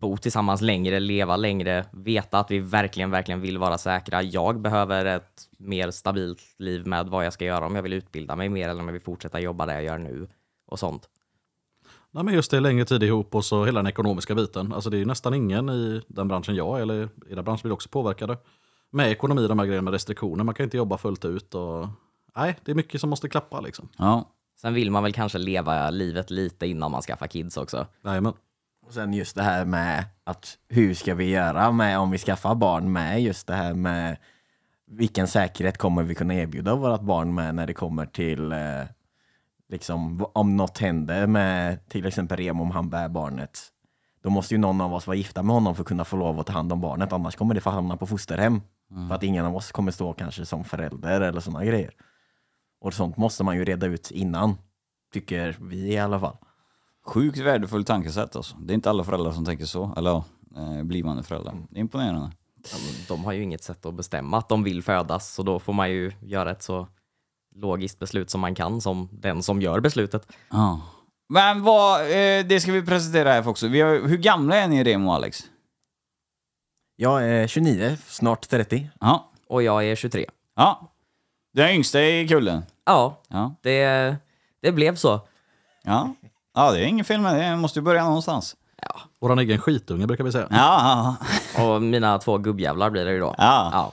bo 0.00 0.16
tillsammans 0.16 0.60
längre, 0.60 1.00
leva 1.00 1.36
längre, 1.36 1.86
veta 1.92 2.38
att 2.38 2.50
vi 2.50 2.58
verkligen, 2.58 3.10
verkligen 3.10 3.40
vill 3.40 3.58
vara 3.58 3.78
säkra. 3.78 4.22
Jag 4.22 4.60
behöver 4.60 5.04
ett 5.04 5.48
mer 5.58 5.90
stabilt 5.90 6.40
liv 6.58 6.86
med 6.86 7.08
vad 7.08 7.26
jag 7.26 7.32
ska 7.32 7.44
göra, 7.44 7.66
om 7.66 7.74
jag 7.74 7.82
vill 7.82 7.92
utbilda 7.92 8.36
mig 8.36 8.48
mer 8.48 8.68
eller 8.68 8.80
om 8.80 8.88
jag 8.88 8.92
vill 8.92 9.02
fortsätta 9.02 9.40
jobba 9.40 9.66
där 9.66 9.74
jag 9.74 9.84
gör 9.84 9.98
nu 9.98 10.28
och 10.66 10.78
sånt. 10.78 11.08
Nej, 12.10 12.24
men 12.24 12.34
just 12.34 12.50
det, 12.50 12.60
längre 12.60 12.84
tid 12.84 13.02
ihop 13.02 13.34
och 13.34 13.44
så 13.44 13.64
hela 13.64 13.78
den 13.78 13.86
ekonomiska 13.86 14.34
biten. 14.34 14.72
Alltså 14.72 14.90
det 14.90 14.96
är 14.96 14.98
ju 14.98 15.04
nästan 15.04 15.34
ingen 15.34 15.70
i 15.70 16.02
den 16.08 16.28
branschen 16.28 16.54
jag 16.54 16.80
eller 16.80 17.08
i 17.30 17.34
den 17.34 17.44
branschen 17.44 17.62
blir 17.62 17.72
också 17.72 17.88
påverkade. 17.88 18.38
Med 18.90 19.10
ekonomi, 19.10 19.46
de 19.46 19.58
här 19.58 19.66
grejerna 19.66 19.84
med 19.84 19.92
restriktioner, 19.92 20.44
man 20.44 20.54
kan 20.54 20.64
inte 20.64 20.76
jobba 20.76 20.98
fullt 20.98 21.24
ut 21.24 21.54
och... 21.54 21.88
Nej, 22.36 22.58
det 22.64 22.70
är 22.70 22.74
mycket 22.74 23.00
som 23.00 23.10
måste 23.10 23.28
klappa 23.28 23.60
liksom. 23.60 23.88
Ja. 23.96 24.30
Sen 24.60 24.74
vill 24.74 24.90
man 24.90 25.02
väl 25.02 25.12
kanske 25.12 25.38
leva 25.38 25.90
livet 25.90 26.30
lite 26.30 26.66
innan 26.66 26.90
man 26.90 27.02
skaffar 27.02 27.26
kids 27.26 27.56
också. 27.56 27.86
Nej, 28.02 28.20
men 28.20 28.32
Och 28.86 28.92
sen 28.92 29.14
just 29.14 29.36
det 29.36 29.42
här 29.42 29.64
med 29.64 30.04
att 30.24 30.58
hur 30.68 30.94
ska 30.94 31.14
vi 31.14 31.30
göra 31.30 31.72
med 31.72 31.98
om 31.98 32.10
vi 32.10 32.18
skaffar 32.18 32.54
barn 32.54 32.92
med 32.92 33.22
just 33.22 33.46
det 33.46 33.54
här 33.54 33.74
med 33.74 34.16
vilken 34.86 35.28
säkerhet 35.28 35.78
kommer 35.78 36.02
vi 36.02 36.14
kunna 36.14 36.34
erbjuda 36.34 36.74
vårt 36.74 37.00
barn 37.00 37.34
med 37.34 37.54
när 37.54 37.66
det 37.66 37.74
kommer 37.74 38.06
till 38.06 38.52
eh, 38.52 38.84
liksom 39.68 40.26
om 40.32 40.56
något 40.56 40.78
händer 40.78 41.26
med 41.26 41.88
till 41.88 42.06
exempel 42.06 42.38
Remo 42.38 42.62
om 42.62 42.70
han 42.70 42.90
bär 42.90 43.08
barnet. 43.08 43.58
Då 44.22 44.30
måste 44.30 44.54
ju 44.54 44.58
någon 44.58 44.80
av 44.80 44.94
oss 44.94 45.06
vara 45.06 45.16
gifta 45.16 45.42
med 45.42 45.54
honom 45.54 45.74
för 45.74 45.82
att 45.82 45.88
kunna 45.88 46.04
få 46.04 46.16
lov 46.16 46.40
att 46.40 46.46
ta 46.46 46.52
hand 46.52 46.72
om 46.72 46.80
barnet 46.80 47.12
annars 47.12 47.36
kommer 47.36 47.54
det 47.54 47.60
få 47.60 47.70
hamna 47.70 47.96
på 47.96 48.06
fosterhem. 48.06 48.60
För 49.08 49.14
att 49.14 49.22
ingen 49.22 49.44
av 49.44 49.56
oss 49.56 49.72
kommer 49.72 49.92
stå 49.92 50.12
kanske 50.12 50.46
som 50.46 50.64
förälder 50.64 51.20
eller 51.20 51.40
sådana 51.40 51.64
grejer. 51.64 51.90
Och 52.80 52.94
sånt 52.94 53.16
måste 53.16 53.44
man 53.44 53.56
ju 53.56 53.64
reda 53.64 53.86
ut 53.86 54.10
innan. 54.10 54.56
Tycker 55.12 55.56
vi 55.60 55.92
i 55.92 55.98
alla 55.98 56.20
fall. 56.20 56.36
Sjukt 57.04 57.38
värdefullt 57.38 57.86
tankesätt 57.86 58.36
alltså. 58.36 58.56
Det 58.56 58.72
är 58.72 58.74
inte 58.74 58.90
alla 58.90 59.04
föräldrar 59.04 59.32
som 59.32 59.44
tänker 59.44 59.64
så. 59.64 59.94
Eller 59.96 60.10
ja, 60.10 60.24
eh, 60.56 60.82
blivande 60.82 61.22
föräldrar. 61.22 61.54
Det 61.70 61.76
är 61.78 61.80
imponerande. 61.80 62.30
Ja, 62.72 62.78
De 63.08 63.24
har 63.24 63.32
ju 63.32 63.42
inget 63.42 63.62
sätt 63.64 63.86
att 63.86 63.94
bestämma 63.94 64.38
att 64.38 64.48
de 64.48 64.62
vill 64.62 64.82
födas, 64.82 65.34
så 65.34 65.42
då 65.42 65.58
får 65.58 65.72
man 65.72 65.90
ju 65.90 66.12
göra 66.20 66.50
ett 66.50 66.62
så 66.62 66.88
logiskt 67.54 67.98
beslut 67.98 68.30
som 68.30 68.40
man 68.40 68.54
kan 68.54 68.80
som 68.80 69.08
den 69.12 69.42
som 69.42 69.62
gör 69.62 69.80
beslutet. 69.80 70.32
Ja. 70.50 70.80
Men 71.28 71.62
vad, 71.62 72.00
eh, 72.00 72.44
det 72.46 72.60
ska 72.62 72.72
vi 72.72 72.82
presentera 72.86 73.32
här 73.32 73.48
också. 73.48 73.68
Vi 73.68 73.80
har, 73.80 74.08
hur 74.08 74.16
gamla 74.18 74.56
är 74.56 74.68
ni 74.68 74.84
Remo 74.84 75.08
och 75.08 75.14
Alex? 75.14 75.42
Jag 76.96 77.28
är 77.28 77.46
29, 77.46 77.96
snart 78.06 78.48
30. 78.48 78.90
Ja. 79.00 79.30
Och 79.48 79.62
jag 79.62 79.84
är 79.84 79.94
23. 79.96 80.26
Ja. 80.56 80.92
Den 81.54 81.70
yngsta 81.70 82.02
i 82.04 82.28
kullen? 82.28 82.62
Ja, 82.86 83.20
Ja. 83.28 83.54
det, 83.62 84.16
det 84.62 84.72
blev 84.72 84.96
så. 84.96 85.20
Ja. 85.82 86.14
Ja, 86.54 86.70
det 86.70 86.78
är 86.80 86.84
inget 86.84 87.06
fel 87.06 87.20
med 87.20 87.36
det. 87.36 87.56
Måste 87.56 87.78
ju 87.78 87.82
börja 87.82 88.04
någonstans. 88.04 88.56
Våran 89.20 89.38
egen 89.38 89.58
skitunge 89.58 90.06
brukar 90.06 90.24
vi 90.24 90.32
säga. 90.32 90.46
Ja, 90.50 91.16
ja, 91.56 91.62
Och 91.64 91.82
mina 91.82 92.18
två 92.18 92.38
gubbjävlar 92.38 92.90
blir 92.90 93.04
det 93.04 93.12
ju 93.12 93.20
då. 93.20 93.34
Ja. 93.38 93.70
ja. 93.72 93.92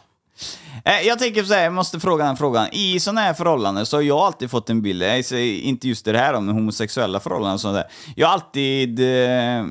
Eh, 0.92 1.08
Jag 1.08 1.20
tänker 1.20 1.44
så 1.44 1.54
här, 1.54 1.64
jag 1.64 1.74
måste 1.74 2.00
fråga 2.00 2.26
den 2.26 2.38
frågan. 2.38 2.68
I 2.72 3.00
sådana 3.00 3.22
här 3.22 3.34
förhållanden 3.34 3.86
så 3.86 3.98
har 3.98 4.02
jag 4.02 4.18
alltid 4.18 4.52
fått 4.52 4.70
en 4.70 4.82
bild, 4.82 5.26
säger 5.26 5.62
inte 5.62 5.88
just 5.88 6.06
det 6.06 6.18
här 6.18 6.34
om 6.34 6.48
homosexuella 6.50 7.20
förhållanden 7.20 7.54
och 7.54 7.62
sånt 7.62 7.76
där. 7.76 7.86
Jag 8.16 8.28
har 8.28 8.34
alltid, 8.34 9.00
eh, 9.00 9.66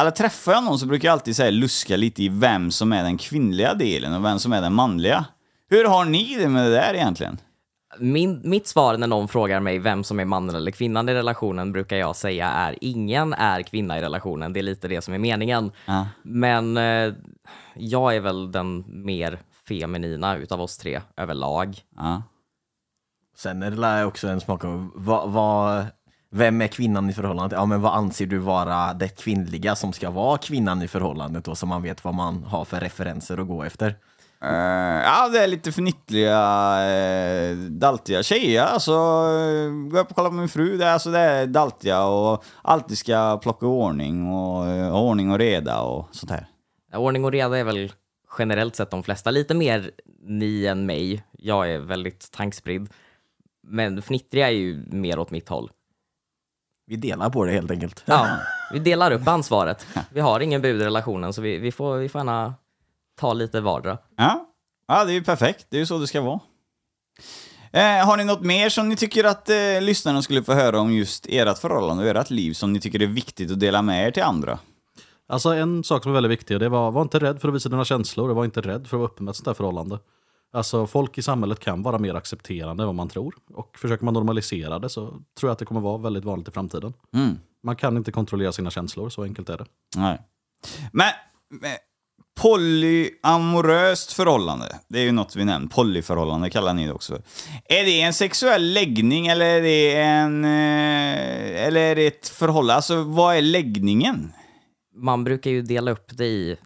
eller 0.00 0.10
träffar 0.10 0.52
jag 0.52 0.64
någon 0.64 0.78
så 0.78 0.86
brukar 0.86 1.08
jag 1.08 1.12
alltid 1.12 1.36
så 1.36 1.42
här 1.42 1.50
luska 1.50 1.96
lite 1.96 2.22
i 2.22 2.28
vem 2.28 2.70
som 2.70 2.92
är 2.92 3.02
den 3.02 3.18
kvinnliga 3.18 3.74
delen 3.74 4.12
och 4.14 4.24
vem 4.24 4.38
som 4.38 4.52
är 4.52 4.60
den 4.62 4.74
manliga. 4.74 5.24
Hur 5.70 5.84
har 5.84 6.04
ni 6.04 6.36
det 6.38 6.48
med 6.48 6.64
det 6.66 6.70
där 6.74 6.94
egentligen? 6.94 7.38
Min, 8.00 8.40
mitt 8.44 8.66
svar 8.66 8.96
när 8.96 9.06
någon 9.06 9.28
frågar 9.28 9.60
mig 9.60 9.78
vem 9.78 10.04
som 10.04 10.20
är 10.20 10.24
mannen 10.24 10.56
eller 10.56 10.70
kvinnan 10.70 11.08
i 11.08 11.14
relationen 11.14 11.72
brukar 11.72 11.96
jag 11.96 12.16
säga 12.16 12.48
är 12.48 12.78
ingen 12.80 13.32
är 13.32 13.62
kvinna 13.62 13.98
i 13.98 14.02
relationen. 14.02 14.52
Det 14.52 14.60
är 14.60 14.62
lite 14.62 14.88
det 14.88 15.02
som 15.02 15.14
är 15.14 15.18
meningen. 15.18 15.72
Ja. 15.86 16.06
Men 16.22 16.76
eh, 16.76 17.14
jag 17.74 18.16
är 18.16 18.20
väl 18.20 18.52
den 18.52 18.84
mer 18.86 19.38
feminina 19.68 20.36
utav 20.36 20.60
oss 20.60 20.78
tre 20.78 21.00
överlag. 21.16 21.78
Ja. 21.96 22.22
Sen 23.36 23.62
är 23.62 23.70
det 23.70 23.76
där 23.76 24.06
också 24.06 24.28
en 24.28 24.40
smak 24.40 24.64
av 24.64 24.90
vad, 24.94 25.30
vad, 25.30 25.86
vem 26.30 26.60
är 26.60 26.66
kvinnan 26.66 27.10
i 27.10 27.12
förhållandet? 27.12 27.58
Ja, 27.58 27.66
men 27.66 27.80
vad 27.80 27.94
anser 27.94 28.26
du 28.26 28.38
vara 28.38 28.94
det 28.94 29.08
kvinnliga 29.08 29.76
som 29.76 29.92
ska 29.92 30.10
vara 30.10 30.38
kvinnan 30.38 30.82
i 30.82 30.88
förhållandet 30.88 31.44
då, 31.44 31.54
så 31.54 31.66
man 31.66 31.82
vet 31.82 32.04
vad 32.04 32.14
man 32.14 32.42
har 32.42 32.64
för 32.64 32.80
referenser 32.80 33.38
att 33.38 33.48
gå 33.48 33.62
efter? 33.62 33.96
Eh, 34.44 35.02
ja, 35.04 35.28
det 35.32 35.38
är 35.38 35.46
lite 35.46 35.72
fnittliga, 35.72 36.40
uh, 37.50 37.56
daltiga 37.56 38.22
tjejer. 38.22 38.64
Alltså, 38.64 38.92
uh, 38.92 39.88
gå 39.88 39.98
upp 39.98 40.10
och 40.10 40.16
kolla 40.16 40.28
på 40.28 40.34
min 40.34 40.48
fru. 40.48 40.76
Det 40.76 40.84
är, 40.84 40.92
alltså, 40.92 41.10
det 41.10 41.18
är 41.18 41.46
daltiga 41.46 42.04
och 42.04 42.44
alltid 42.62 42.98
ska 42.98 43.38
plocka 43.42 43.66
ordning 43.66 44.28
och 44.28 44.66
uh, 44.66 44.96
ordning 44.96 45.30
och 45.30 45.38
reda 45.38 45.80
och 45.80 46.08
sånt 46.10 46.30
här. 46.30 46.46
Ordning 46.94 47.24
och 47.24 47.32
reda 47.32 47.58
är 47.58 47.64
väl 47.64 47.92
generellt 48.38 48.76
sett 48.76 48.90
de 48.90 49.02
flesta. 49.02 49.30
Lite 49.30 49.54
mer 49.54 49.90
ni 50.22 50.66
än 50.66 50.86
mig. 50.86 51.24
Jag 51.32 51.70
är 51.70 51.78
väldigt 51.78 52.30
tankspridd. 52.30 52.88
Men 53.62 54.02
fnittriga 54.02 54.48
är 54.48 54.52
ju 54.52 54.84
mer 54.86 55.18
åt 55.18 55.30
mitt 55.30 55.48
håll. 55.48 55.70
Vi 56.86 56.96
delar 56.96 57.30
på 57.30 57.44
det 57.44 57.52
helt 57.52 57.70
enkelt. 57.70 58.02
Ja, 58.06 58.38
vi 58.72 58.78
delar 58.78 59.10
upp 59.10 59.28
ansvaret. 59.28 59.86
Vi 60.12 60.20
har 60.20 60.40
ingen 60.40 60.62
bud 60.62 60.82
i 60.82 60.84
relationen 60.84 61.32
så 61.32 61.42
vi, 61.42 61.58
vi, 61.58 61.72
får, 61.72 61.96
vi 61.96 62.08
får 62.08 62.18
gärna 62.18 62.54
ta 63.18 63.32
lite 63.32 63.60
vardera. 63.60 63.98
Ja. 64.16 64.46
ja, 64.88 65.04
det 65.04 65.12
är 65.12 65.14
ju 65.14 65.24
perfekt. 65.24 65.66
Det 65.70 65.76
är 65.76 65.80
ju 65.80 65.86
så 65.86 65.98
det 65.98 66.06
ska 66.06 66.20
vara. 66.20 66.40
Eh, 67.72 68.06
har 68.06 68.16
ni 68.16 68.24
något 68.24 68.44
mer 68.44 68.68
som 68.68 68.88
ni 68.88 68.96
tycker 68.96 69.24
att 69.24 69.50
eh, 69.50 69.80
lyssnarna 69.80 70.22
skulle 70.22 70.42
få 70.42 70.52
höra 70.52 70.80
om 70.80 70.92
just 70.92 71.26
ert 71.28 71.58
förhållande 71.58 72.10
och 72.10 72.16
ert 72.20 72.30
liv 72.30 72.52
som 72.52 72.72
ni 72.72 72.80
tycker 72.80 73.02
är 73.02 73.06
viktigt 73.06 73.50
att 73.50 73.60
dela 73.60 73.82
med 73.82 74.06
er 74.06 74.10
till 74.10 74.22
andra? 74.22 74.58
Alltså 75.28 75.48
en 75.48 75.84
sak 75.84 76.02
som 76.02 76.12
är 76.12 76.14
väldigt 76.14 76.32
viktig, 76.32 76.60
det 76.60 76.68
var, 76.68 76.90
var 76.90 77.02
inte 77.02 77.18
rädd 77.18 77.40
för 77.40 77.48
att 77.48 77.54
visa 77.54 77.68
dina 77.68 77.84
känslor, 77.84 78.28
och 78.28 78.36
var 78.36 78.44
inte 78.44 78.60
rädd 78.60 78.86
för 78.86 78.96
att 78.96 79.00
vara 79.00 79.10
öppen 79.10 79.24
med 79.24 79.30
ett 79.30 79.36
sånt 79.36 79.46
här 79.46 79.54
förhållande. 79.54 79.98
Alltså 80.52 80.86
folk 80.86 81.18
i 81.18 81.22
samhället 81.22 81.60
kan 81.60 81.82
vara 81.82 81.98
mer 81.98 82.14
accepterande 82.14 82.82
än 82.82 82.86
vad 82.86 82.94
man 82.94 83.08
tror. 83.08 83.34
Och 83.54 83.78
försöker 83.78 84.04
man 84.04 84.14
normalisera 84.14 84.78
det 84.78 84.88
så 84.88 85.06
tror 85.06 85.22
jag 85.40 85.50
att 85.50 85.58
det 85.58 85.64
kommer 85.64 85.80
vara 85.80 85.98
väldigt 85.98 86.24
vanligt 86.24 86.48
i 86.48 86.50
framtiden. 86.50 86.92
Mm. 87.14 87.38
Man 87.62 87.76
kan 87.76 87.96
inte 87.96 88.12
kontrollera 88.12 88.52
sina 88.52 88.70
känslor, 88.70 89.08
så 89.08 89.22
enkelt 89.22 89.48
är 89.48 89.58
det. 89.58 89.66
Nej. 89.96 90.20
Men, 90.92 91.12
men 91.48 91.76
polyamoröst 92.42 94.12
förhållande, 94.12 94.78
det 94.88 94.98
är 94.98 95.02
ju 95.04 95.12
något 95.12 95.36
vi 95.36 95.44
nämnt. 95.44 95.74
Polyförhållande 95.74 96.50
kallar 96.50 96.74
ni 96.74 96.86
det 96.86 96.92
också 96.92 97.12
för. 97.12 97.22
Är 97.64 97.84
det 97.84 98.00
en 98.00 98.12
sexuell 98.12 98.72
läggning 98.72 99.26
eller 99.26 99.46
är 99.46 99.62
det 99.62 99.96
en... 100.00 100.44
eh, 100.44 101.66
Eller 101.66 101.80
är 101.80 101.96
det 101.96 102.06
ett 102.06 102.28
förhållande? 102.28 102.74
Alltså, 102.74 103.02
vad 103.02 103.36
är 103.36 103.42
läggningen? 103.42 104.32
Man 104.96 105.24
brukar 105.24 105.50
ju 105.50 105.62
dela 105.62 105.90
upp 105.90 106.06
det 106.10 106.26
i, 106.26 106.56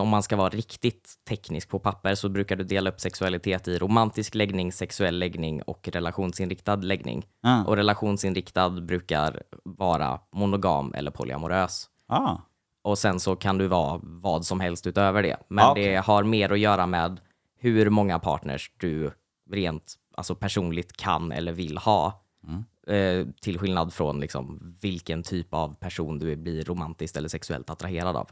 om 0.00 0.08
man 0.08 0.22
ska 0.22 0.36
vara 0.36 0.48
riktigt 0.48 1.12
teknisk 1.28 1.68
på 1.68 1.78
papper, 1.78 2.14
så 2.14 2.28
brukar 2.28 2.56
du 2.56 2.64
dela 2.64 2.90
upp 2.90 3.00
sexualitet 3.00 3.68
i 3.68 3.78
romantisk 3.78 4.34
läggning, 4.34 4.72
sexuell 4.72 5.18
läggning 5.18 5.62
och 5.62 5.88
relationsinriktad 5.92 6.76
läggning. 6.76 7.24
Ah. 7.42 7.64
Och 7.64 7.76
relationsinriktad 7.76 8.70
brukar 8.70 9.42
vara 9.64 10.18
monogam 10.36 10.94
eller 10.94 11.10
polyamorös. 11.10 11.86
Ah. 12.08 12.36
Och 12.84 12.98
sen 12.98 13.20
så 13.20 13.36
kan 13.36 13.58
du 13.58 13.66
vara 13.66 14.00
vad 14.02 14.46
som 14.46 14.60
helst 14.60 14.86
utöver 14.86 15.22
det. 15.22 15.36
Men 15.48 15.70
okej. 15.70 15.84
det 15.84 15.96
har 15.96 16.24
mer 16.24 16.52
att 16.52 16.58
göra 16.58 16.86
med 16.86 17.20
hur 17.58 17.90
många 17.90 18.18
partners 18.18 18.70
du 18.76 19.10
rent 19.50 19.94
alltså 20.16 20.34
personligt 20.34 20.96
kan 20.96 21.32
eller 21.32 21.52
vill 21.52 21.78
ha. 21.78 22.24
Mm. 22.46 22.64
Eh, 22.86 23.26
till 23.40 23.58
skillnad 23.58 23.92
från 23.92 24.20
liksom, 24.20 24.74
vilken 24.80 25.22
typ 25.22 25.54
av 25.54 25.74
person 25.74 26.18
du 26.18 26.36
blir 26.36 26.64
romantiskt 26.64 27.16
eller 27.16 27.28
sexuellt 27.28 27.70
attraherad 27.70 28.16
av. 28.16 28.30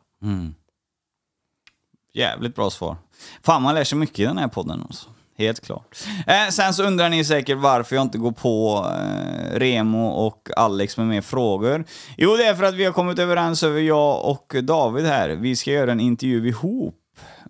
Jävligt 2.13 2.55
bra 2.55 2.71
svar. 2.71 2.97
Fan, 3.43 3.63
man 3.63 3.75
lär 3.75 3.85
sig 3.85 3.99
mycket 3.99 4.19
i 4.19 4.25
den 4.25 4.39
här 4.39 4.49
podden. 4.49 4.83
Alltså. 4.83 5.11
Helt 5.43 5.61
klart. 5.67 5.99
Eh, 6.27 6.49
sen 6.51 6.75
så 6.75 6.85
undrar 6.85 7.09
ni 7.09 7.25
säkert 7.25 7.59
varför 7.59 7.97
jag 7.97 8.03
inte 8.03 8.19
går 8.19 8.33
på 8.33 8.87
eh, 8.99 9.59
Remo 9.59 10.09
och 10.09 10.49
Alex 10.57 10.97
med 10.97 11.07
mer 11.07 11.21
frågor. 11.21 11.85
Jo, 12.17 12.37
det 12.37 12.45
är 12.45 12.55
för 12.55 12.65
att 12.65 12.75
vi 12.75 12.85
har 12.85 12.93
kommit 12.93 13.19
överens 13.19 13.63
över 13.63 13.81
jag 13.81 14.25
och 14.25 14.55
David 14.63 15.07
här. 15.07 15.29
Vi 15.29 15.57
ska 15.57 15.71
göra 15.71 15.93
en 15.93 16.01
intervju 16.01 16.49
ihop 16.49 16.99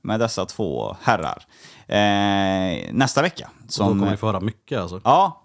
med 0.02 0.20
dessa 0.20 0.46
två 0.46 0.96
herrar 1.02 1.44
eh, 1.86 2.92
nästa 2.92 3.22
vecka. 3.22 3.50
Så 3.68 3.82
då 3.82 3.88
Som, 3.88 3.98
kommer 3.98 4.10
ni 4.10 4.16
få 4.16 4.26
höra 4.26 4.40
mycket 4.40 4.78
alltså. 4.80 5.00
Ja. 5.04 5.41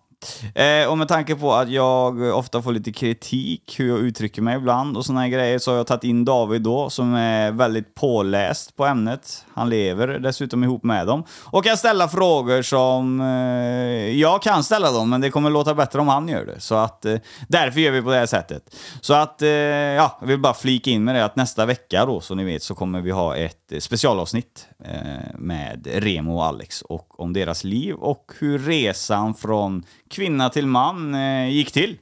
Eh, 0.56 0.90
och 0.90 0.98
med 0.98 1.08
tanke 1.08 1.36
på 1.36 1.54
att 1.54 1.70
jag 1.70 2.22
ofta 2.22 2.62
får 2.62 2.72
lite 2.72 2.92
kritik 2.92 3.76
hur 3.80 3.90
jag 3.90 4.00
uttrycker 4.00 4.42
mig 4.42 4.58
ibland 4.58 4.98
och 4.98 5.06
såna 5.06 5.22
här 5.22 5.28
grejer 5.28 5.60
så 5.60 5.72
har 5.72 5.78
jag 5.78 5.88
tagit 5.88 6.04
in 6.04 6.26
David 6.26 6.62
då 6.62 6.90
som 6.90 7.14
är 7.14 7.52
väldigt 7.52 7.96
påläst 7.96 8.76
på 8.76 8.86
ämnet. 8.86 9.46
Han 9.54 9.70
lever 9.70 10.08
dessutom 10.08 10.64
ihop 10.64 10.84
med 10.84 11.08
dem 11.08 11.24
och 11.44 11.64
kan 11.64 11.78
ställa 11.78 12.08
frågor 12.08 12.62
som 12.62 13.22
eh, 13.22 14.20
jag 14.20 14.42
kan 14.42 14.64
ställa 14.64 14.92
dem 14.92 15.10
men 15.10 15.22
det 15.22 15.30
kommer 15.30 15.50
låta 15.50 15.74
bättre 15.74 16.00
om 16.00 16.08
han 16.08 16.28
gör 16.28 16.46
det. 16.46 16.60
Så 16.60 16.76
att 16.76 17.06
eh, 17.06 17.18
därför 17.48 17.80
gör 17.80 17.92
vi 17.92 18.02
på 18.02 18.10
det 18.10 18.18
här 18.18 18.26
sättet. 18.26 18.76
Så 19.02 19.14
att 19.14 19.42
eh, 19.42 19.50
ja, 19.50 20.18
jag 20.22 20.28
vill 20.28 20.40
bara 20.40 20.54
flika 20.54 20.90
in 20.90 21.04
med 21.04 21.16
det 21.16 21.26
att 21.26 21.36
nästa 21.36 21.66
vecka 21.66 22.06
då 22.06 22.22
som 22.22 22.38
ni 22.38 22.44
vet 22.44 22.64
så 22.64 22.76
kommer 22.76 23.02
vi 23.02 23.12
ha 23.12 23.36
ett 23.36 23.74
specialavsnitt 23.80 24.68
eh, 24.86 25.38
med 25.38 25.88
Remo 25.92 26.36
och 26.36 26.46
Alex 26.46 26.82
och 26.82 27.20
om 27.20 27.34
deras 27.34 27.64
liv 27.64 27.96
och 27.96 28.32
hur 28.40 28.60
resan 28.60 29.34
från 29.34 29.84
kvinna 30.18 30.50
till 30.50 30.68
man 30.68 31.16
eh, 31.16 31.50
gick 31.50 31.72
till. 31.72 31.98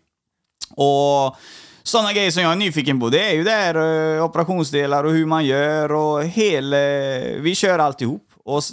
Och 0.76 1.36
sådana 1.84 2.14
grejer 2.14 2.32
som 2.32 2.44
jag 2.44 2.52
är 2.52 2.56
nyfiken 2.56 3.00
på, 3.00 3.10
det 3.10 3.30
är 3.30 3.34
ju 3.34 3.44
det 3.44 3.52
här 3.52 3.76
eh, 4.16 4.26
operationsdelar 4.26 5.04
och 5.04 5.12
hur 5.12 5.26
man 5.26 5.46
gör 5.46 5.92
och 5.92 6.24
hela... 6.24 6.78
Vi 7.40 7.56
kör 7.56 7.80
alltihop. 7.80 8.28
Och 8.44 8.64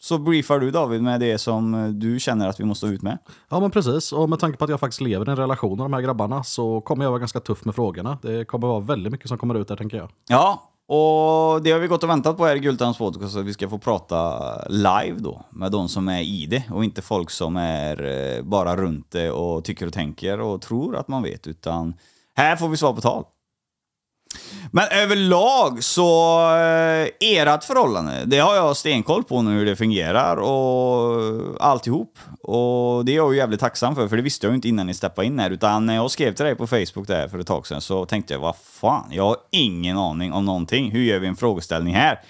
så 0.00 0.18
briefar 0.18 0.58
du 0.58 0.70
David 0.70 1.02
med 1.02 1.20
det 1.20 1.38
som 1.38 1.74
eh, 1.74 1.88
du 1.88 2.20
känner 2.20 2.48
att 2.48 2.60
vi 2.60 2.64
måste 2.64 2.86
ut 2.86 3.02
med. 3.02 3.18
Ja 3.48 3.60
men 3.60 3.70
precis, 3.70 4.12
och 4.12 4.28
med 4.28 4.38
tanke 4.38 4.58
på 4.58 4.64
att 4.64 4.70
jag 4.70 4.80
faktiskt 4.80 5.00
lever 5.00 5.28
i 5.28 5.30
en 5.30 5.36
relation 5.36 5.76
med 5.78 5.84
de 5.84 5.92
här 5.92 6.00
grabbarna 6.00 6.44
så 6.44 6.80
kommer 6.80 7.04
jag 7.04 7.10
vara 7.10 7.18
ganska 7.18 7.40
tuff 7.40 7.64
med 7.64 7.74
frågorna. 7.74 8.18
Det 8.22 8.44
kommer 8.44 8.68
vara 8.68 8.80
väldigt 8.80 9.12
mycket 9.12 9.28
som 9.28 9.38
kommer 9.38 9.54
ut 9.54 9.68
där 9.68 9.76
tänker 9.76 9.96
jag. 9.96 10.10
Ja, 10.28 10.70
och 10.88 11.62
det 11.62 11.70
har 11.70 11.78
vi 11.78 11.86
gått 11.86 12.02
och 12.02 12.08
väntat 12.08 12.36
på 12.36 12.46
här 12.46 12.56
i 12.56 12.60
Gultans 12.60 12.98
podcast, 12.98 13.36
att 13.36 13.44
vi 13.44 13.52
ska 13.52 13.68
få 13.68 13.78
prata 13.78 14.58
live 14.68 15.16
då 15.18 15.44
med 15.50 15.72
de 15.72 15.88
som 15.88 16.08
är 16.08 16.22
i 16.22 16.46
det 16.46 16.64
och 16.70 16.84
inte 16.84 17.02
folk 17.02 17.30
som 17.30 17.56
är 17.56 18.04
eh, 18.36 18.42
bara 18.42 18.76
runt 18.76 19.10
det 19.10 19.30
och 19.30 19.64
tycker 19.64 19.86
och 19.86 19.92
tänker 19.92 20.40
och 20.40 20.62
tror 20.62 20.96
att 20.96 21.08
man 21.08 21.22
vet, 21.22 21.46
utan 21.46 21.94
här 22.36 22.56
får 22.56 22.68
vi 22.68 22.76
svar 22.76 22.92
på 22.92 23.00
tal. 23.00 23.24
Men 24.70 24.84
överlag 24.90 25.84
så, 25.84 26.40
eh, 26.40 27.08
ert 27.20 27.64
förhållande, 27.64 28.22
det 28.24 28.38
har 28.38 28.56
jag 28.56 28.76
stenkoll 28.76 29.24
på 29.24 29.42
nu 29.42 29.50
hur 29.50 29.66
det 29.66 29.76
fungerar 29.76 30.36
och 30.36 31.56
alltihop. 31.60 32.18
Och 32.42 33.04
det 33.04 33.12
är 33.12 33.16
jag 33.16 33.32
ju 33.32 33.38
jävligt 33.38 33.60
tacksam 33.60 33.94
för, 33.94 34.08
för 34.08 34.16
det 34.16 34.22
visste 34.22 34.46
jag 34.46 34.50
ju 34.50 34.56
inte 34.56 34.68
innan 34.68 34.86
ni 34.86 34.94
steppade 34.94 35.26
in 35.26 35.38
här. 35.38 35.50
Utan 35.50 35.86
när 35.86 35.94
jag 35.94 36.10
skrev 36.10 36.34
till 36.34 36.44
dig 36.44 36.54
på 36.54 36.66
Facebook 36.66 37.06
där 37.06 37.28
för 37.28 37.38
ett 37.38 37.46
tag 37.46 37.66
sedan 37.66 37.80
så 37.80 38.06
tänkte 38.06 38.34
jag, 38.34 38.40
vad 38.40 38.56
fan, 38.56 39.08
jag 39.10 39.24
har 39.24 39.36
ingen 39.50 39.98
aning 39.98 40.32
om 40.32 40.44
någonting. 40.44 40.90
Hur 40.90 41.02
gör 41.02 41.18
vi 41.18 41.26
en 41.26 41.36
frågeställning 41.36 41.94
här? 41.94 42.20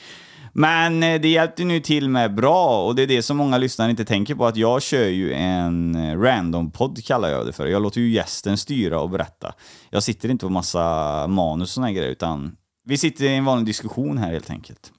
Men 0.56 1.02
eh, 1.02 1.20
det 1.20 1.28
hjälpte 1.28 1.64
nu 1.64 1.80
till 1.80 2.08
med 2.08 2.34
bra 2.34 2.86
och 2.86 2.94
det 2.94 3.02
är 3.02 3.06
det 3.06 3.22
som 3.22 3.36
många 3.36 3.58
lyssnare 3.58 3.90
inte 3.90 4.04
tänker 4.04 4.34
på 4.34 4.46
att 4.46 4.56
jag 4.56 4.82
kör 4.82 5.06
ju 5.06 5.32
en 5.32 5.94
eh, 5.94 6.18
random-podd 6.20 7.04
kallar 7.04 7.28
jag 7.28 7.46
det 7.46 7.52
för. 7.52 7.66
Jag 7.66 7.82
låter 7.82 8.00
ju 8.00 8.10
gästen 8.10 8.56
styra 8.56 9.00
och 9.00 9.10
berätta. 9.10 9.54
Jag 9.90 10.02
sitter 10.02 10.28
inte 10.28 10.46
på 10.46 10.50
massa 10.50 11.26
manus 11.26 11.68
och 11.68 11.74
såna 11.74 11.92
grejer 11.92 12.10
utan 12.10 12.56
vi 12.84 12.98
sitter 12.98 13.24
i 13.24 13.36
en 13.36 13.44
vanlig 13.44 13.66
diskussion 13.66 14.18
här 14.18 14.32
helt 14.32 14.50
enkelt. 14.50 14.92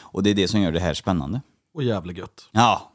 Och 0.00 0.22
det 0.22 0.30
är 0.30 0.34
det 0.34 0.48
som 0.48 0.60
gör 0.60 0.72
det 0.72 0.80
här 0.80 0.94
spännande. 0.94 1.40
Och 1.74 1.82
jävligt 1.82 2.18
gött. 2.18 2.48
Ja. 2.52 2.92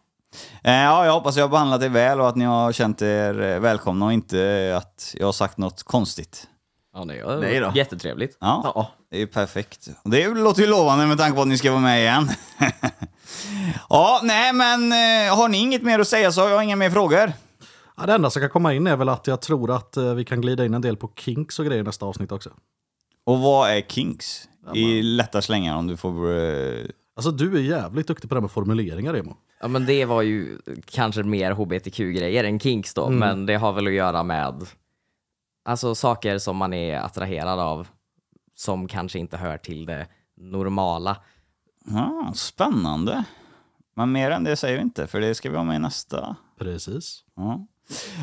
Eh, 0.63 0.73
ja, 0.73 1.05
jag 1.05 1.13
hoppas 1.13 1.37
jag 1.37 1.43
har 1.43 1.49
behandlat 1.49 1.81
er 1.81 1.89
väl 1.89 2.19
och 2.19 2.27
att 2.27 2.35
ni 2.35 2.45
har 2.45 2.71
känt 2.71 3.01
er 3.01 3.59
välkomna 3.59 4.05
och 4.05 4.13
inte 4.13 4.73
att 4.77 5.15
jag 5.19 5.27
har 5.27 5.31
sagt 5.31 5.57
något 5.57 5.83
konstigt. 5.83 6.47
Ja, 6.93 7.03
nej, 7.03 7.23
Nej 7.39 7.59
då. 7.59 7.71
Jättetrevligt. 7.75 8.37
Ja, 8.39 8.71
Ja. 8.75 8.91
Det 9.13 9.17
är 9.17 9.19
ju 9.19 9.27
perfekt. 9.27 9.89
Det 10.03 10.27
låter 10.27 10.61
ju 10.61 10.67
lovande 10.67 11.05
med 11.07 11.17
tanke 11.17 11.35
på 11.35 11.41
att 11.41 11.47
ni 11.47 11.57
ska 11.57 11.71
vara 11.71 11.81
med 11.81 11.99
igen. 11.99 12.29
ja, 13.89 14.19
nej 14.23 14.53
men 14.53 14.91
eh, 14.91 15.35
har 15.35 15.49
ni 15.49 15.57
inget 15.57 15.81
mer 15.81 15.99
att 15.99 16.07
säga 16.07 16.31
så 16.31 16.41
har 16.41 16.49
jag 16.49 16.63
inga 16.63 16.75
mer 16.75 16.89
frågor. 16.89 17.33
Ja, 17.97 18.05
det 18.05 18.13
enda 18.13 18.29
som 18.29 18.39
kan 18.39 18.49
komma 18.49 18.73
in 18.73 18.87
är 18.87 18.95
väl 18.95 19.09
att 19.09 19.27
jag 19.27 19.41
tror 19.41 19.71
att 19.75 19.97
eh, 19.97 20.13
vi 20.13 20.25
kan 20.25 20.41
glida 20.41 20.65
in 20.65 20.73
en 20.73 20.81
del 20.81 20.97
på 20.97 21.11
kinks 21.15 21.59
och 21.59 21.65
grejer 21.65 21.79
i 21.81 21.83
nästa 21.83 22.05
avsnitt 22.05 22.31
också. 22.31 22.49
Och 23.25 23.39
vad 23.39 23.69
är 23.69 23.81
kinks? 23.81 24.49
I 24.73 25.01
lätta 25.01 25.41
slängar 25.41 25.77
om 25.77 25.87
du 25.87 25.97
får... 25.97 26.37
eh, 26.37 26.85
Alltså 27.15 27.31
du 27.31 27.57
är 27.57 27.61
jävligt 27.61 28.07
duktig 28.07 28.29
på 28.29 28.35
det 28.35 28.39
här 28.39 28.41
med 28.41 28.51
formuleringar 28.51 29.17
Emo. 29.17 29.37
Ja, 29.61 29.67
men 29.67 29.85
det 29.85 30.05
var 30.05 30.21
ju 30.21 30.57
kanske 30.85 31.23
mer 31.23 31.51
hbtq-grejer 31.51 32.43
än 32.43 32.59
kinks 32.59 32.93
då, 32.93 33.09
men 33.09 33.45
det 33.45 33.55
har 33.55 33.73
väl 33.73 33.87
att 33.87 33.93
göra 33.93 34.23
med 34.23 34.65
alltså, 35.65 35.95
saker 35.95 36.37
som 36.37 36.57
man 36.57 36.73
är 36.73 36.97
attraherad 36.99 37.59
av 37.59 37.87
som 38.55 38.87
kanske 38.87 39.19
inte 39.19 39.37
hör 39.37 39.57
till 39.57 39.85
det 39.85 40.07
normala. 40.37 41.17
Ah, 41.95 42.33
spännande. 42.33 43.23
Men 43.95 44.11
mer 44.11 44.31
än 44.31 44.43
det 44.43 44.55
säger 44.55 44.77
vi 44.77 44.81
inte, 44.81 45.07
för 45.07 45.21
det 45.21 45.35
ska 45.35 45.49
vi 45.49 45.57
ha 45.57 45.63
med 45.63 45.75
i 45.75 45.79
nästa. 45.79 46.35
Precis. 46.59 47.23
Ja. 47.35 47.67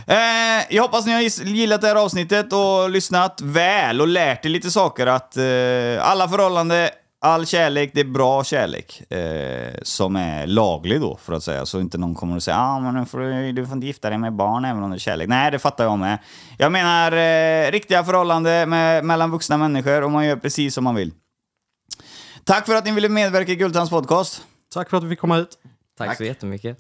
Eh, 0.07 0.67
jag 0.71 0.83
hoppas 0.83 1.07
ni 1.07 1.13
har 1.13 1.21
gillat 1.47 1.81
det 1.81 1.87
här 1.87 1.97
avsnittet 1.97 2.53
och 2.53 2.91
lyssnat 2.91 3.41
väl 3.41 4.01
och 4.01 4.09
lärt 4.09 4.45
er 4.45 4.49
lite 4.49 4.71
saker. 4.71 5.07
Att 5.07 5.37
eh, 5.37 6.11
alla 6.11 6.29
förhållanden, 6.29 6.89
all 7.21 7.47
kärlek, 7.47 7.91
det 7.95 8.01
är 8.01 8.05
bra 8.05 8.45
kärlek. 8.45 9.13
Eh, 9.13 9.75
som 9.83 10.17
är 10.17 10.47
laglig 10.47 11.01
då, 11.01 11.17
för 11.17 11.33
att 11.33 11.43
säga. 11.43 11.67
Så 11.67 11.81
inte 11.81 11.99
någon 11.99 12.15
kommer 12.15 12.37
att 12.37 12.43
säga 12.43 12.59
ah, 12.59 12.81
men 12.81 12.95
nu 12.95 13.07
får 13.07 13.19
du, 13.19 13.53
du 13.53 13.67
får 13.67 13.75
inte 13.75 13.87
gifta 13.87 14.11
dig 14.11 14.19
med 14.19 14.33
barn 14.33 14.65
även 14.65 14.83
om 14.83 14.91
det 14.91 14.97
är 14.97 14.99
kärlek. 14.99 15.29
Nej, 15.29 15.51
det 15.51 15.59
fattar 15.59 15.85
jag 15.85 15.99
med. 15.99 16.19
Jag 16.59 16.73
menar 16.73 17.13
eh, 17.13 17.71
riktiga 17.71 18.05
förhållanden 18.05 18.71
med, 18.71 19.05
mellan 19.05 19.31
vuxna 19.31 19.57
människor 19.57 20.03
och 20.03 20.11
man 20.11 20.27
gör 20.27 20.37
precis 20.37 20.75
som 20.75 20.85
man 20.85 20.95
vill. 20.95 21.13
Tack 22.45 22.67
för 22.67 22.75
att 22.75 22.85
ni 22.85 22.93
ville 22.93 23.09
medverka 23.09 23.53
i 23.53 23.57
Gultans 23.57 23.91
podcast. 23.91 24.43
Tack 24.75 24.91
för 24.91 24.97
att 24.97 25.05
vi 25.05 25.09
fick 25.09 25.21
komma 25.21 25.37
hit. 25.37 25.59
Tack, 25.99 26.17
så 26.17 26.25
jättemycket. 26.25 26.79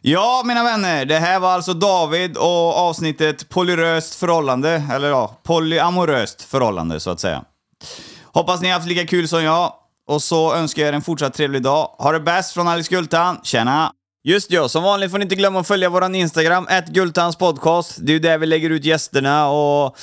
Ja, 0.00 0.42
mina 0.44 0.64
vänner, 0.64 1.04
det 1.04 1.18
här 1.18 1.40
var 1.40 1.50
alltså 1.50 1.74
David 1.74 2.36
och 2.36 2.76
avsnittet 2.76 3.48
polyröst 3.48 4.14
förhållande, 4.14 4.84
eller 4.92 5.08
ja, 5.08 5.36
polyamoröst 5.42 6.42
förhållande 6.42 7.00
så 7.00 7.10
att 7.10 7.20
säga. 7.20 7.44
Hoppas 8.34 8.60
ni 8.60 8.68
har 8.68 8.74
haft 8.74 8.88
lika 8.88 9.06
kul 9.06 9.28
som 9.28 9.44
jag, 9.44 9.72
och 10.08 10.22
så 10.22 10.54
önskar 10.54 10.82
jag 10.82 10.88
er 10.88 10.92
en 10.92 11.02
fortsatt 11.02 11.34
trevlig 11.34 11.62
dag. 11.62 11.94
Ha 11.98 12.12
det 12.12 12.20
bäst 12.20 12.52
från 12.52 12.68
Alice 12.68 12.94
Gultan, 12.94 13.40
tjena! 13.42 13.92
Just 14.24 14.50
ja, 14.50 14.68
som 14.68 14.82
vanligt 14.82 15.10
får 15.10 15.18
ni 15.18 15.22
inte 15.22 15.34
glömma 15.34 15.60
att 15.60 15.66
följa 15.66 15.88
våran 15.88 16.14
Instagram, 16.14 16.66
Gultans 16.88 17.36
podcast. 17.36 17.96
Det 18.00 18.12
är 18.12 18.14
ju 18.14 18.18
där 18.18 18.38
vi 18.38 18.46
lägger 18.46 18.70
ut 18.70 18.84
gästerna 18.84 19.48
och 19.48 19.96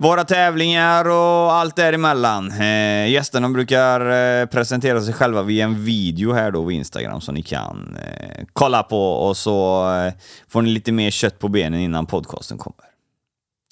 våra 0.00 0.24
tävlingar 0.24 1.08
och 1.08 1.52
allt 1.52 1.76
däremellan. 1.76 2.50
Eh, 2.50 3.10
gästerna 3.10 3.48
brukar 3.48 4.00
eh, 4.40 4.46
presentera 4.46 5.00
sig 5.00 5.14
själva 5.14 5.42
via 5.42 5.64
en 5.64 5.84
video 5.84 6.32
här 6.32 6.50
då 6.50 6.64
på 6.64 6.72
Instagram 6.72 7.20
som 7.20 7.34
ni 7.34 7.42
kan 7.42 7.96
eh, 7.96 8.44
kolla 8.52 8.82
på 8.82 9.12
och 9.12 9.36
så 9.36 9.88
eh, 9.94 10.12
får 10.48 10.62
ni 10.62 10.70
lite 10.70 10.92
mer 10.92 11.10
kött 11.10 11.38
på 11.38 11.48
benen 11.48 11.80
innan 11.80 12.06
podcasten 12.06 12.58
kommer. 12.58 12.84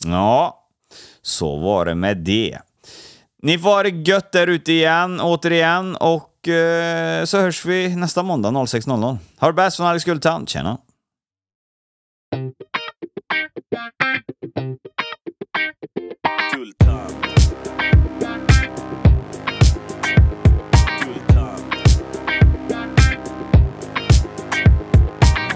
Ja, 0.05 0.67
så 1.23 1.59
var 1.59 1.85
det 1.85 1.95
med 1.95 2.17
det. 2.17 2.59
Ni 3.43 3.59
får 3.59 3.69
ha 3.69 3.83
det 3.83 3.89
gött 4.11 4.33
där 4.33 4.47
ute 4.47 4.73
igen, 4.73 5.21
återigen, 5.21 5.97
och 5.97 6.49
eh, 6.49 7.25
så 7.25 7.39
hörs 7.39 7.65
vi 7.65 7.97
nästa 7.97 8.23
måndag 8.23 8.51
06.00. 8.51 9.19
Ha 9.39 9.47
det 9.47 9.53
bäst 9.53 9.77
från 9.77 9.87
Alex 9.87 10.05
Gulltand, 10.05 10.49
tjena! 10.49 10.79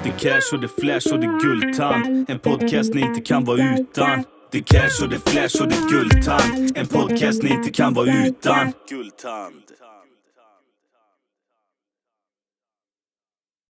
Det 0.02 0.10
är 0.10 0.18
cash 0.18 0.54
och 0.54 0.60
det 0.60 0.68
flash 0.68 1.14
och 1.14 1.20
det 1.20 1.38
guldtand. 1.42 2.30
En 2.30 2.38
podcast 2.38 2.94
ni 2.94 3.00
inte 3.00 3.20
kan 3.20 3.44
vara 3.44 3.74
utan. 3.78 4.24
Det 4.54 4.58
är 4.58 4.62
cash 4.62 5.04
och 5.04 5.08
det 5.08 5.16
är 5.16 5.30
flash 5.30 5.62
och 5.62 5.68
det 5.68 5.74
är 5.74 5.88
guldtand. 5.88 6.76
En 6.76 6.86
podcast 6.86 7.42
ni 7.42 7.50
inte 7.50 7.70
kan 7.70 7.94
vara 7.94 8.26
utan. 8.26 8.72
Guldtand. 8.88 9.63